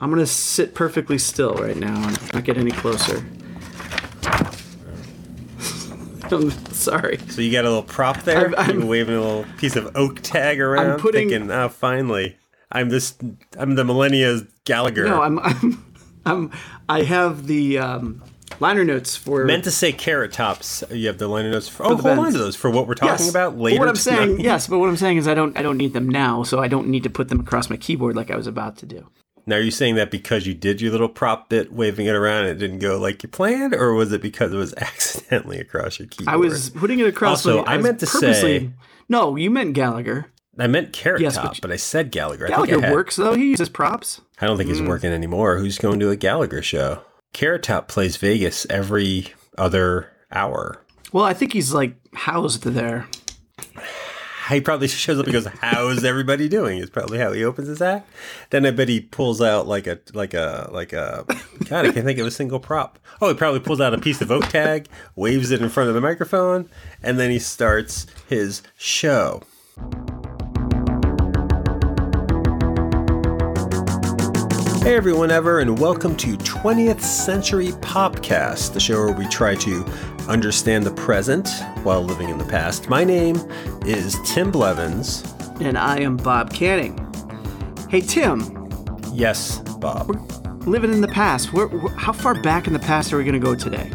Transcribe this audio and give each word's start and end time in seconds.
I'm 0.00 0.10
gonna 0.10 0.26
sit 0.26 0.74
perfectly 0.74 1.18
still 1.18 1.54
right 1.54 1.76
now 1.76 1.94
and 2.08 2.32
not 2.34 2.44
get 2.44 2.56
any 2.56 2.70
closer. 2.70 3.24
I'm 6.32 6.50
sorry. 6.72 7.18
So 7.28 7.40
you 7.42 7.50
got 7.50 7.64
a 7.64 7.68
little 7.68 7.82
prop 7.82 8.22
there. 8.22 8.38
I'm- 8.38 8.54
I'm- 8.56 8.86
waving 8.88 9.16
a 9.16 9.20
little 9.20 9.44
piece 9.58 9.76
of 9.76 9.94
oak 9.96 10.20
tag 10.22 10.60
around, 10.60 10.92
I'm 10.92 10.98
putting- 11.00 11.28
thinking, 11.28 11.50
"Oh, 11.50 11.68
finally, 11.68 12.36
I'm 12.70 12.88
this. 12.88 13.14
I'm 13.58 13.74
the 13.74 13.84
Millennia's 13.84 14.44
Gallagher." 14.64 15.04
No, 15.06 15.22
I'm 15.22 15.38
I'm, 15.40 15.84
I'm 16.24 16.50
I 16.88 17.02
have 17.02 17.46
the 17.48 17.78
um, 17.78 18.22
liner 18.60 18.84
notes 18.84 19.16
for 19.16 19.44
meant 19.44 19.64
to 19.64 19.72
say 19.72 19.90
carrot 19.92 20.32
tops. 20.32 20.84
You 20.90 21.08
have 21.08 21.18
the 21.18 21.26
liner 21.26 21.50
notes. 21.50 21.66
For, 21.68 21.84
oh, 21.84 21.94
the 21.96 22.02
hold 22.14 22.26
on 22.26 22.32
to 22.32 22.38
those 22.38 22.54
for 22.54 22.70
what 22.70 22.86
we're 22.86 22.94
talking 22.94 23.24
Yes. 23.26 23.30
about 23.30 23.56
But 23.56 23.62
later. 23.62 23.80
What 23.80 23.88
I'm 23.88 23.96
saying, 23.96 24.38
yes, 24.40 24.68
but 24.68 24.78
what 24.78 24.88
I'm 24.88 24.96
saying 24.96 25.16
is 25.18 25.26
I 25.26 25.34
don't 25.34 25.58
I 25.58 25.62
don't 25.62 25.76
need 25.78 25.94
them 25.94 26.08
now, 26.08 26.44
so 26.44 26.60
I 26.60 26.68
don't 26.68 26.86
need 26.88 27.02
to 27.02 27.10
put 27.10 27.28
them 27.28 27.40
across 27.40 27.68
my 27.68 27.76
keyboard 27.76 28.14
like 28.14 28.30
I 28.30 28.36
was 28.36 28.46
about 28.46 28.76
to 28.78 28.86
do. 28.86 29.08
Now, 29.50 29.56
are 29.56 29.60
you 29.60 29.70
saying 29.70 29.96
that 29.96 30.10
because 30.10 30.46
you 30.46 30.54
did 30.54 30.80
your 30.80 30.92
little 30.92 31.08
prop 31.08 31.48
bit, 31.50 31.72
waving 31.72 32.06
it 32.06 32.14
around, 32.14 32.44
and 32.46 32.50
it 32.50 32.58
didn't 32.58 32.78
go 32.78 32.98
like 32.98 33.22
you 33.22 33.28
planned, 33.28 33.74
or 33.74 33.92
was 33.94 34.12
it 34.12 34.22
because 34.22 34.52
it 34.52 34.56
was 34.56 34.72
accidentally 34.78 35.58
across 35.60 35.98
your 35.98 36.08
keyboard? 36.08 36.32
I 36.34 36.36
was 36.36 36.70
putting 36.70 37.00
it 37.00 37.06
across. 37.06 37.44
Also, 37.44 37.64
my, 37.64 37.74
I 37.74 37.76
meant 37.78 38.00
to 38.00 38.06
purposely- 38.06 38.58
say- 38.60 38.70
No, 39.08 39.36
you 39.36 39.50
meant 39.50 39.74
Gallagher. 39.74 40.26
I 40.58 40.66
meant 40.66 40.92
carrot 40.92 41.20
Yes, 41.22 41.36
top, 41.36 41.52
but 41.54 41.60
but, 41.62 41.72
I 41.72 41.76
said 41.76 42.10
Gallagher. 42.10 42.46
I 42.46 42.48
Gallagher 42.48 42.72
think 42.72 42.84
I 42.84 42.86
had- 42.88 42.94
works 42.94 43.16
though. 43.16 43.34
He 43.34 43.50
uses 43.50 43.68
props. 43.68 44.20
I 44.40 44.46
don't 44.46 44.56
think 44.56 44.68
Mm. 44.68 44.72
he's 44.78 44.82
working 44.88 45.12
anymore. 45.12 45.58
Who's 45.58 45.78
going 45.78 46.00
to 46.00 46.10
a 46.10 46.16
Gallagher 46.16 46.62
show? 46.62 47.02
Carrot 47.32 47.62
Top 47.62 47.88
plays 47.88 48.16
Vegas 48.16 48.66
every 48.70 49.28
other 49.56 50.08
hour. 50.32 50.82
Well, 51.12 51.24
I 51.24 51.32
think 51.34 51.52
he's 51.54 51.72
like 51.72 51.94
housed 52.14 52.62
there. 52.64 53.06
He 54.50 54.60
probably 54.60 54.88
shows 54.88 55.18
up 55.18 55.26
and 55.26 55.32
goes, 55.32 55.46
"How's 55.46 56.04
everybody 56.04 56.48
doing?" 56.48 56.78
Is 56.78 56.90
probably 56.90 57.18
how 57.18 57.32
he 57.32 57.44
opens 57.44 57.68
his 57.68 57.80
act. 57.80 58.10
Then 58.50 58.66
I 58.66 58.70
bet 58.72 58.88
he 58.88 59.00
pulls 59.00 59.40
out 59.40 59.66
like 59.66 59.86
a 59.86 59.98
like 60.12 60.34
a 60.34 60.68
like 60.72 60.92
a 60.92 61.24
God, 61.68 61.86
I 61.86 61.92
can't 61.92 62.04
think 62.04 62.18
of 62.18 62.26
a 62.26 62.30
single 62.30 62.60
prop. 62.60 62.98
Oh, 63.20 63.28
he 63.28 63.34
probably 63.34 63.60
pulls 63.60 63.80
out 63.80 63.94
a 63.94 63.98
piece 63.98 64.20
of 64.20 64.30
oak 64.30 64.48
tag, 64.48 64.88
waves 65.14 65.50
it 65.50 65.62
in 65.62 65.68
front 65.68 65.88
of 65.88 65.94
the 65.94 66.00
microphone, 66.00 66.68
and 67.02 67.18
then 67.18 67.30
he 67.30 67.38
starts 67.38 68.06
his 68.28 68.62
show. 68.76 69.42
Hey 74.82 74.96
everyone 74.96 75.30
ever 75.30 75.60
and 75.60 75.78
welcome 75.78 76.16
to 76.16 76.36
20th 76.38 77.02
Century 77.02 77.68
Popcast, 77.68 78.72
the 78.72 78.80
show 78.80 79.04
where 79.04 79.12
we 79.12 79.28
try 79.28 79.54
to 79.54 79.84
understand 80.28 80.84
the 80.84 80.90
present 80.92 81.48
while 81.82 82.02
living 82.02 82.28
in 82.28 82.38
the 82.38 82.44
past. 82.44 82.88
My 82.88 83.04
name 83.04 83.36
is 83.84 84.16
Tim 84.24 84.50
Blevins. 84.50 85.22
And 85.60 85.76
I 85.76 85.98
am 86.00 86.16
Bob 86.16 86.52
Canning. 86.52 86.96
Hey 87.88 88.00
Tim, 88.00 88.40
Yes, 89.12 89.58
Bob. 89.78 90.10
living 90.66 90.92
in 90.92 91.00
the 91.00 91.08
past. 91.08 91.52
Where, 91.52 91.66
wh- 91.68 91.94
how 91.96 92.12
far 92.12 92.40
back 92.42 92.66
in 92.66 92.72
the 92.72 92.78
past 92.78 93.12
are 93.12 93.16
we 93.18 93.24
going 93.24 93.34
to 93.34 93.40
go 93.40 93.54
today? 93.54 93.90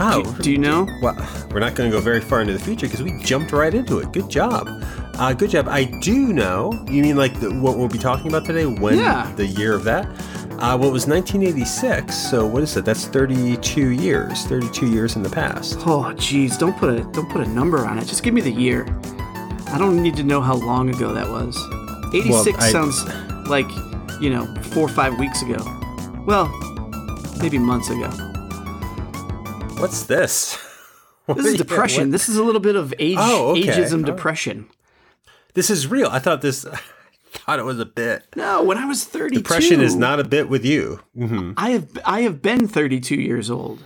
Oh, 0.00 0.36
Do 0.40 0.50
you 0.50 0.58
know? 0.58 0.88
well, 1.02 1.14
we're 1.52 1.60
not 1.60 1.74
going 1.76 1.90
to 1.90 1.96
go 1.96 2.00
very 2.00 2.20
far 2.20 2.40
into 2.40 2.52
the 2.52 2.58
future 2.58 2.86
because 2.86 3.02
we 3.02 3.16
jumped 3.22 3.52
right 3.52 3.72
into 3.72 3.98
it. 3.98 4.12
Good 4.12 4.28
job. 4.28 4.66
Uh, 5.16 5.32
good 5.32 5.50
job. 5.50 5.68
I 5.68 5.84
do 6.00 6.32
know. 6.32 6.72
You 6.88 7.02
mean 7.02 7.16
like 7.16 7.38
the, 7.38 7.52
what 7.54 7.76
we'll 7.78 7.88
be 7.88 7.98
talking 7.98 8.26
about 8.28 8.44
today? 8.44 8.66
When 8.66 8.98
Yeah. 8.98 9.30
the 9.36 9.46
year 9.46 9.72
of 9.74 9.84
that? 9.84 10.06
Uh, 10.58 10.76
well, 10.78 10.88
it 10.88 10.92
was 10.92 11.06
1986. 11.06 12.14
So 12.14 12.46
what 12.46 12.62
is 12.62 12.76
it? 12.76 12.84
That's 12.84 13.06
32 13.06 13.90
years. 13.90 14.44
32 14.46 14.86
years 14.88 15.16
in 15.16 15.22
the 15.22 15.28
past. 15.30 15.76
Oh, 15.86 16.12
geez, 16.14 16.56
don't 16.56 16.76
put 16.78 16.90
a 16.98 17.02
don't 17.12 17.28
put 17.30 17.40
a 17.46 17.48
number 17.50 17.84
on 17.86 17.98
it. 17.98 18.06
Just 18.06 18.22
give 18.22 18.32
me 18.34 18.40
the 18.40 18.50
year. 18.52 18.84
I 19.68 19.76
don't 19.78 20.02
need 20.02 20.16
to 20.16 20.22
know 20.22 20.40
how 20.40 20.54
long 20.54 20.88
ago 20.88 21.12
that 21.12 21.28
was. 21.28 21.56
Eighty 22.14 22.32
six 22.32 22.56
Well, 22.58 22.66
I- 22.66 22.70
sounds 22.72 23.04
like 23.48 23.66
you 24.20 24.30
know 24.30 24.46
four 24.72 24.84
or 24.84 24.88
five 24.88 25.18
weeks 25.18 25.42
ago. 25.42 25.56
Well, 26.24 26.46
maybe 27.40 27.58
months 27.58 27.90
ago. 27.90 28.08
What's 29.80 30.04
this? 30.04 30.58
What 31.26 31.38
This 31.38 31.46
is 31.46 31.54
depression. 31.56 32.10
This 32.10 32.28
is 32.28 32.36
a 32.36 32.42
little 32.44 32.60
bit 32.60 32.76
of 32.76 32.92
age 32.98 33.16
Oh, 33.18 33.52
okay. 33.52 33.62
ageism 33.62 34.02
Oh. 34.02 34.04
depression. 34.04 34.66
This 35.54 35.70
is 35.70 35.86
real. 35.86 36.08
I 36.08 36.18
thought 36.18 36.42
this. 36.42 36.66
I 37.34 37.38
thought 37.38 37.58
it 37.58 37.64
was 37.64 37.80
a 37.80 37.84
bit. 37.86 38.24
No, 38.36 38.62
when 38.62 38.78
I 38.78 38.86
was 38.86 39.04
thirty 39.04 39.36
two, 39.36 39.42
Depression 39.42 39.80
is 39.80 39.94
not 39.96 40.20
a 40.20 40.24
bit 40.24 40.48
with 40.48 40.64
you. 40.64 41.00
hmm 41.14 41.52
I 41.56 41.70
have 41.70 41.88
I 42.04 42.20
have 42.22 42.40
been 42.42 42.68
thirty 42.68 43.00
two 43.00 43.16
years 43.20 43.50
old, 43.50 43.82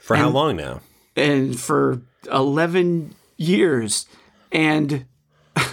For 0.00 0.16
how 0.16 0.28
long 0.28 0.56
now? 0.56 0.80
and 1.16 1.58
for 1.58 2.02
eleven 2.30 3.14
years, 3.36 4.06
and 4.52 5.06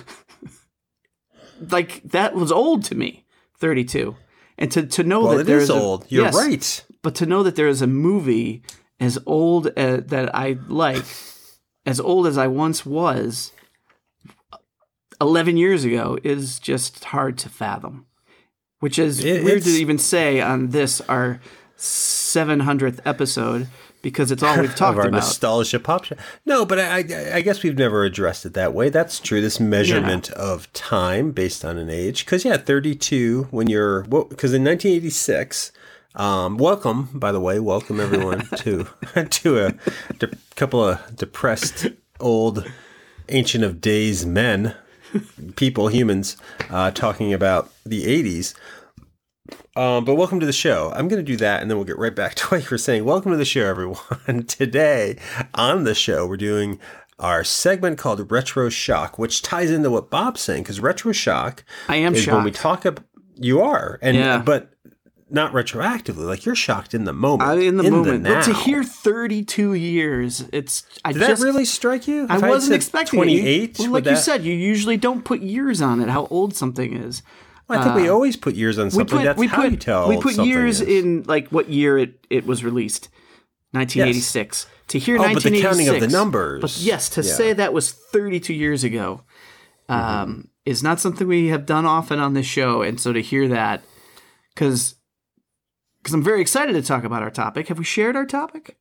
like 1.72 2.02
that 2.04 2.36
was 2.36 2.52
old 2.52 2.84
to 2.86 2.96
me. 2.96 3.26
Thirty 3.58 3.84
two, 3.86 4.16
and 4.58 4.72
to 4.72 4.86
to 4.86 5.04
know 5.04 5.22
Well, 5.24 5.34
that 5.36 5.42
it 5.42 5.48
there's 5.48 5.64
is 5.64 5.70
a- 5.70 5.74
old. 5.74 6.06
You're 6.10 6.26
yes, 6.26 6.36
right. 6.36 6.86
But 7.02 7.16
to 7.16 7.26
know 7.26 7.44
that 7.44 7.56
there 7.56 7.68
is 7.68 7.82
a 7.82 7.88
movie 7.88 8.64
as 9.00 9.20
old 9.26 9.68
as, 9.78 10.06
that 10.06 10.34
I 10.36 10.58
like, 10.68 11.06
as 11.86 12.00
old 12.00 12.26
as 12.28 12.38
I 12.38 12.48
once 12.48 12.86
was, 12.86 13.52
eleven 15.22 15.58
years 15.58 15.84
ago, 15.86 16.18
is 16.24 16.60
just 16.60 17.06
hard 17.06 17.38
to 17.40 17.50
fathom. 17.50 18.06
Which 18.80 19.00
is 19.00 19.24
It- 19.24 19.44
weird 19.44 19.64
to 19.64 19.70
even 19.70 19.98
say 19.98 20.42
on 20.42 20.70
this 20.70 21.02
our 21.02 21.40
seven 21.76 22.62
hundredth 22.62 23.02
episode 23.06 23.68
because 24.02 24.32
it's 24.32 24.44
all 24.44 24.60
we've 24.60 24.70
of 24.72 24.76
talked 24.76 24.98
our 24.98 25.08
about. 25.08 25.14
nostalgia 25.18 25.80
pop 25.80 26.04
show. 26.06 26.16
No, 26.46 26.66
but 26.66 26.80
I, 26.80 26.98
I, 27.00 27.32
I 27.36 27.42
guess 27.42 27.64
we've 27.64 27.78
never 27.78 28.04
addressed 28.04 28.46
it 28.46 28.54
that 28.54 28.74
way. 28.74 28.90
That's 28.90 29.20
true. 29.20 29.42
This 29.42 29.60
measurement 29.60 30.30
of 30.32 30.72
time 30.74 31.32
based 31.32 31.66
on 31.66 31.78
an 31.78 31.90
age, 31.90 32.26
because 32.26 32.46
yeah, 32.46 32.58
thirty-two 32.58 33.48
when 33.52 33.68
you're 33.68 34.04
because 34.04 34.54
in 34.54 34.64
nineteen 34.64 34.96
eighty-six. 34.96 35.72
Um, 36.18 36.56
welcome, 36.58 37.10
by 37.14 37.34
the 37.34 37.42
way, 37.42 37.60
welcome 37.60 38.00
everyone 38.00 38.48
to 38.60 38.88
to 39.30 39.66
a 39.66 39.74
de- 40.18 40.32
couple 40.56 40.82
of 40.84 41.16
depressed 41.16 41.88
old 42.22 42.66
ancient 43.28 43.66
of 43.66 43.82
days 43.82 44.26
men, 44.26 44.76
people, 45.56 45.88
humans, 45.88 46.38
uh, 46.70 46.92
talking 46.92 47.34
about 47.34 47.70
the 47.86 48.06
eighties. 48.06 48.54
Um, 49.76 50.06
but 50.06 50.16
welcome 50.16 50.40
to 50.40 50.46
the 50.46 50.54
show. 50.54 50.92
I'm 50.96 51.08
going 51.08 51.24
to 51.24 51.32
do 51.32 51.38
that, 51.38 51.62
and 51.62 51.70
then 51.70 51.78
we'll 51.78 51.86
get 51.86 51.98
right 51.98 52.16
back 52.16 52.36
to 52.36 52.46
what 52.50 52.64
you 52.64 52.68
were 52.72 52.78
saying. 52.78 53.06
Welcome 53.06 53.32
to 53.32 53.38
the 53.38 53.46
show, 53.46 53.66
everyone. 53.66 54.44
Today 54.48 55.18
on 55.54 55.84
the 55.84 55.94
show, 55.96 56.26
we're 56.26 56.38
doing 56.38 56.80
our 57.20 57.44
segment 57.44 57.98
called 57.98 58.32
Retro 58.32 58.70
Shock, 58.70 59.20
which 59.20 59.42
ties 59.42 59.72
into 59.72 59.90
what 59.90 60.10
Bob's 60.10 60.42
saying 60.42 60.64
because 60.64 60.80
Retro 60.80 61.12
Shock 61.12 61.64
I 61.88 61.98
am 61.98 62.14
is 62.16 62.26
when 62.28 62.44
we 62.44 62.52
talk 62.52 62.86
about 62.86 63.06
you 63.36 63.62
are, 63.62 64.00
and 64.02 64.16
Yeah. 64.18 64.42
but 64.42 64.72
not 65.30 65.54
retroactively. 65.54 66.26
Like 66.26 66.46
you're 66.46 66.56
shocked 66.56 66.94
in 66.94 67.06
the 67.06 67.14
moment. 67.14 67.50
I, 67.50 67.56
in 67.56 67.78
the 67.78 67.90
moment, 67.90 68.24
now. 68.24 68.36
but 68.36 68.44
to 68.46 68.54
hear 68.54 68.84
thirty-two 68.84 69.74
years, 69.74 70.46
it's 70.54 70.84
I 71.04 71.12
Did 71.14 71.20
just 71.20 71.42
that 71.42 71.46
really 71.46 71.66
strike 71.66 72.08
you? 72.08 72.28
I 72.30 72.36
If 72.36 72.42
had 72.42 72.50
wasn't 72.50 72.70
said 72.72 72.76
expecting 72.76 73.18
28. 73.18 73.80
Well, 73.80 73.90
like 73.92 74.06
you 74.06 74.12
that- 74.12 74.18
said, 74.18 74.44
you 74.44 74.54
usually 74.54 74.98
don't 74.98 75.24
put 75.26 75.42
years 75.42 75.82
on 75.82 76.00
it. 76.02 76.10
How 76.10 76.28
old 76.28 76.56
something 76.56 76.96
is. 76.96 77.22
I 77.68 77.82
think 77.84 77.96
we 77.96 78.08
always 78.10 78.36
put 78.38 78.54
years 78.54 78.78
on 78.78 78.86
We 78.86 78.92
something. 78.92 79.18
put 79.18 79.24
That's 79.24 79.40
we 79.40 79.48
how 79.48 79.64
put 79.64 79.72
you 79.72 79.78
tell. 79.78 80.08
we 80.08 80.18
put 80.22 80.36
years 80.38 80.82
is. 80.82 80.88
in 81.04 81.24
like 81.24 81.48
what 81.50 81.68
year 81.70 81.98
it, 81.98 82.24
it 82.30 82.46
was 82.46 82.64
released, 82.64 83.10
1986. 83.72 84.68
To 84.90 85.00
hear 85.00 85.16
Oh, 85.16 85.18
but 85.34 85.42
the 85.42 85.50
1986, 85.50 85.64
counting 85.90 85.96
of 85.96 86.00
the 86.12 86.16
numbers. 86.16 86.62
But 86.62 86.78
yes, 86.80 87.10
to 87.10 87.22
Yeah. 87.24 87.34
say 87.34 87.54
that 87.54 87.74
was 87.74 87.92
32 87.92 88.54
years 88.54 88.84
ago, 88.84 89.22
um, 89.90 90.00
Mm-hmm. 90.00 90.42
is 90.66 90.84
not 90.84 91.00
something 91.00 91.28
we 91.28 91.48
have 91.48 91.66
done 91.66 91.86
often 91.88 92.20
on 92.20 92.34
this 92.36 92.46
show. 92.46 92.84
And 92.84 93.00
so 93.00 93.12
to 93.12 93.22
hear 93.22 93.48
that, 93.48 93.82
because 94.54 94.94
because 96.06 96.14
I'm 96.14 96.22
very 96.24 96.40
excited 96.40 96.74
to 96.74 96.84
talk 96.84 97.04
about 97.04 97.24
our 97.24 97.32
topic. 97.32 97.68
Have 97.70 97.80
we 97.80 97.84
shared 97.84 98.16
our 98.16 98.28
topic? 98.28 98.78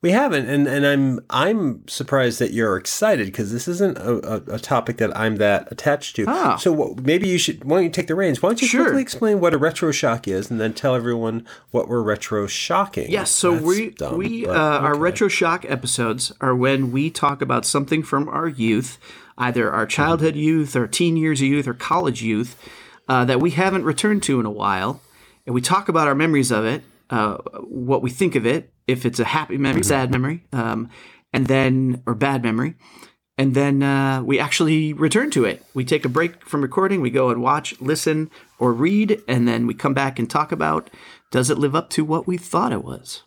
We 0.00 0.10
haven't, 0.10 0.48
and, 0.48 0.66
and 0.66 0.84
I'm 0.84 1.20
I'm 1.30 1.86
surprised 1.86 2.40
that 2.40 2.50
you're 2.52 2.76
excited 2.76 3.26
because 3.26 3.52
this 3.52 3.68
isn't 3.68 3.96
a, 3.96 4.14
a, 4.14 4.54
a 4.56 4.58
topic 4.58 4.96
that 4.96 5.16
I'm 5.16 5.36
that 5.36 5.70
attached 5.70 6.16
to. 6.16 6.24
Ah. 6.26 6.56
So 6.56 6.72
what, 6.72 7.04
maybe 7.04 7.28
you 7.28 7.38
should. 7.38 7.62
Why 7.62 7.76
don't 7.76 7.84
you 7.84 7.90
take 7.90 8.08
the 8.08 8.16
reins? 8.16 8.42
Why 8.42 8.48
don't 8.48 8.60
you 8.60 8.66
Sure. 8.66 8.82
quickly 8.86 9.02
explain 9.02 9.38
what 9.38 9.54
a 9.54 9.58
retro 9.58 9.92
shock 9.92 10.26
is, 10.26 10.50
and 10.50 10.60
then 10.60 10.74
tell 10.74 10.96
everyone 10.96 11.46
what 11.70 11.86
we're 11.86 12.02
retro 12.02 12.48
shocking? 12.48 13.08
Yes, 13.08 13.30
so 13.30 13.52
That's 13.52 13.64
we 13.64 13.90
dumb, 13.90 14.18
we 14.18 14.44
uh, 14.44 14.52
our 14.52 14.98
retro 14.98 15.28
shock 15.28 15.64
episodes 15.68 16.32
are 16.40 16.56
when 16.56 16.90
we 16.90 17.08
talk 17.08 17.40
about 17.40 17.64
something 17.64 18.02
from 18.02 18.28
our 18.28 18.48
youth, 18.48 18.98
either 19.38 19.70
our 19.70 19.86
childhood 19.86 20.34
youth 20.34 20.74
or 20.74 20.88
teen 20.88 21.16
years 21.16 21.40
of 21.40 21.46
youth 21.46 21.68
or 21.68 21.74
college 21.74 22.20
youth 22.24 22.58
uh, 23.08 23.24
that 23.26 23.38
we 23.40 23.50
haven't 23.52 23.84
returned 23.84 24.24
to 24.24 24.40
in 24.40 24.46
a 24.46 24.50
while, 24.50 25.00
and 25.46 25.54
we 25.54 25.60
talk 25.60 25.88
about 25.88 26.08
our 26.08 26.14
memories 26.14 26.50
of 26.50 26.64
it, 26.64 26.82
uh, 27.10 27.36
what 27.62 28.02
we 28.02 28.10
think 28.10 28.34
of 28.34 28.46
it, 28.46 28.72
if 28.86 29.04
it's 29.04 29.20
a 29.20 29.24
happy 29.24 29.56
memory, 29.58 29.82
sad 29.82 30.10
memory, 30.10 30.44
um, 30.52 30.88
and 31.32 31.46
then 31.46 32.02
or 32.06 32.14
bad 32.14 32.42
memory. 32.42 32.74
And 33.38 33.54
then 33.54 33.82
uh, 33.82 34.22
we 34.22 34.38
actually 34.38 34.92
return 34.92 35.30
to 35.30 35.44
it. 35.44 35.64
We 35.72 35.84
take 35.84 36.04
a 36.04 36.08
break 36.08 36.44
from 36.46 36.60
recording. 36.60 37.00
We 37.00 37.10
go 37.10 37.30
and 37.30 37.42
watch, 37.42 37.74
listen, 37.80 38.30
or 38.58 38.72
read, 38.72 39.22
and 39.26 39.48
then 39.48 39.66
we 39.66 39.74
come 39.74 39.94
back 39.94 40.18
and 40.18 40.28
talk 40.28 40.52
about 40.52 40.90
does 41.30 41.48
it 41.48 41.56
live 41.56 41.74
up 41.74 41.88
to 41.90 42.04
what 42.04 42.26
we 42.26 42.36
thought 42.36 42.72
it 42.72 42.84
was. 42.84 43.22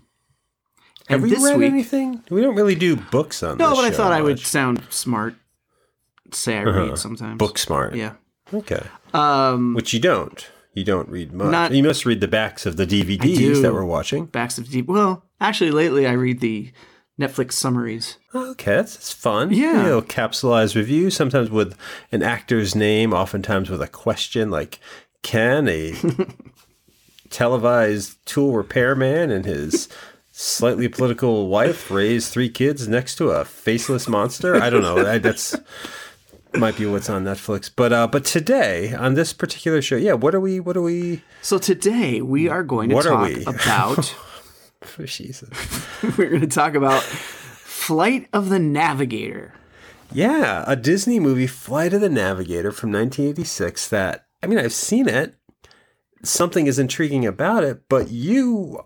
Have 1.08 1.16
And 1.16 1.24
we 1.24 1.30
this 1.32 1.44
read 1.44 1.58
week, 1.58 1.72
anything? 1.72 2.24
We 2.30 2.42
don't 2.42 2.56
really 2.56 2.76
do 2.76 2.96
books 2.96 3.42
on 3.44 3.58
no, 3.58 3.76
but 3.76 3.84
I 3.84 3.92
thought 3.92 4.12
I 4.12 4.22
would 4.22 4.40
sound 4.40 4.84
smart. 4.90 5.36
Say 6.32 6.58
I 6.58 6.64
read 6.64 6.98
sometimes. 6.98 7.38
book 7.38 7.58
smart. 7.58 7.96
Yeah. 7.96 8.14
Okay, 8.54 8.84
Um, 9.14 9.74
which 9.74 9.92
you 9.94 10.00
don't. 10.00 10.48
You 10.76 10.84
don't 10.84 11.10
read 11.10 11.34
much. 11.34 11.52
Not- 11.52 11.72
you 11.72 11.82
must 11.82 12.06
read 12.06 12.20
the 12.20 12.28
backs 12.28 12.66
of 12.66 12.78
the 12.78 12.86
DVDs 12.86 13.62
that 13.62 13.74
we're 13.74 13.86
watching. 13.86 14.26
Backs 14.26 14.58
of 14.58 14.70
deep. 14.70 14.88
Well, 14.88 15.24
actually, 15.42 15.72
lately 15.72 16.06
I 16.06 16.12
read 16.12 16.42
the 16.42 16.72
Netflix 17.20 17.54
summaries. 17.54 18.18
Okay, 18.36 18.76
that's, 18.76 18.96
that's 18.96 19.14
fun. 19.14 19.52
Yeah. 19.54 19.84
You 19.84 19.88
know, 19.88 20.02
capsulized 20.02 20.76
review, 20.76 21.10
sometimes 21.10 21.50
with 21.50 21.78
an 22.12 22.22
actor's 22.22 22.76
name, 22.76 23.14
oftentimes 23.14 23.70
with 23.70 23.82
a 23.82 23.88
question 23.88 24.52
like, 24.52 24.80
can 25.24 25.68
a 25.70 25.94
televised 27.30 28.24
tool 28.26 28.52
repairman 28.54 29.32
and 29.32 29.46
his 29.46 29.88
slightly 30.32 30.90
political 30.90 31.48
wife 31.48 31.90
raise 31.90 32.30
three 32.30 32.50
kids 32.50 32.88
next 32.88 33.16
to 33.16 33.30
a 33.30 33.46
faceless 33.46 34.08
monster? 34.10 34.56
I 34.56 34.70
don't 34.70 34.82
know. 34.82 35.02
That, 35.02 35.24
that's 35.24 35.56
might 36.60 36.78
be 36.78 36.86
what's 36.86 37.10
on 37.10 37.24
Netflix. 37.24 37.70
But 37.74 37.94
uh, 37.94 38.08
but 38.08 38.26
today 38.26 38.94
on 38.94 39.14
this 39.14 39.34
particular 39.34 39.82
show, 39.82 39.96
yeah, 39.96 40.14
what 40.14 40.36
are 40.36 40.40
we? 40.40 40.60
What 40.60 40.78
are 40.78 40.82
we? 40.82 41.22
So 41.42 41.58
today 41.58 42.22
we 42.22 42.48
are 42.50 42.64
going 42.64 42.90
to 42.90 42.96
What 42.96 43.06
talk 43.06 43.32
about. 43.48 44.16
Jesus. 45.06 45.50
we're 46.18 46.30
going 46.30 46.42
to 46.42 46.48
talk 46.48 46.76
about 46.76 47.02
Flight 47.02 48.28
of 48.34 48.50
the 48.50 48.60
Navigator. 48.60 49.54
Yeah, 50.12 50.64
a 50.68 50.76
Disney 50.76 51.20
movie, 51.20 51.48
Flight 51.48 51.94
of 51.94 52.02
the 52.02 52.10
Navigator 52.10 52.72
from 52.72 52.92
1986. 52.92 53.90
That 53.90 54.28
I 54.44 54.48
mean, 54.48 54.60
I've 54.60 54.74
seen 54.74 55.08
it. 55.08 55.36
Something 56.24 56.68
is 56.68 56.80
intriguing 56.80 57.26
about 57.26 57.64
it, 57.64 57.88
but 57.90 58.10
you, 58.10 58.82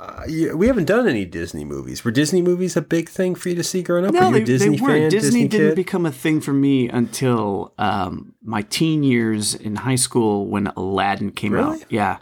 uh, 0.00 0.56
we 0.56 0.66
haven't 0.66 0.86
done 0.86 1.06
any 1.06 1.24
Disney 1.24 1.64
movies. 1.64 2.04
Were 2.04 2.10
Disney 2.10 2.40
movies 2.42 2.76
a 2.76 2.82
big 2.82 3.08
thing 3.08 3.34
for 3.34 3.50
you 3.50 3.54
to 3.56 3.62
see 3.62 3.82
growing 3.82 4.06
up? 4.06 4.14
Were 4.14 4.20
No, 4.20 4.28
you 4.28 4.34
they, 4.36 4.42
a 4.42 4.44
Disney 4.46 4.76
they 4.76 4.82
weren't. 4.82 5.00
fan? 5.02 5.10
Disney, 5.10 5.20
Disney 5.42 5.48
didn't 5.48 5.68
kid? 5.70 5.76
become 5.76 6.06
a 6.06 6.12
thing 6.12 6.40
for 6.40 6.52
me 6.52 6.88
until 6.88 7.74
um, 7.78 8.32
my 8.42 8.62
teen 8.62 9.02
years 9.02 9.54
in 9.54 9.76
high 9.76 9.96
school 9.96 10.46
when 10.46 10.68
Aladdin 10.68 11.30
came 11.32 11.52
Really? 11.52 11.82
out. 11.82 11.86
Yeah. 11.90 12.18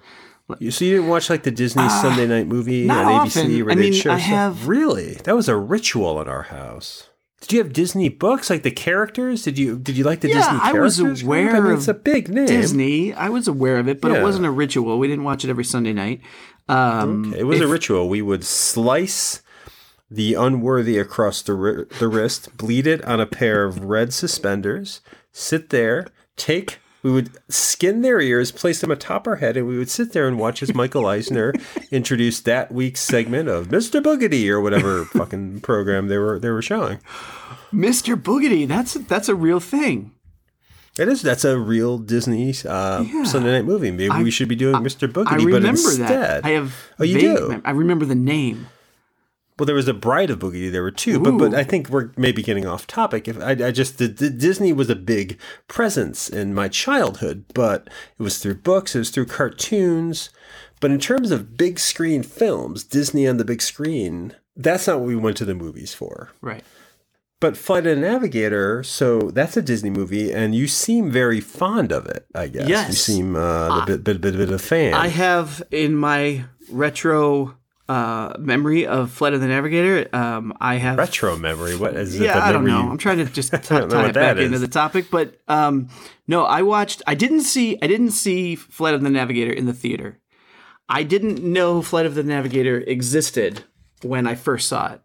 You- 0.59 0.71
so 0.71 0.85
you 0.85 0.97
didn't 0.97 1.09
watch 1.09 1.31
like 1.31 1.43
the 1.43 1.51
Disney 1.51 1.89
Sunday 1.89 2.27
night 2.27 2.47
movie 2.47 2.89
Uh, 2.89 2.95
on 2.95 3.27
ABC 3.29 3.39
often. 3.39 3.65
where 3.65 3.73
I 3.73 3.75
they'd 3.77 3.81
mean, 3.91 3.93
show 3.93 4.11
I 4.13 4.17
have- 4.19 4.67
Really, 4.67 5.15
that 5.25 5.37
was 5.37 5.49
a 5.49 5.57
ritual 5.57 6.21
in 6.23 6.27
our 6.29 6.43
house. 6.45 7.05
Did 7.43 7.53
you 7.53 7.59
have 7.63 7.73
Disney 7.73 8.09
books 8.09 8.51
like 8.51 8.65
the 8.65 8.71
characters? 8.73 9.43
Did 9.45 9.59
you 9.59 9.79
did 9.79 9.97
you 9.97 10.03
like 10.03 10.21
the 10.21 10.29
Yeah, 10.29 10.39
Disney 10.39 10.59
I 10.61 10.73
was 10.73 10.97
characters? 10.97 11.23
growing 11.23 11.47
up? 11.47 11.53
aware 11.53 11.63
I 11.63 11.69
mean, 11.69 11.79
it's 11.79 11.87
a 11.87 11.95
big 11.95 12.29
name. 12.29 12.47
Disney, 12.47 13.13
I 13.15 13.29
was 13.29 13.47
aware 13.47 13.79
of 13.79 13.87
it, 13.89 14.01
but 14.01 14.11
Yeah. 14.11 14.19
it 14.19 14.23
wasn't 14.25 14.47
a 14.47 14.51
ritual. 14.51 14.99
We 14.99 15.07
didn't 15.07 15.23
watch 15.23 15.45
it 15.45 15.51
every 15.51 15.65
Sunday 15.65 15.93
night. 15.93 16.21
Um, 16.69 17.35
It 17.37 17.45
was 17.45 17.61
a 17.61 17.67
ritual. 17.69 18.09
We 18.09 18.23
would 18.23 18.45
slice 18.45 19.43
the 20.11 20.35
unworthy 20.35 20.99
across 20.99 21.43
the, 21.43 21.55
ri- 21.55 21.85
the 21.99 22.09
wrist, 22.09 22.57
bleed 22.57 22.87
it 22.87 23.05
on 23.05 23.21
a 23.21 23.27
pair 23.27 23.65
of 23.65 23.85
red 23.85 24.13
suspenders, 24.13 25.01
sit 25.33 25.71
there, 25.71 26.07
take. 26.37 26.79
We 27.03 27.13
would 27.13 27.31
skin 27.49 28.01
their 28.03 28.21
ears, 28.21 28.51
place 28.51 28.81
them 28.81 28.91
atop 28.91 29.27
our 29.29 29.37
head, 29.37 29.57
and 29.57 29.69
we 29.69 29.79
would 29.79 29.89
sit 29.91 30.13
there 30.13 30.27
and 30.27 30.39
watch 30.39 30.63
as 30.63 30.75
Michael 30.75 31.07
Eisner 31.07 31.53
introduced 31.91 32.45
that 32.47 32.73
week's 32.73 33.01
segment 33.01 33.49
of 33.49 33.69
Mr. 33.69 34.03
Boogedy 34.03 34.49
or 34.49 34.61
whatever 34.61 35.05
fucking 35.13 35.61
program 35.61 36.09
they 36.09 36.19
were 36.19 36.39
they 36.41 36.51
were 36.51 36.61
showing. 36.63 36.99
Mr. 37.73 38.21
Boogedy. 38.21 38.67
That's 38.67 38.95
that's 38.95 39.29
a 39.29 39.35
real 39.37 39.61
thing. 39.61 40.11
It 40.99 41.09
is 41.09 41.23
that's 41.23 41.45
a 41.45 41.59
real 41.59 41.99
Disney 41.99 42.55
uh, 42.67 43.03
Yeah. 43.03 43.25
Sunday 43.25 43.53
night 43.53 43.65
movie. 43.65 43.91
Maybe 43.91 44.23
we 44.23 44.31
should 44.31 44.49
be 44.49 44.57
doing 44.57 44.77
Mr. 44.83 45.07
Boogedy, 45.11 45.27
I 45.33 45.37
but 45.37 45.45
remember 45.45 45.69
instead, 45.69 46.09
that. 46.09 46.45
I 46.45 46.51
have. 46.51 46.75
Oh, 46.99 47.05
you 47.05 47.19
do? 47.21 47.49
mem- 47.49 47.63
I 47.65 47.71
remember 47.71 48.05
the 48.05 48.15
name. 48.15 48.67
Well, 49.59 49.67
there 49.67 49.75
was 49.75 49.89
a 49.89 49.95
Bride 49.95 50.31
of 50.31 50.39
Boogedy. 50.39 50.71
There 50.71 50.83
were 50.85 50.93
two, 50.93 51.19
but 51.19 51.33
but 51.33 51.53
I 51.53 51.65
think 51.65 51.89
we're 51.89 52.11
maybe 52.17 52.43
getting 52.43 52.65
off 52.65 52.87
topic. 52.87 53.27
If 53.27 53.41
I, 53.41 53.51
I 53.51 53.71
just 53.73 53.99
the, 53.99 54.07
the 54.07 54.31
Disney 54.31 54.73
was 54.73 54.89
a 54.89 54.95
big 54.95 55.39
presence 55.67 56.29
in 56.29 56.55
my 56.55 56.69
childhood, 56.69 57.45
but 57.55 57.89
it 58.19 58.23
was 58.23 58.39
through 58.39 58.57
books, 58.57 58.95
it 58.95 59.01
was 59.01 59.11
through 59.11 59.27
cartoons. 59.27 60.31
But 60.81 60.93
in 60.93 61.01
terms 61.01 61.33
of 61.33 61.57
big 61.57 61.81
screen 61.81 62.23
films, 62.23 62.85
Disney 62.85 63.27
on 63.27 63.37
the 63.39 63.45
big 63.45 63.61
screen, 63.61 64.37
that's 64.55 64.87
not 64.87 65.01
what 65.01 65.09
we 65.09 65.17
went 65.17 65.37
to 65.39 65.45
the 65.45 65.55
movies 65.55 65.93
for. 65.93 66.31
Right. 66.41 66.63
But 67.41 67.57
Flight 67.57 67.87
of 67.87 67.97
the 67.97 68.03
Navigator, 68.03 68.83
so 68.83 69.31
that's 69.31 69.57
a 69.57 69.63
Disney 69.63 69.91
movie, 69.91 70.33
and 70.33 70.57
you 70.57 70.67
seem 70.67 71.11
very 71.11 71.41
fond 71.41 71.93
of 71.93 72.07
it. 72.07 72.27
I 72.35 72.49
guess 72.49 72.69
you 72.69 72.95
seem 72.95 73.37
uh, 73.37 73.83
a 73.83 73.85
bit, 73.87 74.03
bit, 74.03 74.21
bit, 74.21 74.37
bit 74.37 74.49
of 74.49 74.55
a 74.55 74.59
fan. 74.59 74.95
I 74.95 75.07
have 75.07 75.63
in 75.71 75.95
my 75.95 76.47
retro 76.69 77.57
uh, 77.89 78.35
memory 78.39 78.87
of 78.87 79.11
Flight 79.11 79.33
of 79.33 79.41
the 79.41 79.47
Navigator. 79.47 80.15
Um, 80.15 80.53
I 80.61 80.77
have 80.77 80.99
Retro 80.99 81.37
memory. 81.37 81.77
What 81.77 81.95
is 81.97 82.21
it? 82.21 82.25
yeah, 82.25 82.35
the 82.35 82.45
I 82.45 82.53
don't 82.53 82.67
know. 82.67 82.83
You... 82.83 82.91
I'm 82.91 82.99
trying 82.99 83.19
to 83.19 83.25
just 83.25 83.51
t- 83.53 83.59
tie 83.59 83.85
it 83.85 83.91
back 83.91 84.13
that 84.13 84.39
into 84.39 84.59
the 84.59 84.69
topic, 84.69 85.07
but 85.11 85.37
um, 85.49 85.89
no, 86.27 86.45
I 86.45 86.63
watched. 86.63 87.03
I 87.07 87.15
didn't 87.15 87.43
see. 87.43 87.79
I 87.81 87.87
didn't 87.87 88.11
see 88.11 88.57
Flight 88.57 88.95
of 88.95 89.03
the 89.03 89.11
Navigator 89.11 89.53
in 89.53 89.67
the 89.67 89.73
theater. 89.73 90.19
I 90.89 91.03
didn't 91.03 91.43
know 91.43 91.83
Flight 91.83 92.07
of 92.07 92.15
the 92.15 92.23
Navigator 92.23 92.79
existed 92.81 93.65
when 94.03 94.27
I 94.27 94.35
first 94.35 94.69
saw 94.69 94.93
it. 94.93 95.03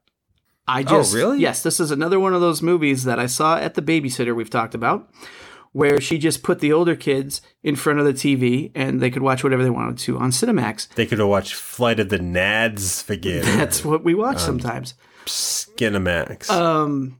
I 0.67 0.83
just 0.83 1.13
Oh, 1.13 1.17
really? 1.17 1.39
yes, 1.39 1.61
this 1.63 1.79
is 1.79 1.91
another 1.91 2.19
one 2.19 2.33
of 2.33 2.41
those 2.41 2.61
movies 2.61 3.03
that 3.03 3.19
I 3.19 3.25
saw 3.25 3.57
at 3.57 3.73
the 3.73 3.81
babysitter 3.81 4.33
we've 4.35 4.49
talked 4.49 4.73
about, 4.73 5.09
where 5.73 5.99
she 5.99 6.17
just 6.17 6.41
put 6.43 6.59
the 6.59 6.71
older 6.71 6.95
kids 6.95 7.41
in 7.63 7.75
front 7.75 7.99
of 7.99 8.05
the 8.05 8.13
TV 8.13 8.71
and 8.75 9.01
they 9.01 9.09
could 9.11 9.21
watch 9.23 9.43
whatever 9.43 9.63
they 9.63 9.69
wanted 9.69 9.97
to 9.99 10.17
on 10.19 10.31
Cinemax. 10.31 10.87
They 10.95 11.05
could 11.05 11.19
have 11.19 11.27
watched 11.27 11.53
Flight 11.53 11.99
of 11.99 12.09
the 12.09 12.19
Nads 12.19 13.09
again. 13.09 13.43
That's 13.57 13.83
what 13.83 14.03
we 14.03 14.13
watch 14.15 14.35
Um, 14.37 14.59
sometimes. 14.61 14.93
Skinamax. 15.25 16.49
Um, 16.49 17.19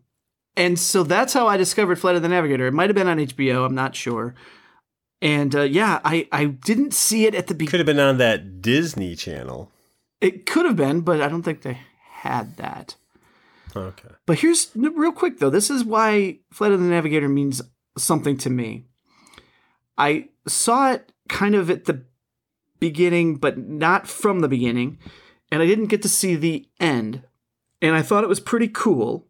and 0.56 0.78
so 0.80 1.04
that's 1.04 1.34
how 1.34 1.48
I 1.48 1.58
discovered 1.58 1.98
Flight 2.00 2.16
of 2.16 2.22
the 2.22 2.30
Navigator. 2.30 2.68
It 2.68 2.74
might 2.74 2.90
have 2.90 2.96
been 2.96 3.08
on 3.08 3.18
HBO. 3.18 3.66
I'm 3.66 3.76
not 3.76 3.96
sure. 3.96 4.36
And 5.22 5.56
uh, 5.56 5.62
yeah, 5.62 6.00
I, 6.06 6.28
I 6.32 6.46
didn't 6.46 6.94
see 6.94 7.26
it 7.26 7.34
at 7.34 7.48
the 7.48 7.54
beginning. 7.54 7.72
could 7.72 7.80
have 7.80 7.88
been 7.88 8.00
on 8.00 8.18
that 8.18 8.62
Disney 8.62 9.16
Channel. 9.16 9.72
It 10.22 10.46
could 10.46 10.66
have 10.66 10.76
been, 10.76 11.02
but 11.02 11.22
I 11.22 11.28
don't 11.30 11.44
think 11.44 11.62
they 11.62 11.80
had 12.12 12.58
that. 12.58 12.96
Okay. 13.76 14.10
But 14.26 14.40
here's 14.40 14.72
real 14.76 15.12
quick 15.12 15.40
though. 15.40 15.50
This 15.50 15.70
is 15.70 15.84
why 15.84 16.40
Flight 16.52 16.72
of 16.72 16.80
the 16.80 16.88
Navigator 16.88 17.30
means 17.30 17.62
something 17.98 18.38
to 18.38 18.50
me. 18.50 18.86
I 19.98 20.30
saw 20.48 20.92
it 20.92 21.12
kind 21.30 21.56
of 21.56 21.70
at 21.70 21.86
the 21.86 22.06
beginning, 22.80 23.36
but 23.38 23.58
not 23.58 24.08
from 24.08 24.40
the 24.40 24.48
beginning, 24.48 25.00
and 25.52 25.62
I 25.62 25.66
didn't 25.66 25.88
get 25.88 26.02
to 26.02 26.10
see 26.10 26.36
the 26.36 26.68
end. 26.80 27.24
And 27.82 27.96
I 27.96 28.02
thought 28.02 28.24
it 28.24 28.30
was 28.30 28.40
pretty 28.40 28.68
cool. 28.68 29.28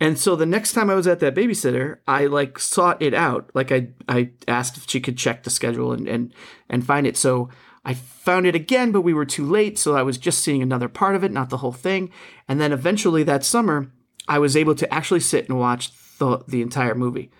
And 0.00 0.18
so 0.18 0.36
the 0.36 0.46
next 0.46 0.72
time 0.72 0.90
I 0.90 0.94
was 0.94 1.06
at 1.06 1.20
that 1.20 1.34
babysitter, 1.34 1.98
I 2.06 2.26
like 2.26 2.58
sought 2.58 3.02
it 3.02 3.14
out. 3.14 3.50
Like 3.54 3.72
I 3.72 3.88
I 4.08 4.30
asked 4.46 4.76
if 4.76 4.88
she 4.88 5.00
could 5.00 5.18
check 5.18 5.42
the 5.42 5.50
schedule 5.50 5.92
and 5.92 6.06
and 6.08 6.32
and 6.68 6.86
find 6.86 7.06
it. 7.06 7.16
So 7.16 7.48
I 7.88 7.94
found 7.94 8.46
it 8.46 8.54
again, 8.54 8.92
but 8.92 9.00
we 9.00 9.14
were 9.14 9.24
too 9.24 9.46
late, 9.46 9.78
so 9.78 9.96
I 9.96 10.02
was 10.02 10.18
just 10.18 10.40
seeing 10.40 10.60
another 10.60 10.90
part 10.90 11.16
of 11.16 11.24
it, 11.24 11.32
not 11.32 11.48
the 11.48 11.56
whole 11.56 11.72
thing. 11.72 12.10
And 12.46 12.60
then 12.60 12.70
eventually 12.70 13.22
that 13.22 13.44
summer, 13.44 13.90
I 14.28 14.38
was 14.38 14.58
able 14.58 14.74
to 14.74 14.92
actually 14.92 15.20
sit 15.20 15.48
and 15.48 15.58
watch 15.58 15.90
the 16.18 16.44
the 16.46 16.60
entire 16.60 16.94
movie. 16.94 17.30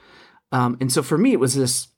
Um, 0.50 0.78
and 0.80 0.90
so 0.90 1.02
for 1.02 1.18
me, 1.18 1.32
it 1.32 1.40
was 1.40 1.54
this 1.54 1.88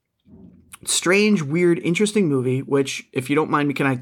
strange, 0.85 1.43
weird, 1.43 1.79
interesting 1.79 2.29
movie. 2.29 2.59
Which, 2.59 3.05
if 3.13 3.31
you 3.31 3.37
don't 3.37 3.51
mind 3.51 3.69
me, 3.69 3.75
can 3.75 3.87
I 3.87 4.01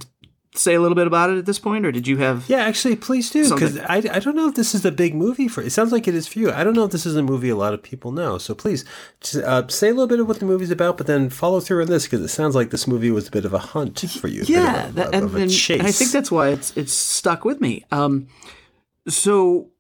say 0.58 0.74
a 0.74 0.80
little 0.80 0.94
bit 0.94 1.06
about 1.06 1.30
it 1.30 1.38
at 1.38 1.46
this 1.46 1.58
point, 1.58 1.86
or 1.86 1.92
did 1.92 2.06
you 2.06 2.16
have? 2.18 2.44
Yeah, 2.48 2.58
actually, 2.64 2.96
please 2.96 3.30
do 3.30 3.48
because 3.48 3.78
I, 3.78 3.96
I 3.96 4.18
don't 4.18 4.34
know 4.36 4.48
if 4.48 4.54
this 4.54 4.74
is 4.74 4.84
a 4.84 4.90
big 4.92 5.14
movie 5.14 5.48
for. 5.48 5.62
It 5.62 5.70
sounds 5.70 5.92
like 5.92 6.08
it 6.08 6.14
is 6.14 6.26
for 6.28 6.38
you. 6.38 6.50
I 6.50 6.64
don't 6.64 6.74
know 6.74 6.84
if 6.84 6.90
this 6.90 7.06
is 7.06 7.16
a 7.16 7.22
movie 7.22 7.48
a 7.48 7.56
lot 7.56 7.74
of 7.74 7.82
people 7.82 8.12
know. 8.12 8.38
So 8.38 8.54
please 8.54 8.84
just, 9.20 9.36
uh, 9.44 9.66
say 9.68 9.88
a 9.88 9.92
little 9.92 10.06
bit 10.06 10.20
of 10.20 10.26
what 10.28 10.40
the 10.40 10.46
movie's 10.46 10.70
about, 10.70 10.96
but 10.98 11.06
then 11.06 11.30
follow 11.30 11.60
through 11.60 11.82
on 11.82 11.88
this 11.88 12.04
because 12.04 12.20
it 12.20 12.28
sounds 12.28 12.54
like 12.54 12.70
this 12.70 12.86
movie 12.86 13.10
was 13.10 13.28
a 13.28 13.30
bit 13.30 13.44
of 13.44 13.54
a 13.54 13.58
hunt 13.58 14.00
for 14.20 14.28
you. 14.28 14.42
yeah, 14.46 14.88
a, 14.88 14.92
that, 14.92 15.06
a 15.14 15.16
and- 15.18 15.34
and 15.36 15.82
I 15.82 15.90
think 15.92 16.10
that's 16.10 16.30
why 16.30 16.48
it's 16.48 16.76
it's 16.76 16.92
stuck 16.92 17.44
with 17.44 17.60
me. 17.60 17.84
Um, 17.90 18.26
so 19.08 19.70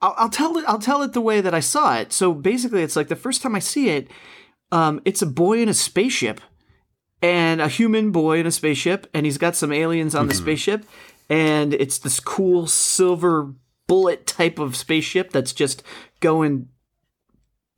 I'll, 0.00 0.14
I'll 0.16 0.28
tell 0.30 0.56
it. 0.56 0.64
I'll 0.66 0.78
tell 0.78 1.02
it 1.02 1.12
the 1.12 1.20
way 1.20 1.40
that 1.40 1.54
I 1.54 1.60
saw 1.60 1.96
it. 1.98 2.12
So 2.12 2.32
basically, 2.32 2.82
it's 2.82 2.96
like 2.96 3.08
the 3.08 3.16
first 3.16 3.42
time 3.42 3.54
I 3.54 3.58
see 3.58 3.90
it, 3.90 4.08
um, 4.72 5.00
it's 5.04 5.22
a 5.22 5.26
boy 5.26 5.60
in 5.60 5.68
a 5.68 5.74
spaceship, 5.74 6.40
and 7.22 7.60
a 7.60 7.68
human 7.68 8.10
boy 8.10 8.38
in 8.38 8.46
a 8.46 8.50
spaceship, 8.50 9.06
and 9.12 9.26
he's 9.26 9.38
got 9.38 9.56
some 9.56 9.72
aliens 9.72 10.14
on 10.14 10.26
the 10.28 10.34
spaceship, 10.34 10.84
and 11.28 11.74
it's 11.74 11.98
this 11.98 12.20
cool 12.20 12.66
silver 12.66 13.52
bullet 13.86 14.26
type 14.26 14.58
of 14.58 14.76
spaceship 14.76 15.30
that's 15.30 15.52
just 15.52 15.82
going 16.20 16.68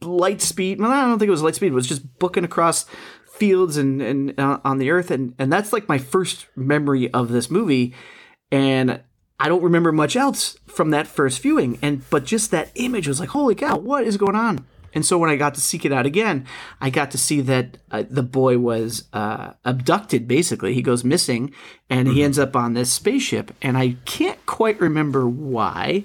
light 0.01 0.41
speed. 0.41 0.81
Well, 0.81 0.91
I 0.91 1.03
don't 1.03 1.19
think 1.19 1.29
it 1.29 1.33
was 1.33 1.43
light 1.43 1.55
speed. 1.55 1.73
It 1.73 1.75
was 1.75 1.89
just 1.89 2.19
booking 2.19 2.45
across 2.45 2.87
fields 3.33 3.77
and 3.77 4.01
and 4.03 4.39
uh, 4.39 4.61
on 4.65 4.79
the 4.79 4.91
earth, 4.91 5.11
and 5.11 5.35
and 5.39 5.53
that's 5.53 5.73
like 5.73 5.89
my 5.89 5.99
first 5.99 6.47
memory 6.55 7.13
of 7.13 7.29
this 7.29 7.51
movie, 7.51 7.95
and 8.51 9.01
I 9.41 9.49
don't 9.49 9.63
remember 9.63 9.91
much 9.91 10.15
else 10.15 10.57
from 10.67 10.91
that 10.91 11.09
first 11.09 11.43
viewing. 11.43 11.79
And 11.83 12.09
but 12.11 12.25
just 12.25 12.53
that 12.53 12.71
image 12.77 13.09
was 13.09 13.19
like, 13.19 13.31
holy 13.31 13.57
cow, 13.57 13.77
what 13.77 14.05
is 14.05 14.17
going 14.17 14.37
on? 14.37 14.65
And 14.95 15.07
so 15.07 15.19
when 15.19 15.31
I 15.31 15.37
got 15.37 15.55
to 15.55 15.61
seek 15.61 15.85
it 15.85 15.93
out 15.93 16.07
again, 16.07 16.47
I 16.81 16.91
got 16.91 17.11
to 17.13 17.19
see 17.19 17.41
that 17.43 17.79
uh, 17.91 18.05
the 18.09 18.23
boy 18.23 18.59
was 18.59 19.09
uh, 19.13 19.53
abducted. 19.65 20.29
Basically, 20.29 20.75
he 20.75 20.83
goes 20.83 21.03
missing, 21.05 21.53
and 21.89 22.09
he 22.09 22.23
ends 22.23 22.39
up 22.39 22.55
on 22.57 22.75
this 22.75 22.93
spaceship. 22.93 23.53
And 23.63 23.79
I 23.79 23.97
can't 24.05 24.45
quite 24.47 24.81
remember 24.81 25.27
why. 25.29 26.05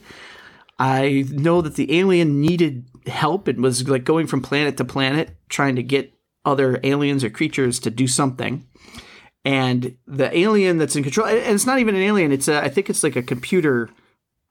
I 0.80 1.26
know 1.30 1.62
that 1.62 1.76
the 1.76 1.98
alien 2.00 2.40
needed 2.40 2.86
help 3.08 3.48
and 3.48 3.64
was 3.64 3.88
like 3.88 4.04
going 4.04 4.28
from 4.28 4.42
planet 4.42 4.78
to 4.78 4.86
planet 4.86 5.36
trying 5.50 5.76
to 5.76 5.84
get 5.84 6.14
other 6.46 6.80
aliens 6.84 7.24
or 7.24 7.30
creatures 7.30 7.80
to 7.80 7.90
do 7.90 8.08
something. 8.08 8.66
and 9.48 9.96
the 10.06 10.38
alien 10.38 10.78
that's 10.78 10.98
in 10.98 11.04
control, 11.04 11.26
and 11.26 11.38
it's 11.38 11.66
not 11.66 11.80
even 11.80 11.96
an 11.96 12.02
alien. 12.02 12.34
It's 12.34 12.50
a, 12.50 12.62
I 12.62 12.68
think 12.68 12.90
it's 12.90 13.02
like 13.02 13.16
a 13.16 13.24
computer 13.24 13.90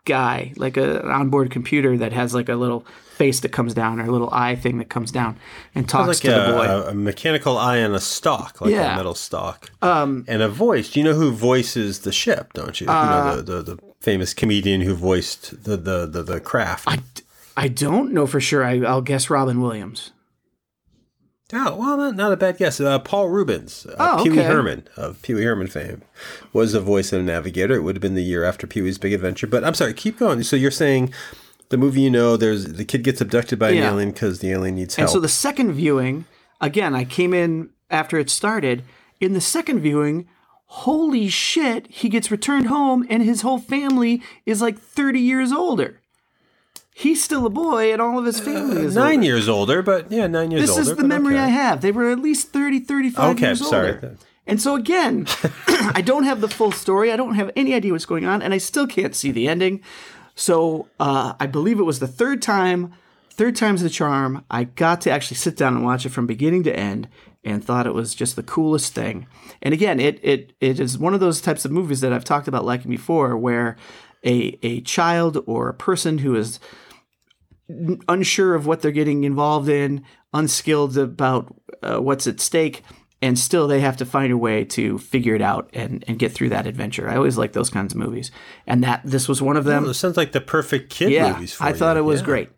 guy, 0.06 0.52
like 0.56 0.76
a, 0.78 1.00
an 1.00 1.10
onboard 1.10 1.50
computer 1.50 1.98
that 1.98 2.12
has 2.14 2.34
like 2.34 2.48
a 2.48 2.54
little 2.54 2.86
face 3.16 3.40
that 3.40 3.50
comes 3.50 3.72
down 3.74 3.98
or 4.00 4.04
a 4.04 4.10
little 4.10 4.28
eye 4.30 4.54
thing 4.54 4.76
that 4.78 4.88
comes 4.90 5.10
down 5.10 5.38
and 5.74 5.88
talks 5.88 6.08
like 6.08 6.16
to 6.18 6.28
a, 6.28 6.46
the 6.52 6.52
boy. 6.58 6.64
a, 6.66 6.90
a 6.90 6.94
mechanical 6.94 7.56
eye 7.58 7.82
on 7.82 7.94
a 7.94 8.00
stalk, 8.00 8.60
like 8.60 8.70
Yeah. 8.72 8.92
a 8.94 8.96
metal 8.96 9.14
stalk, 9.14 9.70
um, 9.82 10.24
and 10.28 10.42
a 10.42 10.48
voice. 10.48 10.90
Do 10.90 11.00
you 11.00 11.04
know 11.04 11.14
who 11.14 11.30
voices 11.32 12.00
the 12.00 12.12
ship? 12.12 12.52
Don't 12.54 12.80
you? 12.80 12.86
you 12.86 12.92
Uh, 12.92 13.04
know 13.36 13.36
the, 13.42 13.62
the, 13.62 13.74
the 13.76 13.82
famous 14.00 14.32
comedian 14.34 14.80
who 14.82 14.94
voiced 14.94 15.64
the 15.64 15.76
the 15.76 16.06
the, 16.06 16.22
the 16.22 16.40
craft. 16.40 16.88
I, 16.88 17.00
I 17.56 17.68
don't 17.68 18.12
know 18.12 18.26
for 18.26 18.40
sure. 18.40 18.62
I, 18.64 18.80
I'll 18.80 19.00
guess 19.02 19.30
Robin 19.30 19.60
Williams. 19.62 20.10
Oh, 21.52 21.76
well, 21.76 21.96
not, 21.96 22.16
not 22.16 22.32
a 22.32 22.36
bad 22.36 22.56
guess. 22.58 22.80
Uh, 22.80 22.98
Paul 22.98 23.28
Reubens, 23.28 23.86
uh, 23.86 23.94
Oh, 23.98 24.24
Pee 24.24 24.30
Wee 24.30 24.40
okay. 24.40 24.48
Herman 24.48 24.88
of 24.96 25.22
Pee 25.22 25.34
Wee 25.34 25.44
Herman 25.44 25.68
fame, 25.68 26.02
was 26.52 26.74
a 26.74 26.80
voice 26.80 27.12
of 27.12 27.20
a 27.20 27.22
navigator. 27.24 27.74
It 27.76 27.82
would 27.82 27.94
have 27.94 28.02
been 28.02 28.14
the 28.14 28.22
year 28.24 28.42
after 28.42 28.66
Pee 28.66 28.82
Wee's 28.82 28.98
Big 28.98 29.12
Adventure. 29.12 29.46
But 29.46 29.62
I'm 29.62 29.74
sorry, 29.74 29.94
keep 29.94 30.18
going. 30.18 30.42
So 30.42 30.56
you're 30.56 30.72
saying 30.72 31.12
the 31.68 31.76
movie 31.76 32.00
you 32.00 32.10
know, 32.10 32.36
there's 32.36 32.64
the 32.64 32.84
kid 32.84 33.04
gets 33.04 33.20
abducted 33.20 33.58
by 33.58 33.70
an 33.70 33.78
alien 33.78 34.10
because 34.10 34.40
the 34.40 34.50
alien 34.50 34.74
needs 34.74 34.96
help. 34.96 35.04
And 35.04 35.08
help. 35.10 35.16
so 35.16 35.20
the 35.20 35.28
second 35.28 35.72
viewing, 35.72 36.24
again, 36.60 36.94
I 36.96 37.04
came 37.04 37.32
in 37.32 37.70
after 37.90 38.18
it 38.18 38.28
started. 38.28 38.82
In 39.20 39.32
the 39.32 39.40
second 39.40 39.80
viewing, 39.80 40.26
holy 40.66 41.28
shit, 41.28 41.86
he 41.88 42.08
gets 42.08 42.30
returned 42.30 42.66
home 42.66 43.06
and 43.08 43.22
his 43.22 43.42
whole 43.42 43.58
family 43.58 44.20
is 44.44 44.60
like 44.60 44.78
30 44.78 45.20
years 45.20 45.52
older. 45.52 46.00
He's 46.98 47.22
still 47.22 47.44
a 47.44 47.50
boy 47.50 47.92
and 47.92 48.00
all 48.00 48.18
of 48.18 48.24
his 48.24 48.40
family 48.40 48.80
is 48.80 48.94
nine 48.94 49.16
older. 49.16 49.26
years 49.26 49.48
older, 49.50 49.82
but 49.82 50.10
yeah, 50.10 50.26
nine 50.26 50.50
years 50.50 50.62
This 50.62 50.70
older. 50.70 50.82
This 50.82 50.90
is 50.92 50.96
the 50.96 51.04
memory 51.04 51.34
okay. 51.34 51.44
I 51.44 51.48
have. 51.48 51.82
They 51.82 51.92
were 51.92 52.10
at 52.10 52.20
least 52.20 52.52
30, 52.54 52.80
35 52.80 53.36
Okay, 53.36 53.46
years 53.48 53.68
sorry. 53.68 53.92
older. 53.96 54.16
And 54.46 54.62
so 54.62 54.76
again, 54.76 55.26
I 55.68 56.00
don't 56.00 56.24
have 56.24 56.40
the 56.40 56.48
full 56.48 56.72
story. 56.72 57.12
I 57.12 57.16
don't 57.16 57.34
have 57.34 57.50
any 57.54 57.74
idea 57.74 57.92
what's 57.92 58.06
going 58.06 58.24
on, 58.24 58.40
and 58.40 58.54
I 58.54 58.58
still 58.58 58.86
can't 58.86 59.14
see 59.14 59.30
the 59.30 59.46
ending. 59.46 59.82
So 60.34 60.88
uh, 60.98 61.34
I 61.38 61.46
believe 61.46 61.78
it 61.78 61.82
was 61.82 61.98
the 61.98 62.06
third 62.08 62.40
time, 62.40 62.94
third 63.30 63.56
time's 63.56 63.82
the 63.82 63.90
charm. 63.90 64.44
I 64.50 64.64
got 64.64 65.02
to 65.02 65.10
actually 65.10 65.36
sit 65.36 65.54
down 65.56 65.74
and 65.76 65.84
watch 65.84 66.06
it 66.06 66.10
from 66.10 66.26
beginning 66.26 66.62
to 66.62 66.74
end, 66.74 67.08
and 67.44 67.62
thought 67.62 67.86
it 67.86 67.92
was 67.94 68.14
just 68.14 68.36
the 68.36 68.42
coolest 68.42 68.94
thing. 68.94 69.26
And 69.60 69.74
again, 69.74 70.00
it 70.00 70.18
it 70.22 70.54
it 70.60 70.80
is 70.80 70.96
one 70.96 71.12
of 71.12 71.20
those 71.20 71.42
types 71.42 71.66
of 71.66 71.70
movies 71.72 72.00
that 72.00 72.14
I've 72.14 72.24
talked 72.24 72.48
about 72.48 72.64
liking 72.64 72.90
before, 72.90 73.36
where 73.36 73.76
a 74.24 74.58
a 74.62 74.80
child 74.80 75.42
or 75.46 75.68
a 75.68 75.74
person 75.74 76.18
who 76.18 76.34
is 76.36 76.58
unsure 77.68 78.54
of 78.54 78.66
what 78.66 78.80
they're 78.80 78.90
getting 78.92 79.24
involved 79.24 79.68
in, 79.68 80.04
unskilled 80.32 80.96
about 80.96 81.54
uh, 81.82 81.98
what's 81.98 82.26
at 82.26 82.40
stake, 82.40 82.82
and 83.22 83.38
still 83.38 83.66
they 83.66 83.80
have 83.80 83.96
to 83.96 84.04
find 84.06 84.32
a 84.32 84.36
way 84.36 84.64
to 84.64 84.98
figure 84.98 85.34
it 85.34 85.42
out 85.42 85.70
and, 85.72 86.04
and 86.06 86.18
get 86.18 86.32
through 86.32 86.50
that 86.50 86.66
adventure. 86.66 87.08
I 87.08 87.16
always 87.16 87.38
like 87.38 87.52
those 87.52 87.70
kinds 87.70 87.92
of 87.94 87.98
movies, 87.98 88.30
and 88.66 88.84
that 88.84 89.00
this 89.04 89.28
was 89.28 89.40
one 89.42 89.56
of 89.56 89.64
them. 89.64 89.84
It 89.86 89.94
sounds 89.94 90.16
like 90.16 90.32
the 90.32 90.40
perfect 90.40 90.90
kid 90.90 91.10
yeah, 91.10 91.32
movies 91.32 91.54
for 91.54 91.64
I 91.64 91.68
you. 91.70 91.74
thought 91.74 91.96
it 91.96 92.02
was 92.02 92.20
Yeah. 92.20 92.26
great. 92.26 92.48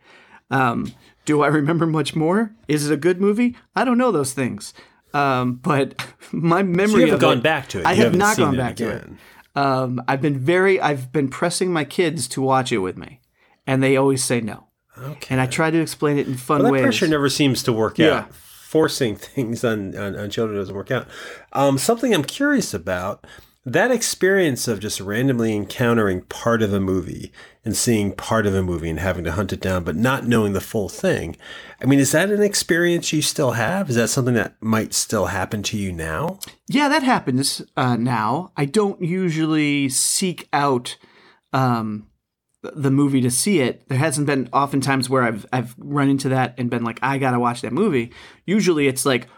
Um, 0.51 0.93
do 1.25 1.43
I 1.43 1.49
remember 1.49 1.87
much 1.87 2.17
more? 2.17 2.55
Is 2.69 2.89
it 2.91 2.95
a 2.95 2.97
good 2.97 3.21
movie? 3.21 3.57
I 3.77 3.85
don't 3.85 3.99
know 3.99 4.11
those 4.11 4.33
things. 4.33 4.73
Um, 5.15 5.55
but 5.57 5.95
my 6.33 6.63
memory 6.63 6.89
So 6.89 6.97
you 6.99 7.01
haven't 7.07 7.15
of 7.15 7.21
gone 7.21 7.39
it- 7.39 7.43
back 7.43 7.69
to 7.71 7.81
it. 7.81 7.87
I 7.87 7.93
You 7.93 8.05
have 8.05 8.15
haven't 8.15 8.37
gone 8.39 8.57
back 8.57 8.77
to 8.77 8.89
it. 8.91 9.09
Um, 9.55 10.03
I've 10.07 10.21
been 10.23 10.39
very, 10.39 10.81
I've 10.81 11.11
been 11.13 11.29
pressing 11.29 11.73
my 11.73 11.85
kids 11.85 12.29
to 12.29 12.43
watch 12.43 12.71
it 12.73 12.79
with 12.79 12.97
me, 12.97 13.21
and 13.67 13.83
they 13.83 13.97
always 13.97 14.23
say 14.23 14.41
no. 14.41 14.68
Okay. 15.03 15.27
And 15.31 15.41
I 15.41 15.47
try 15.47 15.71
to 15.71 15.79
explain 15.81 16.19
it 16.19 16.27
in 16.27 16.37
fun 16.37 16.59
Well, 16.59 16.67
that 16.67 16.73
ways. 16.73 16.83
pressure 16.83 17.09
never 17.09 17.29
seems 17.29 17.63
to 17.65 17.73
work 17.73 17.99
Yeah. 17.99 18.11
out. 18.11 18.35
Forcing 18.35 19.17
things 19.17 19.65
on, 19.65 19.97
on, 19.97 20.17
on 20.17 20.31
children 20.31 20.59
doesn't 20.59 20.75
work 20.75 20.91
out. 20.91 21.07
Um, 21.53 21.79
something 21.79 22.15
I'm 22.15 22.25
curious 22.25 22.75
about 22.75 23.27
that 23.67 23.91
experience 23.91 24.67
of 24.67 24.81
just 24.81 24.99
randomly 24.99 25.55
encountering 25.55 26.23
part 26.23 26.63
of 26.63 26.73
a 26.73 26.81
movie 26.81 27.31
and 27.67 27.77
seeing 27.77 28.13
part 28.13 28.47
of 28.47 28.55
a 28.55 28.63
movie 28.63 28.89
and 28.89 28.99
having 28.99 29.25
to 29.25 29.33
hunt 29.33 29.53
it 29.53 29.61
down, 29.61 29.85
but 29.85 29.95
not 29.95 30.27
knowing 30.27 30.55
the 30.55 30.61
full 30.61 30.89
thing. 30.89 31.37
I 31.83 31.85
mean, 31.85 31.99
is 31.99 32.13
that 32.13 32.31
an 32.31 32.41
experience 32.43 33.13
you 33.13 33.21
still 33.21 33.53
have? 33.53 33.91
Is 33.91 33.97
that 33.97 34.09
something 34.09 34.33
that 34.35 34.55
might 34.63 34.95
still 34.95 35.27
happen 35.27 35.63
to 35.65 35.77
you 35.77 35.93
now? 35.93 36.39
Yeah, 36.67 36.89
that 36.89 37.03
happens 37.03 37.61
uh, 37.77 37.97
now. 37.97 38.53
I 38.57 38.65
don't 38.65 39.03
usually 39.03 39.91
seek 39.91 40.49
out 40.53 40.97
um, 41.53 42.07
the 42.63 42.91
movie 42.91 43.21
to 43.21 43.31
see 43.31 43.61
it. 43.61 43.89
There 43.89 43.99
hasn't 43.99 44.27
been 44.27 44.49
oftentimes 44.53 45.09
where 45.09 45.23
I've 45.23 45.47
I've 45.53 45.75
run 45.79 46.09
into 46.09 46.29
that 46.31 46.55
and 46.59 46.71
been 46.71 46.85
like, 46.85 46.99
I 47.03 47.19
gotta 47.19 47.39
watch 47.39 47.61
that 47.63 47.73
movie. 47.73 48.13
Usually, 48.47 48.89
it's 48.89 49.07
like, 49.07 49.29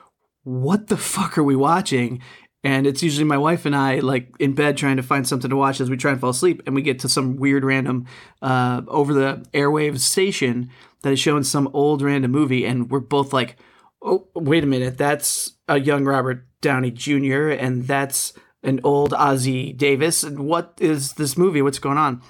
what 0.43 0.89
the 0.89 0.97
fuck 0.97 1.37
are 1.39 1.45
we 1.45 1.57
watching? 1.57 2.23
And 2.63 2.87
it's 2.87 3.03
usually 3.03 3.25
my 3.25 3.39
wife 3.39 3.65
and 3.65 3.75
I 3.75 4.01
like 4.01 4.33
in 4.39 4.55
bed 4.55 4.77
trying 4.77 4.99
to 4.99 5.03
find 5.03 5.27
something 5.27 5.49
to 5.49 5.57
watch 5.57 5.81
as 5.81 5.89
we 5.89 5.97
try 5.97 6.13
and 6.13 6.21
fall 6.21 6.31
asleep, 6.31 6.63
and 6.67 6.75
we 6.75 6.83
get 6.83 6.99
to 7.01 7.09
some 7.09 7.37
weird 7.37 7.65
random 7.65 8.07
uh, 8.43 8.83
over 8.89 9.15
the 9.15 9.45
airwaves 9.55 10.01
station 10.01 10.71
that 11.03 11.13
is 11.13 11.19
showing 11.19 11.45
some 11.45 11.71
old 11.73 12.03
random 12.03 12.31
movie, 12.31 12.67
and 12.67 12.91
we're 12.91 13.01
both 13.01 13.33
like, 13.33 13.57
oh 14.03 14.29
wait 14.35 14.65
a 14.65 14.67
minute 14.67 14.97
that's 14.97 15.53
a 15.69 15.79
young 15.79 16.05
robert 16.05 16.47
downey 16.61 16.91
jr 16.91 17.49
and 17.49 17.87
that's 17.87 18.33
an 18.63 18.81
old 18.85 19.13
ossie 19.13 19.77
davis 19.77 20.23
and 20.23 20.41
what 20.41 20.77
is 20.81 21.15
this 21.15 21.37
movie 21.37 21.63
what's 21.63 21.79
going 21.79 21.99
on 21.99 22.21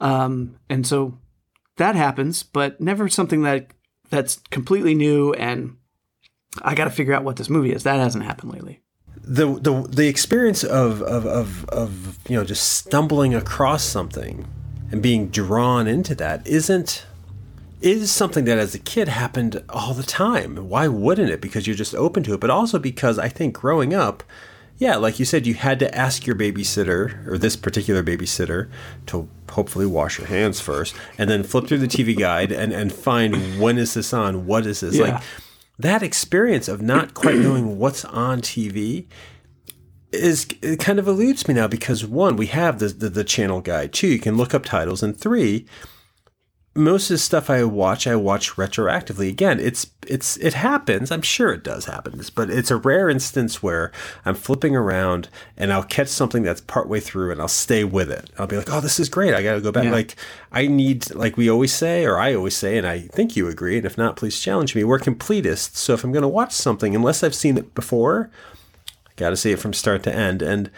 um, 0.00 0.56
and 0.68 0.86
so 0.86 1.18
that 1.76 1.94
happens 1.94 2.42
but 2.42 2.80
never 2.80 3.08
something 3.08 3.42
that 3.42 3.68
that's 4.10 4.40
completely 4.50 4.94
new 4.94 5.32
and 5.34 5.76
i 6.62 6.74
gotta 6.74 6.90
figure 6.90 7.14
out 7.14 7.24
what 7.24 7.36
this 7.36 7.50
movie 7.50 7.72
is 7.72 7.82
that 7.82 7.98
hasn't 7.98 8.24
happened 8.24 8.52
lately 8.52 8.80
the 9.16 9.58
the 9.60 9.86
the 9.90 10.08
experience 10.08 10.62
of 10.62 11.02
of 11.02 11.26
of, 11.26 11.68
of 11.68 12.18
you 12.28 12.36
know 12.36 12.44
just 12.44 12.68
stumbling 12.68 13.34
across 13.34 13.82
something 13.82 14.46
and 14.90 15.02
being 15.02 15.28
drawn 15.28 15.86
into 15.86 16.14
that 16.14 16.46
isn't 16.46 17.04
is 17.80 18.10
something 18.10 18.44
that 18.46 18.58
as 18.58 18.74
a 18.74 18.78
kid 18.78 19.08
happened 19.08 19.62
all 19.68 19.92
the 19.92 20.02
time. 20.02 20.68
Why 20.68 20.88
wouldn't 20.88 21.30
it? 21.30 21.40
Because 21.40 21.66
you're 21.66 21.76
just 21.76 21.94
open 21.94 22.22
to 22.24 22.34
it, 22.34 22.40
but 22.40 22.50
also 22.50 22.78
because 22.78 23.18
I 23.18 23.28
think 23.28 23.54
growing 23.54 23.92
up, 23.92 24.22
yeah, 24.78 24.96
like 24.96 25.18
you 25.18 25.24
said, 25.24 25.46
you 25.46 25.54
had 25.54 25.78
to 25.78 25.94
ask 25.94 26.26
your 26.26 26.36
babysitter 26.36 27.26
or 27.26 27.38
this 27.38 27.56
particular 27.56 28.02
babysitter 28.02 28.68
to 29.06 29.28
hopefully 29.50 29.86
wash 29.86 30.18
your 30.18 30.26
hands 30.26 30.60
first 30.60 30.94
and 31.18 31.30
then 31.30 31.42
flip 31.42 31.66
through 31.66 31.78
the 31.78 31.88
TV 31.88 32.16
guide 32.16 32.52
and, 32.52 32.72
and 32.72 32.92
find 32.92 33.60
when 33.60 33.78
is 33.78 33.94
this 33.94 34.12
on? 34.12 34.46
What 34.46 34.66
is 34.66 34.80
this? 34.80 34.96
Yeah. 34.96 35.04
Like 35.04 35.22
that 35.78 36.02
experience 36.02 36.68
of 36.68 36.82
not 36.82 37.14
quite 37.14 37.36
knowing 37.36 37.78
what's 37.78 38.04
on 38.04 38.40
TV 38.40 39.06
is 40.12 40.46
it 40.62 40.80
kind 40.80 40.98
of 40.98 41.06
eludes 41.06 41.46
me 41.46 41.54
now 41.54 41.66
because 41.66 42.04
one, 42.04 42.36
we 42.36 42.46
have 42.46 42.78
the, 42.78 42.88
the 42.88 43.08
the 43.08 43.24
channel 43.24 43.60
guide. 43.60 43.92
Two, 43.92 44.06
you 44.06 44.18
can 44.18 44.36
look 44.36 44.54
up 44.54 44.64
titles, 44.64 45.02
and 45.02 45.16
three, 45.16 45.66
most 46.76 47.10
of 47.10 47.14
the 47.14 47.18
stuff 47.18 47.48
I 47.50 47.64
watch, 47.64 48.06
I 48.06 48.16
watch 48.16 48.52
retroactively. 48.56 49.28
Again, 49.28 49.58
it's 49.58 49.90
it's 50.06 50.36
it 50.36 50.54
happens. 50.54 51.10
I'm 51.10 51.22
sure 51.22 51.52
it 51.52 51.64
does 51.64 51.86
happen, 51.86 52.20
but 52.34 52.50
it's 52.50 52.70
a 52.70 52.76
rare 52.76 53.08
instance 53.08 53.62
where 53.62 53.90
I'm 54.24 54.34
flipping 54.34 54.76
around 54.76 55.28
and 55.56 55.72
I'll 55.72 55.82
catch 55.82 56.08
something 56.08 56.42
that's 56.42 56.60
partway 56.60 57.00
through 57.00 57.32
and 57.32 57.40
I'll 57.40 57.48
stay 57.48 57.84
with 57.84 58.10
it. 58.10 58.30
I'll 58.38 58.46
be 58.46 58.56
like, 58.56 58.70
"Oh, 58.70 58.80
this 58.80 59.00
is 59.00 59.08
great. 59.08 59.34
I 59.34 59.42
got 59.42 59.54
to 59.54 59.60
go 59.60 59.72
back." 59.72 59.84
Yeah. 59.84 59.92
Like 59.92 60.16
I 60.52 60.66
need, 60.66 61.14
like 61.14 61.36
we 61.36 61.50
always 61.50 61.72
say, 61.72 62.04
or 62.04 62.18
I 62.18 62.34
always 62.34 62.56
say, 62.56 62.76
and 62.78 62.86
I 62.86 63.00
think 63.00 63.36
you 63.36 63.48
agree. 63.48 63.78
And 63.78 63.86
if 63.86 63.98
not, 63.98 64.16
please 64.16 64.40
challenge 64.40 64.74
me. 64.74 64.84
We're 64.84 64.98
completists, 64.98 65.76
so 65.76 65.94
if 65.94 66.04
I'm 66.04 66.12
going 66.12 66.22
to 66.22 66.28
watch 66.28 66.52
something, 66.52 66.94
unless 66.94 67.22
I've 67.22 67.34
seen 67.34 67.56
it 67.58 67.74
before, 67.74 68.30
I 69.06 69.10
got 69.16 69.30
to 69.30 69.36
see 69.36 69.52
it 69.52 69.58
from 69.58 69.72
start 69.72 70.02
to 70.04 70.14
end. 70.14 70.42
And 70.42 70.70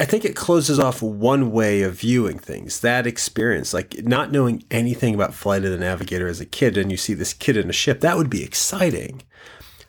I 0.00 0.04
think 0.04 0.24
it 0.24 0.36
closes 0.36 0.78
off 0.78 1.02
one 1.02 1.50
way 1.50 1.82
of 1.82 2.00
viewing 2.00 2.38
things. 2.38 2.80
That 2.80 3.06
experience, 3.06 3.74
like 3.74 4.04
not 4.04 4.30
knowing 4.30 4.62
anything 4.70 5.12
about 5.12 5.34
Flight 5.34 5.64
of 5.64 5.72
the 5.72 5.78
Navigator 5.78 6.28
as 6.28 6.40
a 6.40 6.46
kid, 6.46 6.76
and 6.76 6.90
you 6.90 6.96
see 6.96 7.14
this 7.14 7.34
kid 7.34 7.56
in 7.56 7.68
a 7.68 7.72
ship, 7.72 8.00
that 8.00 8.16
would 8.16 8.30
be 8.30 8.44
exciting. 8.44 9.22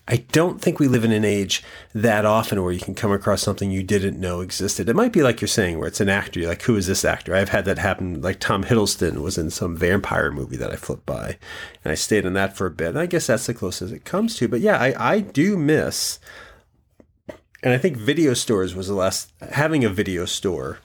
I 0.08 0.26
don't 0.32 0.60
think 0.60 0.80
we 0.80 0.88
live 0.88 1.04
in 1.04 1.12
an 1.12 1.24
age 1.24 1.64
that 1.94 2.26
often 2.26 2.64
where 2.64 2.72
you 2.72 2.80
can 2.80 2.96
come 2.96 3.12
across 3.12 3.44
something 3.44 3.70
you 3.70 3.84
didn't 3.84 4.20
know 4.20 4.42
existed. 4.42 4.90
It 4.90 4.96
might 4.96 5.14
be 5.14 5.22
like 5.22 5.40
you're 5.40 5.48
saying, 5.48 5.78
where 5.78 5.88
it's 5.88 6.02
an 6.02 6.10
actor. 6.10 6.40
You're 6.40 6.50
like, 6.50 6.64
who 6.64 6.76
is 6.76 6.88
this 6.88 7.06
actor? 7.06 7.36
I've 7.36 7.50
had 7.50 7.66
that 7.66 7.78
happen. 7.78 8.20
Like 8.20 8.40
Tom 8.40 8.64
Hiddleston 8.64 9.22
was 9.22 9.38
in 9.38 9.52
some 9.52 9.78
vampire 9.78 10.32
movie 10.32 10.58
that 10.58 10.72
I 10.72 10.78
flipped 10.78 11.06
by, 11.06 11.38
and 11.84 11.92
I 11.92 11.96
stayed 11.96 12.26
in 12.26 12.34
that 12.34 12.58
for 12.58 12.66
a 12.66 12.72
bit. 12.72 12.90
And 12.90 12.98
I 12.98 13.06
guess 13.06 13.28
that's 13.28 13.46
the 13.46 13.54
closest 13.54 13.94
it 13.94 14.06
comes 14.06 14.36
to. 14.38 14.48
But 14.48 14.62
yeah, 14.62 14.80
I, 14.80 15.12
I 15.12 15.20
do 15.20 15.56
miss 15.56 16.18
and 17.64 17.74
I 17.74 17.78
think 17.78 17.98
video 17.98 18.34
stores 18.34 18.76
was 18.76 18.88
the 18.88 18.94
last 18.94 19.32
having 19.52 19.84
a 19.84 19.90
video 19.90 20.26
store, 20.26 20.80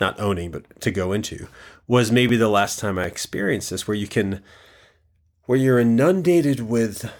not 0.00 0.18
owning 0.20 0.50
but 0.50 0.80
to 0.80 0.90
go 0.90 1.12
into, 1.12 1.48
was 1.86 2.12
maybe 2.12 2.36
the 2.36 2.48
last 2.48 2.78
time 2.78 2.98
I 2.98 3.06
experienced 3.06 3.70
this, 3.70 3.88
where 3.88 3.96
you 3.96 4.06
can, 4.06 4.42
where 5.46 5.58
you're 5.58 5.78
inundated 5.78 6.60
with, 6.60 7.10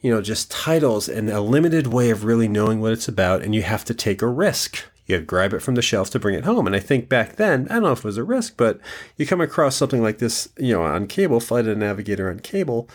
you 0.00 0.10
know, 0.10 0.22
just 0.22 0.50
titles 0.50 1.08
and 1.08 1.28
a 1.28 1.40
limited 1.40 1.88
way 1.88 2.10
of 2.10 2.24
really 2.24 2.48
knowing 2.48 2.80
what 2.80 2.92
it's 2.92 3.08
about, 3.08 3.42
and 3.42 3.54
you 3.54 3.62
have 3.62 3.84
to 3.86 3.94
take 3.94 4.22
a 4.22 4.26
risk. 4.26 4.84
You 5.06 5.20
grab 5.20 5.54
it 5.54 5.60
from 5.60 5.74
the 5.74 5.82
shelf 5.82 6.10
to 6.10 6.18
bring 6.18 6.34
it 6.34 6.44
home. 6.44 6.66
And 6.66 6.76
I 6.76 6.80
think 6.80 7.08
back 7.08 7.36
then, 7.36 7.66
I 7.70 7.74
don't 7.74 7.84
know 7.84 7.92
if 7.92 8.00
it 8.00 8.04
was 8.04 8.18
a 8.18 8.24
risk, 8.24 8.54
but 8.58 8.78
you 9.16 9.26
come 9.26 9.40
across 9.40 9.74
something 9.74 10.02
like 10.02 10.18
this, 10.18 10.50
you 10.58 10.74
know, 10.74 10.82
on 10.82 11.06
cable, 11.06 11.40
Flight 11.40 11.66
of 11.66 11.78
the 11.78 11.84
Navigator 11.84 12.30
on 12.30 12.40
cable, 12.40 12.88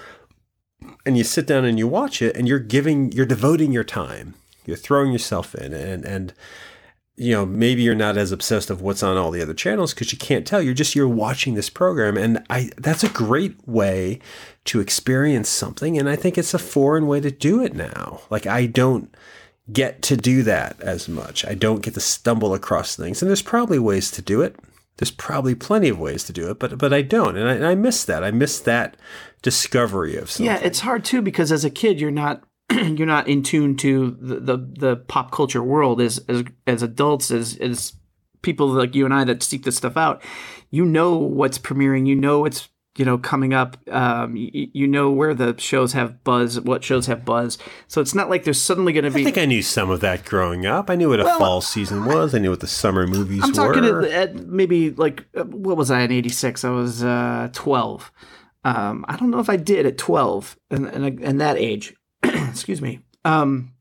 and 1.05 1.17
you 1.17 1.23
sit 1.23 1.47
down 1.47 1.65
and 1.65 1.79
you 1.79 1.87
watch 1.87 2.21
it, 2.21 2.35
and 2.35 2.47
you're 2.47 2.59
giving, 2.59 3.11
you're 3.11 3.25
devoting 3.25 3.71
your 3.71 3.83
time 3.83 4.35
You're 4.65 4.77
throwing 4.77 5.11
yourself 5.11 5.55
in, 5.55 5.73
and 5.73 6.05
and 6.05 6.33
you 7.15 7.31
know 7.31 7.45
maybe 7.45 7.83
you're 7.83 7.95
not 7.95 8.17
as 8.17 8.31
obsessed 8.31 8.69
of 8.69 8.81
what's 8.81 9.03
on 9.03 9.17
all 9.17 9.31
the 9.31 9.41
other 9.41 9.53
channels 9.53 9.93
because 9.93 10.11
you 10.11 10.17
can't 10.17 10.47
tell. 10.47 10.61
You're 10.61 10.73
just 10.73 10.95
you're 10.95 11.07
watching 11.07 11.53
this 11.53 11.69
program, 11.69 12.17
and 12.17 12.43
I 12.49 12.71
that's 12.77 13.03
a 13.03 13.09
great 13.09 13.55
way 13.67 14.19
to 14.65 14.79
experience 14.79 15.49
something, 15.49 15.97
and 15.97 16.09
I 16.09 16.15
think 16.15 16.37
it's 16.37 16.53
a 16.53 16.59
foreign 16.59 17.07
way 17.07 17.19
to 17.19 17.31
do 17.31 17.61
it 17.63 17.75
now. 17.75 18.21
Like 18.29 18.47
I 18.47 18.65
don't 18.65 19.13
get 19.71 20.01
to 20.03 20.17
do 20.17 20.43
that 20.43 20.79
as 20.81 21.07
much. 21.07 21.45
I 21.45 21.53
don't 21.53 21.81
get 21.81 21.93
to 21.93 21.99
stumble 21.99 22.53
across 22.53 22.95
things, 22.95 23.21
and 23.21 23.29
there's 23.29 23.41
probably 23.41 23.79
ways 23.79 24.11
to 24.11 24.21
do 24.21 24.41
it. 24.41 24.55
There's 24.97 25.11
probably 25.11 25.55
plenty 25.55 25.89
of 25.89 25.99
ways 25.99 26.23
to 26.25 26.33
do 26.33 26.49
it, 26.51 26.59
but 26.59 26.77
but 26.77 26.93
I 26.93 27.01
don't, 27.01 27.35
and 27.35 27.49
I, 27.49 27.53
and 27.53 27.65
I 27.65 27.75
miss 27.75 28.05
that. 28.05 28.23
I 28.23 28.31
miss 28.31 28.59
that 28.59 28.97
discovery 29.41 30.15
of 30.15 30.29
something. 30.29 30.45
Yeah, 30.45 30.59
it's 30.61 30.81
hard 30.81 31.03
too 31.03 31.21
because 31.21 31.51
as 31.51 31.65
a 31.65 31.69
kid, 31.69 31.99
you're 31.99 32.11
not 32.11 32.43
you're 32.97 33.07
not 33.07 33.27
in 33.27 33.43
tune 33.43 33.75
to 33.77 34.17
the, 34.19 34.39
the, 34.39 34.57
the 34.57 34.95
pop 34.95 35.31
culture 35.31 35.63
world 35.63 36.01
as 36.01 36.19
as 36.27 36.43
as 36.67 36.81
adults 36.81 37.31
as 37.31 37.57
as 37.57 37.93
people 38.41 38.67
like 38.67 38.95
you 38.95 39.05
and 39.05 39.13
I 39.13 39.23
that 39.25 39.43
seek 39.43 39.63
this 39.63 39.77
stuff 39.77 39.97
out. 39.97 40.21
You 40.69 40.85
know 40.85 41.17
what's 41.17 41.57
premiering. 41.57 42.07
You 42.07 42.15
know 42.15 42.39
what's 42.39 42.69
you 42.97 43.05
know 43.05 43.17
coming 43.17 43.53
up. 43.53 43.77
Um, 43.89 44.35
you, 44.35 44.69
you, 44.73 44.87
know 44.87 45.09
where 45.09 45.33
the 45.33 45.55
shows 45.57 45.93
have 45.93 46.23
buzz 46.23 46.59
what 46.59 46.83
shows 46.83 47.07
have 47.07 47.25
buzz. 47.25 47.57
So 47.87 48.01
it's 48.01 48.13
not 48.13 48.29
like 48.29 48.43
there's 48.43 48.61
suddenly 48.61 48.93
going 48.93 49.05
to 49.05 49.11
be 49.11 49.21
i 49.21 49.23
think 49.23 49.37
i 49.37 49.45
knew 49.45 49.61
some 49.61 49.89
of 49.89 50.01
that 50.01 50.25
growing 50.25 50.65
up. 50.65 50.89
I 50.89 50.95
knew 50.95 51.09
what 51.09 51.19
a 51.19 51.23
well, 51.23 51.39
fall 51.39 51.61
season 51.61 52.05
was. 52.05 52.35
I 52.35 52.39
knew 52.39 52.51
what 52.51 52.59
the 52.59 52.67
summer 52.67 53.07
movies 53.07 53.41
were. 53.41 53.47
i'm 53.47 53.53
talking 53.53 53.85
at, 53.85 54.03
at, 54.03 54.35
maybe 54.35 54.91
like 54.91 55.25
uh, 55.35 55.43
what 55.43 55.77
was 55.77 55.89
i 55.89 56.01
in 56.01 56.11
86 56.11 56.63
i 56.63 56.69
was 56.69 57.03
uh, 57.03 57.49
12 57.53 58.11
um, 58.65 59.05
i 59.07 59.17
don't 59.17 59.31
know 59.31 59.39
if 59.39 59.49
i 59.49 59.57
did 59.57 59.85
at 59.85 59.97
12 59.97 60.57
and, 60.69 60.87
and, 60.87 61.19
and 61.19 61.41
that 61.41 61.57
age 61.57 61.95
excuse 62.53 62.81
me 62.81 62.99
um, 63.25 63.73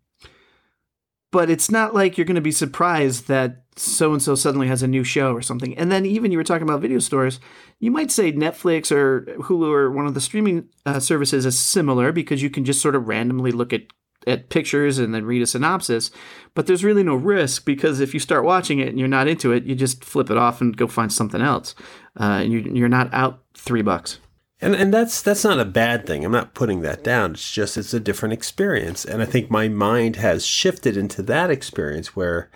but 1.33 1.51
it's 1.51 1.71
not 1.71 1.95
like 1.95 2.17
you're 2.17 2.27
going 2.27 2.35
to 2.37 2.41
be 2.41 2.53
surprised 2.53 3.27
that 3.29 3.63
so 3.75 4.13
and 4.13 4.23
so 4.23 4.35
suddenly 4.35 4.69
has 4.69 4.83
a 4.83 4.87
new 4.87 5.03
show 5.03 5.33
or 5.33 5.41
something. 5.41 5.77
And 5.79 5.91
then 5.91 6.05
even 6.05 6.31
you 6.31 6.37
were 6.37 6.45
talking 6.45 6.69
about 6.69 6.83
video 6.83 6.99
stores, 6.99 7.41
you 7.81 7.91
might 7.91 8.11
say 8.11 8.33
Netflix 8.33 8.93
or 8.93 9.23
Hulu 9.39 9.73
or 9.73 9.91
one 9.91 10.07
of 10.07 10.13
the 10.13 10.21
streaming 10.21 10.69
uh, 10.85 11.01
services 11.01 11.47
is 11.47 11.59
similar 11.59 12.13
because 12.13 12.43
you 12.43 12.51
can 12.51 12.67
just 12.67 12.83
sort 12.83 12.95
of 12.95 13.09
randomly 13.09 13.51
look 13.51 13.73
at 13.73 13.83
at 14.25 14.51
pictures 14.51 15.01
and 15.01 15.13
then 15.13 15.25
read 15.25 15.43
a 15.43 15.47
synopsis. 15.47 16.13
But 16.55 16.67
there's 16.69 16.85
really 16.85 17.03
no 17.03 17.17
risk 17.17 17.65
because 17.65 17.99
if 17.99 18.15
you 18.15 18.21
start 18.21 18.45
watching 18.45 18.79
it 18.79 18.89
and 18.89 18.97
you're 18.97 19.09
not 19.09 19.27
into 19.27 19.51
it, 19.51 19.65
you 19.65 19.75
just 19.75 20.05
flip 20.05 20.31
it 20.31 20.37
off 20.37 20.61
and 20.61 20.77
go 20.77 20.87
find 20.87 21.13
something 21.13 21.43
else, 21.43 21.75
uh, 22.21 22.43
and 22.43 22.53
you, 22.53 22.61
you're 22.61 22.89
not 22.89 23.13
out 23.13 23.43
three 23.55 23.83
bucks. 23.83 24.19
And 24.63 24.75
and 24.77 24.95
that's 24.95 25.21
that's 25.21 25.45
not 25.45 25.59
a 25.59 25.65
bad 25.65 26.07
thing. 26.07 26.25
I'm 26.25 26.33
not 26.33 26.55
putting 26.55 26.83
that 26.83 27.03
down. 27.03 27.33
It's 27.33 27.51
just 27.51 27.77
it's 27.77 27.93
a 27.93 28.01
different 28.01 28.33
experience. 28.33 29.05
And 29.05 29.21
I 29.21 29.27
think 29.27 29.51
my 29.51 29.69
mind 29.69 30.17
has 30.17 30.47
shifted 30.47 30.97
into 30.97 31.23
that 31.25 31.51
experience 31.51 32.15
where 32.15 32.49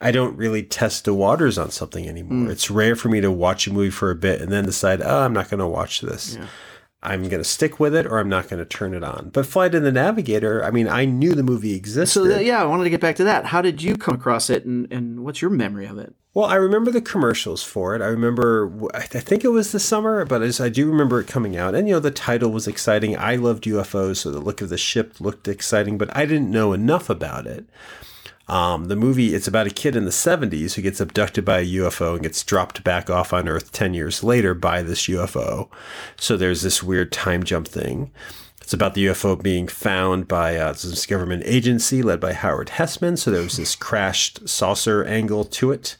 I 0.00 0.10
don't 0.10 0.36
really 0.36 0.62
test 0.62 1.04
the 1.04 1.14
waters 1.14 1.56
on 1.56 1.70
something 1.70 2.06
anymore. 2.06 2.48
Mm. 2.48 2.50
It's 2.50 2.70
rare 2.70 2.96
for 2.96 3.08
me 3.08 3.20
to 3.20 3.30
watch 3.30 3.66
a 3.66 3.72
movie 3.72 3.90
for 3.90 4.10
a 4.10 4.16
bit 4.16 4.40
and 4.40 4.52
then 4.52 4.64
decide, 4.64 5.00
oh, 5.00 5.20
I'm 5.20 5.32
not 5.32 5.48
going 5.48 5.60
to 5.60 5.66
watch 5.66 6.00
this. 6.02 6.36
Yeah. 6.36 6.46
I'm 7.02 7.22
going 7.28 7.42
to 7.42 7.44
stick 7.44 7.78
with 7.78 7.94
it 7.94 8.04
or 8.04 8.18
I'm 8.18 8.28
not 8.28 8.48
going 8.48 8.58
to 8.58 8.64
turn 8.64 8.92
it 8.92 9.04
on. 9.04 9.30
But 9.32 9.46
Flight 9.46 9.74
of 9.74 9.84
the 9.84 9.92
Navigator, 9.92 10.64
I 10.64 10.70
mean, 10.70 10.88
I 10.88 11.04
knew 11.04 11.34
the 11.34 11.42
movie 11.42 11.74
existed. 11.74 12.28
So, 12.28 12.38
yeah, 12.38 12.60
I 12.60 12.66
wanted 12.66 12.84
to 12.84 12.90
get 12.90 13.00
back 13.00 13.16
to 13.16 13.24
that. 13.24 13.46
How 13.46 13.62
did 13.62 13.80
you 13.80 13.96
come 13.96 14.16
across 14.16 14.50
it 14.50 14.64
and, 14.64 14.90
and 14.92 15.24
what's 15.24 15.40
your 15.40 15.50
memory 15.50 15.86
of 15.86 15.98
it? 15.98 16.14
Well, 16.36 16.50
I 16.50 16.56
remember 16.56 16.90
the 16.90 17.00
commercials 17.00 17.62
for 17.62 17.94
it. 17.94 18.02
I 18.02 18.08
remember, 18.08 18.70
I 18.92 19.06
think 19.06 19.42
it 19.42 19.48
was 19.48 19.72
the 19.72 19.80
summer, 19.80 20.22
but 20.26 20.42
I 20.60 20.68
do 20.68 20.86
remember 20.86 21.18
it 21.18 21.28
coming 21.28 21.56
out. 21.56 21.74
And, 21.74 21.88
you 21.88 21.94
know, 21.94 21.98
the 21.98 22.10
title 22.10 22.50
was 22.50 22.68
exciting. 22.68 23.16
I 23.16 23.36
loved 23.36 23.64
UFOs, 23.64 24.18
so 24.18 24.30
the 24.30 24.38
look 24.38 24.60
of 24.60 24.68
the 24.68 24.76
ship 24.76 25.18
looked 25.18 25.48
exciting, 25.48 25.96
but 25.96 26.14
I 26.14 26.26
didn't 26.26 26.50
know 26.50 26.74
enough 26.74 27.08
about 27.08 27.46
it. 27.46 27.64
Um, 28.48 28.88
the 28.88 28.96
movie, 28.96 29.34
it's 29.34 29.48
about 29.48 29.66
a 29.66 29.70
kid 29.70 29.96
in 29.96 30.04
the 30.04 30.10
70s 30.10 30.74
who 30.74 30.82
gets 30.82 31.00
abducted 31.00 31.46
by 31.46 31.60
a 31.60 31.66
UFO 31.66 32.12
and 32.12 32.22
gets 32.22 32.44
dropped 32.44 32.84
back 32.84 33.08
off 33.08 33.32
on 33.32 33.48
Earth 33.48 33.72
10 33.72 33.94
years 33.94 34.22
later 34.22 34.52
by 34.52 34.82
this 34.82 35.06
UFO. 35.06 35.70
So 36.16 36.36
there's 36.36 36.60
this 36.60 36.82
weird 36.82 37.12
time 37.12 37.44
jump 37.44 37.66
thing. 37.66 38.10
It's 38.66 38.74
about 38.74 38.94
the 38.94 39.06
UFO 39.06 39.40
being 39.40 39.68
found 39.68 40.26
by 40.26 40.56
uh, 40.56 40.72
this 40.72 41.06
government 41.06 41.44
agency 41.46 42.02
led 42.02 42.18
by 42.18 42.32
Howard 42.32 42.66
Hesseman. 42.66 43.16
So 43.16 43.30
there 43.30 43.42
was 43.42 43.58
this 43.58 43.76
crashed 43.76 44.48
saucer 44.48 45.04
angle 45.04 45.44
to 45.44 45.70
it. 45.70 45.96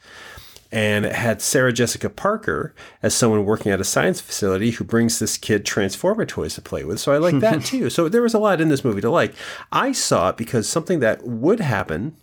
And 0.73 1.07
it 1.07 1.13
had 1.13 1.41
Sarah 1.41 1.73
Jessica 1.73 2.11
Parker 2.11 2.75
as 3.05 3.15
someone 3.15 3.45
working 3.45 3.71
at 3.71 3.81
a 3.81 3.85
science 3.85 4.21
facility 4.21 4.73
who 4.73 4.83
brings 4.83 5.21
this 5.21 5.39
kid 5.39 5.65
Transformer 5.65 6.27
toys 6.27 6.57
to 6.57 6.61
play 6.61 6.83
with. 6.83 6.99
So 6.99 7.13
I 7.13 7.19
like 7.19 7.39
that 7.39 7.65
too. 7.65 7.89
So 7.89 8.09
there 8.09 8.21
was 8.21 8.35
a 8.35 8.41
lot 8.41 8.61
in 8.61 8.69
this 8.69 8.85
movie 8.85 9.01
to 9.03 9.11
like. 9.11 9.33
I 9.71 9.93
saw 9.93 10.31
it 10.31 10.37
because 10.37 10.69
something 10.69 10.99
that 10.99 11.23
would 11.23 11.61
happen 11.61 12.17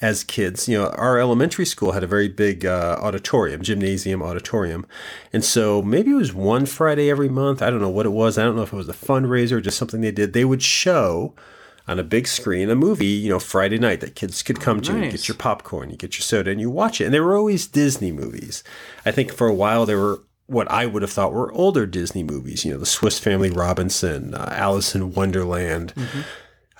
as 0.00 0.24
kids, 0.24 0.68
you 0.68 0.78
know, 0.78 0.88
our 0.90 1.18
elementary 1.18 1.64
school 1.64 1.92
had 1.92 2.04
a 2.04 2.06
very 2.06 2.28
big 2.28 2.64
uh, 2.64 2.98
auditorium, 3.00 3.62
gymnasium 3.62 4.22
auditorium. 4.22 4.86
And 5.32 5.44
so 5.44 5.82
maybe 5.82 6.10
it 6.12 6.14
was 6.14 6.32
one 6.32 6.66
Friday 6.66 7.10
every 7.10 7.28
month. 7.28 7.62
I 7.62 7.70
don't 7.70 7.80
know 7.80 7.88
what 7.88 8.06
it 8.06 8.10
was. 8.10 8.38
I 8.38 8.44
don't 8.44 8.56
know 8.56 8.62
if 8.62 8.72
it 8.72 8.76
was 8.76 8.88
a 8.88 8.92
fundraiser 8.92 9.52
or 9.52 9.60
just 9.60 9.78
something 9.78 10.00
they 10.00 10.12
did. 10.12 10.32
They 10.32 10.44
would 10.44 10.62
show 10.62 11.34
on 11.86 11.98
a 11.98 12.04
big 12.04 12.28
screen 12.28 12.70
a 12.70 12.74
movie, 12.74 13.06
you 13.06 13.30
know, 13.30 13.38
Friday 13.38 13.78
night 13.78 14.00
that 14.00 14.14
kids 14.14 14.42
could 14.42 14.60
come 14.60 14.80
to. 14.82 14.92
Nice. 14.92 15.04
You 15.04 15.10
get 15.10 15.28
your 15.28 15.36
popcorn, 15.36 15.90
you 15.90 15.96
get 15.96 16.16
your 16.16 16.22
soda, 16.22 16.50
and 16.50 16.60
you 16.60 16.70
watch 16.70 17.00
it. 17.00 17.06
And 17.06 17.14
they 17.14 17.20
were 17.20 17.36
always 17.36 17.66
Disney 17.66 18.12
movies. 18.12 18.62
I 19.06 19.10
think 19.10 19.32
for 19.32 19.46
a 19.46 19.54
while 19.54 19.86
they 19.86 19.94
were 19.94 20.22
what 20.46 20.70
I 20.70 20.86
would 20.86 21.02
have 21.02 21.10
thought 21.10 21.32
were 21.32 21.52
older 21.52 21.86
Disney 21.86 22.22
movies, 22.22 22.64
you 22.64 22.72
know, 22.72 22.78
the 22.78 22.86
Swiss 22.86 23.18
Family 23.18 23.50
Robinson, 23.50 24.34
uh, 24.34 24.50
Alice 24.52 24.94
in 24.94 25.12
Wonderland. 25.12 25.94
Mm-hmm 25.94 26.20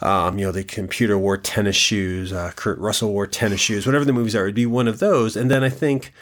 um, 0.00 0.38
you 0.38 0.46
know, 0.46 0.52
the 0.52 0.64
computer 0.64 1.18
wore 1.18 1.37
tennis 1.37 1.76
shoes, 1.76 2.32
uh, 2.32 2.52
Kurt 2.54 2.78
Russell 2.78 3.12
wore 3.12 3.26
tennis 3.26 3.61
shoes, 3.61 3.87
whatever 3.87 4.04
the 4.04 4.12
movies 4.12 4.37
are, 4.37 4.44
it'd 4.44 4.54
be 4.54 4.66
one 4.66 4.88
of 4.88 4.98
those. 4.98 5.37
And 5.37 5.50
then 5.50 5.64
I 5.64 5.70
think, 5.70 6.12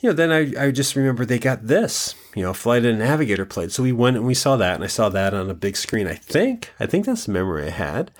you 0.00 0.08
know, 0.08 0.14
then 0.14 0.30
I, 0.30 0.66
I 0.66 0.70
just 0.70 0.96
remember 0.96 1.24
they 1.24 1.38
got 1.38 1.66
this, 1.66 2.14
you 2.34 2.42
know, 2.42 2.52
Flight 2.52 2.84
of 2.84 2.96
the 2.96 3.04
Navigator 3.04 3.46
played. 3.46 3.72
So 3.72 3.82
we 3.82 3.92
went 3.92 4.16
and 4.16 4.26
we 4.26 4.34
saw 4.34 4.56
that, 4.56 4.74
and 4.74 4.84
I 4.84 4.88
saw 4.88 5.08
that 5.08 5.32
on 5.32 5.48
a 5.48 5.54
big 5.54 5.76
screen. 5.76 6.06
I 6.06 6.14
think, 6.14 6.72
I 6.78 6.86
think 6.86 7.06
that's 7.06 7.26
the 7.26 7.32
memory 7.32 7.66
I 7.66 7.70
had. 7.70 8.10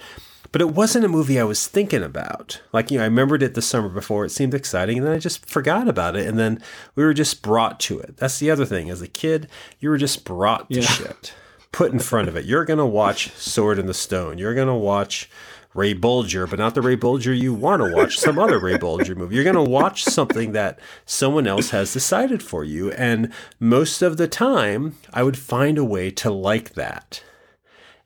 But 0.51 0.61
it 0.61 0.71
wasn't 0.75 1.07
a 1.07 1.09
movie 1.09 1.41
I 1.41 1.45
was 1.45 1.67
thinking 1.67 2.03
about. 2.03 2.61
Like, 2.75 2.91
you 2.91 2.99
know, 2.99 3.05
I 3.05 3.07
remembered 3.07 3.43
it 3.43 3.55
the 3.55 3.63
summer 3.63 3.89
before. 3.89 4.27
It 4.27 4.31
seemed 4.31 4.53
exciting, 4.53 4.99
and 4.99 5.07
then 5.07 5.15
I 5.15 5.19
just 5.19 5.49
forgot 5.49 5.89
about 5.89 6.15
it. 6.15 6.27
And 6.27 6.39
then 6.39 6.63
we 6.95 7.05
were 7.05 7.15
just 7.15 7.41
brought 7.41 7.81
to 7.81 7.99
it. 7.99 8.19
That's 8.19 8.39
the 8.39 8.51
other 8.51 8.67
thing. 8.67 8.91
As 8.91 9.01
a 9.01 9.09
kid, 9.09 9.49
you 9.81 9.89
were 9.89 9.97
just 9.97 10.27
brought 10.27 10.69
to 10.71 10.81
yeah. 10.81 10.87
shit 10.87 11.33
put 11.73 11.93
in 11.93 11.99
front 11.99 12.29
of 12.29 12.37
it. 12.37 12.45
You're 12.45 12.65
going 12.65 12.79
to 12.79 12.87
watch 12.87 13.33
Sword 13.33 13.79
in 13.79 13.87
the 13.87 13.95
Stone. 13.95 14.39
You're 14.39 14.55
going 14.55 14.69
to 14.69 14.75
watch 14.75 15.29
Ray 15.75 15.95
Bolger, 15.95 16.49
but 16.49 16.59
not 16.59 16.75
the 16.75 16.83
Ray 16.83 16.97
Bolger 16.97 17.37
you 17.37 17.55
want 17.55 17.83
to 17.83 17.95
watch, 17.95 18.19
some 18.19 18.39
other 18.39 18.59
Ray 18.59 18.77
Bolger 18.77 19.17
movie. 19.17 19.35
You're 19.35 19.45
going 19.45 19.57
to 19.57 19.63
watch 19.63 20.05
something 20.05 20.53
that 20.53 20.79
someone 21.07 21.47
else 21.47 21.71
has 21.71 21.93
decided 21.93 22.43
for 22.43 22.63
you. 22.63 22.93
And 22.93 23.33
most 23.59 24.03
of 24.03 24.19
the 24.19 24.29
time, 24.29 24.97
I 25.13 25.23
would 25.23 25.39
find 25.39 25.79
a 25.79 25.85
way 25.85 26.11
to 26.11 26.31
like 26.31 26.75
that. 26.75 27.25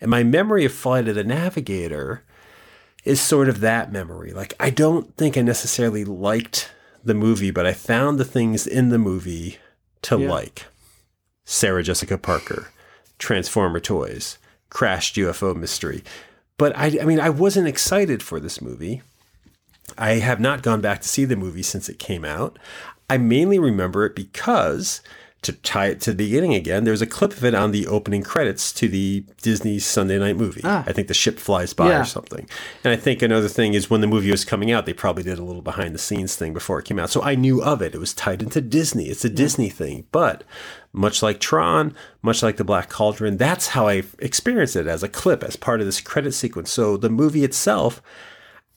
And 0.00 0.10
my 0.10 0.22
memory 0.22 0.64
of 0.64 0.72
Flight 0.72 1.08
of 1.08 1.16
the 1.16 1.24
Navigator 1.24 2.22
is 3.04 3.20
sort 3.20 3.48
of 3.48 3.60
that 3.60 3.90
memory. 3.90 4.32
Like, 4.32 4.54
I 4.60 4.70
don't 4.70 5.16
think 5.16 5.36
I 5.36 5.42
necessarily 5.42 6.04
liked 6.04 6.70
the 7.04 7.14
movie, 7.14 7.50
but 7.50 7.66
I 7.66 7.72
found 7.72 8.18
the 8.18 8.24
things 8.24 8.66
in 8.66 8.90
the 8.90 8.98
movie 8.98 9.58
to 10.02 10.18
yeah. 10.18 10.28
like. 10.28 10.66
Sarah 11.44 11.82
Jessica 11.82 12.18
Parker, 12.18 12.68
Transformer 13.18 13.80
toys, 13.80 14.38
crashed 14.70 15.16
UFO 15.16 15.56
mystery. 15.56 16.02
But 16.58 16.76
I, 16.76 16.98
I 17.00 17.04
mean, 17.04 17.20
I 17.20 17.30
wasn't 17.30 17.68
excited 17.68 18.22
for 18.22 18.40
this 18.40 18.60
movie. 18.60 19.02
I 19.98 20.14
have 20.14 20.40
not 20.40 20.62
gone 20.62 20.80
back 20.80 21.00
to 21.02 21.08
see 21.08 21.24
the 21.24 21.36
movie 21.36 21.62
since 21.62 21.88
it 21.88 21.98
came 21.98 22.24
out. 22.24 22.58
I 23.08 23.18
mainly 23.18 23.58
remember 23.58 24.04
it 24.04 24.16
because 24.16 25.00
to 25.42 25.52
tie 25.52 25.86
it 25.86 26.00
to 26.00 26.10
the 26.10 26.16
beginning 26.16 26.54
again, 26.54 26.82
there's 26.82 27.02
a 27.02 27.06
clip 27.06 27.32
of 27.32 27.44
it 27.44 27.54
on 27.54 27.70
the 27.70 27.86
opening 27.86 28.22
credits 28.22 28.72
to 28.72 28.88
the 28.88 29.24
Disney 29.42 29.78
Sunday 29.78 30.18
night 30.18 30.36
movie. 30.36 30.62
Ah. 30.64 30.82
I 30.86 30.92
think 30.92 31.06
the 31.06 31.14
ship 31.14 31.38
flies 31.38 31.72
by 31.72 31.90
yeah. 31.90 32.00
or 32.00 32.04
something. 32.04 32.48
And 32.82 32.92
I 32.92 32.96
think 32.96 33.22
another 33.22 33.48
thing 33.48 33.74
is 33.74 33.88
when 33.88 34.00
the 34.00 34.08
movie 34.08 34.30
was 34.30 34.44
coming 34.44 34.72
out, 34.72 34.86
they 34.86 34.92
probably 34.92 35.22
did 35.22 35.38
a 35.38 35.44
little 35.44 35.62
behind 35.62 35.94
the 35.94 36.00
scenes 36.00 36.34
thing 36.34 36.52
before 36.52 36.80
it 36.80 36.84
came 36.84 36.98
out. 36.98 37.10
So 37.10 37.22
I 37.22 37.36
knew 37.36 37.62
of 37.62 37.80
it. 37.80 37.94
It 37.94 37.98
was 37.98 38.12
tied 38.12 38.42
into 38.42 38.60
Disney. 38.60 39.06
It's 39.06 39.24
a 39.24 39.28
yeah. 39.28 39.36
Disney 39.36 39.68
thing. 39.68 40.06
But 40.10 40.42
much 40.96 41.22
like 41.22 41.38
Tron, 41.38 41.94
much 42.22 42.42
like 42.42 42.56
the 42.56 42.64
Black 42.64 42.88
Cauldron, 42.88 43.36
that's 43.36 43.68
how 43.68 43.86
I 43.86 44.02
experienced 44.18 44.76
it 44.76 44.86
as 44.86 45.02
a 45.02 45.08
clip, 45.08 45.44
as 45.44 45.54
part 45.54 45.80
of 45.80 45.86
this 45.86 46.00
credit 46.00 46.32
sequence. 46.32 46.72
So 46.72 46.96
the 46.96 47.10
movie 47.10 47.44
itself, 47.44 48.02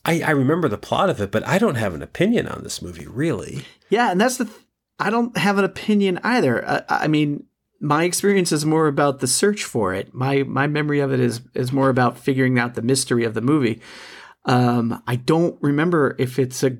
I, 0.04 0.22
I 0.22 0.32
remember 0.32 0.68
the 0.68 0.78
plot 0.78 1.10
of 1.10 1.22
it, 1.22 1.32
but 1.32 1.48
I 1.48 1.58
don't 1.58 1.76
have 1.76 1.96
an 1.96 2.04
opinion 2.04 2.48
on 2.48 2.64
this 2.64 2.82
movie, 2.82 3.08
really. 3.08 3.66
Yeah, 3.90 4.12
and 4.12 4.20
that's 4.20 4.38
the. 4.38 4.46
Th- 4.46 4.58
I 5.02 5.10
don't 5.10 5.38
have 5.38 5.58
an 5.58 5.64
opinion 5.64 6.20
either. 6.24 6.68
I, 6.68 6.84
I, 6.90 7.08
mean, 7.08 7.46
my 7.80 8.04
experience 8.04 8.52
is 8.52 8.66
more 8.66 8.88
about 8.88 9.20
the 9.20 9.28
search 9.28 9.64
for 9.64 9.94
it. 9.94 10.14
My 10.14 10.44
my 10.44 10.68
memory 10.68 11.00
of 11.00 11.14
it 11.14 11.22
is 11.22 11.40
is 11.54 11.72
more 11.72 11.90
about 11.90 12.18
figuring 12.18 12.60
out 12.60 12.76
the 12.76 12.82
mystery 12.82 13.24
of 13.24 13.34
the 13.34 13.42
movie. 13.42 13.82
Um, 14.44 15.02
I 15.08 15.16
don't 15.16 15.58
remember 15.62 16.18
if 16.20 16.38
it's 16.38 16.64
a 16.64 16.78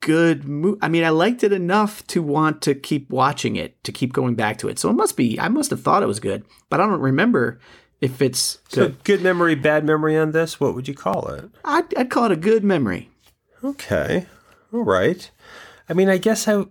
good 0.00 0.44
movie. 0.48 0.78
I 0.82 0.88
mean, 0.88 1.04
I 1.04 1.10
liked 1.10 1.42
it 1.44 1.52
enough 1.52 2.06
to 2.08 2.22
want 2.22 2.62
to 2.62 2.74
keep 2.74 3.10
watching 3.10 3.56
it, 3.56 3.82
to 3.84 3.92
keep 3.92 4.12
going 4.12 4.34
back 4.34 4.58
to 4.58 4.68
it. 4.68 4.78
So 4.78 4.90
it 4.90 4.94
must 4.94 5.16
be. 5.16 5.38
I 5.38 5.48
must 5.48 5.70
have 5.70 5.82
thought 5.82 6.02
it 6.02 6.06
was 6.06 6.20
good, 6.20 6.44
but 6.68 6.80
I 6.80 6.86
don't 6.86 7.00
remember 7.00 7.60
if 8.00 8.22
it's 8.22 8.58
So 8.68 8.86
good. 8.88 9.04
good 9.04 9.22
memory, 9.22 9.54
bad 9.54 9.84
memory 9.84 10.16
on 10.16 10.32
this. 10.32 10.58
What 10.58 10.74
would 10.74 10.88
you 10.88 10.94
call 10.94 11.28
it? 11.28 11.50
I'd, 11.64 11.94
I'd 11.96 12.10
call 12.10 12.24
it 12.26 12.32
a 12.32 12.36
good 12.36 12.64
memory. 12.64 13.10
Okay. 13.62 14.26
All 14.72 14.84
right. 14.84 15.30
I 15.88 15.92
mean, 15.92 16.08
I 16.08 16.16
guess 16.18 16.48
I, 16.48 16.54
I'm 16.54 16.68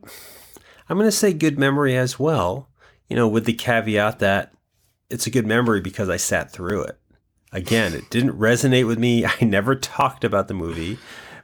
going 0.98 1.04
to 1.06 1.12
say 1.12 1.34
good 1.34 1.60
memory 1.60 1.96
as 1.96 2.18
well, 2.18 2.70
you 3.10 3.16
know, 3.16 3.28
with 3.28 3.46
the 3.46 3.54
caveat 3.54 4.20
that 4.20 4.54
it's 5.10 5.28
a 5.28 5.32
good 5.32 5.46
memory 5.46 5.82
because 5.82 6.10
I 6.10 6.18
sat 6.18 6.52
through 6.52 6.84
it. 6.84 6.98
Again, 7.52 7.94
it 7.94 8.10
didn't 8.10 8.40
resonate 8.40 8.88
with 8.88 8.98
me. 8.98 9.26
I 9.42 9.44
never 9.44 9.76
talked 9.76 10.24
about 10.24 10.48
the 10.48 10.54
movie 10.54 10.98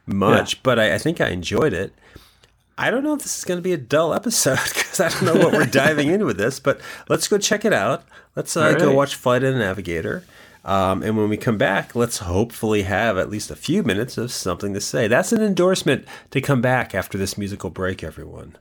much, 0.06 0.62
but 0.62 0.78
I, 0.78 0.94
I 0.94 0.98
think 0.98 1.20
I 1.20 1.28
enjoyed 1.28 1.72
it. 1.72 1.92
I 2.78 2.90
don't 2.90 3.02
know 3.02 3.14
if 3.14 3.22
this 3.22 3.38
is 3.38 3.44
going 3.44 3.58
to 3.58 3.62
be 3.62 3.72
a 3.72 3.78
dull 3.78 4.12
episode 4.12 4.58
because 4.68 5.00
I 5.00 5.08
don't 5.08 5.24
know 5.24 5.36
what 5.36 5.52
we're 5.52 5.64
diving 5.64 6.08
in 6.08 6.26
with 6.26 6.36
this, 6.36 6.60
but 6.60 6.80
let's 7.08 7.26
go 7.28 7.38
check 7.38 7.64
it 7.64 7.72
out. 7.72 8.04
Let's 8.34 8.56
uh, 8.56 8.68
All 8.68 8.74
go 8.74 8.92
watch 8.92 9.14
Flight 9.14 9.42
of 9.42 9.54
the 9.54 9.60
Navigator. 9.60 10.24
Um, 10.64 11.02
and 11.02 11.16
when 11.16 11.28
we 11.28 11.36
come 11.36 11.56
back, 11.56 11.94
let's 11.94 12.18
hopefully 12.18 12.82
have 12.82 13.16
at 13.16 13.30
least 13.30 13.50
a 13.50 13.56
few 13.56 13.84
minutes 13.84 14.18
of 14.18 14.32
something 14.32 14.74
to 14.74 14.80
say. 14.80 15.06
That's 15.06 15.32
an 15.32 15.40
endorsement 15.40 16.06
to 16.32 16.40
come 16.40 16.60
back 16.60 16.94
after 16.94 17.16
this 17.16 17.38
musical 17.38 17.70
break, 17.70 18.02
everyone. 18.02 18.56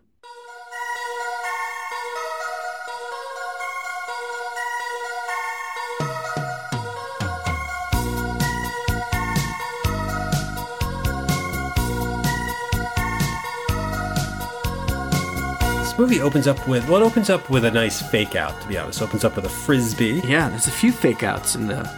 This 15.95 16.01
movie 16.01 16.19
opens 16.21 16.45
up 16.45 16.67
with 16.67 16.85
well, 16.89 17.01
it 17.01 17.05
opens 17.05 17.29
up 17.29 17.49
with 17.49 17.63
a 17.63 17.71
nice 17.71 18.01
fake 18.01 18.35
out. 18.35 18.59
To 18.61 18.67
be 18.67 18.77
honest, 18.77 18.99
it 18.99 19.05
opens 19.05 19.23
up 19.23 19.37
with 19.37 19.45
a 19.45 19.49
frisbee. 19.49 20.21
Yeah, 20.25 20.49
there's 20.49 20.67
a 20.67 20.71
few 20.71 20.91
fake 20.91 21.23
outs 21.23 21.55
in 21.55 21.67
the. 21.67 21.89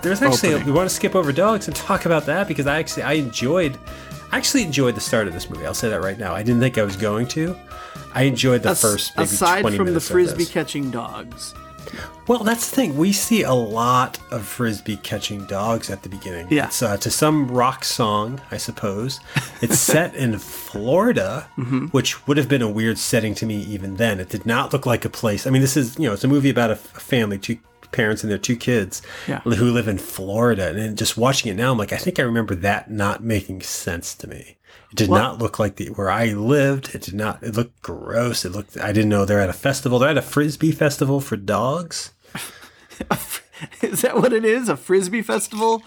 There's 0.00 0.22
actually 0.22 0.50
Opening. 0.50 0.66
we 0.66 0.72
want 0.72 0.88
to 0.88 0.94
skip 0.94 1.16
over 1.16 1.32
dogs 1.32 1.66
and 1.66 1.74
talk 1.74 2.06
about 2.06 2.24
that 2.26 2.46
because 2.46 2.68
I 2.68 2.78
actually 2.78 3.02
I 3.02 3.14
enjoyed 3.14 3.76
I 4.30 4.36
actually 4.36 4.62
enjoyed 4.62 4.94
the 4.94 5.00
start 5.00 5.26
of 5.26 5.32
this 5.32 5.50
movie. 5.50 5.66
I'll 5.66 5.74
say 5.74 5.88
that 5.88 6.00
right 6.02 6.16
now. 6.16 6.32
I 6.36 6.44
didn't 6.44 6.60
think 6.60 6.78
I 6.78 6.84
was 6.84 6.94
going 6.94 7.26
to. 7.28 7.56
I 8.14 8.22
enjoyed 8.22 8.62
the 8.62 8.70
As- 8.70 8.80
first 8.80 9.16
maybe 9.16 9.24
aside 9.24 9.62
20 9.62 9.76
from 9.76 9.86
the 9.86 9.90
minutes 9.90 10.06
of 10.06 10.12
frisbee 10.12 10.46
catching 10.46 10.92
dogs. 10.92 11.52
Well, 12.28 12.44
that's 12.44 12.70
the 12.70 12.76
thing. 12.76 12.96
We 12.96 13.12
see 13.12 13.42
a 13.42 13.52
lot 13.52 14.18
of 14.30 14.44
frisbee 14.46 14.96
catching 14.98 15.44
dogs 15.46 15.90
at 15.90 16.02
the 16.02 16.08
beginning. 16.08 16.46
Yeah. 16.50 16.66
It's 16.66 16.82
uh, 16.82 16.96
to 16.98 17.10
some 17.10 17.48
rock 17.50 17.84
song, 17.84 18.40
I 18.50 18.56
suppose. 18.58 19.20
It's 19.60 19.78
set 19.92 20.14
in 20.14 20.38
Florida, 20.38 21.48
Mm-hmm. 21.58 21.86
which 21.86 22.26
would 22.26 22.36
have 22.36 22.48
been 22.48 22.62
a 22.62 22.68
weird 22.68 22.98
setting 22.98 23.34
to 23.36 23.46
me 23.46 23.56
even 23.62 23.96
then. 23.96 24.20
It 24.20 24.28
did 24.28 24.46
not 24.46 24.72
look 24.72 24.86
like 24.86 25.04
a 25.04 25.10
place. 25.10 25.46
I 25.46 25.50
mean, 25.50 25.62
this 25.62 25.76
is, 25.76 25.98
you 25.98 26.06
know, 26.06 26.14
it's 26.14 26.24
a 26.24 26.28
movie 26.28 26.50
about 26.50 26.70
a 26.70 26.76
family, 26.76 27.38
two 27.38 27.58
parents 27.90 28.22
and 28.22 28.30
their 28.30 28.38
two 28.38 28.56
kids 28.56 29.02
Yeah. 29.28 29.40
who 29.40 29.70
live 29.70 29.86
in 29.88 29.98
Florida. 29.98 30.68
And 30.74 30.96
just 30.96 31.18
watching 31.18 31.52
it 31.52 31.56
now, 31.56 31.72
I'm 31.72 31.78
like, 31.78 31.92
I 31.92 31.98
think 31.98 32.18
I 32.18 32.22
remember 32.22 32.54
that 32.54 32.90
not 32.90 33.22
making 33.22 33.60
sense 33.62 34.14
to 34.16 34.26
me. 34.28 34.56
It 34.92 34.96
did 34.96 35.08
Well- 35.08 35.22
not 35.22 35.38
look 35.38 35.58
like 35.58 35.76
the 35.76 35.88
where 35.88 36.10
I 36.10 36.26
lived. 36.34 36.94
It 36.94 37.02
did 37.02 37.14
not. 37.14 37.42
It 37.42 37.56
looked 37.56 37.80
gross. 37.82 38.44
It 38.44 38.52
looked. 38.52 38.76
I 38.78 38.92
didn't 38.92 39.08
know 39.08 39.24
they're 39.24 39.40
at 39.40 39.48
a 39.48 39.54
festival. 39.54 39.98
They're 39.98 40.10
at 40.10 40.18
a 40.18 40.22
frisbee 40.22 40.72
festival 40.72 41.20
for 41.20 41.36
dogs. 41.36 42.12
Is 43.80 44.02
that 44.02 44.16
what 44.16 44.32
it 44.32 44.44
is? 44.44 44.68
A 44.68 44.76
frisbee 44.76 45.22
festival 45.22 45.82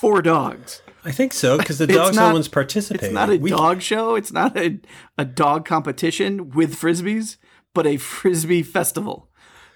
for 0.00 0.22
dogs. 0.22 0.82
I 1.04 1.12
think 1.12 1.32
so 1.32 1.58
because 1.58 1.78
the 1.78 1.86
dogs 1.88 2.16
are 2.16 2.20
not- 2.20 2.28
the 2.28 2.34
ones 2.34 2.48
participating. 2.48 3.06
It's 3.08 3.14
not 3.14 3.30
a 3.30 3.36
We- 3.36 3.50
dog 3.50 3.82
show. 3.82 4.14
It's 4.14 4.32
not 4.32 4.56
a, 4.56 4.80
a 5.18 5.24
dog 5.24 5.64
competition 5.64 6.50
with 6.50 6.74
frisbees, 6.74 7.36
but 7.74 7.86
a 7.86 7.96
frisbee 7.96 8.62
festival 8.62 9.28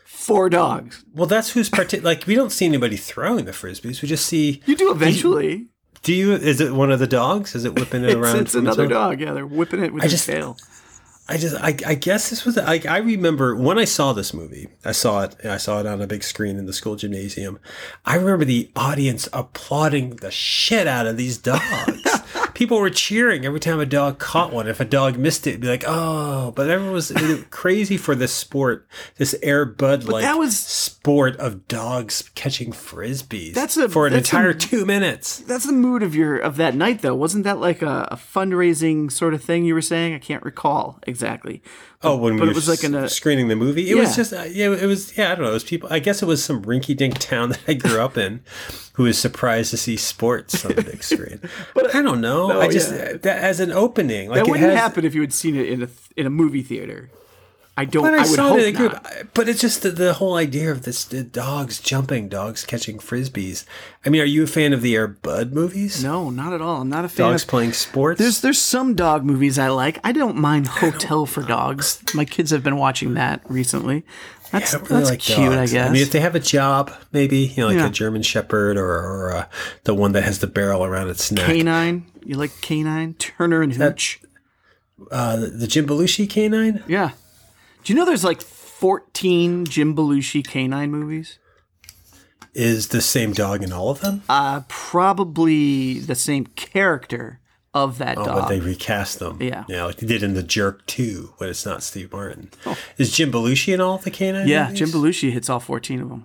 for 0.05 0.49
dogs. 0.49 1.05
Well, 1.13 1.27
that's 1.27 1.51
who's 1.51 1.69
parti- 1.69 2.01
Like 2.01 2.27
we 2.27 2.35
don't 2.35 2.51
see 2.51 2.65
anybody 2.67 2.97
throwing 2.97 3.45
the 3.45 3.53
frisbees. 3.53 4.03
We 4.03 4.09
just 4.09 4.27
see. 4.27 4.63
You 4.67 4.77
do 4.77 4.91
eventually. 4.91 5.69
Do 6.07 6.15
you? 6.15 6.33
Is 6.35 6.61
it 6.61 6.73
one 6.73 6.93
of 6.93 7.01
the 7.01 7.07
dogs? 7.09 7.57
Is 7.57 7.65
it 7.65 7.75
whipping 7.75 8.05
it 8.05 8.11
It's, 8.11 8.15
around? 8.17 8.37
it's 8.37 8.41
its 8.43 8.55
another 8.55 8.85
own- 8.85 8.89
dog. 8.91 9.21
Yeah, 9.21 9.33
they're 9.33 9.45
whipping 9.45 9.83
it 9.83 9.93
with 9.93 10.05
I 10.05 10.07
just- 10.07 10.27
tail. 10.27 10.57
I 11.29 11.37
just, 11.39 11.57
I, 11.57 11.75
I 11.85 11.95
guess 11.97 12.31
this 12.31 12.45
was, 12.45 12.57
I, 12.57 12.81
I 12.89 12.99
remember 12.99 13.57
when 13.57 13.81
I 13.81 13.85
saw 13.85 14.13
this 14.13 14.33
movie, 14.33 14.69
I 14.85 14.93
saw 14.93 15.25
it, 15.25 15.35
I 15.45 15.57
saw 15.57 15.81
it 15.81 15.87
on 15.87 16.01
a 16.01 16.07
big 16.07 16.23
screen 16.23 16.57
in 16.57 16.67
the 16.67 16.73
school 16.73 16.95
gymnasium. 16.95 17.59
I 18.05 18.15
remember 18.15 18.45
the 18.45 18.71
audience 18.77 19.29
applauding 19.33 20.11
the 20.23 20.31
shit 20.31 20.87
out 20.87 21.05
of 21.09 21.17
these 21.17 21.37
dogs. 21.37 22.01
People 22.57 22.79
were 22.79 22.89
cheering 22.89 23.45
every 23.45 23.61
time 23.61 23.79
a 23.81 23.85
dog 23.85 24.19
caught 24.19 24.51
one. 24.51 24.67
If 24.67 24.81
a 24.81 24.85
dog 24.87 25.19
missed 25.19 25.47
it, 25.47 25.51
it'd 25.51 25.61
be 25.61 25.69
like, 25.69 25.85
oh, 25.87 26.53
but 26.57 26.71
everyone 26.71 26.95
was 26.95 27.13
crazy 27.51 27.99
for 27.99 28.15
this 28.15 28.33
sport, 28.33 28.89
this 29.19 29.35
Air 29.43 29.67
Bud 29.67 30.05
like 30.05 30.23
that 30.23 30.39
was- 30.39 30.57
sport 30.59 31.37
of 31.37 31.69
dogs 31.69 32.31
catching 32.35 32.73
frisbees 32.73 33.53
That's 33.53 33.77
a- 33.77 33.91
for 33.91 34.07
an 34.07 34.15
that's 34.15 34.33
a- 34.33 34.37
entire 34.37 34.55
two 34.55 34.87
minutes. 34.87 35.39
That's 35.41 35.67
the 35.67 35.73
mood 35.73 36.03
of 36.03 36.15
your 36.15 36.39
of 36.39 36.57
that 36.57 36.75
night, 36.75 37.03
though. 37.03 37.15
Wasn't 37.15 37.45
that 37.45 37.61
like 37.61 37.83
a, 37.83 38.09
a 38.11 38.17
fundraising 38.17 39.13
sort 39.13 39.35
of 39.35 39.45
thing 39.45 39.65
you 39.67 39.75
were 39.75 39.83
saying? 39.83 40.15
I 40.15 40.19
can't 40.19 40.43
recall 40.43 40.99
exactly. 41.07 41.63
Oh, 42.07 42.17
when 42.17 42.37
but 42.37 42.43
we 42.45 42.49
it 42.49 42.53
were 42.53 42.55
was 42.57 42.69
like 42.69 42.85
in 42.85 42.95
a- 42.95 43.09
screening 43.09 43.49
the 43.49 43.57
movie, 43.57 43.91
it 43.91 43.97
Yeah. 43.97 44.03
was 44.03 44.17
just 44.17 44.33
uh, 44.33 44.43
yeah, 44.49 44.71
it 44.73 44.87
was 44.87 45.17
yeah, 45.17 45.33
I 45.33 45.35
don't 45.35 45.45
know, 45.45 45.51
it 45.51 45.55
was 45.55 45.65
people. 45.65 45.89
I 45.93 45.99
guess 45.99 46.23
it 46.23 46.27
was 46.27 46.43
some 46.45 46.63
rinky-dink 46.65 47.19
town 47.19 47.49
that 47.51 47.61
I 47.69 47.75
grew 47.75 48.01
up 48.01 48.17
in, 48.17 48.41
who 48.95 49.05
was 49.05 49.19
surprised 49.19 49.71
to 49.71 49.77
see 49.77 49.97
sports 49.97 50.65
on 50.65 50.75
the 50.75 50.83
big 50.83 51.03
screen. 51.03 51.41
but 51.75 51.95
I 51.95 52.03
don't 52.03 52.21
know. 52.21 52.61
I 52.61 52.69
just 52.69 52.93
yeah. 52.93 53.13
that 53.19 53.39
as 53.45 53.61
an 53.61 53.73
opening, 53.73 54.29
like 54.29 54.41
That 54.41 54.49
it 54.49 54.51
wouldn't 54.51 54.71
has, 54.71 54.79
happen 54.81 55.05
if 55.05 55.15
you 55.15 55.21
had 55.21 55.33
seen 55.33 55.57
it 55.57 55.69
in 55.69 55.83
a 55.83 55.89
in 56.17 56.27
a 56.27 56.31
movie 56.31 56.63
theater. 56.63 57.11
I 57.79 57.85
don't. 57.85 58.05
But 58.05 58.15
I, 58.15 58.21
I, 58.21 58.25
saw 58.25 58.55
it 58.57 58.63
in 58.63 58.75
a 58.75 58.79
group. 58.79 58.93
not. 58.93 59.35
But 59.35 59.49
it's 59.51 59.61
just 59.61 59.83
the, 59.83 59.91
the 59.91 60.15
whole 60.15 60.35
idea 60.37 60.71
of 60.73 60.83
this 60.83 61.05
the 61.05 61.23
dogs 61.23 61.79
jumping, 61.79 62.29
dogs 62.29 62.65
catching 62.65 62.99
frisbees. 62.99 63.67
I 64.05 64.09
mean, 64.09 64.23
are 64.23 64.27
you 64.27 64.45
a 64.45 64.47
fan 64.47 64.73
of 64.73 64.81
the 64.81 64.95
Air 64.95 65.07
Bud 65.09 65.53
movies? 65.53 66.03
No, 66.03 66.31
not 66.31 66.55
at 66.55 66.63
all. 66.63 66.81
I'm 66.81 66.89
not 66.89 67.05
a 67.05 67.09
fan 67.09 67.31
Dogs 67.31 67.43
of. 67.43 67.49
playing 67.49 67.75
sports. 67.75 68.19
There's 68.19 68.41
there's 68.41 68.61
some 68.61 68.95
dog 68.95 69.25
movies 69.25 69.59
I 69.59 69.69
like. 69.69 69.99
I 70.05 70.13
don't 70.13 70.37
mind 70.37 70.69
Hotel 70.69 71.27
for 71.27 71.43
Dogs. 71.43 72.03
My 72.15 72.25
kids 72.25 72.51
have 72.51 72.63
been 72.63 72.77
watching 72.77 73.15
that 73.15 73.43
recently. 73.51 74.05
That's 74.53 74.75
I 74.75 74.79
really 74.79 74.89
that's 74.89 75.11
like 75.11 75.19
cute, 75.19 75.39
dogs. 75.53 75.57
I 75.57 75.67
guess. 75.77 75.91
I 75.91 75.93
mean, 75.93 76.03
if 76.03 76.13
they 76.13 76.21
have 76.21 76.35
a 76.35 76.41
job, 76.41 76.93
maybe 77.13 77.39
you 77.39 77.57
know, 77.63 77.67
like 77.67 77.77
Yeah. 77.77 77.89
a 77.89 77.91
German 77.91 78.23
Shepherd 78.23 78.79
or, 78.79 78.89
or 78.89 79.33
uh, 79.33 79.47
the 79.85 79.93
one 79.93 80.13
that 80.13 80.23
has 80.23 80.39
the 80.39 80.47
barrel 80.47 80.83
around 80.85 81.09
its 81.09 81.31
neck. 81.31 81.47
Canine, 81.47 82.07
you 82.25 82.37
like 82.37 82.53
Canine? 82.63 83.15
Turner 83.15 83.61
and 83.61 83.75
Hooch. 83.75 84.21
Uh, 85.11 85.37
the, 85.37 85.47
the 85.49 85.67
Jim 85.67 85.87
Belushi 85.87 86.31
canine. 86.31 86.83
Yeah. 86.87 87.11
Do 87.87 87.93
you 87.93 87.99
know 88.01 88.05
there's 88.05 88.25
like 88.25 88.43
14 88.43 89.65
Jim 89.65 89.95
Belushi 89.95 90.45
canine 90.45 90.91
movies? 90.91 91.39
is 92.53 92.89
the 92.89 93.01
same 93.01 93.33
dog 93.33 93.63
in 93.63 93.73
all 93.73 93.91
of 93.91 94.01
them? 94.01 94.23
Uh, 94.29 94.63
probably 94.67 96.01
the 96.01 96.17
same 96.17 96.47
character 96.47 97.39
of 97.73 97.99
that 97.99 98.19
oh, 98.19 98.25
dog. 98.25 98.41
but 98.41 98.49
they 98.49 98.59
recast 98.59 99.21
them. 99.21 99.41
Yeah. 99.41 99.65
Yeah, 99.69 99.85
like 99.85 99.99
they 99.99 100.07
did 100.07 100.25
in 100.25 100.35
The 100.35 100.43
Jerk 100.43 100.85
2, 100.87 101.35
but 101.39 101.49
it's 101.49 101.65
not 101.65 101.85
Steve 101.85 102.11
Martin. 102.13 102.51
Is 102.99 103.13
Jim 103.13 103.31
Belushi 103.31 103.73
in 103.73 103.81
all 103.81 103.95
of 103.95 104.03
the 104.03 104.11
canine 104.11 104.47
Oh. 104.47 104.51
yeah, 104.51 104.65
movies? 104.65 104.79
Jim 104.81 104.89
Belushi 104.89 105.31
hits 105.31 105.49
all 105.49 105.61
14 105.61 106.01
of 106.01 106.09
them. 106.09 106.25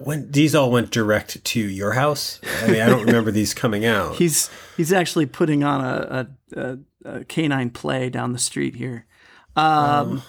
When, 0.00 0.30
these 0.30 0.54
all 0.54 0.70
went 0.70 0.90
direct 0.90 1.42
to 1.42 1.60
your 1.60 1.92
house? 1.92 2.42
I 2.62 2.66
mean, 2.66 2.82
I 2.82 2.90
don't 2.90 3.06
remember 3.06 3.30
these 3.30 3.54
coming 3.54 3.86
out. 3.86 4.16
He's 4.16 4.50
he's 4.76 4.92
actually 4.92 5.26
putting 5.26 5.64
on 5.64 5.80
a, 5.82 6.28
a, 6.56 6.60
a, 6.60 6.78
a 7.20 7.24
canine 7.24 7.70
play 7.70 8.10
down 8.10 8.34
the 8.34 8.38
street 8.38 8.74
here. 8.74 9.06
Um, 9.54 10.22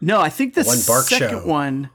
no, 0.00 0.20
I 0.20 0.28
think 0.30 0.54
the 0.54 0.64
One 0.64 0.78
bark 0.86 1.06
second 1.06 1.30
show. 1.30 1.46
one 1.46 1.90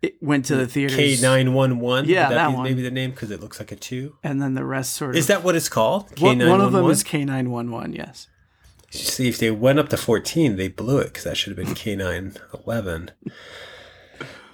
it 0.00 0.16
went 0.20 0.46
to 0.46 0.56
the 0.56 0.66
theaters. 0.66 0.98
K911? 0.98 2.06
Yeah, 2.08 2.28
Would 2.28 2.36
that 2.36 2.48
be 2.48 2.54
one. 2.54 2.64
maybe 2.64 2.82
the 2.82 2.90
name 2.90 3.12
because 3.12 3.30
it 3.30 3.40
looks 3.40 3.58
like 3.60 3.70
a 3.70 3.76
2? 3.76 4.16
and 4.24 4.42
then 4.42 4.54
the 4.54 4.64
rest 4.64 4.94
sort 4.94 5.10
of. 5.10 5.16
Is 5.16 5.28
that 5.28 5.44
what 5.44 5.54
it's 5.54 5.68
called? 5.68 6.10
K911? 6.16 6.48
one 6.50 6.60
of 6.60 6.72
them 6.72 6.90
is 6.90 7.04
K911, 7.04 7.96
yes. 7.96 8.28
See, 8.90 9.28
if 9.28 9.38
they 9.38 9.50
went 9.50 9.78
up 9.78 9.88
to 9.90 9.96
14, 9.96 10.56
they 10.56 10.68
blew 10.68 10.98
it 10.98 11.04
because 11.04 11.24
that 11.24 11.36
should 11.36 11.56
have 11.56 11.64
been 11.66 11.74
K911. 11.74 13.10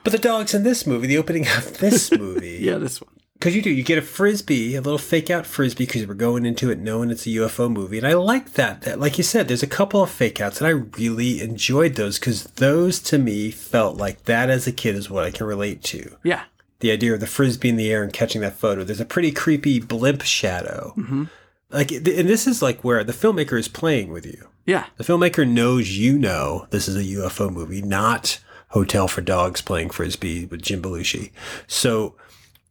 But 0.05 0.13
the 0.13 0.19
dogs 0.19 0.55
in 0.55 0.63
this 0.63 0.87
movie, 0.87 1.07
the 1.07 1.19
opening 1.19 1.47
of 1.57 1.79
this 1.79 2.11
movie, 2.19 2.59
Yeah, 2.61 2.77
this 2.79 3.01
one. 3.01 3.11
Because 3.39 3.55
you 3.55 3.63
do, 3.63 3.71
you 3.71 3.85
get 3.85 3.99
a 3.99 4.03
frisbee, 4.03 4.75
a 4.75 4.81
little 4.81 4.99
fake 4.99 5.31
out 5.31 5.47
frisbee, 5.47 5.87
because 5.87 6.07
we're 6.07 6.15
going 6.15 6.45
into 6.45 6.71
it 6.71 6.81
knowing 6.81 7.11
it's 7.11 7.25
a 7.25 7.31
UFO 7.31 7.71
movie, 7.71 7.99
and 7.99 8.07
I 8.07 8.15
like 8.15 8.55
that. 8.55 8.83
That, 8.83 8.99
like 8.99 9.17
you 9.17 9.23
said, 9.23 9.47
there's 9.47 9.63
a 9.63 9.69
couple 9.69 10.03
of 10.03 10.11
fake 10.11 10.41
outs, 10.41 10.61
and 10.61 10.67
I 10.67 10.71
really 10.71 11.41
enjoyed 11.41 11.95
those 11.95 12.19
because 12.19 12.45
those 12.45 13.01
to 13.03 13.19
me 13.19 13.53
felt 13.53 13.97
like 13.97 14.25
that 14.25 14.51
as 14.51 14.67
a 14.67 14.73
kid 14.73 14.97
is 14.97 15.09
what 15.09 15.23
I 15.23 15.31
can 15.31 15.47
relate 15.47 15.85
to. 15.85 16.17
Yeah. 16.25 16.45
The 16.81 16.91
idea 16.91 17.15
of 17.15 17.21
the 17.21 17.29
frisbee 17.29 17.69
in 17.69 17.77
the 17.77 17.93
air 17.93 18.03
and 18.03 18.13
catching 18.13 18.41
that 18.41 18.57
photo. 18.57 18.83
There's 18.83 19.01
a 19.01 19.05
pretty 19.05 19.31
creepy 19.31 19.79
blimp 19.79 20.23
shadow. 20.23 20.95
Mm-hmm. 20.97 21.25
Like, 21.71 21.93
and 21.93 22.05
this 22.05 22.47
is 22.49 22.61
like 22.61 22.83
where 22.83 23.05
the 23.05 23.13
filmmaker 23.13 23.59
is 23.59 23.69
playing 23.69 24.11
with 24.11 24.27
you. 24.27 24.49
Yeah. 24.67 24.87
The 24.97 25.05
filmmaker 25.05 25.49
knows 25.49 25.97
you 25.97 26.19
know 26.19 26.67
this 26.71 26.89
is 26.89 26.97
a 26.97 27.17
UFO 27.21 27.51
movie, 27.51 27.83
not 27.83 28.41
Hotel 28.69 29.07
for 29.07 29.21
Dogs 29.21 29.63
playing 29.63 29.91
frisbee 29.91 30.47
with 30.47 30.63
Jim 30.63 30.83
Belushi. 30.83 31.31
So 31.67 32.17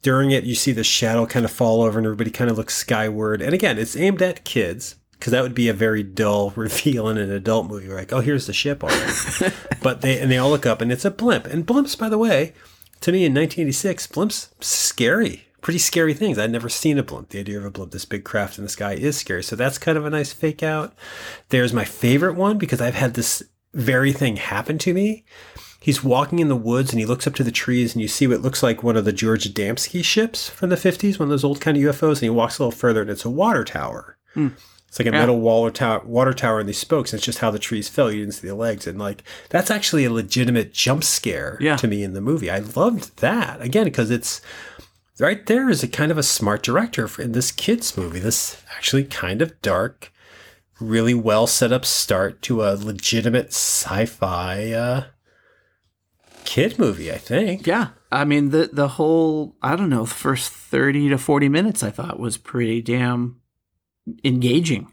during 0.08 0.32
it, 0.32 0.46
you 0.46 0.56
see 0.56 0.72
the 0.72 0.86
shadow 0.86 1.26
kind 1.26 1.44
of 1.44 1.52
fall 1.52 1.82
over, 1.82 2.00
and 2.00 2.06
everybody 2.06 2.32
kind 2.32 2.50
of 2.50 2.58
looks 2.58 2.74
skyward. 2.74 3.42
And 3.42 3.54
again, 3.54 3.78
it's 3.78 3.98
aimed 3.98 4.22
at 4.22 4.46
kids 4.46 4.96
because 5.12 5.32
that 5.32 5.44
would 5.44 5.54
be 5.54 5.68
a 5.68 5.74
very 5.74 6.02
dull 6.02 6.52
reveal 6.56 7.10
in 7.10 7.18
an 7.18 7.30
adult 7.30 7.68
movie. 7.68 7.90
Like, 7.90 8.14
oh, 8.14 8.22
here's 8.22 8.48
the 8.48 8.54
ship 8.54 8.86
already. 8.86 9.54
but 9.84 10.00
they 10.00 10.18
and 10.18 10.32
they 10.32 10.38
all 10.38 10.50
look 10.50 10.66
up, 10.66 10.80
and 10.80 10.94
it's 10.94 11.04
a 11.04 11.12
blimp. 11.12 11.46
And 11.46 11.68
blimps, 11.68 12.00
by 12.00 12.08
the 12.08 12.18
way, 12.18 12.54
to 13.02 13.12
me 13.12 13.26
in 13.26 13.34
1986, 13.34 14.08
blimps 14.08 14.48
scary, 14.64 15.50
pretty 15.60 15.80
scary 15.80 16.14
things. 16.14 16.40
I'd 16.40 16.52
never 16.52 16.70
seen 16.70 16.98
a 16.98 17.04
blimp. 17.04 17.28
The 17.32 17.42
idea 17.42 17.58
of 17.58 17.66
a 17.66 17.70
blimp, 17.70 17.92
this 17.92 18.06
big 18.06 18.24
craft 18.24 18.58
in 18.58 18.64
the 18.64 18.70
sky, 18.70 18.94
is 18.94 19.18
scary. 19.18 19.44
So 19.44 19.58
that's 19.58 19.78
kind 19.78 19.98
of 19.98 20.06
a 20.06 20.10
nice 20.10 20.32
fake 20.32 20.64
out. 20.64 20.96
There's 21.50 21.74
my 21.74 21.84
favorite 21.84 22.36
one 22.36 22.58
because 22.58 22.80
I've 22.80 22.96
had 22.96 23.16
this 23.16 23.44
very 23.74 24.14
thing 24.14 24.38
happen 24.38 24.78
to 24.78 24.94
me. 24.94 25.26
He's 25.88 26.04
walking 26.04 26.40
in 26.40 26.50
the 26.50 26.56
woods 26.58 26.92
and 26.92 27.00
he 27.00 27.06
looks 27.06 27.26
up 27.28 27.36
to 27.36 27.44
the 27.46 27.52
trees 27.52 27.94
and 27.96 28.02
you 28.02 28.10
see 28.10 28.28
what 28.28 28.42
looks 28.42 28.62
like 28.62 28.84
one 28.84 28.98
of 28.98 29.06
the 29.06 29.14
George 29.14 29.46
Adamski 29.52 30.04
ships 30.04 30.50
from 30.50 30.68
the 30.70 30.76
50s, 30.76 31.18
one 31.18 31.28
of 31.28 31.30
those 31.30 31.46
old 31.46 31.62
kind 31.62 31.78
of 31.78 31.84
UFOs. 31.84 32.16
And 32.16 32.24
he 32.24 32.30
walks 32.30 32.60
a 32.60 32.64
little 32.64 32.78
further 32.78 33.02
and 33.02 33.10
it's 33.10 33.24
a 33.24 33.30
water 33.30 33.64
tower. 33.64 34.18
Hmm. 34.34 34.50
It's 34.90 35.00
like 35.00 35.08
a 35.08 35.12
Yeah. 35.12 35.20
metal 35.20 35.40
wall 35.40 35.62
or 35.66 35.72
tower, 35.72 36.02
water 36.06 36.34
tower 36.34 36.60
and 36.60 36.68
these 36.68 36.78
spokes. 36.78 37.14
And 37.14 37.20
it's 37.20 37.26
just 37.26 37.40
how 37.40 37.52
the 37.52 37.58
trees 37.60 37.88
fell. 37.88 38.12
You 38.12 38.20
didn't 38.20 38.34
see 38.36 38.48
the 38.50 38.56
legs. 38.56 38.86
And 38.86 39.00
like, 39.00 39.24
that's 39.50 39.72
actually 39.72 40.04
a 40.04 40.12
legitimate 40.12 40.74
jump 40.74 41.06
scare 41.06 41.58
Yeah. 41.62 41.78
to 41.78 41.88
me 41.88 42.04
in 42.04 42.14
the 42.14 42.20
movie. 42.22 42.50
I 42.52 42.60
loved 42.60 43.20
that. 43.22 43.62
Again, 43.62 43.86
because 43.86 44.12
it's 44.12 44.42
right 45.20 45.46
there 45.46 45.70
is 45.70 45.84
a 45.84 45.88
kind 45.88 46.12
of 46.12 46.18
a 46.18 46.24
smart 46.24 46.64
director 46.64 47.08
for, 47.08 47.22
in 47.22 47.32
this 47.32 47.52
kid's 47.54 47.96
movie. 47.98 48.20
This 48.20 48.58
actually 48.76 49.06
kind 49.06 49.42
of 49.42 49.62
dark, 49.62 50.12
really 50.82 51.14
well 51.14 51.48
set 51.48 51.72
up 51.72 51.86
start 51.86 52.42
to 52.44 52.62
a 52.64 52.76
legitimate 52.76 53.54
sci-fi 53.54 54.72
uh, 54.74 55.04
kid 56.48 56.80
movie. 56.80 57.12
I 57.12 57.18
think. 57.18 57.68
Yeah. 57.68 57.90
I 58.12 58.24
mean 58.24 58.50
the 58.50 58.70
the 58.72 58.88
whole 58.88 59.58
I 59.62 59.76
don't 59.76 59.90
know, 59.90 60.06
first 60.06 60.52
30 60.52 61.10
to 61.10 61.18
40 61.18 61.50
minutes 61.50 61.84
I 61.84 61.92
thought 61.92 62.20
was 62.20 62.38
pretty 62.38 62.82
damn 62.82 63.42
engaging. 64.24 64.92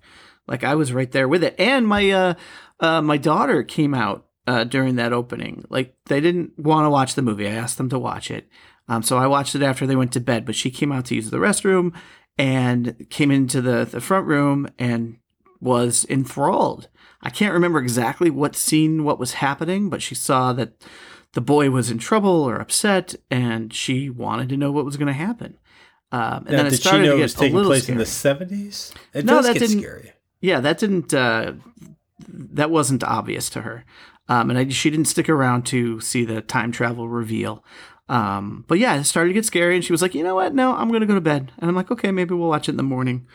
Like 0.49 0.65
I 0.65 0.75
was 0.75 0.93
right 0.93 1.11
there 1.11 1.29
with 1.29 1.45
it. 1.45 1.55
And 1.59 1.87
my 1.87 2.11
uh 2.11 2.35
uh 2.81 3.01
my 3.03 3.17
daughter 3.17 3.63
came 3.63 3.95
out 3.95 4.27
uh 4.49 4.65
during 4.65 4.97
that 4.97 5.13
opening. 5.13 5.65
Like 5.71 5.95
they 6.07 6.21
didn't 6.21 6.59
want 6.59 6.87
to 6.87 6.91
watch 6.91 7.15
the 7.15 7.23
movie. 7.23 7.47
I 7.47 7.53
asked 7.53 7.79
them 7.79 7.89
to 7.91 7.99
watch 8.01 8.33
it. 8.33 8.49
Um 8.89 9.05
so 9.05 9.17
I 9.17 9.29
watched 9.29 9.55
it 9.55 9.63
after 9.63 9.87
they 9.87 9.97
went 9.97 10.13
to 10.15 10.21
bed, 10.21 10.45
but 10.45 10.57
she 10.57 10.71
came 10.73 10.91
out 10.91 11.07
to 11.07 11.15
use 11.15 11.31
the 11.31 11.39
restroom 11.39 11.95
and 12.37 13.07
came 13.11 13.31
into 13.31 13.63
the 13.63 13.85
the 13.89 14.01
front 14.01 14.27
room 14.27 14.69
and 14.77 15.19
was 15.61 16.05
enthralled. 16.11 16.89
I 17.23 17.31
can't 17.31 17.55
remember 17.55 17.79
exactly 17.79 18.29
what 18.29 18.57
scene 18.57 19.05
what 19.05 19.21
was 19.21 19.35
happening, 19.35 19.89
but 19.89 20.03
she 20.03 20.17
saw 20.17 20.53
that 20.53 20.85
the 21.35 21.41
boy 21.41 21.71
was 21.71 21.91
in 21.91 21.99
trouble 21.99 22.31
or 22.43 22.57
upset, 22.61 23.15
and 23.31 23.73
she 23.73 24.09
wanted 24.11 24.49
to 24.51 24.57
know 24.57 24.73
what 24.73 24.85
was 24.85 24.97
going 24.97 25.09
to 25.09 25.13
happen. 25.13 25.59
Um, 26.13 26.45
and 26.47 26.51
Now, 26.51 26.57
then 26.59 26.67
it 26.67 26.71
did 26.71 26.77
she 26.77 26.83
started 26.89 27.03
know 27.05 27.09
to 27.11 27.15
it 27.15 27.19
get 27.19 27.23
was 27.25 27.35
a 27.35 27.39
taking 27.39 27.55
little 27.57 27.71
place 27.71 27.83
scary. 27.85 27.95
in 27.95 27.99
the 27.99 28.07
seventies? 28.07 28.93
It 29.13 29.25
No, 29.25 29.43
that 29.43 29.55
didn't- 29.59 29.81
scary. 29.81 30.13
Yeah, 30.41 30.61
that 30.61 30.79
didn't. 30.79 31.13
Uh, 31.15 31.55
that 32.29 32.71
wasn't 32.71 33.03
obvious 33.03 33.49
to 33.51 33.63
her, 33.63 33.85
um, 34.29 34.51
and 34.51 34.59
I, 34.59 34.69
she 34.69 34.91
didn't 34.91 35.07
stick 35.07 35.29
around 35.29 35.65
to 35.67 36.01
see 36.01 36.25
the 36.25 36.41
time 36.43 36.71
travel 36.71 37.09
reveal. 37.09 37.65
Um, 38.09 38.65
but 38.69 38.79
yeah, 38.79 38.97
it 38.97 39.05
started 39.05 39.29
to 39.29 39.35
get 39.35 39.47
scary, 39.47 39.75
and 39.75 39.85
she 39.85 39.93
was 39.93 40.03
like, 40.03 40.15
"You 40.15 40.23
know 40.23 40.35
what? 40.35 40.55
No, 40.55 40.75
I'm 40.75 40.89
going 40.89 41.01
to 41.01 41.07
go 41.07 41.15
to 41.15 41.21
bed." 41.21 41.51
And 41.59 41.69
I'm 41.71 41.75
like, 41.75 41.91
"Okay, 41.91 42.13
maybe 42.13 42.35
we'll 42.35 42.49
watch 42.51 42.69
it 42.69 42.73
in 42.73 42.77
the 42.77 42.83
morning." 42.83 43.27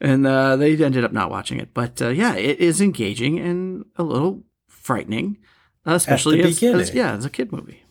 And 0.00 0.26
uh, 0.26 0.56
they 0.56 0.72
ended 0.82 1.04
up 1.04 1.12
not 1.12 1.30
watching 1.30 1.58
it, 1.60 1.74
but 1.74 2.00
uh, 2.00 2.08
yeah, 2.08 2.34
it 2.34 2.58
is 2.60 2.80
engaging 2.80 3.38
and 3.38 3.84
a 3.96 4.02
little 4.02 4.44
frightening, 4.68 5.36
especially 5.96 6.40
as, 6.42 6.54
beginning. 6.56 6.80
as 6.80 6.94
yeah, 6.94 7.12
as 7.14 7.24
a 7.24 7.30
kid 7.30 7.52
movie. 7.52 7.82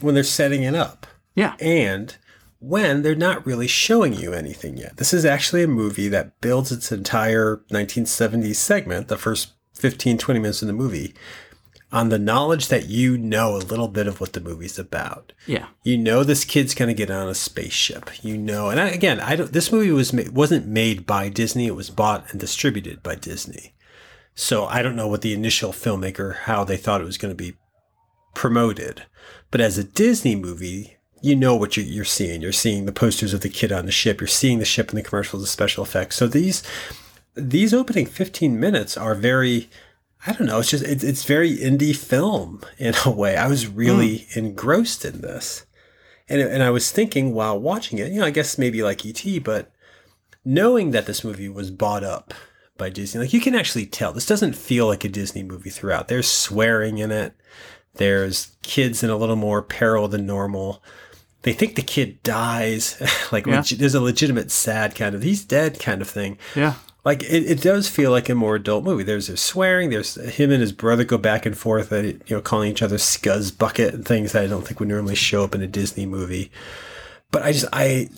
when 0.00 0.14
they're 0.14 0.24
setting 0.24 0.62
it 0.62 0.74
up. 0.74 1.06
Yeah, 1.34 1.54
and 1.60 2.16
when 2.58 3.02
they're 3.02 3.14
not 3.14 3.44
really 3.46 3.66
showing 3.66 4.14
you 4.14 4.32
anything 4.32 4.76
yet. 4.78 4.96
This 4.96 5.12
is 5.12 5.24
actually 5.24 5.62
a 5.62 5.68
movie 5.68 6.08
that 6.08 6.40
builds 6.40 6.72
its 6.72 6.90
entire 6.90 7.62
1970s 7.70 8.56
segment, 8.56 9.08
the 9.08 9.18
first 9.18 9.52
15, 9.74 10.16
20 10.18 10.40
minutes 10.40 10.62
of 10.62 10.68
the 10.68 10.72
movie, 10.72 11.14
on 11.92 12.08
the 12.08 12.18
knowledge 12.18 12.68
that 12.68 12.88
you 12.88 13.16
know 13.18 13.54
a 13.56 13.58
little 13.58 13.88
bit 13.88 14.06
of 14.06 14.20
what 14.20 14.32
the 14.32 14.40
movie's 14.40 14.78
about. 14.78 15.32
yeah, 15.46 15.66
You 15.84 15.98
know 15.98 16.24
this 16.24 16.44
kid's 16.44 16.74
going 16.74 16.88
to 16.88 16.94
get 16.94 17.10
on 17.10 17.28
a 17.28 17.34
spaceship. 17.34 18.24
You 18.24 18.36
know, 18.38 18.70
and 18.70 18.80
I, 18.80 18.88
again, 18.88 19.20
I 19.20 19.36
don't. 19.36 19.52
This 19.52 19.70
movie 19.70 19.92
was 19.92 20.12
ma- 20.12 20.22
wasn't 20.32 20.66
made 20.66 21.06
by 21.06 21.28
Disney. 21.28 21.66
It 21.66 21.76
was 21.76 21.90
bought 21.90 22.30
and 22.32 22.40
distributed 22.40 23.02
by 23.02 23.14
Disney. 23.16 23.74
So 24.36 24.66
I 24.66 24.82
don't 24.82 24.96
know 24.96 25.08
what 25.08 25.22
the 25.22 25.32
initial 25.32 25.72
filmmaker 25.72 26.36
how 26.40 26.62
they 26.62 26.76
thought 26.76 27.00
it 27.00 27.06
was 27.06 27.18
going 27.18 27.32
to 27.32 27.42
be 27.42 27.56
promoted. 28.34 29.04
But 29.50 29.62
as 29.62 29.78
a 29.78 29.84
Disney 29.84 30.36
movie, 30.36 30.98
you 31.22 31.34
know 31.34 31.56
what 31.56 31.76
you're, 31.76 31.86
you're 31.86 32.04
seeing. 32.04 32.42
You're 32.42 32.52
seeing 32.52 32.84
the 32.84 32.92
posters 32.92 33.32
of 33.32 33.40
the 33.40 33.48
kid 33.48 33.72
on 33.72 33.86
the 33.86 33.90
ship. 33.90 34.20
You're 34.20 34.28
seeing 34.28 34.58
the 34.58 34.66
ship 34.66 34.90
in 34.90 34.96
the 34.96 35.02
commercials, 35.02 35.42
the 35.42 35.48
special 35.48 35.82
effects. 35.82 36.16
So 36.16 36.28
these 36.28 36.62
these 37.34 37.74
opening 37.74 38.06
15 38.06 38.60
minutes 38.60 38.96
are 38.96 39.14
very 39.14 39.70
I 40.26 40.32
don't 40.32 40.46
know. 40.46 40.58
It's 40.58 40.70
just 40.70 40.84
it's, 40.84 41.02
it's 41.02 41.24
very 41.24 41.56
indie 41.56 41.96
film 41.96 42.60
in 42.78 42.94
a 43.06 43.10
way. 43.10 43.36
I 43.36 43.48
was 43.48 43.66
really 43.66 44.26
hmm. 44.32 44.38
engrossed 44.40 45.06
in 45.06 45.22
this, 45.22 45.64
and 46.28 46.42
and 46.42 46.62
I 46.62 46.70
was 46.70 46.92
thinking 46.92 47.32
while 47.32 47.58
watching 47.58 47.98
it. 47.98 48.12
You 48.12 48.20
know, 48.20 48.26
I 48.26 48.30
guess 48.30 48.58
maybe 48.58 48.82
like 48.82 49.06
ET, 49.06 49.42
but 49.42 49.72
knowing 50.44 50.90
that 50.90 51.06
this 51.06 51.24
movie 51.24 51.48
was 51.48 51.70
bought 51.70 52.04
up 52.04 52.34
by 52.78 52.90
Disney, 52.90 53.20
like 53.20 53.32
you 53.32 53.40
can 53.40 53.54
actually 53.54 53.86
tell 53.86 54.12
this 54.12 54.26
doesn't 54.26 54.54
feel 54.54 54.86
like 54.86 55.04
a 55.04 55.08
Disney 55.08 55.42
movie 55.42 55.70
throughout. 55.70 56.08
There's 56.08 56.28
swearing 56.28 56.98
in 56.98 57.10
it. 57.12 57.34
There's 57.94 58.56
kids 58.62 59.02
in 59.02 59.10
a 59.10 59.16
little 59.16 59.36
more 59.36 59.62
peril 59.62 60.08
than 60.08 60.26
normal. 60.26 60.82
They 61.42 61.52
think 61.52 61.76
the 61.76 61.82
kid 61.82 62.22
dies. 62.22 63.00
like 63.32 63.46
Yeah. 63.46 63.60
legi- 63.60 63.78
there's 63.78 63.94
a 63.94 64.00
legitimate 64.00 64.50
sad 64.50 64.94
kind 64.94 65.14
of 65.14 65.22
he's 65.22 65.44
dead 65.44 65.78
kind 65.78 66.02
of 66.02 66.08
thing 66.10 66.38
yeah, 66.54 66.74
like 67.04 67.22
it, 67.22 67.44
it 67.50 67.62
does 67.62 67.88
feel 67.88 68.10
like 68.10 68.28
a 68.28 68.34
more 68.34 68.56
adult 68.56 68.82
movie. 68.84 69.04
There's 69.04 69.28
there's 69.28 69.40
swearing. 69.40 69.90
There's 69.90 70.16
him 70.16 70.50
and 70.50 70.60
his 70.60 70.72
brother 70.72 71.04
go 71.04 71.18
back 71.18 71.46
and 71.46 71.56
forth 71.56 71.92
at 71.92 72.04
you 72.04 72.20
know, 72.30 72.40
calling 72.40 72.70
each 72.70 72.82
other 72.82 72.96
scuzz 72.96 73.56
bucket 73.56 73.94
and 73.94 74.04
things 74.04 74.32
that 74.32 74.42
I 74.42 74.46
don't 74.48 74.66
think 74.66 74.80
would 74.80 74.88
normally 74.88 75.14
show 75.14 75.44
up 75.44 75.54
in 75.54 75.62
a 75.62 75.66
Disney 75.68 76.04
movie. 76.04 76.50
But 77.30 77.42
I 77.42 77.52
just 77.52 77.66
I 77.72 78.10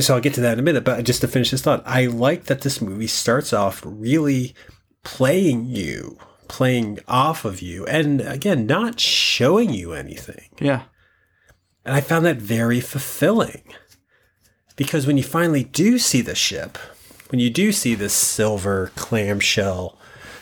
so 0.00 0.14
I'll 0.14 0.20
get 0.20 0.34
to 0.34 0.40
that 0.40 0.54
in 0.54 0.58
a 0.58 0.62
minute. 0.62 0.84
But 0.84 1.04
just 1.04 1.20
to 1.22 1.28
finish 1.28 1.50
this 1.50 1.62
thought, 1.62 1.82
I 1.86 2.06
like 2.06 2.44
that 2.44 2.62
this 2.62 2.80
movie 2.80 3.06
starts 3.06 3.52
off 3.52 3.82
really 3.84 4.54
playing 5.04 5.66
you, 5.66 6.18
playing 6.48 6.98
off 7.08 7.44
of 7.44 7.62
you, 7.62 7.86
and 7.86 8.20
again, 8.20 8.66
not 8.66 9.00
showing 9.00 9.72
you 9.72 9.92
anything. 9.92 10.48
yeah, 10.60 10.82
And 11.84 11.94
I 11.94 12.00
found 12.00 12.26
that 12.26 12.36
very 12.36 12.80
fulfilling. 12.80 13.62
Because 14.76 15.06
when 15.06 15.16
you 15.16 15.22
finally 15.22 15.64
do 15.64 15.98
see 15.98 16.22
the 16.22 16.34
ship, 16.34 16.78
when 17.30 17.38
you 17.38 17.50
do 17.50 17.70
see 17.70 17.94
this 17.94 18.14
silver 18.14 18.90
clamshell, 18.96 19.98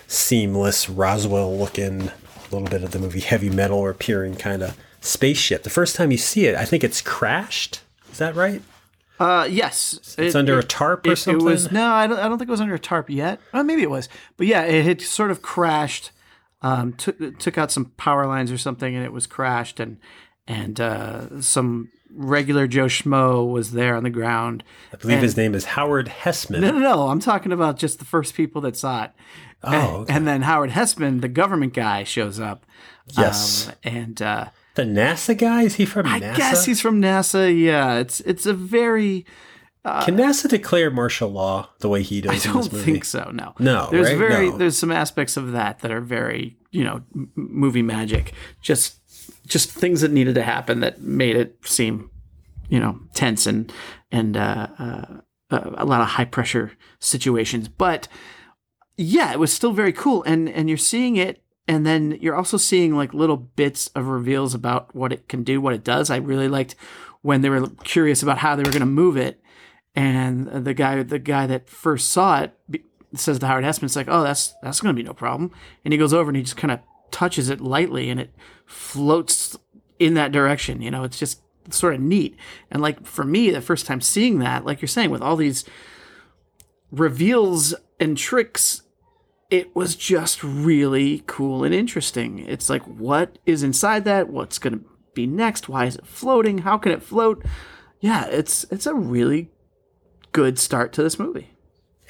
seamless 0.07 0.89
Roswell 0.89 1.57
looking, 1.57 2.03
a 2.09 2.13
little 2.51 2.69
bit 2.69 2.83
of 2.85 2.93
the 2.93 2.99
movie 2.99 3.21
heavy 3.21 3.51
metal 3.51 3.87
appearing 3.89 4.37
kind 4.37 4.63
of 4.63 4.77
spaceship, 5.01 5.65
the 5.65 5.71
first 5.71 5.97
time 5.97 6.11
you 6.11 6.19
see 6.19 6.47
it, 6.47 6.55
I 6.55 6.65
think 6.65 6.85
it's 6.85 7.01
crashed. 7.03 7.81
Is 8.13 8.19
that 8.19 8.35
right? 8.35 8.63
Uh, 9.19 9.47
yes, 9.51 10.17
It's 10.19 10.35
under 10.35 10.59
a 10.59 10.63
tarp 10.63 11.07
or 11.07 11.13
it, 11.13 11.27
It 11.27 11.39
was 11.43 11.63
something? 11.63 11.75
no, 11.75 11.93
I 11.93 12.07
don't. 12.07 12.19
I 12.19 12.29
don't 12.29 12.39
think 12.39 12.49
it 12.49 12.53
was 12.53 12.61
under 12.61 12.75
a 12.75 12.79
tarp 12.79 13.11
yet. 13.11 13.41
Uh, 13.53 13.63
maybe 13.63 13.83
it 13.83 13.91
was, 13.91 14.09
but 14.37 14.47
yeah, 14.47 14.63
it 14.63 14.85
had 14.85 15.01
sort 15.01 15.31
of 15.31 15.43
crashed. 15.43 16.13
Um, 16.63 16.93
took 16.95 17.39
took 17.39 17.57
out 17.59 17.71
some 17.71 17.87
power 17.97 18.27
lines 18.27 18.51
or 18.51 18.59
something, 18.59 18.95
and 18.95 19.05
it 19.05 19.13
was 19.13 19.27
crashed, 19.27 19.81
and 19.81 19.99
and 20.47 20.81
uh, 20.81 21.41
some 21.41 21.91
regular 22.11 22.67
Joe 22.67 22.87
schmo 22.87 23.51
was 23.51 23.73
there 23.73 23.95
on 23.95 24.03
the 24.03 24.11
ground. 24.11 24.65
I 24.93 24.97
believe 24.97 25.21
his 25.21 25.37
name 25.37 25.55
is 25.55 25.65
Howard 25.67 26.09
Hesseman. 26.09 26.61
No, 26.61 26.71
no, 26.73 26.79
no. 26.79 27.09
I'm 27.09 27.21
talking 27.21 27.53
about 27.53 27.77
just 27.77 27.99
the 27.99 28.05
first 28.05 28.35
people 28.35 28.61
that 28.63 28.77
saw 28.77 29.05
it. 29.05 29.11
Oh, 29.63 29.71
and, 29.73 29.97
okay. 30.03 30.15
and 30.15 30.27
then 30.29 30.43
Howard 30.43 30.71
Hesseman, 30.71 31.21
the 31.21 31.29
government 31.29 31.75
guy, 31.75 32.05
shows 32.05 32.41
up. 32.41 32.65
Yes. 33.17 33.69
Um, 33.69 33.75
and 33.85 34.23
uh, 34.23 34.47
The 34.79 34.85
NASA 34.85 35.37
guy? 35.37 35.63
Is 35.63 35.75
he 35.75 35.85
from 35.85 36.07
I 36.07 36.21
NASA? 36.21 36.35
I 36.35 36.37
guess 36.37 36.65
he's 36.65 36.81
from 36.81 37.03
NASA. 37.03 37.51
Yeah, 37.51 37.97
it's 37.97 38.21
it's 38.21 38.47
a 38.47 38.55
very. 38.55 39.27
Can 39.85 40.17
NASA 40.17 40.49
declare 40.49 40.89
martial 40.89 41.31
law 41.31 41.71
the 41.81 41.89
way 41.89 42.05
he 42.05 42.21
does 42.21 42.47
I 42.47 42.53
don't 42.53 42.63
think 42.71 43.05
so. 43.05 43.29
No. 43.35 43.55
No, 43.59 43.89
There's 43.91 44.11
right? 44.11 44.19
very 44.19 44.51
No. 44.51 44.57
there's 44.57 44.79
some 44.79 44.93
aspects 44.93 45.37
of 45.37 45.51
that 45.51 45.81
that 45.81 45.91
are 45.91 46.01
very 46.01 46.57
you 46.71 46.85
know 46.85 47.03
m- 47.13 47.33
movie 47.35 47.83
magic. 47.83 48.35
Just 48.61 49.01
just 49.49 49.69
things 49.69 50.01
that 50.03 50.13
needed 50.13 50.37
to 50.37 50.43
happen 50.45 50.79
that 50.79 51.01
made 51.01 51.35
it 51.35 51.57
seem 51.65 52.09
you 52.69 52.79
know 52.79 53.01
tense 53.15 53.49
and 53.49 53.73
and 54.13 54.37
uh, 54.37 54.69
uh, 54.79 55.05
uh, 55.51 55.71
a 55.77 55.85
lot 55.87 56.03
of 56.03 56.07
high 56.07 56.25
pressure 56.25 56.71
situations. 57.01 57.67
But 57.67 58.07
yeah, 58.97 59.33
it 59.33 59.41
was 59.41 59.53
still 59.53 59.73
very 59.73 59.93
cool, 59.93 60.23
and 60.23 60.49
and 60.49 60.69
you're 60.69 60.79
seeing 60.79 61.17
it. 61.17 61.43
And 61.69 61.85
then 61.85 62.17
you're 62.23 62.35
also 62.35 62.57
seeing 62.57 62.97
like 62.97 63.13
little 63.13 63.37
bits 63.37 63.89
of 63.89 64.07
reveals 64.07 64.55
about 64.55 64.95
what 64.97 65.13
it 65.13 65.29
can 65.29 65.45
do, 65.45 65.61
what 65.61 65.75
it 65.75 65.85
does. 65.85 66.09
I 66.11 66.17
really 66.17 66.49
liked 66.49 66.75
when 67.21 67.43
they 67.43 67.51
were 67.51 67.69
curious 67.85 68.23
about 68.23 68.39
how 68.39 68.57
they 68.57 68.63
were 68.63 68.71
going 68.71 68.81
to 68.81 68.87
move 68.87 69.19
it, 69.19 69.41
and 69.95 70.49
the 70.49 70.73
guy 70.73 71.03
the 71.03 71.19
guy 71.19 71.47
that 71.47 71.69
first 71.69 72.11
saw 72.11 72.41
it 72.41 72.83
says 73.15 73.39
to 73.39 73.47
Howard 73.47 73.65
Hesseman, 73.65 73.85
"It's 73.85 73.97
like, 73.97 74.09
oh, 74.09 74.23
that's 74.23 74.55
that's 74.63 74.81
going 74.81 74.95
to 74.95 75.01
be 75.01 75.07
no 75.07 75.13
problem." 75.13 75.51
And 75.85 75.93
he 75.93 75.99
goes 75.99 76.15
over 76.15 76.31
and 76.31 76.37
he 76.37 76.43
just 76.43 76.57
kind 76.57 76.73
of 76.73 76.81
touches 77.11 77.51
it 77.51 77.61
lightly, 77.61 78.09
and 78.09 78.19
it 78.19 78.35
floats 78.65 79.57
in 79.99 80.15
that 80.15 80.33
direction. 80.33 80.81
You 80.81 80.91
know, 80.91 81.05
it's 81.05 81.19
just 81.19 81.43
sort 81.71 81.95
of 81.95 82.01
neat. 82.01 82.35
And 82.71 82.81
like 82.81 83.05
for 83.05 83.25
me, 83.25 83.51
the 83.51 83.61
first 83.61 83.85
time 83.85 84.01
seeing 84.01 84.39
that, 84.39 84.65
like 84.65 84.81
you're 84.81 84.89
saying, 84.89 85.11
with 85.11 85.21
all 85.23 85.37
these 85.37 85.65
reveals 86.91 87.75
and 88.01 88.17
tricks, 88.17 88.83
it 89.51 89.75
was 89.75 89.97
just 89.97 90.43
really 90.45 91.23
cool 91.27 91.65
and 91.65 91.75
interesting. 91.75 92.39
It's 92.41 92.69
like, 92.69 92.83
what 92.83 93.39
is 93.47 93.63
inside 93.63 94.05
that? 94.05 94.29
What's 94.29 94.59
going 94.59 94.79
to 94.79 94.85
be 95.15 95.27
next? 95.27 95.69
Why 95.69 95.87
is 95.87 95.97
it 95.97 96.07
floating? 96.07 96.59
How 96.59 96.77
can 96.79 96.93
it 96.93 97.03
float? 97.03 97.45
Yeah, 98.01 98.27
it's 98.27 98.65
it's 98.71 98.87
a 98.87 98.95
really 98.95 99.51
good 100.33 100.59
start 100.59 100.93
to 100.95 101.03
this 101.03 101.19
movie. 101.19 101.51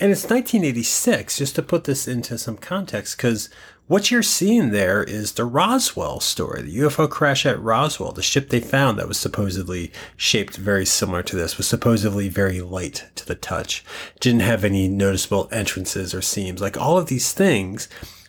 And 0.00 0.12
it's 0.12 0.24
1986, 0.24 1.38
just 1.38 1.56
to 1.56 1.62
put 1.62 1.84
this 1.84 2.06
into 2.06 2.38
some 2.38 2.56
context, 2.56 3.16
because 3.16 3.50
what 3.88 4.10
you're 4.10 4.22
seeing 4.22 4.70
there 4.70 5.02
is 5.02 5.32
the 5.32 5.46
Roswell 5.46 6.20
story, 6.20 6.60
the 6.62 6.78
UFO 6.78 7.08
crash 7.08 7.46
at 7.46 7.60
Roswell. 7.60 8.12
The 8.12 8.22
ship 8.22 8.50
they 8.50 8.60
found 8.60 8.98
that 8.98 9.08
was 9.08 9.18
supposedly 9.18 9.90
shaped 10.14 10.56
very 10.56 10.84
similar 10.84 11.22
to 11.22 11.36
this 11.36 11.56
was 11.56 11.66
supposedly 11.66 12.28
very 12.28 12.60
light 12.60 13.06
to 13.16 13.26
the 13.26 13.34
touch, 13.34 13.82
didn't 14.20 14.40
have 14.40 14.62
any 14.62 14.88
noticeable 14.88 15.48
entrances 15.50 16.14
or 16.14 16.20
seams. 16.20 16.60
Like 16.60 16.76
all 16.76 16.98
of 16.98 17.06
these 17.06 17.32
things 17.32 17.88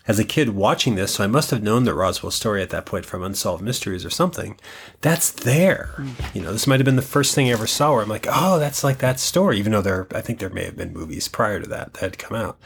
as 0.09 0.17
a 0.17 0.25
kid 0.25 0.49
watching 0.49 0.95
this, 0.95 1.13
so 1.13 1.23
I 1.23 1.27
must 1.27 1.51
have 1.51 1.61
known 1.61 1.83
the 1.83 1.93
Roswell 1.93 2.31
story 2.31 2.63
at 2.63 2.71
that 2.71 2.87
point 2.87 3.05
from 3.05 3.21
Unsolved 3.21 3.61
Mysteries 3.61 4.03
or 4.03 4.09
something. 4.09 4.59
That's 5.01 5.29
there. 5.29 5.91
Mm. 5.97 6.35
You 6.35 6.41
know, 6.41 6.51
this 6.51 6.65
might 6.65 6.79
have 6.79 6.85
been 6.85 6.95
the 6.95 7.03
first 7.03 7.35
thing 7.35 7.47
I 7.47 7.51
ever 7.51 7.67
saw 7.67 7.93
where 7.93 8.01
I'm 8.01 8.09
like, 8.09 8.25
oh, 8.27 8.57
that's 8.57 8.83
like 8.83 8.97
that 8.97 9.19
story, 9.19 9.59
even 9.59 9.71
though 9.71 9.83
there, 9.83 10.07
I 10.15 10.21
think 10.21 10.39
there 10.39 10.49
may 10.49 10.65
have 10.65 10.75
been 10.75 10.93
movies 10.93 11.27
prior 11.27 11.59
to 11.59 11.69
that 11.69 11.93
that 11.93 12.01
had 12.01 12.17
come 12.17 12.35
out. 12.35 12.57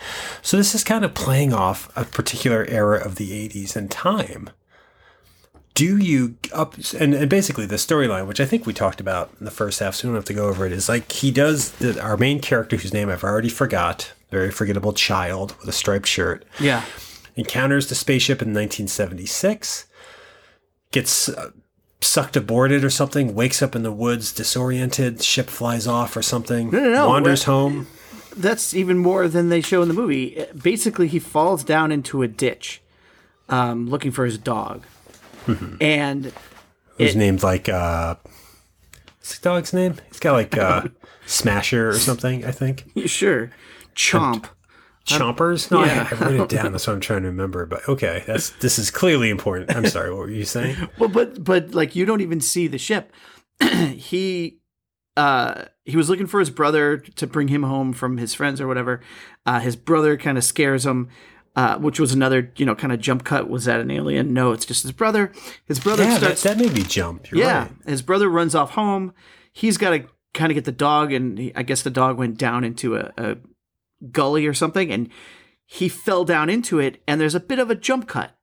So 0.42 0.56
this 0.56 0.74
is 0.74 0.86
kind 0.86 1.04
of 1.04 1.16
playing 1.16 1.52
off 1.52 1.92
a 1.98 2.06
particular 2.06 2.66
era 2.70 3.04
of 3.04 3.16
the 3.16 3.32
80s 3.50 3.76
and 3.76 3.92
time. 3.92 4.50
Do 5.74 5.98
you 5.98 6.38
up 6.54 6.76
and, 6.98 7.14
and 7.14 7.30
basically 7.30 7.66
the 7.66 7.76
storyline, 7.76 8.26
which 8.26 8.40
I 8.40 8.46
think 8.46 8.66
we 8.66 8.72
talked 8.72 9.02
about 9.02 9.32
in 9.38 9.44
the 9.44 9.52
first 9.52 9.82
half, 9.82 9.96
so 9.96 10.08
we 10.08 10.12
don't 10.12 10.16
have 10.16 10.26
to 10.26 10.34
go 10.34 10.48
over 10.48 10.66
it, 10.66 10.72
is 10.72 10.88
like 10.88 11.12
he 11.12 11.30
does 11.30 11.72
the, 11.72 12.02
our 12.02 12.16
main 12.16 12.40
character 12.40 12.78
whose 12.78 12.94
name 12.94 13.10
I've 13.10 13.24
already 13.26 13.50
forgot, 13.50 14.14
very 14.32 14.50
forgettable 14.50 14.94
child 14.94 15.58
with 15.60 15.68
a 15.68 15.74
striped 15.74 16.08
shirt. 16.08 16.46
Yeah 16.58 16.86
encounters 17.36 17.88
the 17.88 17.96
spaceship 17.96 18.42
in 18.42 18.50
1976, 18.50 19.88
gets 20.92 21.30
uh, 21.30 21.52
sucked 22.02 22.36
aboard 22.36 22.72
it 22.72 22.84
or 22.84 22.90
something, 22.90 23.36
wakes 23.36 23.62
up 23.62 23.76
in 23.76 23.84
the 23.84 23.92
woods 23.92 24.34
disoriented, 24.34 25.22
ship 25.22 25.50
flies 25.50 25.88
off 25.88 26.16
or 26.16 26.22
something, 26.22 26.70
no, 26.70 26.80
no, 26.80 26.92
no. 26.92 27.08
wanders 27.08 27.44
home. 27.44 27.88
That's 28.36 28.74
even 28.74 28.98
more 28.98 29.28
than 29.28 29.50
they 29.50 29.62
show 29.62 29.82
in 29.82 29.88
the 29.88 29.94
movie. 29.94 30.46
Basically, 30.60 31.08
he 31.08 31.20
falls 31.20 31.64
down 31.64 31.92
into 31.92 32.24
a 32.24 32.28
ditch 32.28 32.82
um, 33.50 33.90
looking 33.90 34.12
for 34.12 34.26
his 34.26 34.38
dog. 34.38 34.84
Mm-hmm. 35.46 35.76
And 35.82 36.34
who's 36.98 37.16
named 37.16 37.44
like 37.44 37.68
uh 37.70 38.16
what's 39.18 39.38
the 39.38 39.44
dog's 39.44 39.74
name? 39.74 39.96
He's 40.08 40.20
got 40.20 40.34
like 40.34 40.58
uh 40.58 40.88
Smasher 41.26 41.90
or 41.90 41.98
something, 41.98 42.46
I 42.46 42.52
think. 42.52 42.86
Sure. 43.06 43.52
Chomp. 43.96 44.46
Chompers? 45.06 45.70
No, 45.70 45.84
yeah. 45.84 46.08
I, 46.10 46.16
I 46.16 46.30
wrote 46.30 46.52
it 46.52 46.56
down. 46.56 46.72
That's 46.72 46.88
what 46.88 46.94
I'm 46.94 47.02
trying 47.02 47.24
to 47.24 47.28
remember. 47.28 47.66
But 47.66 47.88
okay, 47.90 48.24
that's 48.26 48.52
this 48.52 48.80
is 48.80 48.90
clearly 48.90 49.30
important. 49.30 49.76
I'm 49.76 49.86
sorry. 49.88 50.12
What 50.12 50.20
were 50.20 50.32
you 50.32 50.46
saying? 50.46 50.78
well, 51.00 51.10
but 51.10 51.44
but 51.44 51.74
like 51.74 51.96
you 51.96 52.06
don't 52.06 52.22
even 52.22 52.40
see 52.40 52.68
the 52.68 52.78
ship. 52.78 53.12
he 53.62 54.60
uh 55.18 55.66
he 55.84 55.98
was 55.98 56.10
looking 56.10 56.28
for 56.28 56.40
his 56.40 56.50
brother 56.50 56.98
to 56.98 57.28
bring 57.28 57.50
him 57.50 57.64
home 57.64 57.92
from 57.92 58.18
his 58.18 58.34
friends 58.34 58.62
or 58.62 58.68
whatever. 58.68 59.02
Uh, 59.46 59.60
his 59.60 59.76
brother 59.76 60.16
kind 60.16 60.38
of 60.38 60.44
scares 60.44 60.86
him. 60.86 61.10
Uh, 61.56 61.78
which 61.78 62.00
was 62.00 62.14
another, 62.14 62.52
you 62.56 62.66
know, 62.66 62.74
kind 62.74 62.92
of 62.92 63.00
jump 63.00 63.24
cut. 63.24 63.48
Was 63.48 63.66
that 63.66 63.80
an 63.80 63.92
alien? 63.92 64.34
No, 64.34 64.54
it's 64.54 64.66
just 64.66 64.82
his 64.82 64.92
brother. 64.92 65.32
His 65.68 65.80
brother 65.80 66.04
yeah, 66.04 66.18
starts. 66.18 66.42
That, 66.42 66.58
that 66.58 66.64
made 66.66 66.74
me 66.74 66.82
jump. 66.82 67.30
You're 67.30 67.42
yeah, 67.42 67.60
right. 67.60 67.72
his 67.86 68.02
brother 68.02 68.28
runs 68.28 68.56
off 68.56 68.72
home. 68.72 69.14
He's 69.52 69.78
got 69.78 69.92
to 69.92 70.08
kind 70.34 70.52
of 70.52 70.56
get 70.56 70.66
the 70.66 70.72
dog, 70.72 71.14
and 71.14 71.38
he, 71.38 71.56
I 71.56 71.62
guess 71.62 71.84
the 71.84 71.92
dog 71.92 72.18
went 72.18 72.40
down 72.40 72.64
into 72.64 72.96
a, 72.96 73.12
a 73.18 73.38
gully 74.12 74.46
or 74.46 74.54
something, 74.54 74.92
and 74.92 75.10
he 75.66 75.90
fell 75.90 76.26
down 76.26 76.50
into 76.50 76.80
it, 76.80 77.02
and 77.08 77.20
there's 77.20 77.36
a 77.36 77.40
bit 77.40 77.60
of 77.60 77.70
a 77.70 77.76
jump 77.76 78.08
cut. 78.08 78.36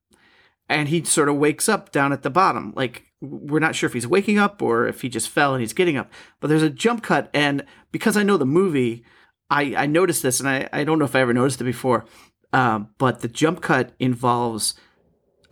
And 0.68 0.88
he 0.88 1.04
sort 1.04 1.28
of 1.28 1.36
wakes 1.36 1.68
up 1.68 1.90
down 1.90 2.12
at 2.12 2.22
the 2.22 2.30
bottom. 2.30 2.72
Like, 2.76 3.04
we're 3.20 3.58
not 3.58 3.74
sure 3.74 3.86
if 3.88 3.92
he's 3.92 4.06
waking 4.06 4.38
up 4.38 4.62
or 4.62 4.86
if 4.86 5.02
he 5.02 5.08
just 5.08 5.28
fell 5.28 5.52
and 5.52 5.60
he's 5.60 5.72
getting 5.72 5.96
up. 5.96 6.10
But 6.38 6.48
there's 6.48 6.62
a 6.62 6.70
jump 6.70 7.02
cut, 7.02 7.28
and 7.34 7.64
because 7.92 8.16
I 8.16 8.22
know 8.22 8.36
the 8.36 8.46
movie, 8.46 9.04
I, 9.50 9.74
I 9.76 9.86
noticed 9.86 10.22
this, 10.22 10.40
and 10.40 10.48
I, 10.48 10.68
I 10.72 10.84
don't 10.84 10.98
know 10.98 11.04
if 11.04 11.16
I 11.16 11.20
ever 11.20 11.34
noticed 11.34 11.60
it 11.60 11.64
before, 11.64 12.06
uh, 12.52 12.80
but 12.98 13.20
the 13.20 13.28
jump 13.28 13.60
cut 13.60 13.92
involves 13.98 14.74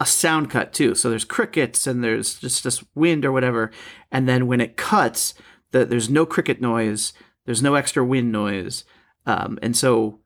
a 0.00 0.06
sound 0.06 0.50
cut 0.50 0.72
too. 0.72 0.94
So 0.94 1.10
there's 1.10 1.24
crickets 1.24 1.86
and 1.86 2.02
there's 2.02 2.38
just 2.38 2.64
this 2.64 2.84
wind 2.94 3.24
or 3.24 3.32
whatever. 3.32 3.70
And 4.12 4.28
then 4.28 4.46
when 4.46 4.60
it 4.60 4.76
cuts, 4.76 5.34
the, 5.72 5.84
there's 5.84 6.08
no 6.08 6.24
cricket 6.24 6.60
noise, 6.60 7.12
there's 7.46 7.62
no 7.62 7.74
extra 7.74 8.04
wind 8.04 8.30
noise. 8.30 8.84
Um, 9.28 9.58
and 9.60 9.76
so 9.76 10.20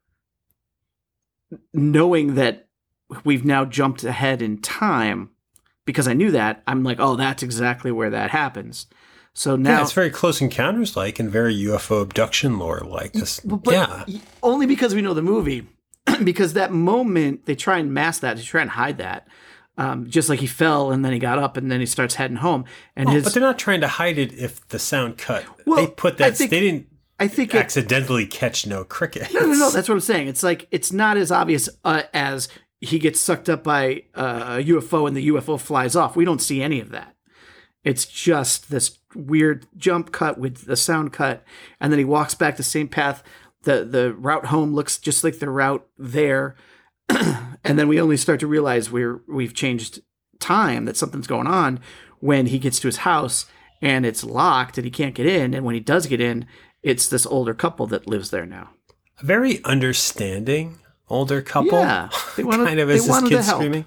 knowing 1.74 2.36
that 2.36 2.68
we've 3.24 3.44
now 3.44 3.64
jumped 3.64 4.04
ahead 4.04 4.40
in 4.40 4.62
time, 4.62 5.30
because 5.84 6.06
I 6.06 6.14
knew 6.14 6.30
that, 6.30 6.62
I'm 6.68 6.84
like, 6.84 6.98
oh, 7.00 7.16
that's 7.16 7.42
exactly 7.42 7.90
where 7.90 8.10
that 8.10 8.30
happens. 8.30 8.86
So 9.34 9.56
now 9.56 9.78
yeah, 9.78 9.82
it's 9.82 9.92
very 9.92 10.10
close 10.10 10.40
encounters 10.40 10.96
like 10.96 11.18
and 11.18 11.30
very 11.30 11.54
UFO 11.64 12.02
abduction 12.02 12.58
lore 12.58 12.80
like. 12.80 13.12
This, 13.12 13.40
yeah, 13.64 14.04
only 14.42 14.66
because 14.66 14.94
we 14.94 15.02
know 15.02 15.14
the 15.14 15.22
movie. 15.22 15.66
because 16.24 16.52
that 16.52 16.72
moment 16.72 17.46
they 17.46 17.56
try 17.56 17.78
and 17.78 17.92
mask 17.92 18.20
that, 18.20 18.36
they 18.36 18.42
try 18.42 18.62
and 18.62 18.70
hide 18.70 18.98
that. 18.98 19.26
Um, 19.78 20.08
just 20.08 20.28
like 20.28 20.38
he 20.38 20.46
fell 20.46 20.92
and 20.92 21.02
then 21.04 21.12
he 21.12 21.18
got 21.18 21.38
up 21.38 21.56
and 21.56 21.72
then 21.72 21.80
he 21.80 21.86
starts 21.86 22.14
heading 22.14 22.36
home. 22.36 22.66
And 22.94 23.08
oh, 23.08 23.12
his, 23.12 23.24
but 23.24 23.32
they're 23.32 23.42
not 23.42 23.58
trying 23.58 23.80
to 23.80 23.88
hide 23.88 24.18
it 24.18 24.32
if 24.34 24.68
the 24.68 24.78
sound 24.78 25.16
cut. 25.16 25.44
Well, 25.66 25.76
they 25.86 25.90
put 25.90 26.18
that. 26.18 26.36
Think, 26.36 26.50
they 26.50 26.60
didn't 26.60 26.91
I 27.22 27.28
think 27.28 27.54
accidentally 27.54 28.24
it, 28.24 28.32
catch 28.32 28.66
no 28.66 28.82
cricket. 28.82 29.32
No, 29.32 29.42
no, 29.42 29.52
no. 29.52 29.70
That's 29.70 29.88
what 29.88 29.94
I'm 29.94 30.00
saying. 30.00 30.26
It's 30.26 30.42
like 30.42 30.66
it's 30.72 30.92
not 30.92 31.16
as 31.16 31.30
obvious 31.30 31.68
uh, 31.84 32.02
as 32.12 32.48
he 32.80 32.98
gets 32.98 33.20
sucked 33.20 33.48
up 33.48 33.62
by 33.62 34.02
uh, 34.16 34.58
a 34.58 34.64
UFO 34.64 35.06
and 35.06 35.16
the 35.16 35.28
UFO 35.28 35.60
flies 35.60 35.94
off. 35.94 36.16
We 36.16 36.24
don't 36.24 36.42
see 36.42 36.60
any 36.60 36.80
of 36.80 36.90
that. 36.90 37.14
It's 37.84 38.06
just 38.06 38.70
this 38.70 38.98
weird 39.14 39.66
jump 39.76 40.10
cut 40.10 40.36
with 40.36 40.66
the 40.66 40.74
sound 40.74 41.12
cut, 41.12 41.44
and 41.80 41.92
then 41.92 42.00
he 42.00 42.04
walks 42.04 42.34
back 42.34 42.56
the 42.56 42.64
same 42.64 42.88
path. 42.88 43.22
the 43.62 43.84
The 43.84 44.12
route 44.14 44.46
home 44.46 44.74
looks 44.74 44.98
just 44.98 45.22
like 45.22 45.38
the 45.38 45.48
route 45.48 45.86
there, 45.96 46.56
and 47.08 47.78
then 47.78 47.86
we 47.86 48.00
only 48.00 48.16
start 48.16 48.40
to 48.40 48.48
realize 48.48 48.90
we're 48.90 49.22
we've 49.28 49.54
changed 49.54 50.02
time 50.40 50.86
that 50.86 50.96
something's 50.96 51.28
going 51.28 51.46
on 51.46 51.78
when 52.18 52.46
he 52.46 52.58
gets 52.58 52.80
to 52.80 52.88
his 52.88 52.98
house 52.98 53.46
and 53.80 54.06
it's 54.06 54.24
locked 54.24 54.76
and 54.76 54.84
he 54.84 54.90
can't 54.90 55.14
get 55.14 55.26
in. 55.26 55.54
And 55.54 55.64
when 55.64 55.74
he 55.74 55.80
does 55.80 56.06
get 56.06 56.20
in, 56.20 56.46
it's 56.82 57.08
this 57.08 57.26
older 57.26 57.54
couple 57.54 57.86
that 57.88 58.06
lives 58.06 58.30
there 58.30 58.46
now. 58.46 58.70
A 59.20 59.24
very 59.24 59.62
understanding 59.64 60.78
older 61.08 61.42
couple. 61.42 61.78
Yeah, 61.78 62.10
they 62.36 62.44
wanted, 62.44 62.66
kind 62.66 62.80
of 62.80 62.90
as 62.90 63.06
this 63.06 63.28
kid 63.28 63.44
screaming, 63.44 63.84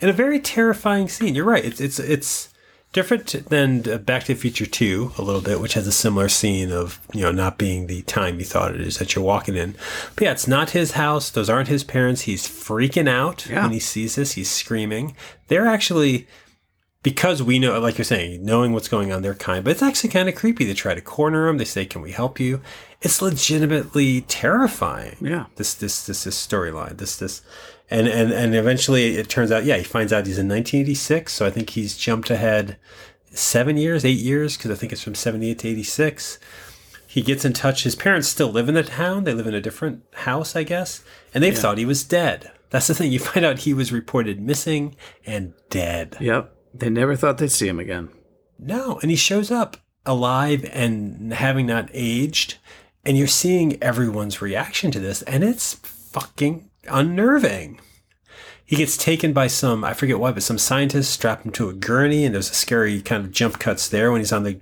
and 0.00 0.10
a 0.10 0.14
very 0.14 0.38
terrifying 0.38 1.08
scene. 1.08 1.34
You're 1.34 1.44
right. 1.44 1.64
It's 1.64 1.80
it's 1.80 1.98
it's 1.98 2.50
different 2.92 3.48
than 3.48 3.88
uh, 3.88 3.98
Back 3.98 4.24
to 4.24 4.34
the 4.34 4.40
Future 4.40 4.66
Two 4.66 5.12
a 5.18 5.22
little 5.22 5.40
bit, 5.40 5.60
which 5.60 5.74
has 5.74 5.86
a 5.86 5.92
similar 5.92 6.28
scene 6.28 6.70
of 6.70 7.00
you 7.12 7.22
know 7.22 7.32
not 7.32 7.58
being 7.58 7.86
the 7.86 8.02
time 8.02 8.38
you 8.38 8.44
thought 8.44 8.74
it 8.74 8.80
is 8.80 8.98
that 8.98 9.14
you're 9.14 9.24
walking 9.24 9.56
in. 9.56 9.74
But 10.14 10.24
yeah, 10.24 10.32
it's 10.32 10.48
not 10.48 10.70
his 10.70 10.92
house. 10.92 11.30
Those 11.30 11.50
aren't 11.50 11.68
his 11.68 11.84
parents. 11.84 12.22
He's 12.22 12.46
freaking 12.46 13.08
out 13.08 13.46
yeah. 13.48 13.62
when 13.62 13.72
he 13.72 13.80
sees 13.80 14.14
this. 14.14 14.32
He's 14.32 14.50
screaming. 14.50 15.16
They're 15.48 15.66
actually 15.66 16.28
because 17.02 17.42
we 17.42 17.58
know, 17.58 17.78
like 17.80 17.96
you're 17.96 18.04
saying, 18.04 18.44
knowing 18.44 18.72
what's 18.72 18.88
going 18.88 19.12
on, 19.12 19.22
they're 19.22 19.34
kind, 19.34 19.64
but 19.64 19.70
it's 19.70 19.82
actually 19.82 20.10
kind 20.10 20.28
of 20.28 20.34
creepy. 20.34 20.64
They 20.64 20.74
try 20.74 20.94
to 20.94 21.00
corner 21.00 21.46
them. 21.46 21.58
They 21.58 21.64
say, 21.64 21.86
"Can 21.86 22.02
we 22.02 22.12
help 22.12 22.38
you?" 22.38 22.60
It's 23.00 23.22
legitimately 23.22 24.22
terrifying. 24.22 25.16
Yeah. 25.20 25.46
This 25.56 25.72
this 25.72 26.04
this 26.04 26.24
this 26.24 26.46
storyline. 26.46 26.98
This 26.98 27.16
this, 27.16 27.40
and 27.90 28.06
and 28.06 28.32
and 28.32 28.54
eventually 28.54 29.16
it 29.16 29.30
turns 29.30 29.50
out, 29.50 29.64
yeah, 29.64 29.78
he 29.78 29.84
finds 29.84 30.12
out 30.12 30.26
he's 30.26 30.38
in 30.38 30.48
1986. 30.48 31.32
So 31.32 31.46
I 31.46 31.50
think 31.50 31.70
he's 31.70 31.96
jumped 31.96 32.30
ahead 32.30 32.76
seven 33.32 33.76
years, 33.78 34.04
eight 34.04 34.18
years, 34.18 34.56
because 34.56 34.70
I 34.70 34.74
think 34.74 34.92
it's 34.92 35.02
from 35.02 35.14
78 35.14 35.58
to 35.60 35.68
86. 35.68 36.38
He 37.06 37.22
gets 37.22 37.44
in 37.44 37.52
touch. 37.52 37.84
His 37.84 37.96
parents 37.96 38.28
still 38.28 38.52
live 38.52 38.68
in 38.68 38.74
the 38.74 38.82
town. 38.82 39.24
They 39.24 39.34
live 39.34 39.46
in 39.46 39.54
a 39.54 39.60
different 39.60 40.04
house, 40.12 40.54
I 40.54 40.64
guess, 40.64 41.02
and 41.32 41.42
they've 41.42 41.54
yeah. 41.54 41.60
thought 41.60 41.78
he 41.78 41.84
was 41.86 42.04
dead. 42.04 42.52
That's 42.70 42.86
the 42.86 42.94
thing. 42.94 43.10
You 43.10 43.18
find 43.18 43.44
out 43.44 43.60
he 43.60 43.74
was 43.74 43.90
reported 43.90 44.40
missing 44.40 44.94
and 45.26 45.54
dead. 45.70 46.16
Yep. 46.20 46.54
They 46.72 46.90
never 46.90 47.16
thought 47.16 47.38
they'd 47.38 47.50
see 47.50 47.68
him 47.68 47.80
again. 47.80 48.10
No, 48.58 48.98
and 49.00 49.10
he 49.10 49.16
shows 49.16 49.50
up 49.50 49.76
alive 50.06 50.68
and 50.72 51.32
having 51.32 51.66
not 51.66 51.90
aged, 51.92 52.58
and 53.04 53.16
you're 53.16 53.26
seeing 53.26 53.82
everyone's 53.82 54.42
reaction 54.42 54.90
to 54.92 55.00
this, 55.00 55.22
and 55.22 55.42
it's 55.42 55.74
fucking 55.74 56.70
unnerving. 56.88 57.80
He 58.64 58.76
gets 58.76 58.96
taken 58.96 59.32
by 59.32 59.48
some, 59.48 59.82
I 59.82 59.94
forget 59.94 60.20
what, 60.20 60.34
but 60.34 60.44
some 60.44 60.58
scientists 60.58 61.08
strap 61.08 61.42
him 61.42 61.50
to 61.52 61.68
a 61.68 61.74
gurney, 61.74 62.24
and 62.24 62.34
there's 62.34 62.50
a 62.50 62.54
scary 62.54 63.02
kind 63.02 63.24
of 63.24 63.32
jump 63.32 63.58
cuts 63.58 63.88
there 63.88 64.12
when 64.12 64.20
he's 64.20 64.32
on 64.32 64.44
the 64.44 64.60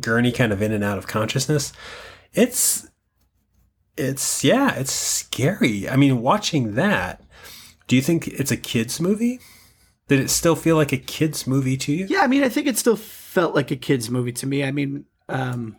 gurney, 0.00 0.32
kind 0.32 0.52
of 0.52 0.60
in 0.60 0.72
and 0.72 0.82
out 0.82 0.98
of 0.98 1.06
consciousness. 1.06 1.72
It's, 2.32 2.88
it's, 3.96 4.42
yeah, 4.42 4.74
it's 4.74 4.92
scary. 4.92 5.88
I 5.88 5.94
mean, 5.94 6.20
watching 6.20 6.74
that, 6.74 7.22
do 7.86 7.94
you 7.94 8.02
think 8.02 8.26
it's 8.26 8.50
a 8.50 8.56
kid's 8.56 9.00
movie? 9.00 9.38
Did 10.08 10.20
it 10.20 10.30
still 10.30 10.56
feel 10.56 10.76
like 10.76 10.92
a 10.92 10.98
kids 10.98 11.46
movie 11.46 11.76
to 11.78 11.92
you? 11.92 12.06
Yeah, 12.08 12.20
I 12.20 12.26
mean, 12.26 12.44
I 12.44 12.48
think 12.48 12.66
it 12.66 12.76
still 12.76 12.96
felt 12.96 13.54
like 13.54 13.70
a 13.70 13.76
kids 13.76 14.10
movie 14.10 14.32
to 14.32 14.46
me. 14.46 14.62
I 14.62 14.70
mean, 14.70 15.06
um, 15.28 15.76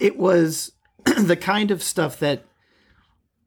it 0.00 0.18
was 0.18 0.72
the 1.04 1.36
kind 1.36 1.70
of 1.70 1.82
stuff 1.82 2.18
that 2.20 2.44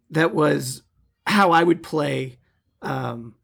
that 0.09 0.33
was 0.33 0.81
how 1.27 1.51
I 1.51 1.63
would 1.63 1.83
play 1.83 2.39
um, 2.81 3.35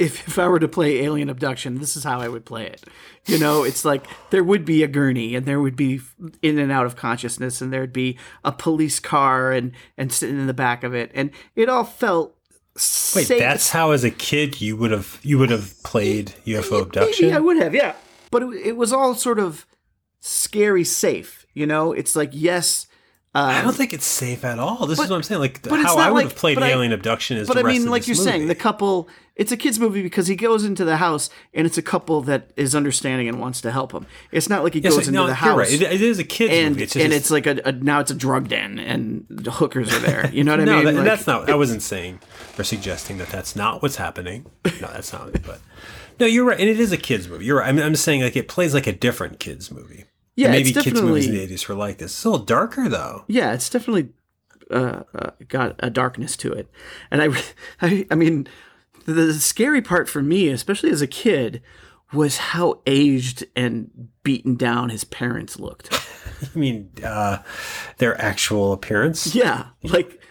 if, 0.00 0.26
if 0.26 0.38
I 0.38 0.48
were 0.48 0.58
to 0.58 0.66
play 0.66 1.00
Alien 1.00 1.28
Abduction, 1.28 1.78
this 1.78 1.94
is 1.94 2.04
how 2.04 2.20
I 2.20 2.28
would 2.28 2.46
play 2.46 2.66
it. 2.66 2.82
You 3.26 3.38
know, 3.38 3.64
it's 3.64 3.84
like 3.84 4.06
there 4.30 4.42
would 4.42 4.64
be 4.64 4.82
a 4.82 4.88
gurney 4.88 5.34
and 5.34 5.44
there 5.44 5.60
would 5.60 5.76
be 5.76 6.00
in 6.40 6.58
and 6.58 6.72
out 6.72 6.86
of 6.86 6.96
consciousness 6.96 7.60
and 7.60 7.70
there'd 7.70 7.92
be 7.92 8.18
a 8.42 8.50
police 8.50 8.98
car 8.98 9.52
and 9.52 9.72
and 9.98 10.10
sitting 10.10 10.40
in 10.40 10.46
the 10.46 10.54
back 10.54 10.84
of 10.84 10.94
it 10.94 11.10
and 11.14 11.30
it 11.54 11.68
all 11.68 11.84
felt 11.84 12.34
Wait, 12.76 13.26
safe. 13.26 13.38
that's 13.38 13.70
how 13.70 13.90
as 13.90 14.04
a 14.04 14.10
kid 14.10 14.60
you 14.60 14.76
would 14.76 14.90
have 14.92 15.18
you 15.22 15.38
would 15.38 15.50
have 15.50 15.82
played 15.82 16.34
UFO 16.46 16.82
abduction. 16.82 17.26
Maybe 17.26 17.36
I 17.36 17.40
would 17.40 17.56
have, 17.56 17.74
yeah. 17.74 17.94
But 18.30 18.42
it, 18.44 18.66
it 18.66 18.76
was 18.76 18.92
all 18.92 19.14
sort 19.14 19.38
of 19.38 19.66
scary 20.20 20.84
safe. 20.84 21.46
You 21.52 21.66
know, 21.66 21.92
it's 21.92 22.14
like 22.14 22.30
yes. 22.32 22.86
I 23.32 23.58
don't 23.60 23.68
um, 23.68 23.74
think 23.74 23.92
it's 23.92 24.04
safe 24.06 24.44
at 24.44 24.58
all. 24.58 24.86
This 24.86 24.98
is 24.98 25.08
what 25.08 25.14
I'm 25.14 25.22
saying. 25.22 25.40
Like 25.40 25.62
but 25.62 25.80
how 25.80 25.96
I 25.96 26.10
would 26.10 26.14
like- 26.16 26.24
have 26.24 26.36
played 26.36 26.56
but 26.56 26.64
I- 26.64 26.70
Alien 26.70 26.92
Abduction 26.92 27.36
is. 27.36 27.46
But 27.46 27.58
I 27.58 27.62
mean, 27.62 27.88
like 27.88 28.08
you're 28.08 28.16
saying, 28.16 28.48
the 28.48 28.54
couple. 28.56 29.08
It's 29.36 29.52
a 29.52 29.56
kids 29.56 29.78
movie 29.80 30.02
because 30.02 30.26
he 30.26 30.36
goes 30.36 30.64
into 30.64 30.84
the 30.84 30.98
house 30.98 31.30
and 31.54 31.66
it's 31.66 31.78
a 31.78 31.82
couple 31.82 32.20
that 32.22 32.50
is 32.56 32.74
understanding 32.74 33.26
and 33.26 33.40
wants 33.40 33.62
to 33.62 33.70
help 33.70 33.92
him. 33.92 34.04
It's 34.32 34.50
not 34.50 34.62
like 34.62 34.74
he 34.74 34.80
Yes, 34.80 34.94
goes 34.94 35.08
into 35.08 35.22
the 35.26 35.32
house 35.32 35.56
right. 35.56 35.72
It, 35.72 35.80
it 35.80 36.02
is 36.02 36.18
a 36.18 36.24
kids 36.24 36.52
and 36.52 36.70
movie. 36.74 36.82
It's 36.82 36.92
just, 36.92 37.02
and 37.02 37.12
it's 37.14 37.30
like 37.30 37.46
a, 37.46 37.58
a 37.64 37.72
now 37.72 38.00
it's 38.00 38.10
a 38.10 38.14
drug 38.14 38.48
den 38.48 38.78
and 38.78 39.24
the 39.30 39.50
hookers 39.50 39.94
are 39.94 39.98
there. 40.00 40.28
You 40.30 40.44
know 40.44 40.50
what 40.52 40.60
I 40.60 40.64
no, 40.64 40.76
mean? 40.76 40.84
that, 40.86 40.94
Like, 40.96 41.04
that's 41.04 41.26
not. 41.26 41.48
I 41.48 41.54
wasn't 41.54 41.80
saying 41.80 42.18
or 42.58 42.64
suggesting 42.64 43.16
that 43.16 43.28
that's 43.28 43.56
not 43.56 43.80
what's 43.80 43.96
happening. 43.96 44.44
No, 44.64 44.88
that's 44.88 45.10
not. 45.10 45.28
it, 45.28 45.42
But 45.46 45.60
no, 46.18 46.26
you're 46.26 46.44
right, 46.44 46.60
and 46.60 46.68
it 46.68 46.78
is 46.78 46.92
a 46.92 46.98
kids 46.98 47.26
movie. 47.26 47.46
You're 47.46 47.60
right. 47.60 47.68
I 47.68 47.72
mean, 47.72 47.82
I'm 47.86 47.92
just 47.92 48.04
saying 48.04 48.20
like 48.20 48.36
it 48.36 48.46
plays 48.46 48.74
like 48.74 48.86
a 48.86 48.92
different 48.92 49.38
kids 49.40 49.70
movie. 49.70 50.04
Yeah, 50.36 50.50
maybe 50.50 50.72
kids 50.72 51.00
movies 51.02 51.26
in 51.26 51.34
the 51.34 51.46
'80s 51.46 51.68
were 51.68 51.74
like 51.74 51.98
this. 51.98 52.12
It's 52.12 52.24
a 52.24 52.30
little 52.30 52.46
darker 52.46 52.88
though. 52.88 53.24
yeah, 53.28 53.52
it's 53.52 53.68
definitely 53.68 54.10
uh, 54.70 55.02
uh, 55.14 55.30
got 55.48 55.76
a 55.80 55.90
darkness 55.90 56.36
to 56.38 56.52
it, 56.52 56.68
and 57.10 57.20
I, 57.22 57.42
I, 57.82 58.06
I 58.10 58.14
mean, 58.14 58.46
the, 59.04 59.12
the 59.12 59.34
scary 59.34 59.82
part 59.82 60.08
for 60.08 60.22
me, 60.22 60.48
especially 60.48 60.90
as 60.90 61.02
a 61.02 61.06
kid, 61.06 61.62
was 62.12 62.38
how 62.38 62.80
aged 62.86 63.44
and 63.54 64.08
beaten 64.22 64.54
down 64.56 64.90
his 64.90 65.04
parents 65.04 65.58
looked. 65.58 65.92
I 66.54 66.58
mean, 66.58 66.90
uh, 67.04 67.38
their 67.98 68.20
actual 68.20 68.72
appearance. 68.72 69.34
Yeah, 69.34 69.66
like 69.82 70.22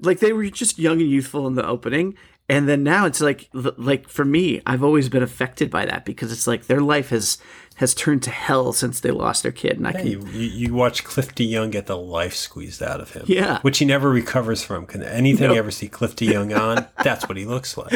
like 0.00 0.20
they 0.20 0.32
were 0.32 0.48
just 0.50 0.78
young 0.78 1.00
and 1.00 1.10
youthful 1.10 1.46
in 1.46 1.54
the 1.54 1.66
opening, 1.66 2.14
and 2.48 2.68
then 2.68 2.82
now 2.82 3.06
it's 3.06 3.20
like 3.20 3.48
like 3.52 4.08
for 4.08 4.24
me, 4.24 4.60
I've 4.66 4.84
always 4.84 5.08
been 5.08 5.22
affected 5.22 5.70
by 5.70 5.86
that 5.86 6.04
because 6.04 6.30
it's 6.30 6.46
like 6.46 6.66
their 6.66 6.80
life 6.80 7.10
has 7.10 7.38
has 7.76 7.94
turned 7.94 8.22
to 8.24 8.30
hell 8.30 8.72
since 8.72 9.00
they 9.00 9.10
lost 9.10 9.42
their 9.42 9.52
kid, 9.52 9.76
and 9.78 9.86
I 9.86 9.92
can 9.92 10.06
You, 10.06 10.20
you, 10.26 10.74
watch 10.74 11.04
Cliff 11.04 11.34
DeYoung 11.34 11.70
get 11.70 11.86
the 11.86 11.96
life 11.96 12.34
squeezed 12.34 12.82
out 12.82 13.00
of 13.00 13.12
him. 13.12 13.24
Yeah. 13.26 13.60
Which 13.60 13.78
he 13.78 13.84
never 13.84 14.08
recovers 14.10 14.62
from. 14.62 14.86
Can 14.86 15.02
anything 15.02 15.46
No. 15.48 15.52
you 15.54 15.58
ever 15.58 15.70
see 15.70 15.88
Cliff 15.88 16.16
DeYoung 16.16 16.58
on, 16.58 16.86
that's 17.04 17.28
what 17.28 17.36
he 17.36 17.44
looks 17.44 17.76
like. 17.76 17.92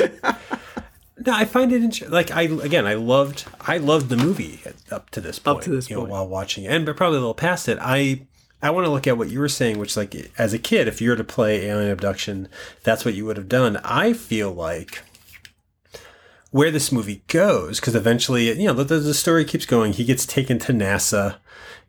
No, 1.26 1.34
I 1.34 1.44
find 1.44 1.70
it 1.72 1.82
interesting. 1.82 2.10
like 2.10 2.30
I 2.30 2.42
again 2.42 2.86
I 2.86 2.94
loved 2.94 3.44
I 3.60 3.76
loved 3.76 4.08
the 4.08 4.16
movie 4.16 4.60
up 4.90 5.10
to 5.10 5.20
this 5.20 5.38
point. 5.38 5.58
Up 5.58 5.62
to 5.64 5.70
this 5.70 5.90
you 5.90 5.96
know, 5.96 6.00
point. 6.02 6.12
while 6.12 6.26
watching 6.28 6.64
it, 6.64 6.68
and 6.72 6.86
but 6.86 6.96
probably 6.96 7.18
a 7.18 7.20
little 7.20 7.34
past 7.34 7.68
it. 7.68 7.78
I 7.80 8.22
I 8.62 8.70
want 8.70 8.86
to 8.86 8.90
look 8.90 9.06
at 9.06 9.18
what 9.18 9.28
you 9.30 9.38
were 9.38 9.48
saying, 9.48 9.78
which 9.78 9.96
like 9.98 10.14
as 10.38 10.52
a 10.54 10.58
kid, 10.58 10.88
if 10.88 11.00
you 11.02 11.10
were 11.10 11.16
to 11.16 11.24
play 11.24 11.66
Alien 11.66 11.90
Abduction, 11.90 12.48
that's 12.84 13.04
what 13.04 13.12
you 13.14 13.26
would 13.26 13.36
have 13.36 13.48
done. 13.48 13.76
I 13.84 14.14
feel 14.14 14.50
like 14.50 15.02
where 16.50 16.70
this 16.70 16.90
movie 16.92 17.22
goes, 17.28 17.78
because 17.80 17.94
eventually, 17.94 18.50
you 18.58 18.66
know, 18.66 18.82
the, 18.82 18.98
the 18.98 19.14
story 19.14 19.44
keeps 19.44 19.66
going. 19.66 19.92
He 19.92 20.04
gets 20.04 20.26
taken 20.26 20.58
to 20.60 20.72
NASA. 20.72 21.36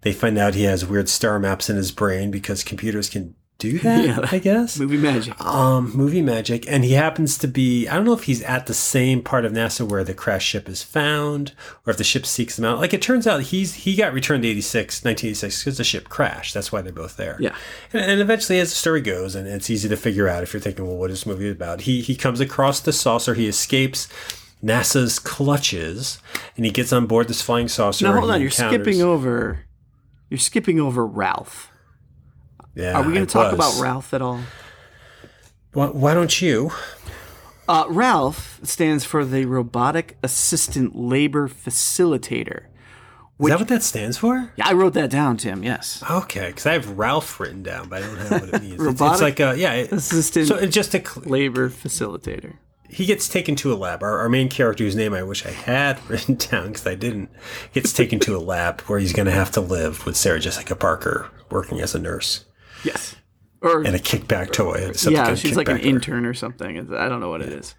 They 0.01 0.13
find 0.13 0.37
out 0.37 0.55
he 0.55 0.63
has 0.63 0.85
weird 0.85 1.09
star 1.09 1.39
maps 1.39 1.69
in 1.69 1.75
his 1.75 1.91
brain 1.91 2.31
because 2.31 2.63
computers 2.63 3.09
can 3.09 3.35
do 3.57 3.77
that. 3.79 4.03
Yeah. 4.05 4.19
I 4.31 4.39
guess 4.39 4.79
movie 4.79 4.97
magic. 4.97 5.39
um, 5.39 5.91
movie 5.95 6.23
magic, 6.23 6.65
and 6.67 6.83
he 6.83 6.93
happens 6.93 7.37
to 7.39 7.47
be. 7.47 7.87
I 7.87 7.93
don't 7.95 8.05
know 8.05 8.13
if 8.13 8.23
he's 8.23 8.41
at 8.41 8.65
the 8.65 8.73
same 8.73 9.21
part 9.21 9.45
of 9.45 9.51
NASA 9.51 9.87
where 9.87 10.03
the 10.03 10.15
crash 10.15 10.43
ship 10.45 10.67
is 10.67 10.81
found, 10.81 11.53
or 11.85 11.91
if 11.91 11.97
the 11.97 12.03
ship 12.03 12.25
seeks 12.25 12.57
him 12.57 12.65
out. 12.65 12.79
Like 12.79 12.93
it 12.95 13.03
turns 13.03 13.27
out, 13.27 13.41
he's 13.43 13.75
he 13.75 13.95
got 13.95 14.13
returned 14.13 14.41
to 14.43 14.49
86, 14.49 15.03
1986 15.03 15.63
because 15.63 15.77
the 15.77 15.83
ship 15.83 16.09
crashed. 16.09 16.55
That's 16.55 16.71
why 16.71 16.81
they're 16.81 16.91
both 16.91 17.17
there. 17.17 17.37
Yeah. 17.39 17.55
and, 17.93 18.03
and 18.03 18.21
eventually, 18.21 18.59
as 18.59 18.69
the 18.69 18.75
story 18.75 19.01
goes, 19.01 19.35
and 19.35 19.47
it's 19.47 19.69
easy 19.69 19.87
to 19.89 19.97
figure 19.97 20.27
out 20.27 20.41
if 20.41 20.53
you're 20.53 20.59
thinking, 20.61 20.87
well, 20.87 20.97
what 20.97 21.11
is 21.11 21.19
this 21.19 21.25
movie 21.27 21.49
about? 21.51 21.81
He 21.81 22.01
he 22.01 22.15
comes 22.15 22.39
across 22.39 22.79
the 22.79 22.91
saucer. 22.93 23.35
He 23.35 23.47
escapes. 23.47 24.07
NASA's 24.63 25.17
clutches, 25.19 26.19
and 26.55 26.65
he 26.65 26.71
gets 26.71 26.93
on 26.93 27.07
board 27.07 27.27
this 27.27 27.41
flying 27.41 27.67
saucer. 27.67 28.05
Now 28.05 28.19
hold 28.19 28.31
on, 28.31 28.39
you're 28.41 28.49
encounters- 28.49 28.81
skipping 28.83 29.01
over. 29.01 29.65
You're 30.29 30.37
skipping 30.37 30.79
over 30.79 31.05
Ralph. 31.05 31.69
Yeah, 32.75 32.93
Are 32.97 33.03
we 33.03 33.13
going 33.13 33.25
to 33.25 33.31
talk 33.31 33.57
was. 33.57 33.75
about 33.77 33.83
Ralph 33.83 34.13
at 34.13 34.21
all? 34.21 34.39
Why, 35.73 35.87
why 35.87 36.13
don't 36.13 36.41
you? 36.41 36.71
Uh, 37.67 37.85
Ralph 37.89 38.59
stands 38.63 39.03
for 39.03 39.25
the 39.25 39.45
Robotic 39.45 40.17
Assistant 40.23 40.95
Labor 40.95 41.47
Facilitator. 41.49 42.65
Is 43.39 43.47
that 43.47 43.59
what 43.59 43.67
that 43.69 43.81
stands 43.81 44.17
for? 44.17 44.53
Yeah, 44.55 44.67
I 44.67 44.73
wrote 44.73 44.93
that 44.93 45.09
down, 45.09 45.35
Tim. 45.37 45.63
Yes. 45.63 46.03
Okay, 46.09 46.47
because 46.47 46.65
I 46.67 46.73
have 46.73 46.97
Ralph 46.97 47.39
written 47.39 47.63
down, 47.63 47.89
but 47.89 48.03
I 48.03 48.05
don't 48.05 48.17
have 48.17 48.31
what 48.31 48.53
it 48.53 48.61
means. 48.61 48.73
It's- 48.81 49.01
it's, 49.13 49.21
like 49.21 49.39
a 49.39 49.57
yeah. 49.57 49.73
It, 49.73 49.91
Assistant 49.91 50.47
so 50.47 50.55
it's 50.55 50.73
just 50.75 50.93
a 50.93 50.99
cl- 51.03 51.25
Labor 51.25 51.69
Facilitator. 51.69 52.53
He 52.91 53.05
gets 53.05 53.29
taken 53.29 53.55
to 53.57 53.73
a 53.73 53.75
lab. 53.75 54.03
Our, 54.03 54.19
our 54.19 54.29
main 54.29 54.49
character, 54.49 54.83
whose 54.83 54.95
name 54.95 55.13
I 55.13 55.23
wish 55.23 55.45
I 55.45 55.51
had 55.51 55.99
written 56.09 56.35
down 56.35 56.67
because 56.67 56.85
I 56.85 56.95
didn't, 56.95 57.29
gets 57.73 57.93
taken 57.93 58.19
to 58.21 58.35
a 58.35 58.39
lab 58.39 58.81
where 58.81 58.99
he's 58.99 59.13
going 59.13 59.27
to 59.27 59.31
have 59.31 59.51
to 59.51 59.61
live 59.61 60.05
with 60.05 60.17
Sarah 60.17 60.39
Jessica 60.39 60.75
Parker 60.75 61.29
working 61.49 61.79
as 61.81 61.95
a 61.95 61.99
nurse 61.99 62.45
Yes. 62.83 63.15
Or 63.61 63.81
and 63.83 63.95
a 63.95 63.99
kickback 63.99 64.51
toy. 64.51 64.91
yeah, 65.09 65.35
she's 65.35 65.55
like 65.55 65.67
an 65.69 65.77
Kickback. 65.77 65.83
intern 65.83 66.25
or 66.25 66.33
something. 66.33 66.93
I 66.95 67.07
don't 67.07 67.19
know 67.19 67.29
what 67.29 67.41
it 67.41 67.49
is. 67.49 67.75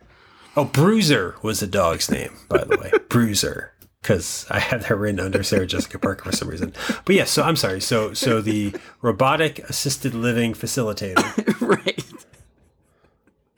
Oh, 0.56 0.64
Bruiser 0.64 1.34
was 1.42 1.58
the 1.60 1.66
dog's 1.66 2.08
name, 2.10 2.30
by 2.48 2.62
the 2.64 2.76
way. 2.76 2.92
Bruiser. 3.08 3.72
Because 4.00 4.46
I 4.50 4.58
had 4.60 4.82
that 4.82 4.96
written 4.96 5.18
under 5.20 5.42
Sarah 5.42 5.66
Jessica 5.66 5.98
Parker 5.98 6.24
for 6.30 6.36
some 6.36 6.48
reason. 6.48 6.72
But 7.04 7.14
yeah, 7.16 7.24
so 7.24 7.42
I'm 7.42 7.56
sorry. 7.56 7.80
So 7.80 8.14
so 8.14 8.40
the 8.40 8.74
robotic 9.00 9.58
assisted 9.60 10.14
living 10.14 10.54
facilitator. 10.54 11.60
right. 11.60 12.04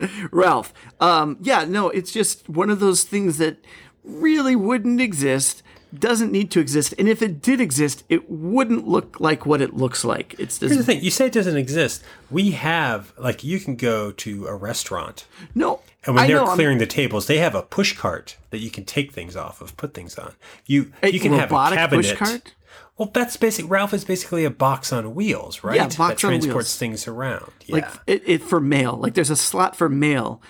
Ralph. 0.31 0.73
Um, 1.01 1.39
yeah, 1.41 1.65
no, 1.65 1.89
it's 1.89 2.13
just 2.13 2.49
one 2.49 2.71
of 2.71 2.81
those 2.81 3.05
things 3.05 3.39
that 3.39 3.59
really 4.03 4.57
wouldn't 4.57 5.01
exist, 5.01 5.63
doesn't 5.97 6.33
need 6.33 6.51
to 6.51 6.61
exist, 6.61 6.93
and 6.99 7.09
if 7.09 7.23
it 7.23 7.41
did 7.41 7.61
exist, 7.61 8.03
it 8.09 8.29
wouldn't 8.29 8.87
look 8.89 9.21
like 9.21 9.47
what 9.47 9.61
it 9.61 9.75
looks 9.75 10.05
like. 10.05 10.35
It's 10.39 10.59
Here's 10.59 10.77
the 10.77 10.83
thing: 10.83 11.01
you 11.03 11.11
say 11.11 11.27
it 11.27 11.33
doesn't 11.33 11.57
exist. 11.57 12.03
We 12.31 12.51
have 12.51 13.13
like 13.17 13.45
you 13.45 13.61
can 13.61 13.77
go 13.77 14.11
to 14.13 14.47
a 14.47 14.55
restaurant, 14.57 15.27
no. 15.55 15.81
and 16.05 16.17
when 16.17 16.25
I 16.25 16.27
they're 16.27 16.37
know, 16.37 16.47
I'm- 16.47 16.57
clearing 16.57 16.79
the 16.79 16.87
tables, 16.87 17.27
they 17.29 17.39
have 17.39 17.55
a 17.55 17.63
push 17.63 17.97
cart 17.97 18.37
that 18.51 18.59
you 18.59 18.71
can 18.71 18.85
take 18.85 19.13
things 19.13 19.37
off 19.37 19.61
of, 19.61 19.77
put 19.77 19.95
things 19.95 20.19
on. 20.19 20.35
You 20.67 20.93
you 21.05 21.21
can 21.21 21.33
have 21.33 21.53
a 21.53 21.75
cabinet. 21.77 22.53
Well, 22.97 23.11
that's 23.13 23.37
basic. 23.37 23.69
Ralph 23.69 23.93
is 23.93 24.05
basically 24.05 24.45
a 24.45 24.51
box 24.51 24.93
on 24.93 25.15
wheels, 25.15 25.65
right? 25.65 25.77
Yeah, 25.77 25.85
box 25.87 25.97
that 25.97 26.09
on 26.11 26.17
transports 26.17 26.55
wheels. 26.55 26.77
things 26.77 27.09
around. 27.09 27.51
Yeah. 27.67 27.75
like 27.77 27.89
it, 28.07 28.23
it 28.27 28.43
for 28.43 28.61
mail. 28.61 28.97
Like 28.97 29.15
there's 29.15 29.31
a 29.31 29.37
slot 29.37 29.75
for 29.75 29.89
mail 29.89 30.41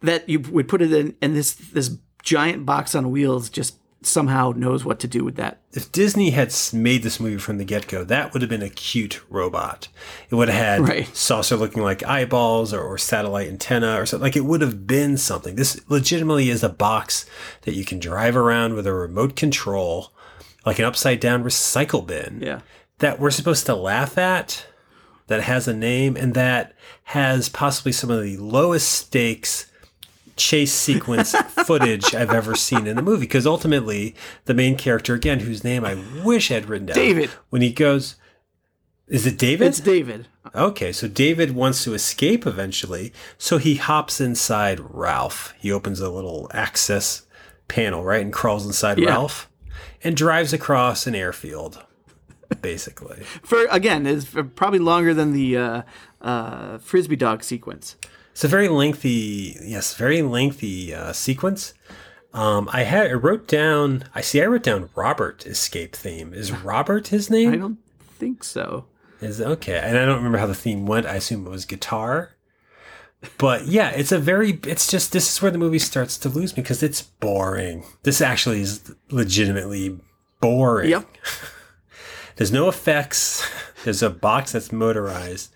that 0.00 0.28
you 0.28 0.38
would 0.40 0.68
put 0.68 0.82
it 0.82 0.92
in, 0.92 1.16
and 1.20 1.34
this 1.34 1.54
this 1.54 1.96
giant 2.22 2.64
box 2.64 2.94
on 2.94 3.10
wheels 3.10 3.48
just 3.50 3.76
somehow 4.02 4.52
knows 4.54 4.84
what 4.84 5.00
to 5.00 5.08
do 5.08 5.24
with 5.24 5.34
that. 5.36 5.62
if 5.72 5.90
Disney 5.90 6.28
had 6.30 6.54
made 6.74 7.02
this 7.02 7.18
movie 7.18 7.38
from 7.38 7.56
the 7.56 7.64
get 7.64 7.86
go, 7.88 8.04
that 8.04 8.32
would 8.34 8.42
have 8.42 8.50
been 8.50 8.60
a 8.62 8.68
cute 8.68 9.22
robot. 9.30 9.88
It 10.28 10.34
would 10.34 10.48
have 10.48 10.62
had 10.62 10.80
Right. 10.88 11.16
saucer 11.16 11.56
looking 11.56 11.82
like 11.82 12.02
eyeballs 12.04 12.74
or, 12.74 12.82
or 12.82 12.98
satellite 12.98 13.48
antenna 13.48 13.98
or 13.98 14.04
something. 14.04 14.22
Like 14.22 14.36
it 14.36 14.44
would 14.44 14.60
have 14.60 14.86
been 14.86 15.16
something. 15.16 15.56
This 15.56 15.80
legitimately 15.88 16.50
is 16.50 16.62
a 16.62 16.68
box 16.68 17.24
that 17.62 17.74
you 17.74 17.84
can 17.86 17.98
drive 17.98 18.36
around 18.36 18.74
with 18.74 18.86
a 18.86 18.92
remote 18.92 19.36
control, 19.36 20.12
like 20.66 20.78
an 20.78 20.84
upside 20.84 21.20
down 21.20 21.44
recycle 21.44 22.06
bin. 22.06 22.40
Yeah. 22.42 22.60
That 22.98 23.18
we're 23.20 23.30
supposed 23.30 23.66
to 23.66 23.74
laugh 23.74 24.16
at, 24.18 24.66
that 25.26 25.42
has 25.42 25.66
a 25.66 25.74
name, 25.74 26.16
and 26.16 26.34
that 26.34 26.74
has 27.04 27.48
possibly 27.48 27.92
some 27.92 28.10
of 28.10 28.22
the 28.22 28.36
lowest 28.36 28.88
stakes 28.90 29.70
chase 30.36 30.72
sequence 30.72 31.32
footage 31.66 32.14
I've 32.14 32.30
ever 32.30 32.54
seen 32.54 32.86
in 32.86 32.96
the 32.96 33.02
movie. 33.02 33.26
Because 33.26 33.46
ultimately, 33.46 34.14
the 34.44 34.54
main 34.54 34.76
character, 34.76 35.14
again, 35.14 35.40
whose 35.40 35.64
name 35.64 35.84
I 35.84 36.02
wish 36.24 36.50
I'd 36.50 36.68
written 36.68 36.86
down, 36.86 36.96
David. 36.96 37.30
when 37.50 37.62
he 37.62 37.72
goes, 37.72 38.16
is 39.08 39.26
it 39.26 39.38
David? 39.38 39.68
It's 39.68 39.80
David. 39.80 40.28
Okay, 40.54 40.92
so 40.92 41.08
David 41.08 41.54
wants 41.54 41.82
to 41.84 41.94
escape 41.94 42.46
eventually, 42.46 43.12
so 43.38 43.58
he 43.58 43.74
hops 43.76 44.20
inside 44.20 44.78
Ralph. 44.80 45.52
He 45.58 45.70
opens 45.72 46.00
a 46.00 46.10
little 46.10 46.48
access 46.54 47.26
panel, 47.68 48.04
right, 48.04 48.22
and 48.22 48.32
crawls 48.32 48.64
inside 48.66 48.98
Yeah. 48.98 49.08
Ralph 49.08 49.50
and 50.04 50.16
drives 50.16 50.52
across 50.52 51.06
an 51.06 51.14
airfield, 51.14 51.82
basically. 52.60 53.22
For 53.42 53.66
again, 53.70 54.06
is 54.06 54.26
probably 54.54 54.78
longer 54.78 55.14
than 55.14 55.32
the 55.32 55.56
uh, 55.56 55.82
uh, 56.20 56.78
frisbee 56.78 57.16
dog 57.16 57.42
sequence. 57.42 57.96
It's 58.32 58.44
a 58.44 58.48
very 58.48 58.68
lengthy, 58.68 59.56
yes, 59.62 59.94
very 59.94 60.20
lengthy 60.20 60.94
uh, 60.94 61.12
sequence. 61.12 61.72
Um, 62.32 62.68
I 62.72 62.82
had 62.82 63.06
I 63.06 63.12
wrote 63.12 63.46
down. 63.46 64.04
I 64.14 64.20
see. 64.20 64.42
I 64.42 64.46
wrote 64.46 64.64
down 64.64 64.90
Robert 64.94 65.46
escape 65.46 65.94
theme. 65.94 66.34
Is 66.34 66.52
Robert 66.64 67.08
his 67.08 67.30
name? 67.30 67.52
I 67.52 67.56
don't 67.56 67.78
think 68.18 68.44
so. 68.44 68.86
Is 69.20 69.40
okay, 69.40 69.78
and 69.78 69.96
I 69.96 70.04
don't 70.04 70.16
remember 70.16 70.38
how 70.38 70.46
the 70.46 70.54
theme 70.54 70.84
went. 70.84 71.06
I 71.06 71.14
assume 71.14 71.46
it 71.46 71.50
was 71.50 71.64
guitar. 71.64 72.33
But 73.38 73.66
yeah, 73.66 73.90
it's 73.90 74.12
a 74.12 74.18
very, 74.18 74.58
it's 74.66 74.90
just, 74.90 75.12
this 75.12 75.32
is 75.32 75.42
where 75.42 75.50
the 75.50 75.58
movie 75.58 75.78
starts 75.78 76.18
to 76.18 76.28
lose 76.28 76.56
me 76.56 76.62
because 76.62 76.82
it's 76.82 77.02
boring. 77.02 77.84
This 78.02 78.20
actually 78.20 78.60
is 78.60 78.94
legitimately 79.10 79.98
boring. 80.40 80.90
Yep. 80.90 81.06
There's 82.36 82.52
no 82.52 82.68
effects. 82.68 83.48
There's 83.84 84.02
a 84.02 84.10
box 84.10 84.52
that's 84.52 84.72
motorized. 84.72 85.52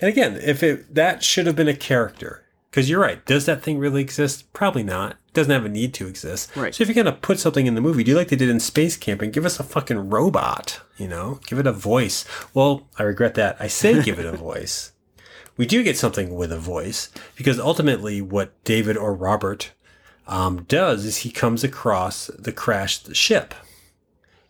And 0.00 0.08
again, 0.08 0.36
if 0.42 0.62
it, 0.62 0.94
that 0.94 1.22
should 1.22 1.46
have 1.46 1.56
been 1.56 1.68
a 1.68 1.76
character, 1.76 2.46
because 2.76 2.90
you're 2.90 3.00
right. 3.00 3.24
Does 3.24 3.46
that 3.46 3.62
thing 3.62 3.78
really 3.78 4.02
exist? 4.02 4.52
Probably 4.52 4.82
not. 4.82 5.12
It 5.12 5.32
doesn't 5.32 5.50
have 5.50 5.64
a 5.64 5.68
need 5.70 5.94
to 5.94 6.06
exist. 6.06 6.54
Right. 6.54 6.74
So 6.74 6.82
if 6.82 6.88
you're 6.88 7.02
gonna 7.02 7.16
put 7.16 7.38
something 7.38 7.66
in 7.66 7.74
the 7.74 7.80
movie, 7.80 8.04
do 8.04 8.14
like 8.14 8.28
they 8.28 8.36
did 8.36 8.50
in 8.50 8.60
Space 8.60 8.98
Camping, 8.98 9.30
give 9.30 9.46
us 9.46 9.58
a 9.58 9.62
fucking 9.62 10.10
robot. 10.10 10.82
You 10.98 11.08
know, 11.08 11.40
give 11.46 11.58
it 11.58 11.66
a 11.66 11.72
voice. 11.72 12.26
Well, 12.52 12.86
I 12.98 13.04
regret 13.04 13.34
that. 13.36 13.56
I 13.58 13.66
say 13.68 14.02
give 14.02 14.18
it 14.18 14.26
a 14.26 14.32
voice. 14.36 14.92
We 15.56 15.66
do 15.66 15.82
get 15.82 15.96
something 15.96 16.34
with 16.34 16.52
a 16.52 16.58
voice 16.58 17.10
because 17.36 17.58
ultimately, 17.58 18.20
what 18.20 18.52
David 18.64 18.96
or 18.96 19.14
Robert 19.14 19.72
um, 20.26 20.64
does 20.64 21.04
is 21.04 21.18
he 21.18 21.30
comes 21.30 21.64
across 21.64 22.26
the 22.38 22.52
crashed 22.52 23.14
ship. 23.16 23.54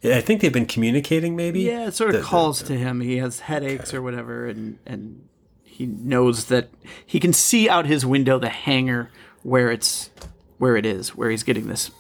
I 0.05 0.21
think 0.21 0.41
they've 0.41 0.53
been 0.53 0.67
communicating, 0.67 1.37
maybe. 1.37 1.63
Yeah, 1.63 1.87
it 1.89 1.95
sort 1.95 2.11
of 2.11 2.15
The- 2.17 2.21
the- 2.21 2.27
calls 2.27 2.63
to 2.65 2.75
him. 2.77 3.01
He 3.01 3.17
has 3.19 3.41
headaches 3.41 3.93
or 3.95 4.03
whatever, 4.03 4.47
and 4.47 4.79
and 4.87 5.23
he 5.65 5.87
knows 5.87 6.47
that 6.47 6.71
he 7.05 7.21
can 7.21 7.33
see 7.33 7.69
out 7.69 7.87
his 7.87 8.05
window 8.07 8.39
the 8.39 8.49
hangar 8.49 9.11
where 9.43 9.71
it's 9.71 10.11
where 10.59 10.77
it 10.77 10.87
is, 10.87 11.15
where 11.15 11.31
he's 11.31 11.43
getting 11.43 11.69
this 11.69 11.91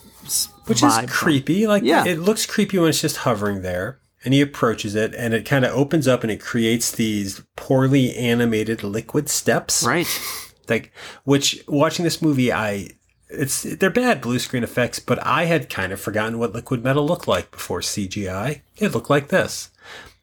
which 0.66 0.82
is 0.82 0.94
from. 0.96 1.06
creepy. 1.06 1.66
Like 1.66 1.82
Yeah. 1.84 2.04
it 2.04 2.18
looks 2.18 2.46
creepy 2.46 2.78
when 2.78 2.88
it's 2.88 3.00
just 3.00 3.18
hovering 3.18 3.62
there. 3.62 3.98
And 4.24 4.34
he 4.34 4.40
approaches 4.40 4.94
it, 4.94 5.14
and 5.14 5.34
it 5.34 5.44
kind 5.44 5.64
of 5.64 5.72
opens 5.72 6.08
up, 6.08 6.22
and 6.22 6.32
it 6.32 6.40
creates 6.40 6.90
these 6.90 7.42
poorly 7.54 8.14
animated 8.16 8.82
liquid 8.82 9.28
steps. 9.28 9.82
Right. 9.84 10.06
Like, 10.68 10.92
which 11.22 11.62
watching 11.68 12.02
this 12.02 12.20
movie, 12.20 12.52
I 12.52 12.88
it's 13.28 13.62
they're 13.62 13.90
bad 13.90 14.20
blue 14.20 14.38
screen 14.38 14.64
effects, 14.64 14.98
but 14.98 15.24
I 15.24 15.44
had 15.44 15.70
kind 15.70 15.92
of 15.92 16.00
forgotten 16.00 16.38
what 16.38 16.52
liquid 16.52 16.82
metal 16.82 17.06
looked 17.06 17.28
like 17.28 17.50
before 17.50 17.80
CGI. 17.80 18.62
It 18.76 18.92
looked 18.92 19.10
like 19.10 19.28
this. 19.28 19.70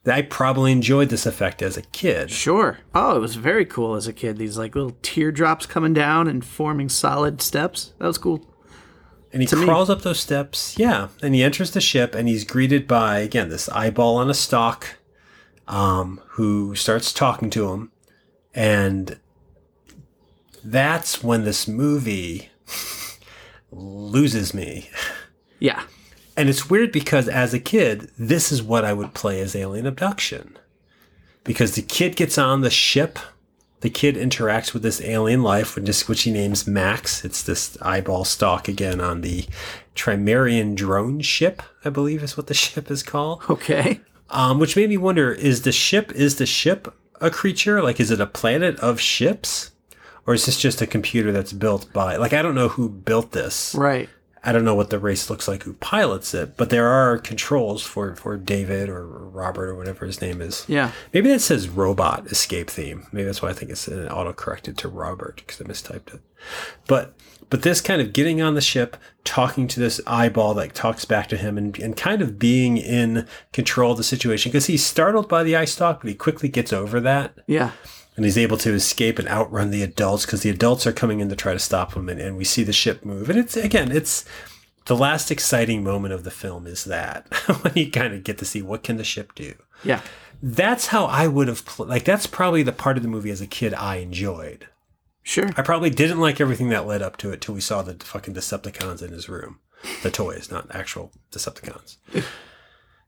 I 0.06 0.22
probably 0.22 0.74
enjoyed 0.74 1.10
this 1.10 1.26
effect 1.26 1.62
as 1.62 1.78
a 1.78 1.82
kid. 1.82 2.30
Sure. 2.30 2.80
Oh, 2.94 3.16
it 3.16 3.22
was 3.22 3.36
very 3.36 3.66
cool 3.66 3.96
as 3.96 4.06
a 4.06 4.14
kid. 4.14 4.38
These 4.38 4.58
like 4.58 4.76
little 4.76 4.98
teardrops 5.02 5.66
coming 5.66 5.94
down 5.94 6.28
and 6.28 6.44
forming 6.44 6.90
solid 6.90 7.42
steps. 7.42 7.94
That 8.00 8.08
was 8.08 8.18
cool. 8.18 8.46
And 9.34 9.42
he 9.42 9.56
me. 9.56 9.66
crawls 9.66 9.90
up 9.90 10.04
those 10.04 10.20
steps, 10.20 10.78
yeah. 10.78 11.08
And 11.24 11.34
he 11.34 11.44
enters 11.44 11.72
the 11.72 11.82
ship, 11.82 12.14
and 12.14 12.30
he's 12.30 12.44
greeted 12.44 12.88
by 12.88 13.18
again 13.20 13.50
this 13.50 13.68
eyeball 13.70 14.18
on 14.18 14.30
a 14.30 14.34
stalk, 14.34 14.98
um, 15.68 16.22
who 16.30 16.76
starts 16.76 17.12
talking 17.12 17.50
to 17.50 17.72
him, 17.72 17.92
and 18.54 19.20
that's 20.64 21.24
when 21.24 21.44
this 21.44 21.68
movie 21.68 22.50
loses 23.72 24.54
me. 24.54 24.90
Yeah. 25.60 25.84
And 26.36 26.50
it's 26.50 26.70
weird 26.70 26.92
because 26.92 27.28
as 27.28 27.54
a 27.54 27.60
kid, 27.60 28.10
this 28.18 28.52
is 28.52 28.64
what 28.64 28.86
I 28.86 28.94
would 28.94 29.14
play 29.14 29.40
as 29.40 29.56
alien 29.56 29.86
abduction. 29.86 30.58
Because 31.44 31.76
the 31.76 31.82
kid 31.82 32.16
gets 32.16 32.38
on 32.38 32.62
the 32.62 32.70
ship, 32.70 33.20
the 33.84 33.90
kid 33.90 34.16
interacts 34.16 34.74
with 34.74 34.82
this 34.82 35.02
alien 35.02 35.44
life, 35.44 35.76
which, 35.76 36.22
he 36.22 36.32
names 36.32 36.66
Max. 36.66 37.26
It's 37.26 37.44
this 37.44 37.78
eyeball 37.82 38.24
stalk 38.24 38.70
again 38.70 39.02
on 39.02 39.20
the 39.20 39.46
Trimerian 39.94 40.74
drone 40.74 41.20
ship, 41.20 41.62
I 41.84 41.90
believe 41.90 42.24
is 42.24 42.38
what 42.38 42.48
the 42.48 42.54
ship 42.66 42.90
is 42.90 43.04
called. 43.04 43.44
Okay. 43.50 44.00
Um, 44.30 44.58
which 44.58 44.78
made 44.78 44.88
me 44.88 44.96
wonder: 44.96 45.34
is 45.34 45.64
the 45.64 45.74
ship 45.74 46.14
is 46.14 46.38
the 46.38 46.46
ship 46.46 46.96
a 47.20 47.30
creature? 47.30 47.84
Like, 47.84 48.00
is 48.00 48.10
it 48.10 48.22
a 48.22 48.26
planet 48.26 48.80
of 48.80 49.02
ships, 49.02 49.72
or 50.26 50.34
is 50.34 50.46
this 50.46 50.58
just 50.58 50.82
a 50.82 50.88
computer 50.88 51.34
that's 51.34 51.52
built 51.52 51.92
by? 51.92 52.16
Like, 52.16 52.32
I 52.32 52.42
don't 52.42 52.56
know 52.56 52.70
who 52.70 52.88
built 52.88 53.34
this. 53.34 53.76
Right. 53.76 54.08
I 54.44 54.52
don't 54.52 54.66
know 54.66 54.76
what 54.76 54.90
the 54.90 55.00
race 55.00 55.30
looks 55.30 55.48
like 55.48 55.64
who 55.64 55.74
pilots 55.74 56.34
it, 56.34 56.58
but 56.58 56.70
there 56.70 56.88
are 56.88 57.18
controls 57.18 57.82
for 57.84 58.16
for 58.16 58.36
David 58.38 58.90
or 58.90 59.08
Robert 59.08 59.70
or 59.70 59.76
whatever 59.76 60.06
his 60.06 60.22
name 60.22 60.42
is. 60.42 60.66
Yeah. 60.68 60.92
Maybe 61.14 61.30
that 61.30 61.40
says 61.40 61.70
robot 61.70 62.28
escape 62.28 62.70
theme. 62.70 63.08
Maybe 63.12 63.26
that's 63.26 63.42
why 63.42 63.50
I 63.50 63.54
think 63.54 63.72
it's 63.72 63.88
auto 63.88 64.34
corrected 64.34 64.78
to 64.80 64.90
Robert 64.90 65.38
because 65.38 65.62
I 65.62 65.64
mistyped 65.64 66.14
it. 66.14 66.22
But 66.88 67.16
but 67.50 67.62
this 67.62 67.82
kind 67.82 68.02
of 68.02 68.14
getting 68.14 68.42
on 68.42 68.56
the 68.56 68.62
ship, 68.62 68.98
talking 69.24 69.68
to 69.68 69.80
this 69.80 70.02
eyeball 70.08 70.56
that 70.56 70.74
talks 70.74 71.06
back 71.06 71.30
to 71.30 71.38
him, 71.38 71.58
and, 71.58 71.78
and 71.78 71.96
kind 71.96 72.22
of 72.22 72.40
being 72.40 72.78
in 72.78 73.28
control 73.52 73.92
of 73.92 73.98
the 73.98 74.04
situation 74.04 74.52
because 74.52 74.66
he's 74.66 74.84
startled 74.84 75.30
by 75.30 75.44
the 75.44 75.56
eye 75.56 75.66
stalk, 75.66 76.02
but 76.02 76.10
he 76.10 76.16
quickly 76.16 76.50
gets 76.50 76.74
over 76.74 77.00
that 77.02 77.36
Yeah. 77.48 77.72
And 78.16 78.26
he's 78.26 78.38
able 78.38 78.58
to 78.58 78.74
escape 78.74 79.20
and 79.20 79.28
outrun 79.28 79.72
the 79.72 79.84
adults 79.84 80.26
because 80.26 80.42
the 80.44 80.50
adults 80.50 80.86
are 80.86 80.94
coming 80.94 81.20
in 81.20 81.30
to 81.30 81.36
try 81.36 81.54
to 81.54 81.60
stop 81.60 81.94
him 81.94 82.10
and, 82.10 82.20
and 82.22 82.38
we 82.38 82.44
see 82.44 82.64
the 82.64 82.74
ship 82.74 83.04
move. 83.06 83.30
And 83.30 83.40
it's 83.40 83.56
again 83.58 83.92
it's 83.92 84.26
the 84.86 84.96
last 84.98 85.32
exciting 85.32 85.84
moment 85.84 86.14
of 86.14 86.24
the 86.24 86.32
film 86.32 86.68
is 86.68 86.84
that 86.86 87.34
when 87.62 87.74
you 87.76 87.90
kind 87.90 88.14
of 88.14 88.24
get 88.24 88.38
to 88.40 88.46
see 88.46 88.62
what 88.62 88.84
can 88.84 88.98
the 88.98 89.04
ship 89.04 89.34
do. 89.36 89.56
Yeah. 89.84 90.02
that's 90.42 90.88
how 90.88 91.06
i 91.06 91.28
would 91.28 91.48
have 91.50 91.66
pl- 91.66 91.86
like 91.88 92.06
that's 92.06 92.26
probably 92.28 92.64
the 92.64 92.72
part 92.72 92.96
of 92.96 93.04
the 93.04 93.10
movie 93.10 93.32
as 93.32 93.42
a 93.42 93.48
kid 93.48 93.74
i 93.74 93.98
enjoyed. 93.98 94.68
Sure. 95.24 95.50
i 95.58 95.62
probably 95.62 95.90
didn't 95.90 96.20
like 96.20 96.40
everything 96.42 96.70
that 96.70 96.86
led 96.88 97.02
up 97.02 97.18
to 97.18 97.32
it 97.32 97.42
till 97.42 97.56
we 97.56 97.62
saw 97.62 97.82
the 97.82 97.96
fucking 97.96 98.34
decepticons 98.34 99.02
in 99.02 99.12
his 99.12 99.28
room. 99.30 99.60
The 100.04 100.12
toys 100.12 100.50
not 100.52 100.74
actual 100.74 101.12
decepticons 101.32 101.98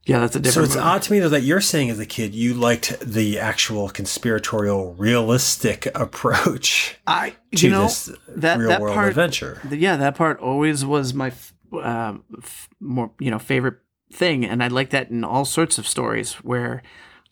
Yeah, 0.06 0.20
that's 0.20 0.36
a 0.36 0.40
different. 0.40 0.54
so 0.54 0.62
it's 0.62 0.74
movie. 0.76 0.86
odd 0.88 1.02
to 1.02 1.12
me 1.12 1.18
though 1.20 1.28
that 1.30 1.42
you're 1.42 1.60
saying 1.60 1.90
as 1.90 1.98
a 1.98 2.06
kid 2.06 2.34
you 2.34 2.54
liked 2.54 2.98
the 3.00 3.38
actual 3.40 3.88
conspiratorial, 3.88 4.94
realistic 4.94 5.86
approach 5.94 6.96
I 7.06 7.34
to 7.56 7.66
you 7.66 7.72
know 7.72 7.88
that 8.28 8.58
real 8.58 8.68
that 8.68 8.80
world 8.80 8.94
part. 8.94 9.08
adventure. 9.08 9.60
Yeah, 9.70 9.96
that 9.96 10.14
part 10.14 10.40
always 10.40 10.84
was 10.84 11.12
my 11.12 11.28
f- 11.28 11.52
um, 11.82 12.22
f- 12.38 12.68
more 12.80 13.10
you 13.18 13.30
know 13.30 13.38
favorite 13.38 13.78
thing, 14.12 14.44
and 14.44 14.62
I 14.62 14.68
like 14.68 14.90
that 14.90 15.10
in 15.10 15.24
all 15.24 15.44
sorts 15.44 15.76
of 15.78 15.86
stories 15.88 16.34
where 16.34 16.82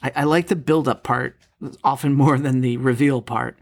I, 0.03 0.13
I 0.17 0.25
like 0.25 0.49
the 0.49 0.57
build 0.57 0.89
up 0.89 1.05
part 1.05 1.39
often 1.85 2.13
more 2.13 2.39
than 2.39 2.61
the 2.61 2.77
reveal 2.79 3.23
part. 3.23 3.57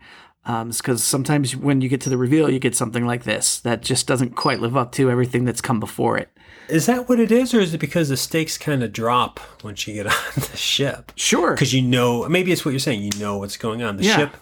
Because 0.45 1.05
sometimes 1.05 1.55
when 1.57 1.81
you 1.81 1.89
get 1.89 2.01
to 2.03 2.11
the 2.11 2.17
reveal, 2.19 2.51
you 2.51 2.59
get 2.59 2.75
something 2.75 3.07
like 3.07 3.25
this 3.25 3.61
that 3.61 3.81
just 3.83 4.07
doesn't 4.07 4.35
quite 4.35 4.61
live 4.61 4.77
up 4.77 4.93
to 4.93 5.11
everything 5.11 5.45
that's 5.45 5.61
come 5.61 5.79
before 5.81 6.19
it. 6.19 6.29
Is 6.69 6.87
that 6.87 7.09
what 7.09 7.21
it 7.21 7.31
is, 7.31 7.53
or 7.55 7.61
is 7.61 7.75
it 7.75 7.79
because 7.79 8.09
the 8.09 8.17
stakes 8.17 8.57
kind 8.57 8.83
of 8.83 8.93
drop 8.93 9.41
once 9.63 9.87
you 9.87 9.95
get 9.95 10.07
on 10.07 10.13
the 10.35 10.57
ship? 10.57 11.13
Sure. 11.17 11.53
Because 11.53 11.73
you 11.75 11.83
know, 11.83 12.29
maybe 12.29 12.51
it's 12.53 12.65
what 12.65 12.71
you're 12.73 12.79
saying. 12.81 13.03
You 13.03 13.11
know 13.21 13.39
what's 13.39 13.57
going 13.57 13.83
on. 13.83 13.97
The 13.99 14.05
Yeah. 14.05 14.17
ship 14.17 14.37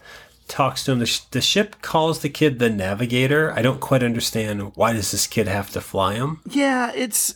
talks 0.49 0.85
to 0.85 0.93
him. 0.93 0.99
The, 1.01 1.07
sh- 1.07 1.21
the 1.31 1.41
ship 1.41 1.77
calls 1.83 2.21
the 2.21 2.29
kid 2.29 2.59
the 2.59 2.71
navigator. 2.71 3.53
I 3.53 3.63
don't 3.63 3.81
quite 3.81 4.03
understand 4.03 4.73
why 4.77 4.93
does 4.93 5.11
this 5.13 5.27
kid 5.27 5.49
have 5.49 5.71
to 5.71 5.81
fly 5.81 6.15
him, 6.15 6.41
Yeah, 6.47 6.93
it's 6.95 7.35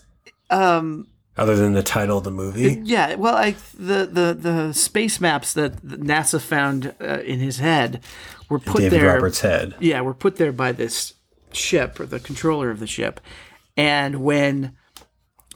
um 0.50 1.08
other 1.36 1.56
than 1.56 1.72
the 1.72 1.82
title 1.82 2.18
of 2.18 2.24
the 2.24 2.30
movie. 2.30 2.80
Yeah, 2.84 3.16
well, 3.16 3.34
I 3.34 3.56
the 3.76 4.06
the 4.06 4.36
the 4.38 4.72
space 4.74 5.20
maps 5.20 5.52
that 5.54 5.82
NASA 5.84 6.40
found 6.40 6.94
uh, 7.00 7.20
in 7.24 7.40
his 7.40 7.58
head 7.58 8.00
were 8.54 8.58
put 8.60 8.80
David 8.82 9.00
there. 9.00 9.14
Roberts' 9.14 9.40
head. 9.40 9.74
Yeah, 9.80 10.00
were 10.00 10.14
put 10.14 10.36
there 10.36 10.52
by 10.52 10.72
this 10.72 11.14
ship 11.52 11.98
or 12.00 12.06
the 12.06 12.20
controller 12.20 12.70
of 12.70 12.78
the 12.80 12.86
ship, 12.86 13.20
and 13.76 14.22
when 14.22 14.76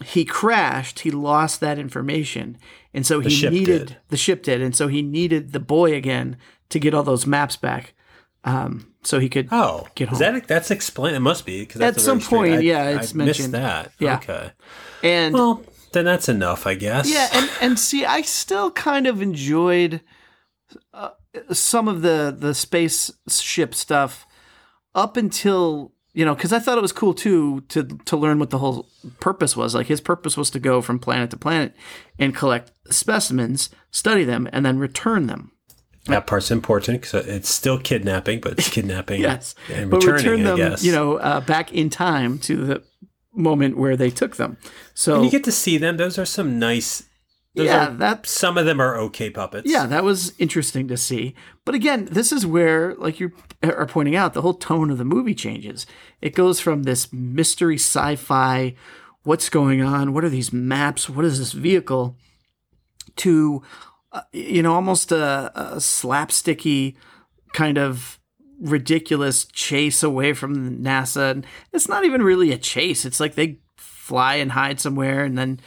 he 0.05 0.25
crashed, 0.25 1.01
he 1.01 1.11
lost 1.11 1.61
that 1.61 1.79
information, 1.79 2.57
and 2.93 3.07
so 3.07 3.21
he 3.21 3.31
ship 3.31 3.53
needed 3.53 3.87
did. 3.89 3.97
the 4.09 4.17
ship 4.17 4.43
did, 4.43 4.61
and 4.61 4.75
so 4.75 4.89
he 4.89 5.03
needed 5.03 5.53
the 5.53 5.61
boy 5.61 5.95
again 5.95 6.37
to 6.71 6.79
get 6.79 6.95
all 6.95 7.03
those 7.03 7.27
maps 7.27 7.57
back, 7.57 7.95
um, 8.45 8.93
so 9.03 9.19
he 9.19 9.29
could. 9.29 9.49
Oh, 9.51 9.87
Get 9.95 10.13
is 10.13 10.19
that 10.19 10.47
that's 10.49 10.71
explained? 10.71 11.17
It 11.17 11.21
must 11.21 11.47
be 11.47 11.61
because 11.61 11.81
At 11.81 12.01
some 12.01 12.21
point, 12.21 12.63
yeah, 12.63 12.89
it's 12.91 13.15
I 13.15 13.17
mentioned. 13.17 13.27
missed 13.27 13.53
that. 13.53 13.93
Yeah. 13.99 14.17
Okay. 14.17 14.53
and 15.03 15.35
Well, 15.35 15.63
then 15.93 16.05
that's 16.05 16.29
enough, 16.29 16.67
I 16.67 16.75
guess. 16.75 17.11
Yeah, 17.11 17.29
and 17.33 17.51
and 17.61 17.79
see, 17.79 18.05
I 18.05 18.23
still 18.23 18.71
kind 18.71 19.07
of 19.07 19.23
enjoyed 19.23 20.01
uh, 20.93 21.11
some 21.53 21.89
of 21.89 22.03
the 22.03 22.35
the 22.37 22.55
spaceship 22.55 23.75
stuff 23.75 24.27
up 24.95 25.17
until 25.17 25.93
you 26.15 26.25
know 26.25 26.35
because 26.35 26.53
I 26.53 26.59
thought 26.59 26.79
it 26.79 26.83
was 26.83 26.93
cool 26.93 27.15
too 27.15 27.61
to 27.69 27.85
to 28.05 28.17
learn 28.17 28.39
what 28.39 28.51
the 28.51 28.59
whole 28.59 28.89
purpose 29.21 29.57
was. 29.57 29.75
Like 29.75 29.87
his 29.87 30.01
purpose 30.01 30.37
was 30.37 30.51
to 30.51 30.59
go 30.61 30.81
from 30.83 30.99
planet 30.99 31.31
to 31.31 31.37
planet 31.37 31.75
and 32.19 32.35
collect 32.35 32.73
specimens, 32.91 33.71
study 33.91 34.25
them, 34.25 34.49
and 34.53 34.65
then 34.65 34.79
return 34.79 35.27
them. 35.27 35.53
that 36.07 36.27
part's 36.27 36.51
important 36.51 37.03
because 37.03 37.27
it's 37.27 37.49
still 37.51 37.79
kidnapping, 37.79 38.41
but 38.41 38.53
it's 38.53 38.69
kidnapping 38.71 39.21
Yes, 39.29 39.55
and 39.71 39.91
but 39.91 39.99
returning. 40.03 40.25
return 40.25 40.43
them, 40.45 40.55
I 40.55 40.71
guess 40.71 40.83
you 40.85 40.93
know, 40.93 41.17
uh, 41.19 41.41
back 41.41 41.73
in 41.73 41.91
time 41.91 42.39
to 42.41 42.57
the 42.65 42.83
moment 43.35 43.77
where 43.77 43.97
they 43.97 44.11
took 44.11 44.37
them. 44.37 44.57
So 44.95 45.17
and 45.17 45.25
you 45.25 45.31
get 45.31 45.45
to 45.45 45.53
see 45.53 45.77
them. 45.79 45.97
Those 45.99 46.19
are 46.19 46.25
some 46.27 46.59
nice. 46.59 47.05
Those 47.59 47.67
yeah, 47.67 47.89
are- 47.89 47.95
that's 47.95 48.31
some 48.31 48.57
of 48.57 48.67
them 48.67 48.81
are 48.81 48.97
okay 49.01 49.31
puppets. 49.31 49.69
Yeah, 49.69 49.85
that 49.87 50.05
was 50.05 50.33
interesting 50.39 50.87
to 50.89 50.97
see. 50.97 51.35
But 51.65 51.75
again, 51.75 52.07
this 52.11 52.31
is 52.31 52.47
where, 52.47 52.95
like 52.95 53.19
you 53.19 53.33
are 53.65 53.85
pointing 53.87 54.15
out, 54.15 54.33
the 54.33 54.43
whole 54.43 54.55
tone 54.55 54.91
of 54.91 54.99
the 54.99 55.05
movie 55.05 55.35
changes. 55.35 55.85
It 56.23 56.35
goes 56.37 56.61
from 56.61 56.85
this 56.85 57.13
mystery 57.13 57.75
sci 57.75 58.15
fi, 58.15 58.77
what's 59.25 59.49
going 59.49 59.83
on? 59.83 60.15
What 60.15 60.25
are 60.25 60.29
these 60.29 60.53
maps? 60.53 61.11
What 61.11 61.25
is 61.25 61.41
this 61.41 61.53
vehicle? 61.53 62.17
To, 63.17 63.63
uh, 64.13 64.23
you 64.33 64.63
know, 64.63 64.75
almost 64.75 65.11
a, 65.11 65.51
a 65.55 65.77
slapsticky 65.79 66.95
kind 67.53 67.77
of 67.77 68.21
ridiculous 68.61 69.45
chase 69.47 70.05
away 70.05 70.33
from 70.33 70.79
NASA. 70.79 71.33
And 71.33 71.47
it's 71.73 71.89
not 71.89 72.05
even 72.05 72.23
really 72.23 72.53
a 72.53 72.59
chase. 72.59 73.05
It's 73.05 73.19
like 73.19 73.35
they 73.35 73.59
fly 73.77 74.37
and 74.37 74.53
hide 74.53 74.79
somewhere, 74.81 75.25
and 75.25 75.37
then 75.37 75.61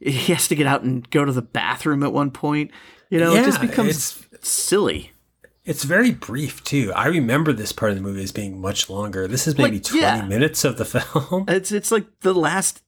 he 0.00 0.32
has 0.32 0.48
to 0.48 0.54
get 0.54 0.66
out 0.66 0.82
and 0.82 1.08
go 1.10 1.24
to 1.24 1.32
the 1.32 1.42
bathroom 1.42 2.02
at 2.02 2.12
one 2.12 2.30
point. 2.30 2.70
You 3.10 3.18
know, 3.20 3.34
it 3.34 3.44
just 3.44 3.60
Yeah, 3.62 3.66
becomes 3.68 4.26
silly. 4.40 5.12
It's 5.64 5.84
very 5.84 6.12
brief 6.12 6.62
too. 6.64 6.92
I 6.94 7.06
remember 7.06 7.52
this 7.52 7.72
part 7.72 7.90
of 7.90 7.96
the 7.96 8.02
movie 8.02 8.22
as 8.22 8.30
being 8.32 8.60
much 8.60 8.88
longer. 8.88 9.26
This 9.26 9.46
is 9.48 9.58
maybe 9.58 9.76
Like, 9.76 9.84
20 9.84 10.00
yeah. 10.00 10.22
minutes 10.22 10.64
of 10.64 10.76
the 10.78 10.84
film. 10.84 11.44
It's 11.48 11.72
it's 11.72 11.90
like 11.90 12.06
the 12.20 12.34
last. 12.34 12.82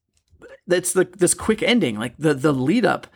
That's 0.67 0.93
the 0.93 1.05
this 1.17 1.35
quick 1.35 1.63
ending. 1.63 1.99
Like 1.99 2.15
the 2.19 2.35
the 2.35 2.53
lead 2.53 2.85
up, 2.85 3.07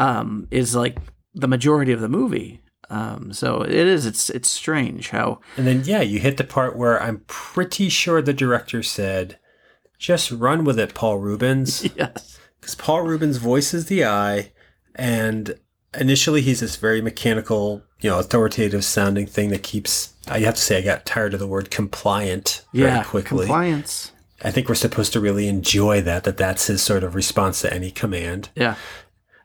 um, 0.00 0.46
is 0.50 0.74
like 0.74 0.96
the 1.34 1.48
majority 1.48 1.92
of 1.92 2.00
the 2.00 2.08
movie. 2.08 2.60
Um, 2.90 3.32
so 3.32 3.62
it 3.62 3.72
is. 3.72 4.06
It's 4.06 4.30
it's 4.30 4.48
strange 4.48 5.10
how 5.10 5.40
And 5.56 5.66
then, 5.66 5.82
yeah, 5.84 6.02
you 6.02 6.18
hit 6.20 6.36
the 6.36 6.44
part 6.44 6.76
where 6.76 7.02
I'm 7.02 7.24
pretty 7.26 7.88
sure 7.88 8.22
the 8.22 8.32
director 8.32 8.82
said, 8.82 9.38
just 9.98 10.30
run 10.30 10.64
with 10.64 10.78
it, 10.78 10.94
Paul 10.94 11.18
Reubens. 11.18 11.88
yes. 11.96 12.38
Because 12.64 12.76
Paul 12.76 13.02
Reubens 13.02 13.36
voices 13.36 13.84
the 13.86 14.06
eye, 14.06 14.50
and 14.94 15.58
initially 16.00 16.40
he's 16.40 16.60
this 16.60 16.76
very 16.76 17.02
mechanical, 17.02 17.82
you 18.00 18.08
know, 18.08 18.18
authoritative 18.18 18.86
sounding 18.86 19.26
thing 19.26 19.50
that 19.50 19.62
keeps. 19.62 20.14
I 20.28 20.38
have 20.38 20.54
to 20.54 20.60
say, 20.62 20.78
I 20.78 20.80
got 20.80 21.04
tired 21.04 21.34
of 21.34 21.40
the 21.40 21.46
word 21.46 21.70
compliant 21.70 22.64
very 22.72 22.90
Yeah. 22.90 23.04
quickly. 23.04 23.44
Compliance. 23.44 24.12
I 24.42 24.50
think 24.50 24.70
we're 24.70 24.76
supposed 24.76 25.12
to 25.12 25.20
really 25.20 25.46
enjoy 25.46 26.00
that, 26.02 26.24
that 26.24 26.38
that's 26.38 26.68
his 26.68 26.80
sort 26.80 27.04
of 27.04 27.14
response 27.14 27.60
to 27.60 27.72
any 27.72 27.90
command. 27.90 28.48
Yeah. 28.54 28.76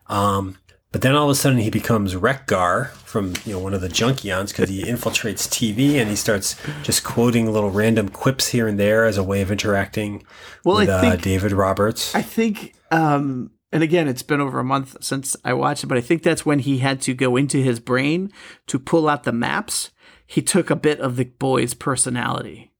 Um, 0.08 0.58
but 0.92 1.02
then 1.02 1.16
all 1.16 1.26
of 1.26 1.30
a 1.30 1.36
sudden 1.36 1.60
he 1.60 1.70
becomes 1.70 2.16
Wreck-Gar 2.16 2.86
from 3.06 3.34
you 3.46 3.54
know 3.54 3.60
one 3.60 3.74
of 3.74 3.82
the 3.82 3.90
Junkions 3.90 4.50
because 4.50 4.70
he 4.70 4.84
infiltrates 4.84 5.48
TV 5.48 5.96
and 5.96 6.10
he 6.10 6.16
starts 6.16 6.56
just 6.84 7.04
quoting 7.04 7.52
little 7.52 7.70
random 7.70 8.10
quips 8.10 8.50
here 8.50 8.68
and 8.68 8.80
there 8.80 9.06
as 9.06 9.18
a 9.18 9.24
way 9.24 9.42
of 9.42 9.52
interacting 9.52 10.24
Well, 10.64 10.78
with 10.78 10.90
I 10.90 11.10
uh, 11.10 11.16
David 11.16 11.52
Roberts. 11.52 12.14
I 12.16 12.22
think, 12.22 12.76
um, 12.92 13.52
and 13.72 13.84
again, 13.84 14.08
it's 14.08 14.24
been 14.24 14.42
over 14.42 14.60
a 14.60 14.64
month 14.64 14.98
since 15.02 15.36
I 15.46 15.54
watched 15.54 15.84
it, 15.84 15.88
but 15.88 15.98
I 15.98 16.02
think 16.02 16.24
that's 16.24 16.46
when 16.46 16.60
he 16.60 16.80
had 16.80 17.02
to 17.02 17.14
go 17.14 17.36
into 17.36 17.60
his 17.60 17.80
brain 17.80 18.32
to 18.68 18.80
pull 18.80 19.08
out 19.08 19.24
the 19.24 19.32
maps. 19.32 19.92
He 20.26 20.42
took 20.42 20.70
a 20.70 20.76
bit 20.76 21.00
of 21.00 21.16
the 21.16 21.26
boy's 21.26 21.74
personality. 21.74 22.72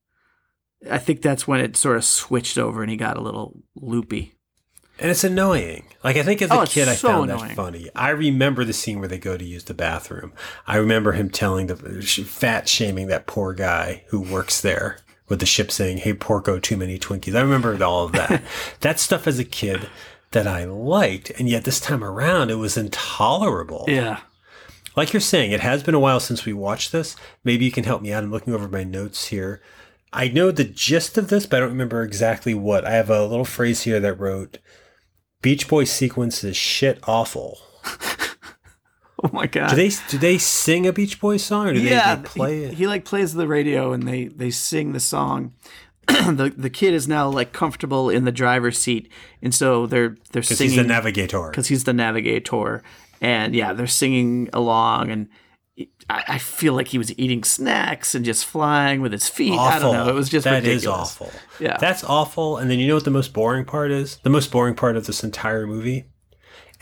I 0.90 0.98
think 0.98 1.20
that's 1.20 1.46
when 1.46 1.60
it 1.60 1.76
sort 1.76 1.96
of 1.96 2.04
switched 2.04 2.56
over 2.56 2.82
and 2.82 2.90
he 2.90 2.96
got 2.96 3.16
a 3.16 3.22
little 3.22 3.62
loopy. 3.74 4.34
And 5.00 5.10
it's 5.10 5.24
annoying. 5.24 5.84
Like 6.04 6.16
I 6.16 6.22
think 6.22 6.40
as 6.42 6.50
a 6.50 6.60
Oh, 6.60 6.66
kid 6.66 6.88
I 6.88 6.94
so 6.94 7.08
found 7.08 7.30
annoying. 7.30 7.48
that 7.48 7.56
funny. 7.56 7.88
I 7.94 8.10
remember 8.10 8.64
the 8.64 8.72
scene 8.72 8.98
where 9.00 9.08
they 9.08 9.18
go 9.18 9.36
to 9.36 9.44
use 9.44 9.64
the 9.64 9.74
bathroom. 9.74 10.32
I 10.66 10.76
remember 10.76 11.12
him 11.12 11.30
telling 11.30 11.66
the 11.66 11.76
fat 11.76 12.68
shaming 12.68 13.06
that 13.08 13.26
poor 13.26 13.52
guy 13.52 14.04
who 14.08 14.20
works 14.20 14.60
there 14.60 14.98
with 15.28 15.40
the 15.40 15.46
ship 15.46 15.70
saying, 15.70 15.98
"Hey 15.98 16.14
Porco, 16.14 16.58
too 16.58 16.76
many 16.76 16.98
Twinkies." 16.98 17.34
I 17.34 17.40
remember 17.40 17.82
all 17.84 18.04
of 18.04 18.12
that. 18.12 18.42
that 18.80 19.00
stuff 19.00 19.26
as 19.26 19.38
a 19.38 19.44
kid 19.44 19.88
that 20.32 20.46
I 20.46 20.64
liked, 20.64 21.30
and 21.38 21.48
yet 21.48 21.64
this 21.64 21.80
time 21.80 22.04
around 22.04 22.50
it 22.50 22.54
was 22.56 22.76
intolerable. 22.76 23.84
Yeah. 23.88 24.20
Like 24.96 25.12
you're 25.12 25.20
saying, 25.20 25.52
it 25.52 25.60
has 25.60 25.82
been 25.82 25.94
a 25.94 26.00
while 26.00 26.20
since 26.20 26.44
we 26.44 26.52
watched 26.52 26.92
this. 26.92 27.14
Maybe 27.44 27.64
you 27.64 27.70
can 27.72 27.84
help 27.84 28.02
me 28.02 28.12
out. 28.12 28.24
I'm 28.24 28.30
looking 28.30 28.52
over 28.54 28.68
my 28.68 28.84
notes 28.84 29.26
here. 29.28 29.60
I 30.12 30.26
know 30.28 30.50
the 30.50 30.64
gist 30.64 31.16
of 31.16 31.28
this, 31.28 31.46
but 31.46 31.58
I 31.58 31.60
don't 31.60 31.68
remember 31.70 32.02
exactly 32.02 32.54
what. 32.54 32.84
I 32.84 32.90
have 32.92 33.08
a 33.10 33.24
little 33.24 33.44
phrase 33.44 33.82
here 33.82 34.00
that 34.00 34.18
wrote 34.18 34.58
Beach 35.42 35.68
Boy 35.68 35.84
sequence 35.84 36.44
is 36.44 36.56
shit 36.56 36.98
awful. 37.06 37.58
Oh 39.22 39.30
my 39.32 39.46
god. 39.46 39.70
Do 39.70 39.76
they 39.76 39.90
do 40.08 40.18
they 40.18 40.38
sing 40.38 40.86
a 40.86 40.92
Beach 40.92 41.20
Boys 41.20 41.44
song 41.44 41.68
or 41.68 41.74
do 41.74 41.80
yeah, 41.80 42.14
they, 42.14 42.22
they 42.22 42.28
play 42.28 42.56
he, 42.56 42.64
it? 42.64 42.74
he 42.74 42.86
like 42.86 43.04
plays 43.04 43.34
the 43.34 43.46
radio 43.46 43.92
and 43.92 44.08
they 44.08 44.26
they 44.26 44.50
sing 44.50 44.92
the 44.92 45.00
song. 45.00 45.52
the 46.06 46.52
the 46.56 46.70
kid 46.70 46.94
is 46.94 47.06
now 47.06 47.28
like 47.28 47.52
comfortable 47.52 48.08
in 48.08 48.24
the 48.24 48.32
driver's 48.32 48.78
seat, 48.78 49.10
and 49.42 49.54
so 49.54 49.86
they're 49.86 50.16
they're 50.32 50.42
singing 50.42 50.72
he's 50.72 50.82
the 50.82 50.88
navigator. 50.88 51.50
because 51.50 51.68
he's 51.68 51.84
the 51.84 51.92
navigator, 51.92 52.82
and 53.20 53.54
yeah, 53.54 53.74
they're 53.74 53.86
singing 53.86 54.48
along, 54.52 55.10
and 55.10 55.28
I, 56.10 56.34
I 56.34 56.38
feel 56.38 56.74
like 56.74 56.88
he 56.88 56.98
was 56.98 57.16
eating 57.18 57.44
snacks 57.44 58.14
and 58.14 58.24
just 58.24 58.44
flying 58.46 59.00
with 59.00 59.12
his 59.12 59.28
feet. 59.28 59.58
I 59.58 59.78
don't 59.78 59.92
know. 59.94 60.08
It 60.08 60.14
was 60.14 60.28
just 60.28 60.44
That 60.44 60.64
is 60.64 60.84
ridiculous. 60.84 60.98
awful. 61.20 61.32
Yeah. 61.58 61.76
That's 61.78 62.02
awful. 62.04 62.56
And 62.58 62.70
then 62.70 62.78
you 62.78 62.88
know 62.88 62.94
what 62.94 63.04
the 63.04 63.10
most 63.10 63.32
boring 63.32 63.64
part 63.64 63.90
is? 63.90 64.16
The 64.22 64.30
most 64.30 64.50
boring 64.50 64.74
part 64.74 64.96
of 64.96 65.06
this 65.06 65.22
entire 65.22 65.66
movie? 65.66 66.06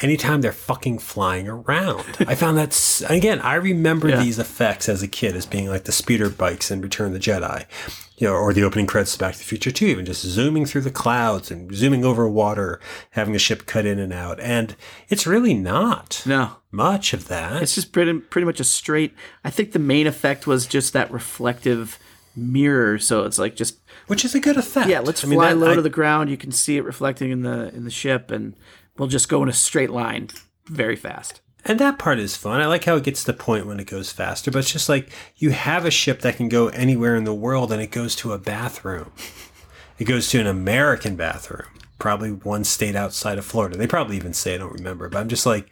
Anytime 0.00 0.42
they're 0.42 0.52
fucking 0.52 1.00
flying 1.00 1.48
around. 1.48 2.04
I 2.20 2.36
found 2.36 2.56
that, 2.56 3.02
again, 3.08 3.40
I 3.40 3.54
remember 3.54 4.08
Yeah. 4.08 4.22
these 4.22 4.38
effects 4.38 4.88
as 4.88 5.02
a 5.02 5.08
kid 5.08 5.34
as 5.34 5.44
being 5.44 5.68
like 5.68 5.84
the 5.84 5.92
speeder 5.92 6.30
bikes 6.30 6.70
in 6.70 6.80
Return 6.80 7.08
of 7.08 7.12
the 7.14 7.18
Jedi, 7.18 7.64
you 8.18 8.26
know, 8.26 8.34
or 8.34 8.52
the 8.52 8.62
opening 8.64 8.86
credits 8.86 9.14
of 9.14 9.20
Back 9.20 9.32
to 9.34 9.38
the 9.38 9.44
Future 9.44 9.70
2, 9.70 9.86
even 9.86 10.04
just 10.04 10.22
zooming 10.22 10.66
through 10.66 10.80
the 10.82 10.90
clouds 10.90 11.50
and 11.50 11.72
zooming 11.74 12.04
over 12.04 12.28
water, 12.28 12.80
having 13.10 13.34
a 13.34 13.38
ship 13.38 13.64
cut 13.64 13.86
in 13.86 13.98
and 13.98 14.12
out. 14.12 14.38
And 14.40 14.74
it's 15.08 15.26
really 15.26 15.54
not 15.54 16.22
No, 16.26 16.56
much 16.72 17.14
of 17.14 17.28
that. 17.28 17.62
it's 17.62 17.74
just 17.76 17.92
pretty 17.92 18.18
pretty 18.18 18.44
much 18.44 18.60
a 18.60 18.64
straight. 18.64 19.14
I 19.44 19.50
think 19.50 19.72
the 19.72 19.78
main 19.78 20.06
effect 20.06 20.46
was 20.46 20.66
just 20.66 20.92
that 20.92 21.10
reflective 21.10 21.98
mirror. 22.36 22.98
So 22.98 23.24
it's 23.24 23.38
like 23.38 23.56
just 23.56 23.78
which 24.08 24.24
is 24.24 24.34
a 24.34 24.40
good 24.40 24.56
effect. 24.56 24.88
yeah, 24.88 25.00
let's 25.00 25.24
I 25.24 25.28
mean, 25.28 25.38
fly 25.38 25.48
that- 25.50 25.56
low 25.58 25.72
I- 25.72 25.74
to 25.76 25.82
the 25.82 25.90
ground. 25.90 26.30
You 26.30 26.36
can 26.36 26.52
see 26.52 26.76
it 26.76 26.84
reflecting 26.84 27.30
in 27.30 27.42
the 27.42 27.72
in 27.74 27.84
the 27.84 27.90
ship, 27.90 28.30
and 28.30 28.54
we'll 28.96 29.08
just 29.08 29.28
go 29.28 29.42
in 29.42 29.48
a 29.48 29.52
straight 29.52 29.90
line 29.90 30.28
very 30.66 30.96
fast. 30.96 31.40
And 31.64 31.78
that 31.80 31.98
part 31.98 32.18
is 32.18 32.36
fun. 32.36 32.60
I 32.60 32.66
like 32.66 32.84
how 32.84 32.96
it 32.96 33.04
gets 33.04 33.24
to 33.24 33.32
the 33.32 33.38
point 33.38 33.66
when 33.66 33.80
it 33.80 33.86
goes 33.86 34.10
faster, 34.12 34.50
but 34.50 34.60
it's 34.60 34.72
just 34.72 34.88
like 34.88 35.10
you 35.36 35.50
have 35.50 35.84
a 35.84 35.90
ship 35.90 36.20
that 36.20 36.36
can 36.36 36.48
go 36.48 36.68
anywhere 36.68 37.16
in 37.16 37.24
the 37.24 37.34
world 37.34 37.72
and 37.72 37.82
it 37.82 37.90
goes 37.90 38.14
to 38.16 38.32
a 38.32 38.38
bathroom. 38.38 39.12
It 39.98 40.04
goes 40.04 40.30
to 40.30 40.40
an 40.40 40.46
American 40.46 41.16
bathroom, 41.16 41.68
probably 41.98 42.30
one 42.30 42.64
state 42.64 42.94
outside 42.94 43.36
of 43.36 43.44
Florida. 43.44 43.76
They 43.76 43.88
probably 43.88 44.16
even 44.16 44.32
say, 44.32 44.54
I 44.54 44.58
don't 44.58 44.72
remember, 44.72 45.08
but 45.08 45.18
I'm 45.18 45.28
just 45.28 45.44
like, 45.44 45.68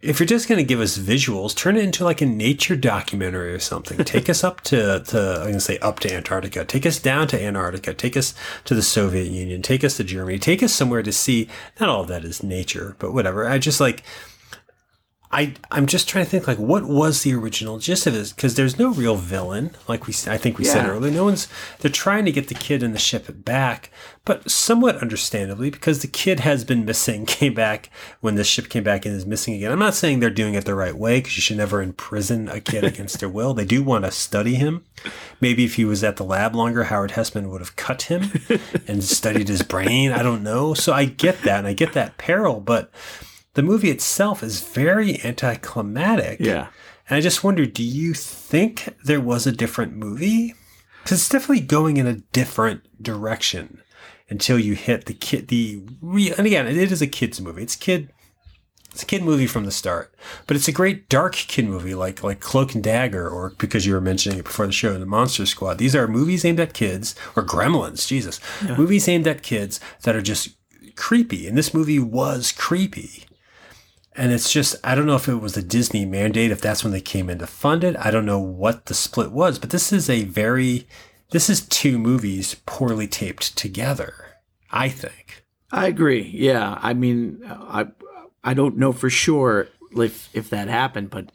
if 0.00 0.20
you're 0.20 0.28
just 0.28 0.48
going 0.48 0.58
to 0.58 0.64
give 0.64 0.78
us 0.78 0.96
visuals, 0.96 1.56
turn 1.56 1.76
it 1.76 1.82
into 1.82 2.04
like 2.04 2.20
a 2.20 2.26
nature 2.26 2.76
documentary 2.76 3.52
or 3.52 3.58
something. 3.58 3.98
Take 4.04 4.28
us 4.30 4.44
up 4.44 4.60
to, 4.62 5.00
to 5.00 5.18
I'm 5.18 5.42
going 5.42 5.52
to 5.54 5.60
say 5.60 5.78
up 5.78 5.98
to 6.00 6.14
Antarctica. 6.14 6.64
Take 6.64 6.86
us 6.86 7.00
down 7.00 7.26
to 7.28 7.42
Antarctica. 7.42 7.92
Take 7.94 8.16
us 8.16 8.32
to 8.64 8.76
the 8.76 8.82
Soviet 8.82 9.26
Union. 9.26 9.60
Take 9.60 9.82
us 9.82 9.96
to 9.96 10.04
Germany. 10.04 10.38
Take 10.38 10.62
us 10.62 10.72
somewhere 10.72 11.02
to 11.02 11.10
see. 11.10 11.48
Not 11.80 11.88
all 11.88 12.02
of 12.02 12.08
that 12.08 12.24
is 12.24 12.44
nature, 12.44 12.94
but 13.00 13.12
whatever. 13.12 13.48
I 13.48 13.58
just 13.58 13.80
like 13.80 14.04
I 15.30 15.54
I'm 15.70 15.86
just 15.86 16.08
trying 16.08 16.24
to 16.24 16.30
think 16.30 16.46
like 16.46 16.58
what 16.58 16.84
was 16.84 17.22
the 17.22 17.34
original 17.34 17.78
gist 17.78 18.06
of 18.06 18.14
this 18.14 18.32
because 18.32 18.54
there's 18.54 18.78
no 18.78 18.90
real 18.90 19.16
villain 19.16 19.72
like 19.86 20.06
we 20.06 20.14
I 20.26 20.38
think 20.38 20.56
we 20.56 20.64
said 20.64 20.88
earlier. 20.88 21.12
No 21.12 21.24
one's 21.24 21.48
they're 21.80 21.90
trying 21.90 22.24
to 22.24 22.32
get 22.32 22.48
the 22.48 22.54
kid 22.54 22.82
and 22.82 22.94
the 22.94 22.98
ship 22.98 23.26
back, 23.44 23.90
but 24.24 24.50
somewhat 24.50 24.96
understandably 24.96 25.68
because 25.68 26.00
the 26.00 26.08
kid 26.08 26.40
has 26.40 26.64
been 26.64 26.86
missing, 26.86 27.26
came 27.38 27.52
back 27.52 27.90
when 28.20 28.36
the 28.36 28.44
ship 28.44 28.70
came 28.70 28.84
back 28.84 29.04
and 29.04 29.14
is 29.14 29.26
missing 29.26 29.52
again. 29.54 29.70
I'm 29.70 29.78
not 29.78 29.94
saying 29.94 30.20
they're 30.20 30.30
doing 30.30 30.54
it 30.54 30.64
the 30.64 30.74
right 30.74 30.96
way 30.96 31.18
because 31.18 31.36
you 31.36 31.42
should 31.42 31.58
never 31.58 31.82
imprison 31.82 32.48
a 32.48 32.60
kid 32.60 32.84
against 32.84 33.20
their 33.20 33.28
will. 33.28 33.52
They 33.52 33.66
do 33.66 33.82
want 33.82 34.06
to 34.06 34.10
study 34.10 34.54
him. 34.54 34.84
Maybe 35.42 35.64
if 35.64 35.74
he 35.74 35.84
was 35.84 36.02
at 36.02 36.16
the 36.16 36.24
lab 36.24 36.54
longer, 36.54 36.84
Howard 36.84 37.12
Hesseman 37.12 37.50
would 37.50 37.60
have 37.60 37.76
cut 37.76 38.02
him 38.02 38.30
and 38.88 39.04
studied 39.04 39.48
his 39.48 39.62
brain. 39.62 40.10
I 40.10 40.22
don't 40.22 40.42
know. 40.42 40.72
So 40.72 40.94
I 40.94 41.04
get 41.04 41.42
that 41.42 41.58
and 41.58 41.66
I 41.66 41.74
get 41.74 41.92
that 41.92 42.16
peril, 42.16 42.60
but 42.60 42.90
the 43.54 43.62
movie 43.62 43.90
itself 43.90 44.42
is 44.42 44.60
very 44.60 45.24
anticlimactic. 45.24 46.40
Yeah. 46.40 46.68
And 47.08 47.16
I 47.16 47.20
just 47.20 47.42
wonder, 47.42 47.66
do 47.66 47.82
you 47.82 48.14
think 48.14 48.94
there 49.02 49.20
was 49.20 49.46
a 49.46 49.52
different 49.52 49.96
movie? 49.96 50.54
Because 51.02 51.20
it's 51.20 51.28
definitely 51.28 51.60
going 51.60 51.96
in 51.96 52.06
a 52.06 52.20
different 52.32 53.02
direction 53.02 53.82
until 54.28 54.58
you 54.58 54.74
hit 54.74 55.06
the 55.06 55.14
kid. 55.14 55.48
The 55.48 55.82
re- 56.02 56.34
and 56.36 56.46
again, 56.46 56.66
it 56.66 56.76
is 56.76 57.00
a 57.00 57.06
kids 57.06 57.40
movie. 57.40 57.62
It's 57.62 57.76
kid. 57.76 58.10
It's 58.92 59.02
a 59.02 59.06
kid 59.06 59.22
movie 59.22 59.46
from 59.46 59.64
the 59.64 59.70
start, 59.70 60.14
but 60.46 60.56
it's 60.56 60.66
a 60.66 60.72
great 60.72 61.08
dark 61.08 61.34
kid 61.34 61.66
movie 61.66 61.94
like 61.94 62.22
like 62.22 62.40
Cloak 62.40 62.74
and 62.74 62.82
Dagger, 62.82 63.28
or 63.28 63.50
because 63.58 63.86
you 63.86 63.92
were 63.92 64.00
mentioning 64.00 64.38
it 64.38 64.44
before 64.46 64.66
the 64.66 64.72
show, 64.72 64.98
the 64.98 65.06
Monster 65.06 65.46
Squad. 65.46 65.78
These 65.78 65.94
are 65.94 66.08
movies 66.08 66.44
aimed 66.44 66.58
at 66.58 66.74
kids, 66.74 67.14
or 67.36 67.42
Gremlins. 67.42 68.06
Jesus, 68.06 68.40
movies 68.76 69.06
aimed 69.06 69.26
at 69.26 69.42
kids 69.42 69.78
that 70.02 70.16
are 70.16 70.22
just 70.22 70.50
creepy, 70.96 71.46
and 71.46 71.56
this 71.56 71.72
movie 71.74 71.98
was 72.00 72.50
creepy. 72.50 73.24
And 74.18 74.32
it's 74.32 74.52
just, 74.52 74.74
I 74.82 74.96
don't 74.96 75.06
know 75.06 75.14
if 75.14 75.28
it 75.28 75.36
was 75.36 75.56
a 75.56 75.62
Disney 75.62 76.04
mandate, 76.04 76.50
if 76.50 76.60
that's 76.60 76.82
when 76.82 76.92
they 76.92 77.00
came 77.00 77.30
in 77.30 77.38
to 77.38 77.46
fund 77.46 77.84
it. 77.84 77.96
I 77.96 78.10
don't 78.10 78.26
know 78.26 78.40
what 78.40 78.86
the 78.86 78.94
split 78.94 79.30
was, 79.30 79.60
but 79.60 79.70
this 79.70 79.92
is 79.92 80.10
a 80.10 80.24
very, 80.24 80.88
this 81.30 81.48
is 81.48 81.60
two 81.68 81.98
movies 82.00 82.56
poorly 82.66 83.06
taped 83.06 83.56
together, 83.56 84.14
I 84.72 84.88
think. 84.88 85.44
I 85.70 85.86
agree. 85.86 86.22
Yeah, 86.34 86.78
I 86.82 86.94
mean, 86.94 87.42
I 87.46 87.88
I 88.42 88.54
don't 88.54 88.78
know 88.78 88.92
for 88.92 89.10
sure 89.10 89.68
if 89.92 90.28
if 90.34 90.50
that 90.50 90.68
happened, 90.68 91.10
but 91.10 91.30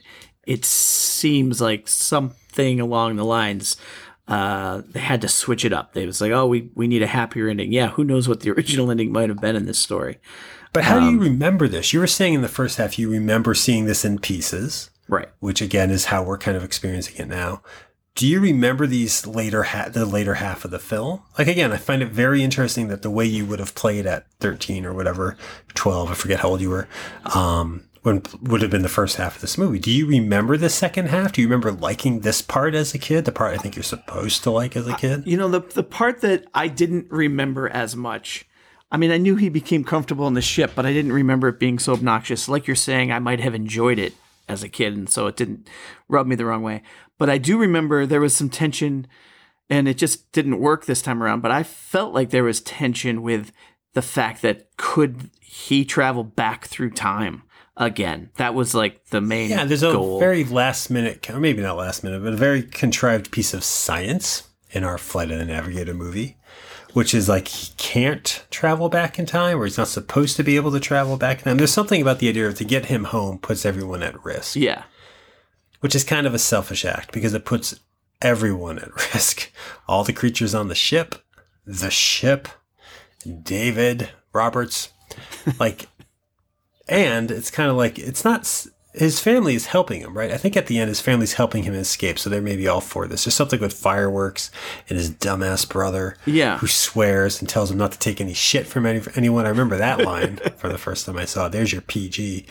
it 0.45 0.65
seems 0.65 1.61
like 1.61 1.88
something 1.88 2.79
along 2.79 3.15
the 3.15 3.25
lines. 3.25 3.77
Uh, 4.27 4.81
they 4.89 5.01
had 5.01 5.21
to 5.21 5.27
switch 5.27 5.65
it 5.65 5.73
up. 5.73 5.93
They 5.93 6.05
was 6.05 6.19
like, 6.19 6.31
oh, 6.31 6.47
we 6.47 6.71
we 6.73 6.88
need 6.88 7.03
a 7.03 7.07
happier 7.07 7.47
ending. 7.47 7.71
Yeah, 7.71 7.89
who 7.89 8.03
knows 8.03 8.27
what 8.27 8.39
the 8.39 8.51
original 8.57 8.89
ending 8.89 9.11
might 9.11 9.29
have 9.29 9.39
been 9.39 9.55
in 9.55 9.67
this 9.67 9.79
story? 9.79 10.17
But 10.74 10.84
how 10.86 10.99
do 10.99 11.09
you 11.11 11.19
remember 11.19 11.67
this? 11.67 11.93
You 11.93 11.99
were 11.99 12.07
saying 12.07 12.34
in 12.34 12.41
the 12.41 12.47
first 12.47 12.78
half 12.78 12.97
you 12.99 13.09
remember 13.09 13.53
seeing 13.53 13.86
this 13.86 14.03
in 14.03 14.17
pieces, 14.19 14.89
Right. 15.07 15.30
which 15.39 15.61
again 15.61 15.91
is 15.91 16.05
how 16.05 16.24
we're 16.24 16.38
kind 16.38 16.57
of 16.57 16.63
experiencing 16.63 17.15
it 17.17 17.28
now. 17.28 17.61
do 18.15 18.28
you 18.28 18.39
remember 18.39 18.86
these 18.86 19.26
later 19.26 19.63
ha- 19.63 19.89
the 19.89 20.05
later 20.05 20.36
half 20.36 20.63
of 20.65 20.69
the 20.71 20.78
film? 20.78 21.21
Like 21.39 21.47
again, 21.47 21.71
I 21.71 21.78
find 21.78 22.03
it 22.03 22.09
very 22.09 22.43
interesting 22.43 22.88
that 22.89 23.01
the 23.01 23.09
way 23.09 23.26
you 23.26 23.43
would 23.45 23.57
have 23.59 23.74
played 23.74 24.05
at 24.05 24.28
13 24.39 24.86
or 24.86 24.93
whatever, 24.93 25.36
12, 25.74 26.11
I 26.11 26.13
forget 26.13 26.39
how 26.41 26.49
old 26.49 26.61
you 26.61 26.69
were, 26.69 26.88
um, 27.34 27.86
when 28.03 28.21
would 28.41 28.61
have 28.61 28.69
been 28.69 28.84
the 28.84 28.88
first 28.89 29.15
half 29.17 29.36
of 29.38 29.41
this 29.41 29.57
movie. 29.57 29.80
Do 29.80 29.89
you 29.89 30.05
remember 30.05 30.57
the 30.57 30.69
second 30.69 31.07
half? 31.07 31.32
Do 31.32 31.41
you 31.41 31.47
remember 31.47 31.71
liking 31.71 32.19
this 32.19 32.41
part 32.43 32.76
as 32.76 32.93
a 32.93 32.99
kid? 32.99 33.26
The 33.26 33.32
part 33.32 33.53
I 33.53 33.57
think 33.57 33.76
you're 33.76 33.82
supposed 33.84 34.43
to 34.43 34.51
like 34.51 34.76
as 34.76 34.88
a 34.88 34.95
kid? 34.95 35.24
You 35.26 35.38
know, 35.38 35.47
the 35.47 35.61
the 35.61 35.84
part 35.84 36.21
that 36.21 36.45
I 36.53 36.67
didn't 36.67 37.07
remember 37.09 37.67
as 37.69 37.95
much. 37.95 38.45
I 38.93 38.97
mean, 38.97 39.09
I 39.09 39.17
knew 39.17 39.35
he 39.35 39.49
became 39.49 39.83
comfortable 39.83 40.27
in 40.27 40.35
the 40.35 40.41
ship, 40.41 40.73
but 40.75 40.85
I 40.85 40.93
didn't 40.93 41.13
remember 41.13 41.47
it 41.47 41.59
being 41.59 41.79
so 41.79 41.93
obnoxious. 41.93 42.47
Like 42.47 42.67
you're 42.67 42.75
saying, 42.75 43.11
I 43.11 43.17
might 43.17 43.39
have 43.39 43.55
enjoyed 43.55 43.97
it 43.97 44.13
as 44.47 44.61
a 44.61 44.69
kid, 44.69 44.95
and 44.95 45.09
so 45.09 45.25
it 45.25 45.35
didn't 45.35 45.67
rub 46.07 46.27
me 46.27 46.35
the 46.35 46.45
wrong 46.45 46.61
way. 46.61 46.83
But 47.17 47.27
I 47.27 47.39
do 47.39 47.57
remember 47.57 48.05
there 48.05 48.21
was 48.21 48.35
some 48.35 48.49
tension, 48.49 49.07
and 49.67 49.87
it 49.87 49.97
just 49.97 50.31
didn't 50.31 50.59
work 50.59 50.85
this 50.85 51.01
time 51.01 51.23
around. 51.23 51.41
But 51.41 51.49
I 51.49 51.63
felt 51.63 52.13
like 52.13 52.29
there 52.29 52.43
was 52.43 52.61
tension 52.61 53.23
with 53.23 53.51
the 53.93 54.03
fact 54.03 54.43
that 54.43 54.77
could 54.77 55.31
he 55.41 55.83
travel 55.85 56.23
back 56.23 56.67
through 56.67 56.91
time 56.91 57.41
again? 57.75 58.29
That 58.35 58.53
was 58.53 58.75
like 58.75 59.07
the 59.07 59.21
main. 59.21 59.49
Yeah, 59.49 59.65
there's 59.65 59.81
goal. 59.81 60.17
a 60.17 60.19
very 60.19 60.43
last 60.43 60.91
minute, 60.91 61.27
or 61.31 61.39
maybe 61.39 61.63
not 61.63 61.77
last 61.77 62.03
minute, 62.03 62.23
but 62.23 62.33
a 62.33 62.37
very 62.37 62.61
contrived 62.61 63.31
piece 63.31 63.55
of 63.55 63.63
science 63.63 64.49
in 64.69 64.83
our 64.83 64.99
Flight 64.99 65.31
of 65.31 65.39
the 65.39 65.45
Navigator 65.45 65.95
movie, 65.95 66.37
which 66.93 67.13
is 67.13 67.27
like 67.27 67.47
he 67.47 67.73
can't 67.77 68.45
travel 68.49 68.87
back 68.87 69.19
in 69.19 69.25
time, 69.25 69.59
or 69.59 69.65
he's 69.65 69.77
not 69.77 69.87
supposed 69.87 70.35
to 70.37 70.43
be 70.43 70.55
able 70.55 70.71
to 70.71 70.79
travel 70.79 71.17
back 71.17 71.39
in 71.39 71.43
time. 71.43 71.57
There's 71.57 71.73
something 71.73 72.01
about 72.01 72.19
the 72.19 72.29
idea 72.29 72.47
of 72.47 72.55
to 72.55 72.63
get 72.63 72.85
him 72.85 73.05
home 73.05 73.39
puts 73.39 73.65
everyone 73.65 74.03
at 74.03 74.23
risk. 74.23 74.55
Yeah. 74.55 74.83
Which 75.79 75.95
is 75.95 76.03
kind 76.03 76.25
of 76.25 76.33
a 76.33 76.39
selfish 76.39 76.85
act 76.85 77.11
because 77.11 77.33
it 77.33 77.45
puts 77.45 77.79
everyone 78.21 78.79
at 78.79 78.93
risk. 79.13 79.51
All 79.87 80.03
the 80.03 80.13
creatures 80.13 80.55
on 80.55 80.67
the 80.67 80.75
ship, 80.75 81.15
the 81.65 81.91
ship, 81.91 82.47
David 83.41 84.09
Roberts, 84.31 84.89
like, 85.59 85.87
and 86.87 87.31
it's 87.31 87.51
kind 87.51 87.69
of 87.69 87.75
like 87.75 87.97
it's 87.97 88.23
not 88.23 88.45
his 88.93 89.19
family 89.19 89.55
is 89.55 89.67
helping 89.67 90.01
him, 90.01 90.15
right? 90.15 90.31
I 90.31 90.37
think 90.37 90.55
at 90.55 90.67
the 90.67 90.77
end 90.77 90.89
his 90.89 91.01
family's 91.01 91.33
helping 91.33 91.63
him 91.63 91.73
escape, 91.73 92.19
so 92.19 92.29
they're 92.29 92.41
maybe 92.41 92.67
all 92.67 92.81
for 92.81 93.07
this. 93.07 93.25
There's 93.25 93.33
something 93.33 93.59
with 93.59 93.73
fireworks 93.73 94.51
and 94.87 94.97
his 94.97 95.09
dumbass 95.09 95.67
brother, 95.67 96.15
yeah, 96.25 96.59
who 96.59 96.67
swears 96.67 97.39
and 97.39 97.49
tells 97.49 97.71
him 97.71 97.77
not 97.77 97.91
to 97.93 97.99
take 97.99 98.21
any 98.21 98.33
shit 98.33 98.67
from 98.67 98.85
any, 98.85 99.01
anyone. 99.15 99.45
I 99.45 99.49
remember 99.49 99.77
that 99.77 100.01
line 100.05 100.37
for 100.57 100.69
the 100.69 100.77
first 100.77 101.05
time 101.05 101.17
I 101.17 101.25
saw. 101.25 101.47
It. 101.47 101.53
There's 101.53 101.71
your 101.71 101.81
PG, 101.81 102.45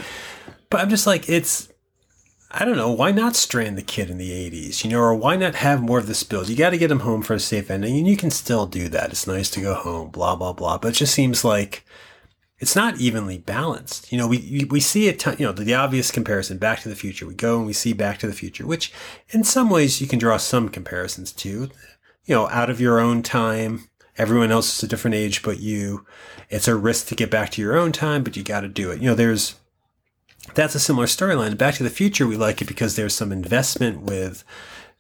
but 0.68 0.80
I'm 0.80 0.90
just 0.90 1.07
like 1.07 1.28
it's. 1.28 1.68
I 2.55 2.66
don't 2.66 2.76
know. 2.76 2.93
Why 2.93 3.12
not 3.12 3.34
strand 3.34 3.78
the 3.78 3.82
kid 3.82 4.11
in 4.11 4.18
the 4.18 4.30
80s, 4.30 4.84
you 4.84 4.90
know, 4.90 5.01
or 5.01 5.14
why 5.14 5.36
not 5.36 5.55
have 5.55 5.80
more 5.80 5.97
of 5.97 6.07
the 6.07 6.14
spills? 6.14 6.51
You 6.51 6.57
got 6.57 6.68
to 6.70 6.76
get 6.76 6.90
him 6.90 7.01
home 7.01 7.22
for 7.22 7.32
a 7.32 7.40
safe 7.40 7.70
ending, 7.70 7.97
and 7.97 8.07
you 8.07 8.14
can 8.14 8.30
still 8.30 8.66
do 8.66 8.90
that. 8.90 9.09
It's 9.09 9.26
nice 9.26 9.49
to 9.53 9.62
go 9.62 9.72
home, 9.72 10.11
blah, 10.11 10.36
blah, 10.36 10.53
blah. 10.53 10.76
But 10.76 10.88
it 10.88 10.97
just 10.97 11.14
seems 11.14 11.47
like 11.47 11.82
it's 12.63 12.77
not 12.77 13.01
evenly 13.01 13.39
balanced. 13.39 14.13
You 14.13 14.19
know, 14.19 14.29
we 14.29 14.65
we 14.71 14.79
see 14.79 15.09
it. 15.09 15.27
You 15.27 15.47
know, 15.47 15.53
the, 15.53 15.65
the, 15.65 15.75
obvious 15.75 16.13
comparison, 16.13 16.59
Back 16.59 16.79
to 16.83 16.89
the 16.89 16.95
Future. 16.95 17.27
We 17.27 17.35
go 17.35 17.59
and 17.59 17.67
we 17.67 17.73
see 17.73 17.93
Back 17.93 18.21
to 18.21 18.29
the 18.29 18.33
Future, 18.33 18.65
which 18.65 18.93
in 19.31 19.43
some 19.43 19.69
ways 19.69 20.01
you 20.01 20.07
can 20.07 20.21
draw 20.21 20.37
some 20.37 20.69
comparisons 20.69 21.33
to. 21.33 21.69
You 22.25 22.35
know, 22.37 22.49
out 22.51 22.71
of 22.71 22.81
your 22.81 23.01
own 23.01 23.23
time. 23.25 23.89
Everyone 24.17 24.53
else 24.53 24.77
is 24.77 24.83
a 24.85 24.87
different 24.87 25.17
age, 25.17 25.43
but 25.43 25.59
you. 25.59 26.07
It's 26.51 26.69
a 26.69 26.77
risk 26.77 27.09
to 27.09 27.17
get 27.17 27.33
back 27.33 27.51
to 27.51 27.63
your 27.63 27.77
own 27.77 27.91
time, 27.91 28.23
but 28.23 28.37
you 28.37 28.45
got 28.45 28.61
to 28.61 28.69
do 28.69 28.93
it. 28.93 29.01
You 29.01 29.09
know, 29.09 29.17
there's 29.17 29.57
that's 30.55 30.77
a 30.77 30.81
similar 30.81 31.07
storyline. 31.07 31.59
Back 31.59 31.75
to 31.75 31.83
the 31.83 31.91
Future, 31.91 32.29
we 32.29 32.37
like 32.37 32.63
it 32.63 32.69
because 32.69 32.95
there's 32.95 33.15
some 33.15 33.33
investment 33.33 34.03
with 34.03 34.45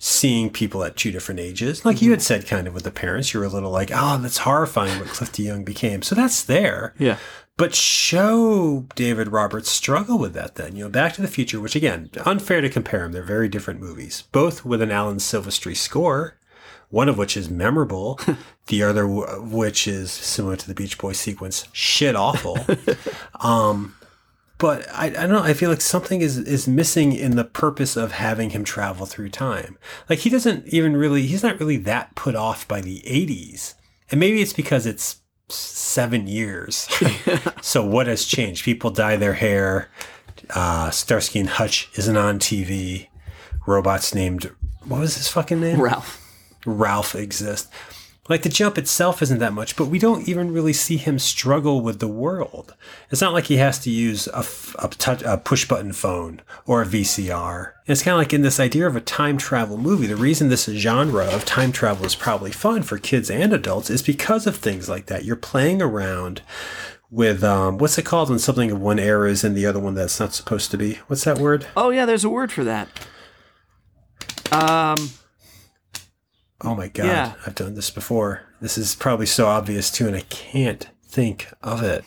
seeing 0.04 0.50
people 0.50 0.82
at 0.82 0.96
two 0.96 1.12
different 1.12 1.38
ages. 1.38 1.84
Like 1.84 1.98
mm-hmm. 1.98 2.06
you 2.06 2.10
had 2.10 2.22
said, 2.22 2.44
kind 2.44 2.66
of 2.66 2.74
with 2.74 2.82
the 2.82 2.90
parents, 2.90 3.32
you 3.32 3.38
were 3.38 3.46
a 3.46 3.48
little 3.48 3.70
like, 3.70 3.92
oh, 3.94 4.18
that's 4.18 4.38
horrifying 4.38 4.98
what 4.98 5.06
Cliff 5.06 5.30
DeYoung 5.30 5.64
became. 5.64 6.02
So 6.02 6.16
that's 6.16 6.42
there. 6.42 6.92
Yeah. 6.98 7.18
But 7.56 7.74
show 7.74 8.86
David 8.94 9.28
Roberts 9.28 9.70
struggle 9.70 10.18
with 10.18 10.32
that 10.34 10.54
then. 10.54 10.74
You 10.74 10.84
know, 10.84 10.90
Back 10.90 11.12
to 11.14 11.22
the 11.22 11.28
Future, 11.28 11.60
which 11.60 11.76
again, 11.76 12.10
unfair 12.24 12.60
to 12.60 12.68
compare 12.68 13.00
them. 13.00 13.12
They're 13.12 13.22
very 13.22 13.48
different 13.48 13.80
movies, 13.80 14.24
both 14.32 14.64
with 14.64 14.80
an 14.80 14.90
Alan 14.90 15.18
Silvestri 15.18 15.76
score, 15.76 16.38
one 16.88 17.08
of 17.08 17.18
which 17.18 17.36
is 17.36 17.50
memorable, 17.50 18.18
the 18.66 18.82
other 18.82 19.06
which 19.06 19.86
is 19.86 20.10
similar 20.10 20.56
to 20.56 20.66
the 20.66 20.74
Beach 20.74 20.98
Boys 20.98 21.18
sequence, 21.18 21.68
shit 21.72 22.16
awful. 22.16 22.58
um, 23.40 23.96
but 24.58 24.86
I, 24.92 25.06
I 25.06 25.10
don't 25.10 25.30
know. 25.30 25.42
I 25.42 25.54
feel 25.54 25.70
like 25.70 25.80
something 25.80 26.20
is, 26.20 26.38
is 26.38 26.68
missing 26.68 27.12
in 27.12 27.36
the 27.36 27.44
purpose 27.44 27.96
of 27.96 28.12
having 28.12 28.50
him 28.50 28.62
travel 28.62 29.06
through 29.06 29.30
time. 29.30 29.76
Like 30.08 30.20
he 30.20 30.30
doesn't 30.30 30.68
even 30.68 30.96
really, 30.96 31.26
he's 31.26 31.42
not 31.42 31.58
really 31.58 31.78
that 31.78 32.14
put 32.14 32.36
off 32.36 32.68
by 32.68 32.80
the 32.80 33.00
80s. 33.00 33.74
And 34.10 34.20
maybe 34.20 34.40
it's 34.40 34.52
because 34.52 34.86
it's 34.86 35.21
seven 35.52 36.26
years. 36.26 36.88
so 37.62 37.84
what 37.84 38.06
has 38.06 38.24
changed? 38.24 38.64
People 38.64 38.90
dye 38.90 39.16
their 39.16 39.34
hair. 39.34 39.88
Uh, 40.50 40.90
Starsky 40.90 41.40
and 41.40 41.48
Hutch 41.48 41.88
isn't 41.96 42.16
on 42.16 42.38
TV. 42.38 43.08
Robots 43.66 44.14
named, 44.14 44.50
what 44.84 45.00
was 45.00 45.16
his 45.16 45.28
fucking 45.28 45.60
name? 45.60 45.80
Ralph. 45.80 46.18
Ralph 46.66 47.14
exist. 47.14 47.70
Like 48.28 48.42
the 48.42 48.48
jump 48.48 48.78
itself 48.78 49.20
isn't 49.20 49.40
that 49.40 49.52
much, 49.52 49.74
but 49.74 49.86
we 49.86 49.98
don't 49.98 50.28
even 50.28 50.52
really 50.52 50.72
see 50.72 50.96
him 50.96 51.18
struggle 51.18 51.80
with 51.80 51.98
the 51.98 52.06
world. 52.06 52.72
It's 53.10 53.20
not 53.20 53.32
like 53.32 53.46
he 53.46 53.56
has 53.56 53.80
to 53.80 53.90
use 53.90 54.28
a, 54.28 54.44
a, 54.78 54.88
touch, 54.88 55.22
a 55.22 55.38
push 55.38 55.66
button 55.66 55.92
phone 55.92 56.40
or 56.64 56.82
a 56.82 56.86
VCR. 56.86 57.72
It's 57.86 58.04
kind 58.04 58.14
of 58.14 58.18
like 58.18 58.32
in 58.32 58.42
this 58.42 58.60
idea 58.60 58.86
of 58.86 58.94
a 58.94 59.00
time 59.00 59.38
travel 59.38 59.76
movie. 59.76 60.06
The 60.06 60.14
reason 60.14 60.50
this 60.50 60.66
genre 60.66 61.26
of 61.26 61.44
time 61.44 61.72
travel 61.72 62.06
is 62.06 62.14
probably 62.14 62.52
fun 62.52 62.84
for 62.84 62.96
kids 62.96 63.28
and 63.28 63.52
adults 63.52 63.90
is 63.90 64.02
because 64.02 64.46
of 64.46 64.54
things 64.54 64.88
like 64.88 65.06
that. 65.06 65.24
You're 65.24 65.34
playing 65.34 65.82
around 65.82 66.42
with 67.10 67.42
um, 67.42 67.76
what's 67.78 67.98
it 67.98 68.04
called 68.04 68.30
when 68.30 68.38
something 68.38 68.70
of 68.70 68.80
one 68.80 69.00
era 69.00 69.28
is 69.30 69.42
in 69.42 69.54
the 69.54 69.66
other 69.66 69.80
one 69.80 69.94
that's 69.94 70.20
not 70.20 70.32
supposed 70.32 70.70
to 70.70 70.78
be? 70.78 70.94
What's 71.08 71.24
that 71.24 71.38
word? 71.38 71.66
Oh 71.76 71.90
yeah, 71.90 72.06
there's 72.06 72.24
a 72.24 72.30
word 72.30 72.52
for 72.52 72.62
that. 72.62 72.88
Um 74.52 75.10
Oh 76.64 76.74
my 76.74 76.88
god, 76.88 77.06
yeah. 77.06 77.34
I've 77.46 77.54
done 77.54 77.74
this 77.74 77.90
before. 77.90 78.42
This 78.60 78.78
is 78.78 78.94
probably 78.94 79.26
so 79.26 79.46
obvious 79.46 79.90
too, 79.90 80.06
and 80.06 80.16
I 80.16 80.22
can't 80.22 80.88
think 81.04 81.48
of 81.62 81.82
it. 81.82 82.04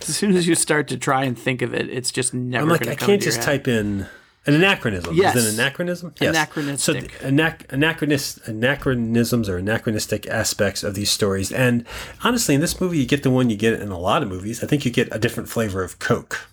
As 0.00 0.16
soon 0.16 0.34
as 0.36 0.46
you 0.48 0.54
start 0.54 0.88
to 0.88 0.96
try 0.96 1.24
and 1.24 1.38
think 1.38 1.62
of 1.62 1.74
it, 1.74 1.88
it's 1.90 2.10
just 2.10 2.32
never. 2.34 2.62
I'm 2.64 2.68
like, 2.70 2.86
I 2.88 2.94
can't 2.94 3.22
just 3.22 3.42
type 3.42 3.68
in 3.68 4.06
an 4.46 4.54
anachronism. 4.54 5.14
Yes. 5.14 5.36
Is 5.36 5.44
it 5.46 5.48
an 5.54 5.60
anachronism? 5.60 6.14
Yes. 6.20 6.30
Anachronistic. 6.30 7.10
So 7.12 7.18
anac- 7.28 7.66
anachronist, 7.66 8.46
anachronisms 8.48 9.48
or 9.48 9.58
anachronistic 9.58 10.26
aspects 10.28 10.82
of 10.82 10.94
these 10.94 11.10
stories. 11.10 11.52
And 11.52 11.84
honestly, 12.24 12.54
in 12.54 12.60
this 12.60 12.80
movie, 12.80 12.98
you 12.98 13.06
get 13.06 13.22
the 13.22 13.30
one 13.30 13.50
you 13.50 13.56
get 13.56 13.80
in 13.80 13.90
a 13.90 13.98
lot 13.98 14.22
of 14.22 14.28
movies. 14.28 14.62
I 14.64 14.66
think 14.66 14.84
you 14.84 14.90
get 14.90 15.14
a 15.14 15.18
different 15.18 15.48
flavor 15.48 15.82
of 15.82 15.98
Coke. 15.98 16.48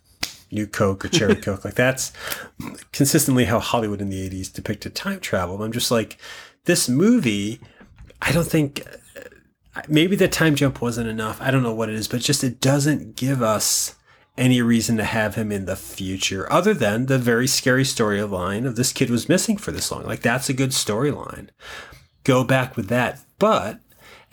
New 0.53 0.67
Coke 0.67 1.05
or 1.05 1.09
Cherry 1.09 1.35
Coke. 1.35 1.65
Like 1.65 1.75
that's 1.75 2.11
consistently 2.91 3.45
how 3.45 3.59
Hollywood 3.59 4.01
in 4.01 4.09
the 4.09 4.29
80s 4.29 4.53
depicted 4.53 4.95
time 4.95 5.19
travel. 5.19 5.61
I'm 5.61 5.71
just 5.71 5.91
like, 5.91 6.17
this 6.65 6.87
movie, 6.87 7.59
I 8.21 8.31
don't 8.31 8.47
think 8.47 8.85
uh, 9.75 9.81
maybe 9.87 10.15
the 10.15 10.27
time 10.27 10.55
jump 10.55 10.81
wasn't 10.81 11.09
enough. 11.09 11.41
I 11.41 11.51
don't 11.51 11.63
know 11.63 11.73
what 11.73 11.89
it 11.89 11.95
is, 11.95 12.07
but 12.07 12.21
just 12.21 12.43
it 12.43 12.61
doesn't 12.61 13.15
give 13.15 13.41
us 13.41 13.95
any 14.37 14.61
reason 14.61 14.97
to 14.97 15.03
have 15.03 15.35
him 15.35 15.51
in 15.51 15.65
the 15.65 15.75
future 15.75 16.51
other 16.51 16.73
than 16.73 17.05
the 17.05 17.19
very 17.19 17.45
scary 17.47 17.83
storyline 17.83 18.65
of 18.65 18.75
this 18.75 18.91
kid 18.91 19.09
was 19.09 19.29
missing 19.29 19.57
for 19.57 19.71
this 19.71 19.91
long. 19.91 20.03
Like 20.03 20.21
that's 20.21 20.49
a 20.49 20.53
good 20.53 20.71
storyline. 20.71 21.49
Go 22.23 22.43
back 22.43 22.75
with 22.75 22.87
that. 22.87 23.19
But 23.37 23.79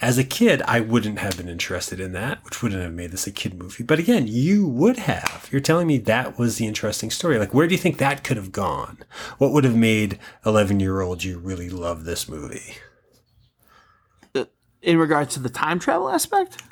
as 0.00 0.16
a 0.16 0.24
kid, 0.24 0.62
I 0.62 0.80
wouldn't 0.80 1.18
have 1.18 1.36
been 1.36 1.48
interested 1.48 2.00
in 2.00 2.12
that, 2.12 2.42
which 2.44 2.62
wouldn't 2.62 2.82
have 2.82 2.92
made 2.92 3.10
this 3.10 3.26
a 3.26 3.30
kid 3.30 3.54
movie. 3.54 3.84
But 3.84 3.98
again, 3.98 4.26
you 4.26 4.66
would 4.66 4.96
have. 4.96 5.48
You're 5.52 5.60
telling 5.60 5.86
me 5.86 5.98
that 5.98 6.38
was 6.38 6.56
the 6.56 6.66
interesting 6.66 7.10
story. 7.10 7.38
Like, 7.38 7.52
where 7.52 7.66
do 7.66 7.74
you 7.74 7.78
think 7.78 7.98
that 7.98 8.24
could 8.24 8.38
have 8.38 8.52
gone? 8.52 8.98
What 9.36 9.52
would 9.52 9.64
have 9.64 9.76
made 9.76 10.18
11 10.46 10.80
year 10.80 11.02
old 11.02 11.22
you 11.22 11.38
really 11.38 11.68
love 11.68 12.04
this 12.04 12.28
movie? 12.28 12.76
Uh, 14.34 14.46
in 14.80 14.96
regards 14.96 15.34
to 15.34 15.40
the 15.40 15.50
time 15.50 15.78
travel 15.78 16.08
aspect? 16.08 16.62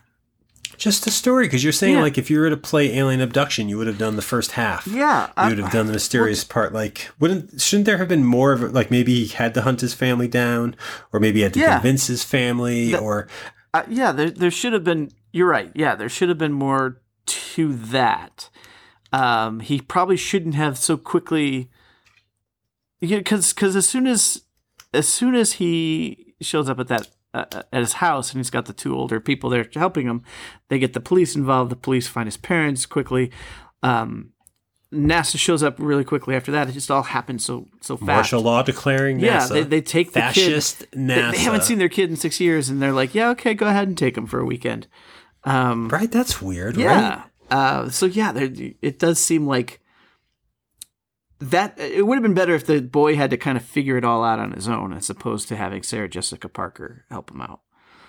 Just 0.78 1.04
the 1.04 1.10
story, 1.10 1.46
because 1.46 1.64
you're 1.64 1.72
saying 1.72 1.96
yeah. 1.96 2.02
like 2.02 2.16
if 2.16 2.30
you 2.30 2.38
were 2.38 2.48
to 2.48 2.56
play 2.56 2.96
Alien 2.96 3.20
Abduction, 3.20 3.68
you 3.68 3.76
would 3.76 3.88
have 3.88 3.98
done 3.98 4.16
the 4.16 4.22
first 4.22 4.52
half. 4.52 4.86
Yeah, 4.86 5.28
you 5.42 5.48
would 5.50 5.58
have 5.58 5.72
done 5.72 5.86
the 5.86 5.92
mysterious 5.92 6.44
part. 6.44 6.72
Like, 6.72 7.10
wouldn't 7.18 7.60
shouldn't 7.60 7.86
there 7.86 7.98
have 7.98 8.08
been 8.08 8.24
more 8.24 8.52
of 8.52 8.62
it? 8.62 8.72
Like 8.72 8.90
maybe 8.90 9.24
he 9.24 9.26
had 9.26 9.54
to 9.54 9.62
hunt 9.62 9.80
his 9.80 9.92
family 9.92 10.28
down, 10.28 10.76
or 11.12 11.18
maybe 11.20 11.40
he 11.40 11.42
had 11.42 11.54
to 11.54 11.60
yeah. 11.60 11.74
convince 11.80 12.06
his 12.06 12.22
family, 12.22 12.92
the, 12.92 13.00
or 13.00 13.26
uh, 13.74 13.82
yeah, 13.88 14.12
there 14.12 14.30
there 14.30 14.50
should 14.50 14.72
have 14.72 14.84
been. 14.84 15.10
You're 15.32 15.48
right. 15.48 15.70
Yeah, 15.74 15.96
there 15.96 16.08
should 16.08 16.28
have 16.28 16.38
been 16.38 16.52
more 16.52 17.02
to 17.26 17.74
that. 17.74 18.48
Um, 19.12 19.60
he 19.60 19.80
probably 19.80 20.16
shouldn't 20.16 20.54
have 20.54 20.78
so 20.78 20.96
quickly. 20.96 21.70
Because 23.00 23.52
because 23.52 23.76
as 23.76 23.88
soon 23.88 24.06
as 24.06 24.42
as 24.92 25.08
soon 25.08 25.34
as 25.34 25.54
he 25.54 26.34
shows 26.40 26.68
up 26.68 26.80
at 26.80 26.88
that 26.88 27.08
uh, 27.34 27.44
at 27.52 27.80
his 27.80 27.94
house 27.94 28.30
and 28.30 28.38
he's 28.38 28.50
got 28.50 28.66
the 28.66 28.72
two 28.72 28.94
older 28.96 29.20
people 29.20 29.50
there 29.50 29.68
helping 29.74 30.06
him. 30.06 30.22
They 30.68 30.78
get 30.78 30.92
the 30.92 31.00
police 31.00 31.36
involved. 31.36 31.70
The 31.70 31.76
police 31.76 32.06
find 32.06 32.26
his 32.26 32.36
parents 32.36 32.86
quickly. 32.86 33.30
Um, 33.82 34.32
NASA 34.92 35.38
shows 35.38 35.62
up 35.62 35.76
really 35.78 36.04
quickly 36.04 36.34
after 36.34 36.50
that. 36.52 36.68
It 36.68 36.72
just 36.72 36.90
all 36.90 37.02
happened 37.02 37.42
so 37.42 37.68
so 37.80 37.96
fast. 37.96 38.06
Martial 38.06 38.40
law 38.40 38.62
declaring 38.62 39.20
yeah, 39.20 39.40
NASA. 39.40 39.48
they, 39.50 39.62
they 39.64 39.80
take 39.82 40.12
the 40.12 40.20
fascist 40.20 40.78
kid. 40.78 40.90
NASA. 40.92 41.30
They, 41.30 41.36
they 41.36 41.42
haven't 41.42 41.64
seen 41.64 41.78
their 41.78 41.90
kid 41.90 42.08
in 42.08 42.16
six 42.16 42.40
years, 42.40 42.70
and 42.70 42.80
they're 42.80 42.92
like, 42.92 43.14
"Yeah, 43.14 43.28
okay, 43.30 43.52
go 43.52 43.66
ahead 43.66 43.86
and 43.86 43.98
take 43.98 44.16
him 44.16 44.26
for 44.26 44.40
a 44.40 44.46
weekend." 44.46 44.86
Um, 45.44 45.88
right. 45.88 46.10
That's 46.10 46.40
weird. 46.40 46.76
yeah. 46.76 47.16
Right? 47.16 47.24
Uh, 47.50 47.90
so 47.90 48.06
yeah, 48.06 48.32
there, 48.32 48.50
it 48.80 48.98
does 48.98 49.18
seem 49.18 49.46
like 49.46 49.80
that. 51.40 51.78
It 51.78 52.06
would 52.06 52.16
have 52.16 52.22
been 52.22 52.34
better 52.34 52.54
if 52.54 52.66
the 52.66 52.80
boy 52.80 53.16
had 53.16 53.30
to 53.30 53.36
kind 53.36 53.56
of 53.56 53.64
figure 53.64 53.96
it 53.96 54.04
all 54.04 54.24
out 54.24 54.38
on 54.38 54.52
his 54.52 54.68
own, 54.68 54.92
as 54.92 55.08
opposed 55.10 55.48
to 55.48 55.56
having 55.56 55.82
Sarah 55.82 56.08
Jessica 56.08 56.48
Parker 56.48 57.04
help 57.10 57.30
him 57.30 57.40
out. 57.40 57.60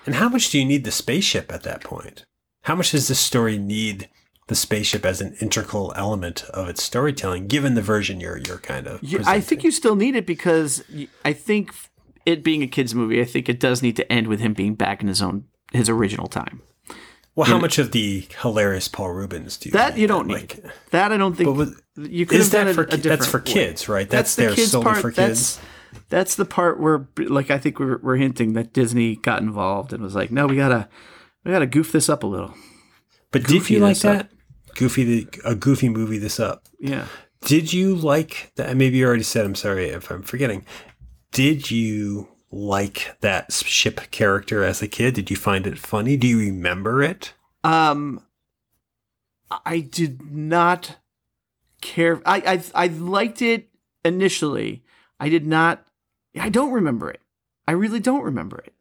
And 0.06 0.16
how 0.16 0.30
much 0.30 0.50
do 0.50 0.58
you 0.60 0.66
need 0.66 0.84
the 0.86 0.92
spaceship 0.92 1.52
at 1.52 1.64
that 1.64 1.84
point? 1.84 2.24
How 2.64 2.76
much 2.76 2.92
does 2.92 3.08
this 3.08 3.20
story 3.20 3.58
need 3.58 4.10
the 4.48 4.56
spaceship 4.56 5.06
as 5.06 5.22
an 5.22 5.36
integral 5.42 5.94
element 5.96 6.44
of 6.46 6.68
its 6.68 6.82
storytelling, 6.84 7.48
given 7.48 7.76
the 7.76 7.82
version 7.82 8.20
you're 8.20 8.38
you're 8.38 8.58
kind 8.58 8.88
of? 8.88 9.04
You- 9.04 9.22
I 9.26 9.40
think 9.40 9.64
you 9.64 9.72
still 9.72 9.96
need 9.96 10.16
it 10.16 10.26
because 10.26 10.84
I 11.24 11.34
think 11.34 11.74
it 12.26 12.44
being 12.44 12.64
a 12.64 12.68
kids 12.68 12.94
movie, 12.96 13.22
I 13.22 13.26
think 13.26 13.48
it 13.50 13.60
does 13.60 13.82
need 13.82 13.96
to 13.98 14.12
end 14.12 14.28
with 14.28 14.40
him 14.40 14.54
being 14.54 14.76
back 14.76 15.02
in 15.02 15.08
his 15.08 15.22
own 15.22 15.46
his 15.72 15.88
original 15.90 16.28
time. 16.28 16.62
Well, 17.40 17.48
how 17.48 17.58
much 17.60 17.80
of 17.80 17.92
the 17.92 18.28
hilarious 18.42 18.90
Paul 18.90 19.12
Reubens 19.14 19.56
do 19.58 19.70
you 19.70 19.74
That 19.74 19.98
you 19.98 20.08
don't 20.08 20.28
then? 20.28 20.38
need. 20.42 20.62
that 20.92 21.14
I 21.14 21.18
don't 21.18 21.36
think 21.36 21.56
with- 21.56 21.82
you 21.96 22.26
could 22.26 22.40
is 22.42 22.52
have 22.52 22.66
that 22.68 22.76
for 22.76 22.82
a 22.84 22.86
different 22.88 23.04
that's 23.04 23.26
for 23.28 23.40
kids, 23.40 23.88
right? 23.88 24.10
That's, 24.10 24.36
the 24.36 24.42
there 24.44 24.56
kids 24.56 24.72
solely 24.72 24.84
part. 24.84 24.98
for 24.98 25.12
kids. 25.12 25.56
That's 25.56 25.60
that's 26.10 26.36
the 26.36 26.46
part 26.46 26.80
where, 26.80 27.08
like, 27.18 27.50
I 27.50 27.58
think 27.58 27.80
we're, 27.80 27.98
we're 28.00 28.18
hinting 28.18 28.54
that 28.54 28.74
Disney 28.74 29.16
got 29.16 29.42
involved 29.42 29.94
and 29.94 30.04
was 30.04 30.16
like, 30.16 30.32
no, 30.32 30.48
we 30.48 30.56
gotta 30.58 30.90
we 31.46 31.52
gotta 31.52 31.66
goof 31.66 31.92
this 31.94 32.10
up 32.10 32.24
a 32.24 32.28
little. 32.28 32.54
But 33.32 33.46
did 33.46 33.70
you 33.70 33.80
like 33.80 33.92
this 33.96 34.06
up. 34.06 34.18
that? 34.30 34.76
Goofy 34.76 35.04
the 35.04 35.28
a 35.46 35.56
goofy 35.56 35.88
movie 35.90 36.18
this 36.18 36.40
up. 36.42 36.66
Yeah. 36.80 37.06
Did 37.46 37.72
you 37.72 37.96
like 37.96 38.52
that? 38.58 38.76
Maybe 38.76 38.98
you 38.98 39.06
already 39.08 39.24
said. 39.24 39.46
I'm 39.46 39.56
sorry 39.56 39.90
if 39.90 40.12
I'm 40.12 40.24
forgetting. 40.24 40.66
Did 41.32 41.72
you 41.72 42.28
like 42.52 43.18
that 43.22 43.52
ship 43.52 44.12
character 44.12 44.64
as 44.64 44.82
a 44.82 44.88
kid? 44.88 45.14
Did 45.14 45.30
you 45.30 45.36
find 45.36 45.68
it 45.68 45.78
funny? 45.78 46.18
Do 46.18 46.28
you 46.28 46.40
remember 46.40 47.04
it? 47.04 47.34
Um, 47.64 48.22
I 49.66 49.80
did 49.80 50.32
not 50.32 50.98
care. 51.82 52.22
I 52.26 52.62
I 52.76 52.86
I 52.86 52.88
liked 52.88 53.42
it 53.42 53.70
initially. 54.04 54.84
I 55.20 55.30
did 55.30 55.46
not. 55.46 55.86
I 56.40 56.50
don't 56.50 56.72
remember 56.72 57.10
it. 57.10 57.22
I 57.68 57.72
really 57.72 58.00
don't 58.00 58.24
remember 58.24 58.60
it. 58.60 58.74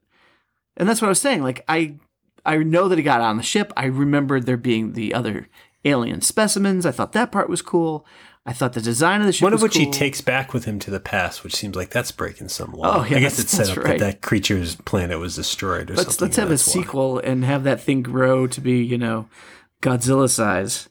And 0.77 0.89
that's 0.89 1.01
what 1.01 1.09
I 1.09 1.11
was 1.11 1.21
saying. 1.21 1.43
Like 1.43 1.64
I 1.69 1.97
I 2.45 2.57
know 2.59 2.89
that 2.89 2.99
he 2.99 3.05
got 3.05 3.21
on 3.21 3.37
the 3.37 3.43
ship. 3.43 3.73
I 3.77 3.87
remembered 3.87 4.47
there 4.47 4.57
being 4.57 4.93
the 4.93 5.12
other 5.14 5.49
alien 5.85 6.21
specimens. 6.21 6.87
I 6.87 6.93
thought 6.93 7.12
that 7.12 7.33
part 7.33 7.49
was 7.49 7.62
cool. 7.62 8.07
I 8.49 8.55
thought 8.55 8.72
the 8.72 8.80
design 8.80 9.20
of 9.20 9.26
the 9.26 9.32
ship 9.34 9.42
One 9.44 9.53
of 9.53 9.61
which 9.61 9.76
he 9.76 9.90
takes 9.90 10.22
back 10.22 10.55
with 10.55 10.64
him 10.64 10.78
to 10.78 10.90
the 10.90 11.01
past, 11.01 11.44
which 11.44 11.55
seems 11.55 11.76
like 11.76 11.90
that's 11.90 12.11
breaking 12.11 12.49
some 12.49 12.72
law. 12.72 13.01
Oh, 13.01 13.05
yeah, 13.05 13.18
I 13.18 13.20
guess 13.20 13.38
it's 13.38 13.51
set 13.53 13.68
up 13.68 13.76
right. 13.76 13.99
that 13.99 14.01
that 14.01 14.20
creature's 14.22 14.74
planet 14.76 15.18
was 15.18 15.36
destroyed 15.36 15.90
or 15.90 15.94
Let's 15.96 16.16
something. 16.16 16.26
let's 16.28 16.36
have 16.38 16.49
a 16.49 16.53
why. 16.53 16.57
sequel 16.57 17.18
and 17.18 17.44
have 17.44 17.64
that 17.64 17.82
thing 17.82 18.01
grow 18.03 18.46
to 18.46 18.61
be, 18.62 18.82
you 18.82 18.96
know, 18.96 19.28
Godzilla 19.82 20.30
size. 20.30 20.88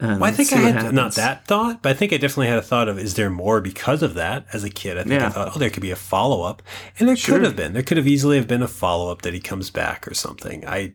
Well, 0.00 0.24
I 0.24 0.30
think 0.30 0.50
I 0.54 0.56
had 0.56 0.94
not 0.94 1.16
that 1.16 1.44
thought, 1.46 1.82
but 1.82 1.90
I 1.90 1.92
think 1.92 2.14
I 2.14 2.16
definitely 2.16 2.46
had 2.46 2.56
a 2.56 2.62
thought 2.62 2.88
of 2.88 2.98
is 2.98 3.16
there 3.16 3.28
more 3.28 3.60
because 3.60 4.02
of 4.02 4.14
that 4.14 4.46
as 4.50 4.64
a 4.64 4.70
kid? 4.70 4.96
I 4.96 5.02
think 5.04 5.20
I 5.22 5.28
thought, 5.28 5.52
oh, 5.54 5.58
there 5.58 5.68
could 5.68 5.82
be 5.82 5.90
a 5.90 5.96
follow 5.96 6.42
up, 6.42 6.62
and 6.98 7.06
there 7.06 7.16
Sure. 7.16 7.34
could 7.36 7.44
have 7.44 7.54
been. 7.56 7.74
There 7.74 7.82
could 7.82 7.98
have 7.98 8.08
easily 8.08 8.38
have 8.38 8.48
been 8.48 8.62
a 8.62 8.68
follow 8.68 9.12
up 9.12 9.20
that 9.22 9.34
he 9.34 9.40
comes 9.40 9.68
back 9.68 10.08
or 10.08 10.14
something. 10.14 10.66
I, 10.66 10.94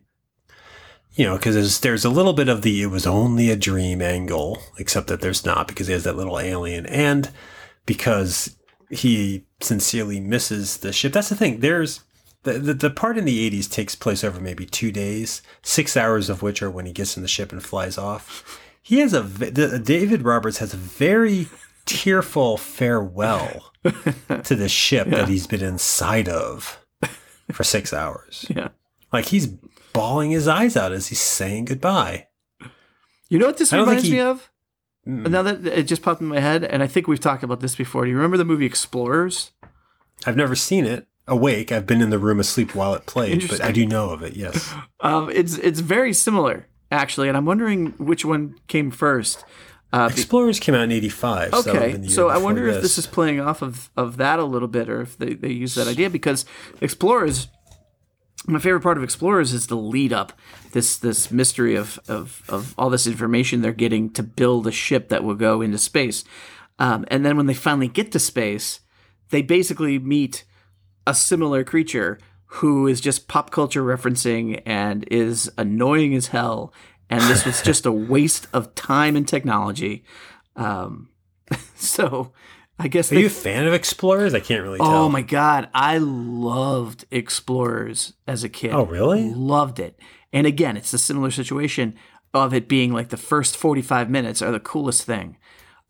you 1.16 1.24
know, 1.24 1.36
because 1.36 1.54
there's 1.54 1.80
there's 1.80 2.04
a 2.04 2.10
little 2.10 2.34
bit 2.34 2.48
of 2.48 2.62
the 2.62 2.82
it 2.82 2.86
was 2.86 3.06
only 3.06 3.50
a 3.50 3.56
dream 3.56 4.00
angle, 4.00 4.62
except 4.78 5.08
that 5.08 5.20
there's 5.20 5.44
not 5.44 5.66
because 5.66 5.88
he 5.88 5.92
has 5.92 6.04
that 6.04 6.16
little 6.16 6.38
alien, 6.38 6.86
and 6.86 7.30
because 7.86 8.56
he 8.90 9.44
sincerely 9.60 10.20
misses 10.20 10.78
the 10.78 10.92
ship. 10.92 11.12
That's 11.12 11.30
the 11.30 11.34
thing. 11.34 11.60
There's 11.60 12.00
the, 12.42 12.52
the, 12.52 12.74
the 12.74 12.90
part 12.90 13.18
in 13.18 13.24
the 13.24 13.50
80s 13.50 13.68
takes 13.68 13.96
place 13.96 14.22
over 14.22 14.40
maybe 14.40 14.66
two 14.66 14.92
days, 14.92 15.42
six 15.62 15.96
hours 15.96 16.30
of 16.30 16.42
which 16.42 16.62
are 16.62 16.70
when 16.70 16.86
he 16.86 16.92
gets 16.92 17.16
in 17.16 17.22
the 17.22 17.28
ship 17.28 17.50
and 17.50 17.62
flies 17.62 17.98
off. 17.98 18.60
He 18.82 19.00
has 19.00 19.12
a, 19.12 19.22
the, 19.22 19.80
David 19.80 20.22
Roberts 20.22 20.58
has 20.58 20.72
a 20.72 20.76
very 20.76 21.48
tearful 21.86 22.56
farewell 22.56 23.72
to 24.44 24.54
the 24.54 24.68
ship 24.68 25.08
that 25.10 25.28
he's 25.28 25.48
been 25.48 25.62
inside 25.62 26.28
of 26.28 26.84
for 27.50 27.64
six 27.64 27.92
hours. 27.92 28.46
Yeah. 28.54 28.68
Like 29.12 29.26
he's 29.26 29.48
bawling 29.96 30.30
his 30.30 30.46
eyes 30.46 30.76
out 30.76 30.92
as 30.92 31.08
he's 31.08 31.20
saying 31.20 31.66
goodbye. 31.66 32.28
You 33.28 33.38
know 33.38 33.46
what 33.46 33.56
this 33.58 33.72
I 33.72 33.78
don't 33.78 33.86
think 33.86 34.02
reminds 34.02 34.08
he- 34.08 34.14
me 34.14 34.20
of? 34.20 34.50
Mm. 35.06 35.30
Now 35.30 35.42
that 35.42 35.66
it 35.66 35.84
just 35.84 36.02
popped 36.02 36.20
in 36.20 36.26
my 36.26 36.40
head, 36.40 36.64
and 36.64 36.82
I 36.82 36.86
think 36.86 37.06
we've 37.06 37.20
talked 37.20 37.42
about 37.44 37.60
this 37.60 37.76
before. 37.76 38.04
Do 38.04 38.10
you 38.10 38.16
remember 38.16 38.36
the 38.36 38.44
movie 38.44 38.66
Explorers? 38.66 39.52
I've 40.26 40.36
never 40.36 40.56
seen 40.56 40.84
it 40.84 41.06
awake. 41.28 41.70
I've 41.70 41.86
been 41.86 42.02
in 42.02 42.10
the 42.10 42.18
room 42.18 42.40
asleep 42.40 42.74
while 42.74 42.94
it 42.94 43.06
played, 43.06 43.48
but 43.48 43.60
I 43.60 43.70
do 43.70 43.86
know 43.86 44.10
of 44.10 44.22
it. 44.22 44.34
Yes. 44.34 44.72
Um, 45.00 45.30
it's 45.30 45.58
it's 45.58 45.80
very 45.80 46.12
similar 46.14 46.66
actually, 46.90 47.28
and 47.28 47.36
I'm 47.36 47.44
wondering 47.44 47.88
which 47.98 48.24
one 48.24 48.56
came 48.66 48.90
first. 48.90 49.44
Uh, 49.92 50.08
Explorers 50.10 50.58
came 50.58 50.74
out 50.74 50.82
in 50.82 50.90
'85. 50.92 51.50
so 51.50 51.62
that 51.62 51.66
would've 51.66 51.82
okay, 51.82 52.00
year 52.00 52.08
so 52.08 52.28
I 52.28 52.38
wonder 52.38 52.66
if 52.66 52.82
this 52.82 52.98
is 52.98 53.06
playing 53.06 53.40
off 53.40 53.62
of, 53.62 53.90
of 53.96 54.16
that 54.16 54.38
a 54.38 54.44
little 54.44 54.68
bit, 54.68 54.88
or 54.88 55.02
if 55.02 55.16
they, 55.18 55.34
they 55.34 55.50
use 55.50 55.74
that 55.74 55.86
idea 55.86 56.10
because 56.10 56.44
Explorers. 56.80 57.48
My 58.46 58.58
favorite 58.58 58.82
part 58.82 58.96
of 58.96 59.02
Explorers 59.02 59.52
is 59.52 59.66
the 59.66 59.76
lead 59.76 60.12
up, 60.12 60.32
this 60.72 60.96
this 60.96 61.30
mystery 61.30 61.74
of, 61.74 61.98
of 62.08 62.42
of 62.48 62.74
all 62.78 62.90
this 62.90 63.06
information 63.06 63.60
they're 63.60 63.72
getting 63.72 64.10
to 64.10 64.22
build 64.22 64.66
a 64.66 64.72
ship 64.72 65.08
that 65.08 65.24
will 65.24 65.34
go 65.34 65.60
into 65.60 65.78
space, 65.78 66.24
um, 66.78 67.04
and 67.08 67.24
then 67.24 67.36
when 67.36 67.46
they 67.46 67.54
finally 67.54 67.88
get 67.88 68.12
to 68.12 68.18
space, 68.18 68.80
they 69.30 69.42
basically 69.42 69.98
meet 69.98 70.44
a 71.06 71.14
similar 71.14 71.64
creature 71.64 72.18
who 72.46 72.86
is 72.86 73.00
just 73.00 73.28
pop 73.28 73.50
culture 73.50 73.82
referencing 73.82 74.62
and 74.64 75.06
is 75.10 75.50
annoying 75.58 76.14
as 76.14 76.28
hell. 76.28 76.72
And 77.10 77.20
this 77.22 77.44
was 77.44 77.62
just 77.64 77.86
a 77.86 77.92
waste 77.92 78.46
of 78.52 78.74
time 78.74 79.16
and 79.16 79.26
technology. 79.26 80.04
Um, 80.54 81.10
so 81.76 82.32
I 82.78 82.88
guess 82.88 83.10
Are 83.10 83.14
they 83.14 83.22
you 83.22 83.26
a 83.28 83.30
fan 83.30 83.66
of 83.66 83.72
Explorers? 83.72 84.34
I 84.34 84.40
can't 84.40 84.62
really 84.62 84.78
tell. 84.78 84.86
Oh 85.04 85.08
my 85.08 85.22
god, 85.22 85.68
I 85.72 85.98
loved 85.98 87.04
Explorers 87.10 88.12
as 88.26 88.44
a 88.44 88.48
kid. 88.48 88.72
Oh, 88.72 88.84
really? 88.84 89.32
Loved 89.32 89.78
it. 89.80 89.98
And 90.32 90.46
again, 90.46 90.76
it's 90.76 90.92
a 90.92 90.98
similar 90.98 91.30
situation 91.30 91.94
of 92.34 92.52
it 92.52 92.68
being 92.68 92.92
like 92.92 93.08
the 93.08 93.16
first 93.16 93.56
45 93.56 94.10
minutes 94.10 94.42
are 94.42 94.52
the 94.52 94.60
coolest 94.60 95.04
thing 95.04 95.38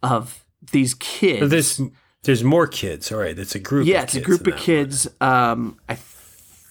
of 0.03 0.45
these 0.70 0.95
kids. 0.95 1.51
There's 1.51 1.80
there's 2.22 2.45
more 2.45 2.66
kids. 2.66 3.11
All 3.11 3.18
right, 3.18 3.37
it's 3.37 3.55
a 3.55 3.59
group. 3.59 3.87
yeah, 3.87 4.03
it's 4.03 4.14
a 4.14 4.20
group 4.20 4.47
of 4.47 4.57
kids. 4.57 5.09
Um, 5.20 5.78
I 5.89 5.95
th- 5.95 6.05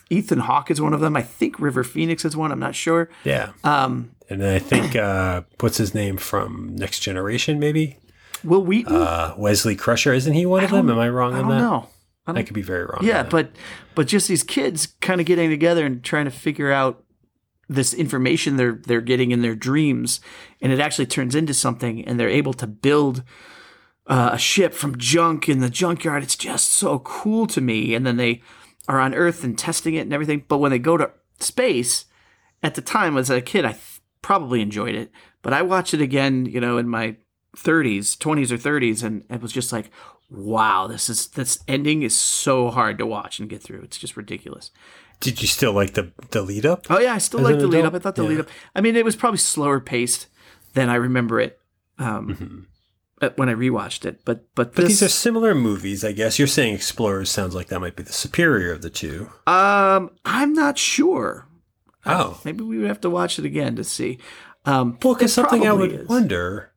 Ethan 0.09 0.39
Hawke 0.39 0.69
is 0.71 0.79
one 0.79 0.93
of 0.93 0.99
them. 1.01 1.15
I 1.17 1.21
think 1.23 1.59
River 1.59 1.83
Phoenix 1.83 2.23
is 2.25 2.37
one. 2.37 2.51
I'm 2.51 2.59
not 2.59 2.75
sure. 2.75 3.09
Yeah, 3.23 3.51
Um, 3.63 4.11
and 4.29 4.39
then 4.41 4.53
I 4.55 4.59
think 4.59 4.95
uh, 4.95 5.41
what's 5.59 5.77
his 5.77 5.93
name 5.95 6.17
from 6.17 6.75
Next 6.75 6.99
Generation? 6.99 7.59
Maybe 7.59 7.97
Wil 8.45 8.63
Wheaton? 8.63 8.95
uh, 8.95 9.33
Wesley 9.37 9.75
Crusher. 9.75 10.13
Isn't 10.13 10.33
he 10.33 10.45
one 10.45 10.63
of 10.63 10.71
them? 10.71 10.89
Am 10.89 10.99
I 10.99 11.09
wrong 11.09 11.33
I 11.33 11.37
on 11.39 11.41
don't 11.43 11.51
that? 11.51 11.57
know. 11.59 11.89
I 12.27 12.39
I 12.39 12.43
could 12.43 12.55
be 12.55 12.61
very 12.61 12.85
wrong. 12.85 13.01
Yeah, 13.03 13.23
but 13.23 13.51
but 13.93 14.07
just 14.07 14.27
these 14.27 14.43
kids 14.43 14.87
kind 15.01 15.19
of 15.21 15.27
getting 15.27 15.49
together 15.49 15.85
and 15.85 16.03
trying 16.03 16.25
to 16.25 16.31
figure 16.31 16.71
out 16.71 17.03
this 17.67 17.93
information 17.93 18.57
they're 18.57 18.79
they're 18.85 19.01
getting 19.01 19.31
in 19.31 19.41
their 19.41 19.55
dreams, 19.55 20.21
and 20.61 20.71
it 20.71 20.79
actually 20.79 21.05
turns 21.07 21.35
into 21.35 21.53
something, 21.53 22.03
and 22.05 22.19
they're 22.19 22.29
able 22.29 22.53
to 22.53 22.67
build 22.67 23.23
uh, 24.07 24.31
a 24.33 24.37
ship 24.37 24.73
from 24.73 24.97
junk 24.97 25.49
in 25.49 25.59
the 25.59 25.69
junkyard. 25.69 26.23
It's 26.23 26.35
just 26.35 26.69
so 26.69 26.99
cool 26.99 27.47
to 27.47 27.61
me. 27.61 27.95
And 27.95 28.05
then 28.05 28.17
they 28.17 28.41
are 28.87 28.99
on 28.99 29.15
Earth 29.15 29.43
and 29.43 29.57
testing 29.57 29.95
it 29.95 30.01
and 30.01 30.13
everything. 30.13 30.45
But 30.47 30.59
when 30.59 30.69
they 30.71 30.77
go 30.79 30.95
to 30.97 31.11
space, 31.39 32.05
at 32.61 32.75
the 32.75 32.81
time 32.81 33.17
as 33.17 33.29
a 33.31 33.41
kid, 33.41 33.65
I 33.65 33.71
th- 33.71 34.01
probably 34.21 34.61
enjoyed 34.61 34.93
it. 34.95 35.11
But 35.41 35.53
I 35.53 35.63
watched 35.63 35.93
it 35.95 36.01
again, 36.01 36.45
you 36.45 36.59
know, 36.59 36.77
in 36.77 36.87
my 36.87 37.15
30s, 37.55 38.17
20s 38.17 38.51
or 38.51 38.57
30s, 38.57 39.03
and 39.03 39.23
it 39.29 39.41
was 39.41 39.51
just 39.51 39.71
like, 39.71 39.89
wow, 40.29 40.87
this 40.87 41.09
is 41.09 41.27
this 41.27 41.59
ending 41.67 42.01
is 42.03 42.15
so 42.15 42.69
hard 42.69 42.97
to 42.97 43.05
watch 43.05 43.39
and 43.39 43.49
get 43.49 43.61
through. 43.63 43.81
It's 43.81 43.97
just 43.97 44.17
ridiculous. 44.17 44.71
did 45.21 45.41
you 45.41 45.47
still 45.47 45.71
like 45.73 45.93
the 45.93 46.11
the 46.31 46.41
lead 46.41 46.65
up? 46.65 46.87
Oh 46.89 46.99
yeah, 46.99 47.13
I 47.13 47.17
still 47.19 47.39
like 47.41 47.53
an 47.55 47.59
the 47.61 47.67
lead 47.67 47.85
up. 47.85 47.93
I 47.93 47.99
thought 47.99 48.15
the 48.15 48.23
Yeah. 48.23 48.29
lead 48.29 48.39
up. 48.41 48.49
I 48.75 48.81
mean, 48.81 48.95
it 48.95 49.05
was 49.05 49.15
probably 49.15 49.37
slower 49.37 49.79
paced 49.79 50.27
than 50.73 50.89
I 50.89 50.95
remember 50.95 51.39
it 51.39 51.57
um, 51.99 52.67
uh, 53.21 53.29
when 53.37 53.47
I 53.47 53.53
rewatched 53.53 54.05
it. 54.05 54.25
But 54.25 54.45
but, 54.55 54.71
Mm-hmm. 54.71 54.75
But 54.75 54.75
this, 54.75 54.87
these 54.87 55.03
are 55.03 55.09
similar 55.09 55.55
movies, 55.55 56.03
I 56.03 56.11
guess. 56.11 56.37
You're 56.37 56.47
saying 56.49 56.73
Explorers 56.75 57.29
sounds 57.29 57.55
like 57.55 57.67
that 57.67 57.79
might 57.79 57.95
be 57.95 58.03
the 58.03 58.11
superior 58.13 58.71
of 58.73 58.81
the 58.81 58.89
two. 58.89 59.29
um, 59.47 60.11
I'm 60.25 60.51
not 60.53 60.77
sure. 60.77 61.47
Oh, 62.07 62.39
Maybe 62.45 62.63
we 62.63 62.77
would 62.77 62.87
have 62.87 63.01
to 63.01 63.09
watch 63.09 63.39
it 63.39 63.45
again 63.45 63.75
to 63.77 63.83
see. 63.83 64.19
Um, 64.65 64.97
well, 65.01 65.13
because 65.15 65.33
something 65.33 65.65
I 65.65 65.73
would 65.73 65.91
is. 65.91 66.07
wonder, 66.07 66.71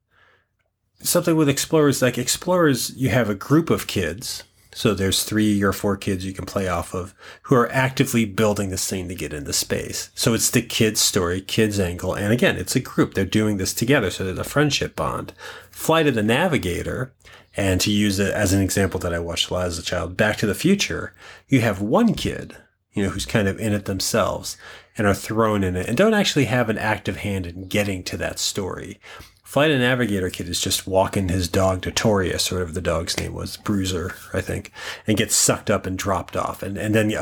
something 1.01 1.36
with 1.36 1.49
Explorers, 1.49 2.03
like 2.03 2.18
Explorers, 2.18 2.94
you 2.96 3.09
have 3.11 3.30
a 3.30 3.34
group 3.34 3.70
of 3.70 3.86
kids, 3.86 4.44
So 4.78 4.94
there's 4.94 5.24
three 5.24 5.61
or 5.62 5.72
four 5.72 5.96
kids 5.96 6.24
you 6.24 6.32
can 6.32 6.46
play 6.46 6.68
off 6.68 6.94
of 6.94 7.12
who 7.42 7.57
are 7.57 7.72
actively 7.72 8.24
building 8.24 8.70
this 8.70 8.88
thing 8.88 9.09
to 9.09 9.14
get 9.16 9.32
into 9.32 9.53
space. 9.53 10.11
So 10.14 10.34
it's 10.34 10.51
the 10.51 10.62
kids' 10.62 11.01
story, 11.01 11.40
kids' 11.40 11.80
angle. 11.80 12.14
And 12.14 12.32
again, 12.32 12.57
it's 12.57 12.76
a 12.76 12.80
group. 12.80 13.14
They're 13.14 13.24
doing 13.24 13.57
this 13.57 13.74
together. 13.74 14.11
So 14.11 14.24
there's 14.24 14.38
a 14.38 14.44
friendship 14.44 14.94
bond. 14.94 15.32
Flight 15.70 16.07
of 16.07 16.14
the 16.14 16.22
Navigator, 16.22 17.12
and 17.57 17.80
to 17.80 17.90
use 17.90 18.20
it 18.20 18.32
as 18.32 18.53
an 18.53 18.61
example 18.61 19.01
that 19.01 19.14
I 19.14 19.18
watched 19.18 19.51
a 19.51 19.55
lot 19.55 19.66
as 19.66 19.78
a 19.80 19.82
child, 19.82 20.16
Back 20.16 20.36
to 20.36 20.46
the 20.46 20.55
Future, 20.55 21.12
you 21.49 21.61
have 21.61 21.80
one 21.80 22.14
kid, 22.14 22.57
you 22.92 23.03
know, 23.03 23.09
who's 23.09 23.26
kind 23.26 23.49
of 23.49 23.59
in 23.59 23.72
it 23.72 23.86
themselves 23.86 24.57
and 24.96 25.07
are 25.07 25.14
thrown 25.14 25.64
in 25.64 25.74
it 25.74 25.88
and 25.88 25.96
don't 25.96 26.14
actually 26.14 26.44
have 26.44 26.68
an 26.68 26.78
active 26.78 27.16
hand 27.16 27.46
in 27.46 27.66
getting 27.66 28.05
to 28.05 28.16
that 28.18 28.38
story. 28.38 29.01
Flight 29.49 29.70
and 29.70 29.80
Navigator 29.80 30.28
Kid 30.28 30.46
is 30.51 30.61
just 30.61 30.86
walking 30.86 31.30
his 31.30 31.49
dog 31.49 31.86
Notorious, 31.86 32.53
or 32.53 32.57
whatever 32.57 32.72
the 32.72 32.82
dog's 32.82 33.16
name 33.16 33.32
was, 33.32 33.57
Bruiser, 33.57 34.14
I 34.34 34.42
think, 34.42 34.70
and 35.07 35.16
gets 35.16 35.34
sucked 35.34 35.70
up 35.70 35.86
and 35.86 35.96
dropped 35.96 36.36
off. 36.36 36.62
And, 36.62 36.76
and 36.76 36.94
then, 36.94 37.09
you 37.09 37.16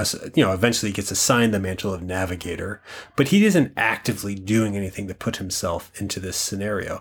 know, 0.45 0.53
eventually 0.53 0.91
gets 0.91 1.13
assigned 1.13 1.55
the 1.55 1.61
mantle 1.61 1.95
of 1.95 2.03
Navigator, 2.03 2.83
but 3.15 3.29
he 3.29 3.45
isn't 3.45 3.73
actively 3.77 4.35
doing 4.35 4.77
anything 4.77 5.07
to 5.07 5.15
put 5.15 5.37
himself 5.37 5.93
into 6.01 6.19
this 6.19 6.37
scenario. 6.37 7.01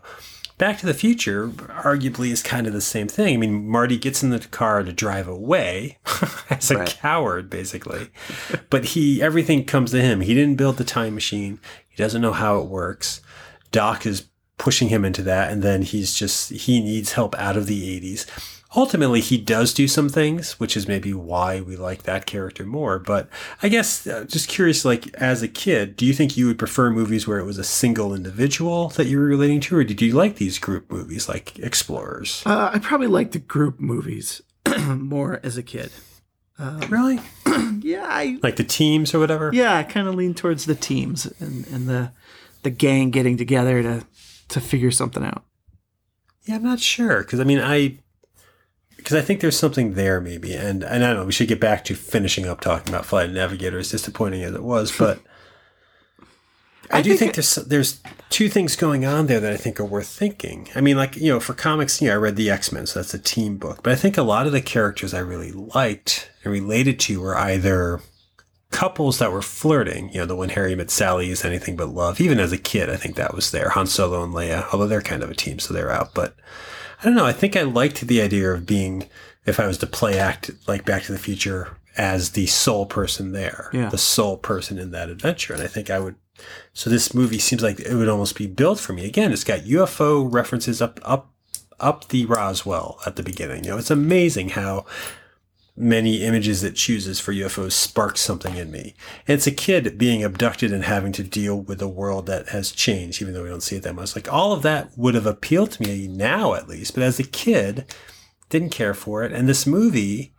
Back 0.60 0.78
to 0.78 0.86
the 0.86 0.94
Future 0.94 1.48
arguably 1.48 2.30
is 2.30 2.44
kind 2.44 2.68
of 2.68 2.74
the 2.74 2.80
same 2.80 3.08
thing. 3.08 3.34
I 3.34 3.38
mean, 3.38 3.68
Marty 3.68 3.98
gets 3.98 4.22
in 4.22 4.30
the 4.30 4.38
car 4.38 4.84
to 4.84 4.94
drive 4.94 5.28
away 5.28 5.98
as 6.52 6.70
a 6.70 6.78
right. 6.78 6.98
coward, 7.02 7.50
basically. 7.50 8.12
but 8.70 8.86
he 8.86 9.24
everything 9.24 9.66
comes 9.66 9.90
to 9.90 10.02
him. 10.04 10.22
He 10.22 10.36
didn't 10.36 10.58
build 10.58 10.78
the 10.78 10.84
time 10.84 11.16
machine. 11.16 11.60
He 11.90 11.96
doesn't 11.96 12.22
know 12.22 12.34
how 12.34 12.60
it 12.60 12.68
works. 12.68 13.22
Doc 13.72 14.06
is 14.06 14.28
pushing 14.58 14.90
him 14.90 15.06
into 15.06 15.22
that. 15.24 15.52
And 15.52 15.62
then 15.62 15.82
he's 15.82 16.14
just, 16.14 16.52
he 16.52 16.82
needs 16.82 17.14
help 17.14 17.36
out 17.36 17.58
of 17.58 17.68
the 17.68 18.00
80s. 18.00 18.26
Ultimately, 18.76 19.22
he 19.22 19.38
does 19.38 19.74
do 19.74 19.88
some 19.88 20.10
things, 20.10 20.60
which 20.60 20.76
is 20.76 20.88
maybe 20.88 21.14
why 21.14 21.62
we 21.62 21.78
like 21.78 22.04
that 22.04 22.26
character 22.26 22.66
more. 22.66 23.00
But 23.00 23.30
I 23.64 23.70
guess 23.70 24.06
uh, 24.06 24.26
just 24.28 24.50
curious, 24.50 24.84
like 24.84 25.14
as 25.16 25.42
a 25.42 25.48
kid, 25.48 25.96
do 25.96 26.06
you 26.06 26.14
think 26.14 26.36
you 26.36 26.48
would 26.48 26.60
prefer 26.60 26.90
movies 26.92 27.26
where 27.26 27.40
it 27.40 27.46
was 27.46 27.58
a 27.58 27.64
single 27.64 28.14
individual 28.14 28.90
that 28.90 29.06
you 29.06 29.18
were 29.18 29.26
relating 29.26 29.62
to, 29.62 29.78
or 29.78 29.86
did 29.86 30.02
you 30.02 30.12
like 30.12 30.36
these 30.36 30.60
group 30.60 30.92
movies 30.92 31.30
like 31.30 31.58
Explorers? 31.60 32.44
Uh, 32.46 32.72
I 32.74 32.80
probably 32.80 33.08
liked 33.08 33.32
the 33.32 33.40
group 33.40 33.80
movies 33.80 34.42
more 34.88 35.40
as 35.42 35.56
a 35.56 35.64
kid. 35.64 35.92
Um, 36.60 36.80
really? 36.90 37.20
yeah, 37.82 38.06
I 38.08 38.40
like 38.44 38.58
the 38.58 38.64
teams 38.66 39.14
or 39.14 39.20
whatever. 39.20 39.52
Yeah, 39.54 39.76
I 39.76 39.84
kind 39.84 40.08
of 40.08 40.16
lean 40.16 40.34
towards 40.34 40.66
the 40.66 40.76
teams 40.76 41.26
and, 41.40 41.66
and 41.68 41.88
the 41.88 42.12
the 42.64 42.70
gang 42.72 43.12
getting 43.12 43.38
together 43.38 43.84
to 43.84 44.06
to 44.50 44.62
figure 44.62 44.92
something 44.92 45.24
out. 45.24 45.44
Yeah, 46.44 46.56
I'm 46.56 46.64
not 46.64 46.80
sure 46.80 47.22
because 47.22 47.40
I 47.40 47.44
mean 47.44 47.60
I 47.60 47.98
because 48.98 49.18
I 49.18 49.22
think 49.22 49.42
there's 49.42 49.58
something 49.58 49.94
there 49.94 50.22
maybe, 50.22 50.54
and 50.54 50.84
and 50.84 51.04
I 51.04 51.08
don't 51.10 51.18
know. 51.18 51.26
We 51.26 51.32
should 51.32 51.48
get 51.48 51.60
back 51.60 51.84
to 51.86 51.96
finishing 51.96 52.48
up 52.48 52.62
talking 52.62 52.94
about 52.94 53.06
Flight 53.06 53.32
Navigator, 53.32 53.80
as 53.80 53.92
disappointing 53.92 54.44
as 54.44 54.54
it 54.54 54.64
was, 54.64 54.92
but. 54.98 55.20
I, 56.92 57.00
I 57.00 57.02
do 57.02 57.10
think, 57.10 57.20
think 57.20 57.34
there's 57.34 57.56
there's 57.56 58.00
two 58.30 58.48
things 58.48 58.76
going 58.76 59.06
on 59.06 59.26
there 59.26 59.40
that 59.40 59.52
I 59.52 59.58
think 59.58 59.80
are 59.80 59.86
worth 59.86 60.08
thinking. 60.08 60.70
I 60.76 60.82
mean, 60.82 60.98
like 60.98 61.16
you 61.16 61.34
know, 61.34 61.40
for 61.40 61.56
comics, 61.56 62.00
you 62.00 62.10
know, 62.10 62.14
I 62.14 62.18
read 62.18 62.36
the 62.36 62.52
X 62.52 62.72
Men, 62.72 62.86
so 62.86 63.00
that's 63.00 63.14
a 63.16 63.18
team 63.18 63.58
book. 63.58 63.82
But 63.82 63.94
I 63.94 63.96
think 63.96 64.20
a 64.20 64.22
lot 64.22 64.46
of 64.46 64.52
the 64.52 64.62
characters 64.62 65.12
I 65.12 65.20
really 65.20 65.52
liked 65.52 66.30
and 66.44 66.54
related 66.54 67.00
to 67.02 67.20
were 67.20 67.36
either 67.36 68.02
couples 68.76 69.20
that 69.20 69.32
were 69.32 69.42
flirting. 69.42 70.10
You 70.10 70.20
know, 70.20 70.26
the 70.26 70.36
one 70.36 70.50
Harry 70.50 70.76
met 70.76 70.92
Sally 70.92 71.30
is 71.30 71.46
anything 71.46 71.78
but 71.78 71.88
love. 71.88 72.20
Even 72.20 72.42
as 72.42 72.52
a 72.52 72.58
kid, 72.58 72.90
I 72.90 72.98
think 72.98 73.16
that 73.16 73.34
was 73.34 73.52
there. 73.52 73.70
Han 73.70 73.88
Solo 73.88 74.22
and 74.22 74.34
Leia, 74.34 74.68
although 74.74 74.86
they're 74.86 75.02
kind 75.02 75.24
of 75.24 75.32
a 75.32 75.36
team, 75.36 75.60
so 75.60 75.74
they're 75.74 75.92
out. 75.92 76.14
But 76.14 76.36
I 77.02 77.06
don't 77.06 77.16
know. 77.16 77.26
I 77.26 77.32
think 77.32 77.56
I 77.56 77.62
liked 77.62 78.02
the 78.02 78.22
idea 78.22 78.52
of 78.52 78.66
being, 78.66 79.08
if 79.46 79.62
I 79.62 79.68
was 79.68 79.78
to 79.78 79.88
play 79.88 80.20
act 80.20 80.52
like 80.68 80.84
Back 80.84 81.04
to 81.04 81.14
the 81.14 81.18
Future, 81.18 81.78
as 81.96 82.32
the 82.32 82.48
sole 82.48 82.86
person 82.86 83.32
there, 83.32 83.70
yeah. 83.72 83.88
the 83.88 83.98
sole 83.98 84.36
person 84.36 84.78
in 84.78 84.92
that 84.92 85.10
adventure. 85.10 85.54
And 85.54 85.64
I 85.64 85.68
think 85.68 85.90
I 85.90 86.00
would. 86.00 86.16
So 86.74 86.90
this 86.90 87.14
movie 87.14 87.40
seems 87.40 87.64
like 87.64 87.80
it 87.80 87.96
would 87.96 88.10
almost 88.10 88.36
be 88.36 88.46
built 88.46 88.82
for 88.82 88.92
me. 88.92 89.06
Again, 89.06 89.32
it's 89.32 89.46
got 89.46 89.62
UFO 89.62 90.28
references 90.30 90.82
up 90.82 91.00
up 91.04 91.32
up 91.80 92.10
the 92.10 92.26
Roswell 92.26 93.00
at 93.06 93.16
the 93.16 93.24
beginning. 93.24 93.64
You 93.64 93.72
know, 93.72 93.78
it's 93.78 93.90
amazing 93.90 94.50
how 94.50 94.86
many 95.78 96.24
images 96.24 96.64
it 96.64 96.76
chooses 96.76 97.20
for 97.20 97.34
UFOs 97.34 97.74
sparks 97.74 98.22
something 98.22 98.56
in 98.56 98.72
me. 98.72 98.96
And 99.28 99.36
it's 99.36 99.48
a 99.48 99.52
kid 99.52 99.98
being 99.98 100.24
abducted 100.24 100.72
and 100.72 100.86
having 100.86 101.12
to 101.14 101.24
deal 101.24 101.60
with 101.60 101.82
a 101.82 101.88
world 101.88 102.28
that 102.28 102.50
has 102.50 102.72
changed, 102.72 103.22
even 103.22 103.34
though 103.34 103.44
we 103.44 103.50
don't 103.50 103.62
see 103.62 103.76
it 103.76 103.84
that 103.84 103.96
much. 103.96 104.16
Like 104.16 104.32
all 104.32 104.54
of 104.54 104.62
that 104.62 104.98
would 104.98 105.16
have 105.16 105.26
appealed 105.26 105.72
to 105.72 105.84
me 105.84 106.08
now, 106.08 106.54
at 106.54 106.70
least. 106.70 106.94
But 106.94 107.04
as 107.04 107.20
a 107.20 107.24
kid, 107.24 107.94
didn't 108.50 108.70
care 108.70 108.94
for 108.94 109.24
it. 109.24 109.34
And 109.34 109.50
this 109.50 109.68
movie, 109.68 110.34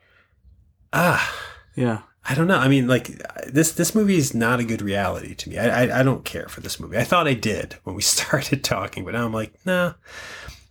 ah, 0.92 1.34
yeah. 1.74 2.02
I 2.28 2.34
don't 2.34 2.48
know. 2.48 2.58
I 2.58 2.66
mean, 2.66 2.88
like 2.88 3.22
this 3.46 3.70
this 3.70 3.94
movie 3.94 4.16
is 4.16 4.34
not 4.34 4.58
a 4.58 4.64
good 4.64 4.82
reality 4.82 5.36
to 5.36 5.48
me. 5.48 5.58
I, 5.58 5.84
I, 5.84 6.00
I 6.00 6.02
don't 6.02 6.24
care 6.24 6.48
for 6.48 6.60
this 6.60 6.80
movie. 6.80 6.96
I 6.96 7.04
thought 7.04 7.28
I 7.28 7.34
did 7.34 7.76
when 7.84 7.94
we 7.94 8.02
started 8.16 8.64
talking, 8.64 9.04
but 9.04 9.14
now 9.14 9.24
I'm 9.24 9.32
like, 9.32 9.54
nah. 9.64 9.92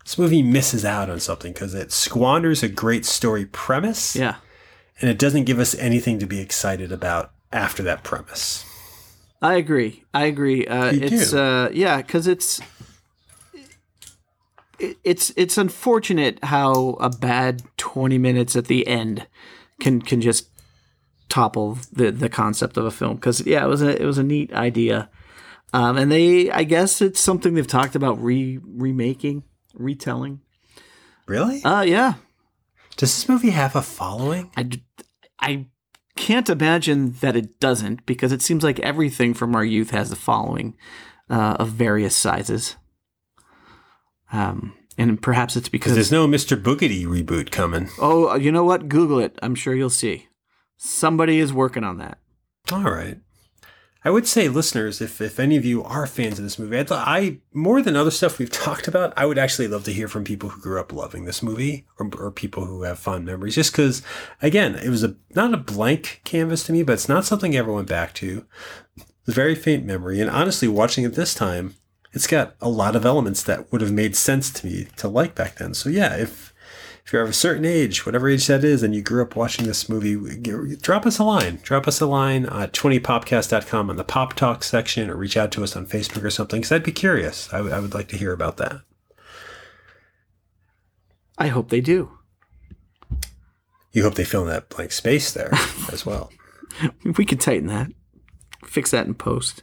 This 0.03 0.17
movie 0.19 0.43
misses 0.43 0.83
out 0.85 1.09
on 1.09 1.19
something 1.19 1.53
because 1.53 1.73
it 1.73 1.91
squanders 1.91 2.61
a 2.61 2.67
great 2.67 3.05
story 3.05 3.45
premise. 3.45 4.15
Yeah 4.15 4.35
and 5.01 5.09
it 5.09 5.19
doesn't 5.19 5.43
give 5.43 5.59
us 5.59 5.75
anything 5.75 6.19
to 6.19 6.25
be 6.25 6.39
excited 6.39 6.91
about 6.91 7.31
after 7.51 7.83
that 7.83 8.03
premise. 8.03 8.65
I 9.41 9.55
agree. 9.55 10.03
I 10.13 10.25
agree. 10.25 10.65
Uh, 10.65 10.91
it's 10.93 11.33
uh, 11.33 11.69
yeah, 11.73 11.97
because 11.97 12.27
it's 12.27 12.61
it, 14.79 14.97
it's 15.03 15.31
it's 15.35 15.57
unfortunate 15.57 16.43
how 16.43 16.97
a 16.99 17.09
bad 17.09 17.61
twenty 17.77 18.17
minutes 18.17 18.55
at 18.55 18.65
the 18.65 18.87
end 18.87 19.27
can 19.79 20.01
can 20.01 20.21
just 20.21 20.49
topple 21.29 21.77
the 21.91 22.11
the 22.11 22.29
concept 22.29 22.77
of 22.77 22.85
a 22.85 22.91
film. 22.91 23.15
Because 23.15 23.45
yeah, 23.45 23.63
it 23.63 23.67
was 23.67 23.81
a 23.81 24.01
it 24.01 24.05
was 24.05 24.17
a 24.17 24.23
neat 24.23 24.53
idea, 24.53 25.09
um, 25.73 25.97
and 25.97 26.11
they 26.11 26.49
I 26.49 26.63
guess 26.63 27.01
it's 27.01 27.19
something 27.19 27.53
they've 27.53 27.67
talked 27.67 27.95
about 27.95 28.21
re 28.23 28.59
remaking, 28.63 29.43
retelling. 29.73 30.41
Really? 31.27 31.63
Uh 31.63 31.81
yeah. 31.81 32.15
Does 32.97 33.15
this 33.15 33.29
movie 33.29 33.49
have 33.51 33.75
a 33.75 33.81
following? 33.81 34.51
I, 34.55 34.69
I 35.39 35.65
can't 36.15 36.49
imagine 36.49 37.13
that 37.21 37.35
it 37.35 37.59
doesn't 37.59 38.05
because 38.05 38.31
it 38.31 38.41
seems 38.41 38.63
like 38.63 38.79
everything 38.79 39.33
from 39.33 39.55
our 39.55 39.65
youth 39.65 39.91
has 39.91 40.11
a 40.11 40.15
following 40.15 40.77
uh, 41.29 41.57
of 41.59 41.69
various 41.69 42.15
sizes. 42.15 42.77
Um, 44.31 44.75
and 44.97 45.21
perhaps 45.21 45.55
it's 45.55 45.69
because 45.69 45.93
there's 45.93 46.11
no 46.11 46.27
Mr. 46.27 46.61
Boogedy 46.61 47.05
reboot 47.05 47.51
coming. 47.51 47.89
Oh, 47.99 48.35
you 48.35 48.51
know 48.51 48.63
what? 48.63 48.87
Google 48.87 49.19
it. 49.19 49.37
I'm 49.41 49.55
sure 49.55 49.75
you'll 49.75 49.89
see. 49.89 50.27
Somebody 50.77 51.39
is 51.39 51.53
working 51.53 51.83
on 51.83 51.97
that. 51.97 52.19
All 52.71 52.83
right. 52.83 53.19
I 54.05 54.11
would 54.11 54.27
say, 54.27 54.47
listeners, 54.47 55.01
if, 55.01 55.19
if 55.19 55.39
any 55.39 55.57
of 55.57 55.65
you 55.65 55.83
are 55.83 56.05
fans 56.05 56.37
of 56.37 56.45
this 56.45 56.59
movie, 56.59 56.77
I'd, 56.77 56.91
I 56.91 57.39
more 57.53 57.81
than 57.81 57.95
other 57.95 58.11
stuff 58.11 58.37
we've 58.37 58.51
talked 58.65 58.87
about, 58.87 59.11
I 59.17 59.25
would 59.25 59.39
actually 59.39 59.67
love 59.67 59.83
to 59.85 59.93
hear 59.93 60.07
from 60.07 60.23
people 60.23 60.49
who 60.49 60.61
grew 60.61 60.79
up 60.79 60.93
loving 60.93 61.25
this 61.25 61.41
movie 61.41 61.87
or, 61.99 62.11
or 62.19 62.29
people 62.29 62.65
who 62.65 62.83
have 62.83 62.99
fond 62.99 63.25
memories. 63.25 63.55
Just 63.55 63.71
because, 63.71 64.03
again, 64.43 64.75
it 64.75 64.89
was 64.89 65.03
a 65.03 65.15
not 65.33 65.55
a 65.55 65.57
blank 65.57 66.21
canvas 66.23 66.63
to 66.65 66.71
me, 66.71 66.83
but 66.83 66.93
it's 66.93 67.09
not 67.09 67.25
something 67.25 67.55
I 67.55 67.59
ever 67.59 67.73
went 67.73 67.89
back 67.89 68.13
to. 68.15 68.45
It's 68.95 69.29
a 69.29 69.31
very 69.31 69.55
faint 69.55 69.85
memory, 69.85 70.21
and 70.21 70.29
honestly, 70.29 70.67
watching 70.67 71.03
it 71.03 71.15
this 71.15 71.33
time, 71.33 71.73
it's 72.13 72.27
got 72.27 72.55
a 72.61 72.69
lot 72.69 72.95
of 72.95 73.05
elements 73.05 73.41
that 73.43 73.71
would 73.71 73.81
have 73.81 73.91
made 73.91 74.15
sense 74.15 74.51
to 74.51 74.67
me 74.67 74.87
to 74.97 75.07
like 75.07 75.33
back 75.33 75.55
then. 75.55 75.73
So 75.73 75.89
yeah, 75.89 76.15
if 76.15 76.53
if 77.05 77.13
you're 77.13 77.21
of 77.21 77.29
a 77.29 77.33
certain 77.33 77.65
age, 77.65 78.03
whatever 78.05 78.27
age 78.27 78.47
that 78.47 78.63
is, 78.63 78.81
and 78.81 78.95
you 78.95 79.01
grew 79.03 79.21
up 79.21 79.35
watching 79.35 79.67
this 79.67 79.87
movie, 79.87 80.15
drop 80.77 81.05
us 81.05 81.19
a 81.19 81.23
line. 81.23 81.59
Drop 81.61 81.87
us 81.87 82.01
a 82.01 82.07
line 82.07 82.47
at 82.47 82.73
20popcast.com 82.73 83.91
on 83.91 83.95
the 83.95 84.03
Pop 84.03 84.33
Talk 84.33 84.63
section 84.63 85.09
or 85.11 85.15
reach 85.15 85.37
out 85.37 85.51
to 85.51 85.63
us 85.63 85.75
on 85.75 85.85
Facebook 85.85 86.23
or 86.23 86.31
something 86.31 86.61
because 86.61 86.71
I'd 86.71 86.81
be 86.83 86.91
curious. 86.91 87.53
I, 87.53 87.57
w- 87.57 87.75
I 87.75 87.79
would 87.79 87.93
like 87.93 88.07
to 88.07 88.17
hear 88.17 88.33
about 88.33 88.57
that. 88.57 88.81
I 91.37 91.47
hope 91.47 91.69
they 91.69 91.81
do. 91.81 92.09
You 93.91 94.01
hope 94.01 94.15
they 94.15 94.25
fill 94.25 94.41
in 94.41 94.49
that 94.49 94.69
blank 94.69 94.91
space 94.91 95.31
there 95.31 95.51
as 95.91 96.07
well. 96.07 96.31
we 97.17 97.23
can 97.25 97.37
tighten 97.37 97.67
that, 97.67 97.91
fix 98.65 98.89
that 98.91 99.05
in 99.05 99.13
post 99.13 99.61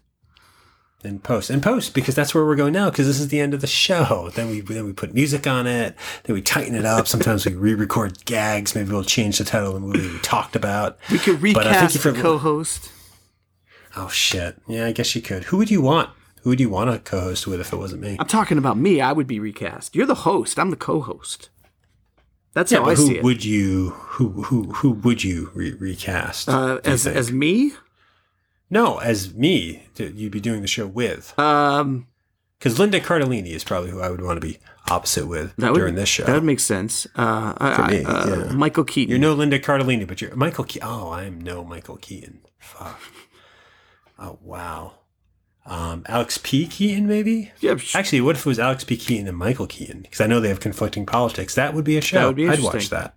in 1.04 1.18
post 1.18 1.50
in 1.50 1.60
post 1.60 1.94
because 1.94 2.14
that's 2.14 2.34
where 2.34 2.44
we're 2.44 2.56
going 2.56 2.72
now 2.72 2.90
because 2.90 3.06
this 3.06 3.20
is 3.20 3.28
the 3.28 3.40
end 3.40 3.54
of 3.54 3.60
the 3.60 3.66
show. 3.66 4.30
Then 4.34 4.48
we 4.50 4.60
then 4.60 4.84
we 4.84 4.92
put 4.92 5.14
music 5.14 5.46
on 5.46 5.66
it 5.66 5.96
then 6.24 6.34
we 6.34 6.42
tighten 6.42 6.74
it 6.74 6.84
up. 6.84 7.06
Sometimes 7.06 7.46
we 7.46 7.54
re-record 7.54 8.24
gags. 8.24 8.74
Maybe 8.74 8.90
we'll 8.90 9.04
change 9.04 9.38
the 9.38 9.44
title 9.44 9.68
of 9.68 9.74
the 9.74 9.80
movie 9.80 10.08
we 10.08 10.18
talked 10.20 10.56
about. 10.56 10.98
We 11.10 11.18
could 11.18 11.42
recast 11.42 12.02
the 12.02 12.12
co-host. 12.12 12.90
Oh 13.96 14.08
shit. 14.08 14.56
Yeah 14.66 14.86
i 14.86 14.92
guess 14.92 15.14
you 15.14 15.22
could. 15.22 15.44
Who 15.44 15.58
would 15.58 15.70
you 15.70 15.82
want? 15.82 16.10
Who 16.42 16.50
would 16.50 16.60
you 16.60 16.70
want 16.70 16.90
to 16.90 16.98
co-host 16.98 17.46
with 17.46 17.60
if 17.60 17.72
it 17.72 17.76
wasn't 17.76 18.02
me? 18.02 18.16
I'm 18.18 18.26
talking 18.26 18.58
about 18.58 18.76
me. 18.76 19.00
I 19.00 19.12
would 19.12 19.26
be 19.26 19.38
recast. 19.38 19.94
You're 19.94 20.06
the 20.06 20.14
host. 20.14 20.58
I'm 20.58 20.70
the 20.70 20.76
co-host. 20.76 21.50
That's 22.54 22.70
yeah, 22.70 22.80
how 22.80 22.90
i 22.90 22.94
see 22.94 23.16
it. 23.16 23.22
would 23.22 23.44
you 23.44 23.90
who 23.90 24.42
who 24.42 24.64
who 24.72 24.90
would 24.90 25.24
you 25.24 25.50
re- 25.54 25.72
recast 25.72 26.50
uh, 26.50 26.80
as 26.84 27.06
as 27.06 27.32
me 27.32 27.72
no, 28.72 28.98
as 28.98 29.34
me, 29.34 29.84
you'd 29.96 30.32
be 30.32 30.40
doing 30.40 30.62
the 30.62 30.66
show 30.68 30.86
with. 30.86 31.38
Um, 31.38 32.06
because 32.58 32.78
Linda 32.78 33.00
Cardellini 33.00 33.48
is 33.50 33.64
probably 33.64 33.90
who 33.90 34.00
I 34.00 34.08
would 34.08 34.20
want 34.22 34.40
to 34.40 34.46
be 34.46 34.58
opposite 34.88 35.26
with 35.26 35.54
That 35.56 35.72
would, 35.72 35.78
during 35.78 35.94
this 35.96 36.08
show. 36.08 36.24
That 36.24 36.34
would 36.34 36.44
make 36.44 36.60
sense. 36.60 37.06
Uh, 37.16 37.54
I- 37.58 37.90
me, 37.90 38.04
I- 38.04 38.10
uh, 38.10 38.44
yeah. 38.46 38.52
Michael 38.52 38.84
Keaton. 38.84 39.10
You're 39.10 39.18
no 39.18 39.34
Linda 39.34 39.58
Cardellini, 39.58 40.06
but 40.06 40.20
you're 40.20 40.34
Michael 40.36 40.64
Keaton. 40.64 40.88
Oh, 40.88 41.10
I 41.10 41.24
am 41.24 41.40
no 41.40 41.64
Michael 41.64 41.96
Keaton. 41.96 42.40
Fuck. 42.60 43.00
Oh, 44.18 44.38
wow. 44.42 44.92
Um, 45.66 46.04
Alex 46.06 46.38
P. 46.42 46.66
Keaton, 46.66 47.06
maybe? 47.08 47.50
Yeah, 47.60 47.76
sh- 47.76 47.94
Actually, 47.96 48.20
what 48.20 48.36
if 48.36 48.42
it 48.42 48.46
was 48.46 48.58
Alex 48.60 48.84
P. 48.84 48.96
Keaton 48.96 49.26
and 49.28 49.36
Michael 49.36 49.66
Keaton? 49.66 50.02
Because 50.02 50.20
I 50.20 50.26
know 50.28 50.38
they 50.40 50.48
have 50.48 50.60
conflicting 50.60 51.04
politics. 51.06 51.54
That 51.56 51.74
would 51.74 51.84
be 51.84 51.96
a 51.96 52.00
show. 52.00 52.18
That 52.20 52.26
would 52.28 52.36
be 52.36 52.48
I'd 52.48 52.60
watch 52.60 52.90
that. 52.90 53.14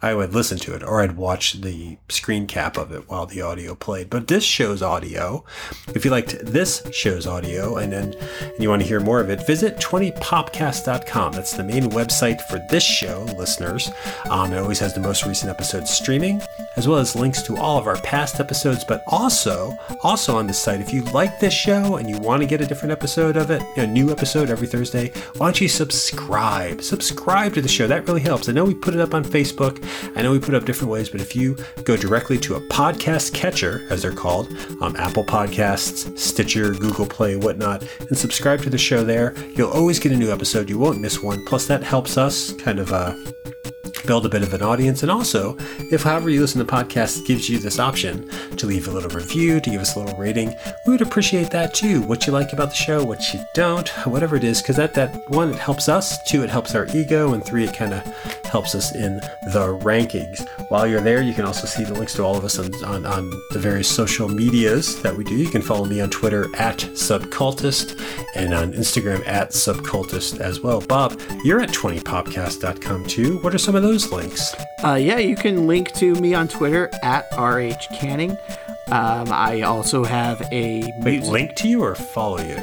I 0.00 0.14
would 0.14 0.32
listen 0.32 0.58
to 0.58 0.74
it, 0.74 0.84
or 0.84 1.02
I'd 1.02 1.16
watch 1.16 1.54
the 1.54 1.98
screen 2.08 2.46
cap 2.46 2.76
of 2.76 2.92
it 2.92 3.08
while 3.08 3.26
the 3.26 3.40
audio 3.40 3.74
played. 3.74 4.08
But 4.08 4.28
this 4.28 4.44
show's 4.44 4.80
audio, 4.80 5.44
if 5.88 6.04
you 6.04 6.12
liked 6.12 6.38
this 6.40 6.84
show's 6.92 7.26
audio 7.26 7.78
and 7.78 7.92
then 7.92 8.14
and 8.14 8.62
you 8.62 8.68
want 8.68 8.80
to 8.80 8.86
hear 8.86 9.00
more 9.00 9.18
of 9.18 9.28
it, 9.28 9.44
visit 9.44 9.78
20popcast.com. 9.78 11.32
That's 11.32 11.52
the 11.52 11.64
main 11.64 11.90
website 11.90 12.40
for 12.42 12.60
this 12.70 12.84
show, 12.84 13.24
listeners. 13.36 13.90
Um, 14.30 14.52
it 14.52 14.58
always 14.58 14.78
has 14.78 14.94
the 14.94 15.00
most 15.00 15.26
recent 15.26 15.50
episodes 15.50 15.90
streaming, 15.90 16.42
as 16.76 16.86
well 16.86 16.98
as 16.98 17.16
links 17.16 17.42
to 17.42 17.56
all 17.56 17.76
of 17.76 17.88
our 17.88 18.00
past 18.02 18.38
episodes. 18.38 18.84
But 18.84 19.02
also, 19.08 19.76
also 20.04 20.36
on 20.36 20.46
the 20.46 20.54
site, 20.54 20.80
if 20.80 20.92
you 20.92 21.02
like 21.06 21.40
this 21.40 21.54
show 21.54 21.96
and 21.96 22.08
you 22.08 22.18
want 22.18 22.40
to 22.42 22.46
get 22.46 22.60
a 22.60 22.66
different 22.66 22.92
episode 22.92 23.36
of 23.36 23.50
it, 23.50 23.64
a 23.76 23.84
new 23.84 24.12
episode 24.12 24.48
every 24.48 24.68
Thursday, 24.68 25.08
why 25.38 25.48
don't 25.48 25.60
you 25.60 25.66
subscribe? 25.68 26.82
Subscribe 26.82 27.54
to 27.54 27.60
the 27.60 27.68
show. 27.68 27.88
That 27.88 28.06
really 28.06 28.20
helps. 28.20 28.48
I 28.48 28.52
know 28.52 28.64
we 28.64 28.74
put 28.74 28.94
it 28.94 29.00
up 29.00 29.12
on 29.12 29.24
Facebook. 29.24 29.84
I 30.14 30.22
know 30.22 30.32
we 30.32 30.38
put 30.38 30.54
up 30.54 30.64
different 30.64 30.90
ways, 30.90 31.08
but 31.08 31.20
if 31.20 31.34
you 31.34 31.56
go 31.84 31.96
directly 31.96 32.38
to 32.38 32.54
a 32.56 32.60
podcast 32.68 33.34
catcher, 33.34 33.86
as 33.90 34.02
they're 34.02 34.12
called, 34.12 34.48
um, 34.80 34.96
Apple 34.96 35.24
Podcasts, 35.24 36.18
Stitcher, 36.18 36.72
Google 36.72 37.06
Play, 37.06 37.36
whatnot, 37.36 37.84
and 38.00 38.16
subscribe 38.16 38.62
to 38.62 38.70
the 38.70 38.78
show 38.78 39.04
there, 39.04 39.34
you'll 39.54 39.70
always 39.70 39.98
get 39.98 40.12
a 40.12 40.16
new 40.16 40.32
episode. 40.32 40.68
You 40.68 40.78
won't 40.78 41.00
miss 41.00 41.22
one. 41.22 41.44
Plus, 41.44 41.66
that 41.66 41.82
helps 41.82 42.16
us 42.16 42.52
kind 42.52 42.78
of 42.78 42.92
uh, 42.92 43.14
build 44.06 44.26
a 44.26 44.28
bit 44.28 44.42
of 44.42 44.52
an 44.54 44.62
audience. 44.62 45.02
And 45.02 45.10
also, 45.10 45.56
if 45.90 46.02
however 46.02 46.30
you 46.30 46.40
listen 46.40 46.64
to 46.64 46.72
podcasts 46.72 47.24
gives 47.26 47.48
you 47.48 47.58
this 47.58 47.78
option 47.78 48.28
to 48.56 48.66
leave 48.66 48.88
a 48.88 48.90
little 48.90 49.10
review, 49.10 49.60
to 49.60 49.70
give 49.70 49.80
us 49.80 49.96
a 49.96 50.00
little 50.00 50.18
rating, 50.18 50.54
we 50.86 50.92
would 50.92 51.02
appreciate 51.02 51.50
that 51.50 51.74
too. 51.74 52.02
What 52.02 52.26
you 52.26 52.32
like 52.32 52.52
about 52.52 52.70
the 52.70 52.76
show, 52.76 53.04
what 53.04 53.32
you 53.32 53.40
don't, 53.54 53.88
whatever 54.06 54.36
it 54.36 54.44
is, 54.44 54.60
because 54.60 54.76
that 54.76 54.94
that 54.94 55.28
one, 55.30 55.50
it 55.50 55.58
helps 55.58 55.88
us. 55.88 56.22
Two, 56.24 56.42
it 56.42 56.50
helps 56.50 56.74
our 56.74 56.86
ego, 56.94 57.32
and 57.32 57.44
three, 57.44 57.64
it 57.64 57.74
kind 57.74 57.94
of 57.94 58.04
helps 58.44 58.74
us 58.74 58.94
in 58.94 59.16
the 59.52 59.78
rankings. 59.82 60.46
While 60.70 60.86
you're 60.86 61.00
there, 61.00 61.22
you 61.22 61.34
can 61.34 61.44
also 61.44 61.66
see 61.66 61.84
the 61.84 61.94
links 61.94 62.14
to 62.14 62.22
all 62.22 62.36
of 62.36 62.44
us 62.44 62.58
on, 62.58 62.72
on, 62.84 63.06
on 63.06 63.30
the 63.50 63.58
various 63.58 63.88
social 63.88 64.28
medias 64.28 65.00
that 65.02 65.16
we 65.16 65.24
do. 65.24 65.34
You 65.34 65.48
can 65.48 65.62
follow 65.62 65.84
me 65.84 66.00
on 66.00 66.10
Twitter 66.10 66.44
at 66.56 66.78
Subcultist 66.78 68.00
and 68.34 68.54
on 68.54 68.72
Instagram 68.72 69.26
at 69.26 69.50
Subcultist 69.50 70.40
as 70.40 70.60
well. 70.60 70.80
Bob, 70.80 71.20
you're 71.44 71.60
at 71.60 71.70
20popcast.com 71.70 73.06
too. 73.06 73.38
What 73.38 73.54
are 73.54 73.58
some 73.58 73.74
of 73.74 73.82
those 73.82 73.87
links? 73.88 74.54
Uh, 74.84 74.94
yeah, 74.94 75.18
you 75.18 75.34
can 75.34 75.66
link 75.66 75.92
to 75.94 76.14
me 76.16 76.34
on 76.34 76.46
Twitter 76.48 76.90
at 77.02 77.26
RH 77.38 77.86
Canning. 77.94 78.32
Um, 78.88 79.28
I 79.32 79.62
also 79.62 80.04
have 80.04 80.40
a 80.52 80.82
Wait, 81.02 81.14
music- 81.14 81.30
link 81.32 81.54
to 81.56 81.68
you 81.68 81.82
or 81.82 81.94
follow 81.94 82.38
you? 82.40 82.58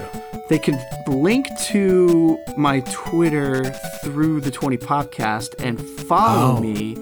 They 0.50 0.60
can 0.60 0.80
link 1.08 1.48
to 1.66 2.38
my 2.56 2.82
Twitter 2.92 3.64
through 4.04 4.42
the 4.42 4.52
20 4.52 4.78
podcast 4.78 5.56
and 5.64 5.80
follow 5.82 6.58
Oh. 6.58 6.62
me 6.62 6.96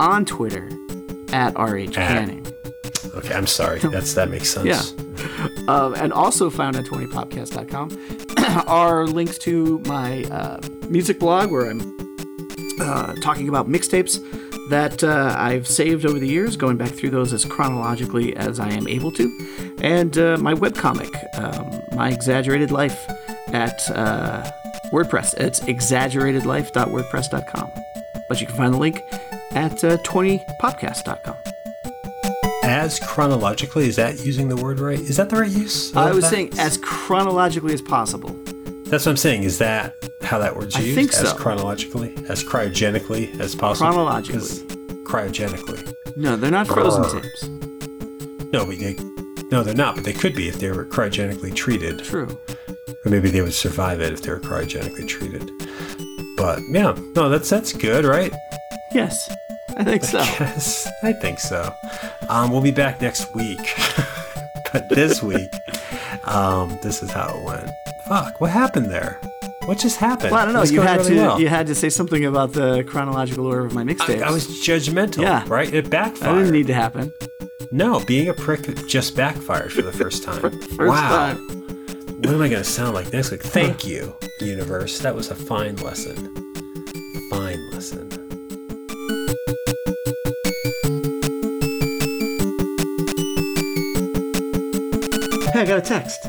on 0.00 0.24
Twitter 0.24 0.70
at 1.32 1.54
RH 1.58 1.92
Canning. 1.92 2.46
Okay, 3.14 3.34
I'm 3.34 3.46
sorry. 3.46 3.78
That's 3.82 4.14
that 4.14 4.30
makes 4.30 4.48
sense. 4.50 4.66
Yeah. 4.66 4.82
Um, 5.68 5.94
and 5.94 6.12
also 6.12 6.48
found 6.50 6.76
at 6.76 6.84
20podcast.com 6.86 8.64
are 8.66 9.06
links 9.06 9.38
to 9.38 9.78
my 9.86 10.24
uh, 10.24 10.60
music 10.88 11.18
blog 11.20 11.50
where 11.50 11.70
I'm 11.70 12.03
uh, 12.84 13.14
talking 13.16 13.48
about 13.48 13.68
mixtapes 13.68 14.20
that 14.68 15.02
uh, 15.02 15.34
I've 15.36 15.66
saved 15.66 16.06
over 16.06 16.16
the 16.18 16.28
years, 16.28 16.56
going 16.56 16.76
back 16.76 16.90
through 16.90 17.10
those 17.10 17.32
as 17.32 17.44
chronologically 17.44 18.36
as 18.36 18.60
I 18.60 18.70
am 18.70 18.86
able 18.88 19.10
to, 19.12 19.76
and 19.82 20.16
uh, 20.16 20.36
my 20.38 20.54
webcomic, 20.54 21.10
um, 21.38 21.82
My 21.96 22.10
Exaggerated 22.10 22.70
Life, 22.70 23.06
at 23.48 23.90
uh, 23.90 24.48
WordPress. 24.90 25.34
It's 25.34 25.60
exaggeratedlife.wordpress.com. 25.60 27.70
But 28.28 28.40
you 28.40 28.46
can 28.46 28.56
find 28.56 28.72
the 28.72 28.78
link 28.78 29.02
at 29.52 29.84
uh, 29.84 29.98
20podcast.com. 29.98 31.36
As 32.62 32.98
chronologically, 32.98 33.86
is 33.86 33.96
that 33.96 34.24
using 34.24 34.48
the 34.48 34.56
word 34.56 34.80
right? 34.80 34.98
Is 34.98 35.18
that 35.18 35.28
the 35.28 35.36
right 35.36 35.50
use? 35.50 35.94
I 35.94 36.12
was 36.12 36.24
that? 36.24 36.30
saying 36.30 36.54
as 36.58 36.78
chronologically 36.78 37.74
as 37.74 37.82
possible. 37.82 38.30
That's 38.86 39.04
what 39.04 39.12
I'm 39.12 39.18
saying. 39.18 39.42
Is 39.42 39.58
that 39.58 39.92
how 40.24 40.38
that 40.38 40.56
word's 40.56 40.76
I 40.76 40.80
used? 40.80 40.94
think 40.94 41.12
as 41.12 41.30
so. 41.30 41.36
chronologically, 41.36 42.14
as 42.28 42.42
cryogenically 42.42 43.38
as 43.40 43.54
possible. 43.54 43.90
Chronologically. 43.90 44.40
Cryogenically. 45.04 45.94
No, 46.16 46.36
they're 46.36 46.50
not 46.50 46.66
frozen 46.66 47.02
Brr. 47.02 47.20
tapes. 47.20 47.42
No, 48.52 48.64
but 48.66 48.78
they, 48.78 48.96
no, 49.50 49.62
they're 49.62 49.74
not. 49.74 49.96
But 49.96 50.04
they 50.04 50.12
could 50.12 50.34
be 50.34 50.48
if 50.48 50.58
they 50.58 50.70
were 50.70 50.84
cryogenically 50.86 51.54
treated, 51.54 52.04
True. 52.04 52.38
or 53.04 53.10
maybe 53.10 53.30
they 53.30 53.42
would 53.42 53.54
survive 53.54 54.00
it 54.00 54.12
if 54.12 54.22
they 54.22 54.30
were 54.30 54.40
cryogenically 54.40 55.06
treated. 55.08 55.50
But 56.36 56.60
yeah, 56.68 56.96
no, 57.14 57.28
that's 57.28 57.48
that's 57.50 57.72
good, 57.72 58.04
right? 58.04 58.32
Yes, 58.92 59.34
I 59.76 59.84
think 59.84 60.04
so. 60.04 60.18
Yes, 60.18 60.88
I 61.02 61.12
think 61.12 61.40
so. 61.40 61.74
Um, 62.28 62.50
we'll 62.50 62.60
be 62.60 62.70
back 62.70 63.00
next 63.00 63.34
week. 63.34 63.58
but 64.72 64.88
this 64.88 65.22
week, 65.22 65.52
um, 66.24 66.78
this 66.82 67.02
is 67.02 67.10
how 67.10 67.36
it 67.36 67.42
went. 67.44 67.70
Fuck, 68.08 68.40
what 68.40 68.50
happened 68.50 68.90
there? 68.90 69.20
What 69.66 69.78
just 69.78 69.96
happened? 69.96 70.32
Well, 70.32 70.40
I 70.42 70.44
don't 70.44 70.52
know. 70.54 70.62
You 70.62 70.82
had 70.82 70.98
really 70.98 71.14
to 71.14 71.20
well. 71.22 71.40
you 71.40 71.48
had 71.48 71.66
to 71.68 71.74
say 71.74 71.88
something 71.88 72.24
about 72.26 72.52
the 72.52 72.84
chronological 72.84 73.46
order 73.46 73.64
of 73.64 73.72
my 73.74 73.80
I, 73.80 73.84
mixtapes. 73.84 74.22
I 74.22 74.30
was 74.30 74.46
judgmental, 74.46 75.22
Yeah. 75.22 75.44
right? 75.48 75.72
It 75.72 75.84
That 75.84 75.90
backfired. 75.90 76.36
didn't 76.38 76.52
need 76.52 76.66
to 76.66 76.74
happen. 76.74 77.12
no, 77.70 78.00
being 78.04 78.28
a 78.28 78.34
prick 78.34 78.86
just 78.86 79.16
backfired 79.16 79.72
for 79.72 79.80
the 79.82 79.92
first 79.92 80.22
time. 80.28 80.40
First 80.60 80.78
wow. 80.80 81.08
time. 81.32 81.38
What 82.18 82.34
am 82.34 82.42
I 82.42 82.48
going 82.48 82.62
to 82.62 82.64
sound 82.64 82.94
like 82.94 83.12
next 83.12 83.30
week? 83.30 83.42
Thank 83.42 83.86
you, 83.86 84.14
universe. 84.40 84.98
That 85.00 85.14
was 85.14 85.30
a 85.30 85.34
fine 85.34 85.76
lesson. 85.76 86.16
Fine 87.30 87.70
lesson. 87.70 88.10
Hey, 95.52 95.60
I 95.60 95.64
got 95.66 95.78
a 95.78 95.82
text. 95.82 96.26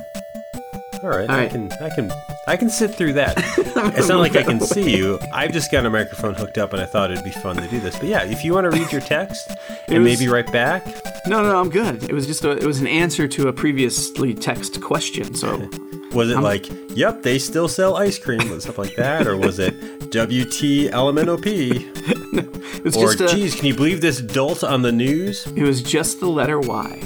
All 1.02 1.10
right, 1.10 1.28
All 1.30 1.36
I 1.36 1.40
right. 1.40 1.50
can, 1.52 1.72
I 1.82 1.90
can, 1.96 2.12
I 2.48 2.58
can 2.58 2.70
sit 2.70 2.94
through 2.96 3.14
that. 3.14 3.34
it's 3.98 4.08
not 4.08 4.20
like 4.20 4.36
I 4.36 4.44
can 4.44 4.60
see 4.60 4.96
you. 4.96 5.18
I've 5.34 5.52
just 5.52 5.72
got 5.72 5.84
a 5.86 5.90
microphone 5.90 6.36
hooked 6.36 6.58
up, 6.60 6.74
and 6.74 6.82
I 6.82 6.86
thought 6.86 7.10
it'd 7.12 7.24
be 7.24 7.32
fun 7.32 7.56
to 7.58 7.68
do 7.68 7.80
this. 7.80 7.98
But 7.98 8.08
yeah, 8.08 8.24
if 8.24 8.44
you 8.46 8.54
want 8.54 8.72
to 8.72 8.78
read 8.78 8.92
your 8.92 9.02
text 9.02 9.50
and 9.88 10.04
was- 10.04 10.20
maybe 10.20 10.30
write 10.30 10.52
back, 10.52 10.86
No, 11.28 11.42
no, 11.42 11.60
I'm 11.60 11.70
good. 11.70 12.04
It 12.04 12.14
was 12.14 12.28
just 12.28 12.44
a, 12.46 12.52
it 12.52 12.64
was 12.64 12.80
an 12.80 12.88
answer 12.88 13.28
to 13.28 13.48
a 13.48 13.54
previously 13.54 14.34
text 14.36 14.80
question. 14.82 15.34
So 15.34 15.58
was 16.14 16.30
it 16.30 16.40
like, 16.40 16.68
"Yep, 16.96 17.24
they 17.24 17.40
still 17.40 17.68
sell 17.68 17.96
ice 17.96 18.20
cream" 18.20 18.42
and 18.42 18.62
stuff 18.62 18.78
like 18.78 18.96
that, 18.96 19.26
or 19.28 19.36
was 19.38 19.58
it 19.58 19.74
WTLMNOP? 20.12 21.46
it 22.78 22.84
was 22.84 22.96
Or, 22.96 23.14
just 23.16 23.34
a, 23.34 23.36
geez, 23.36 23.56
can 23.56 23.66
you 23.66 23.74
believe 23.76 24.02
this 24.02 24.22
dolt 24.22 24.64
on 24.64 24.84
the 24.84 24.92
news? 24.92 25.48
it 25.48 25.64
was 25.64 25.82
just 25.82 26.20
the 26.20 26.28
letter 26.28 26.60
Y. 26.60 27.00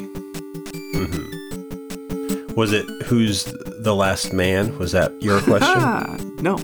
Mm-hmm. 0.96 2.54
Was 2.56 2.74
it 2.74 2.86
who's 3.06 3.46
the 3.80 3.96
last 3.96 4.34
man? 4.34 4.78
Was 4.78 4.92
that 4.92 5.22
your 5.22 5.42
question? 5.50 6.36
No. 6.42 6.58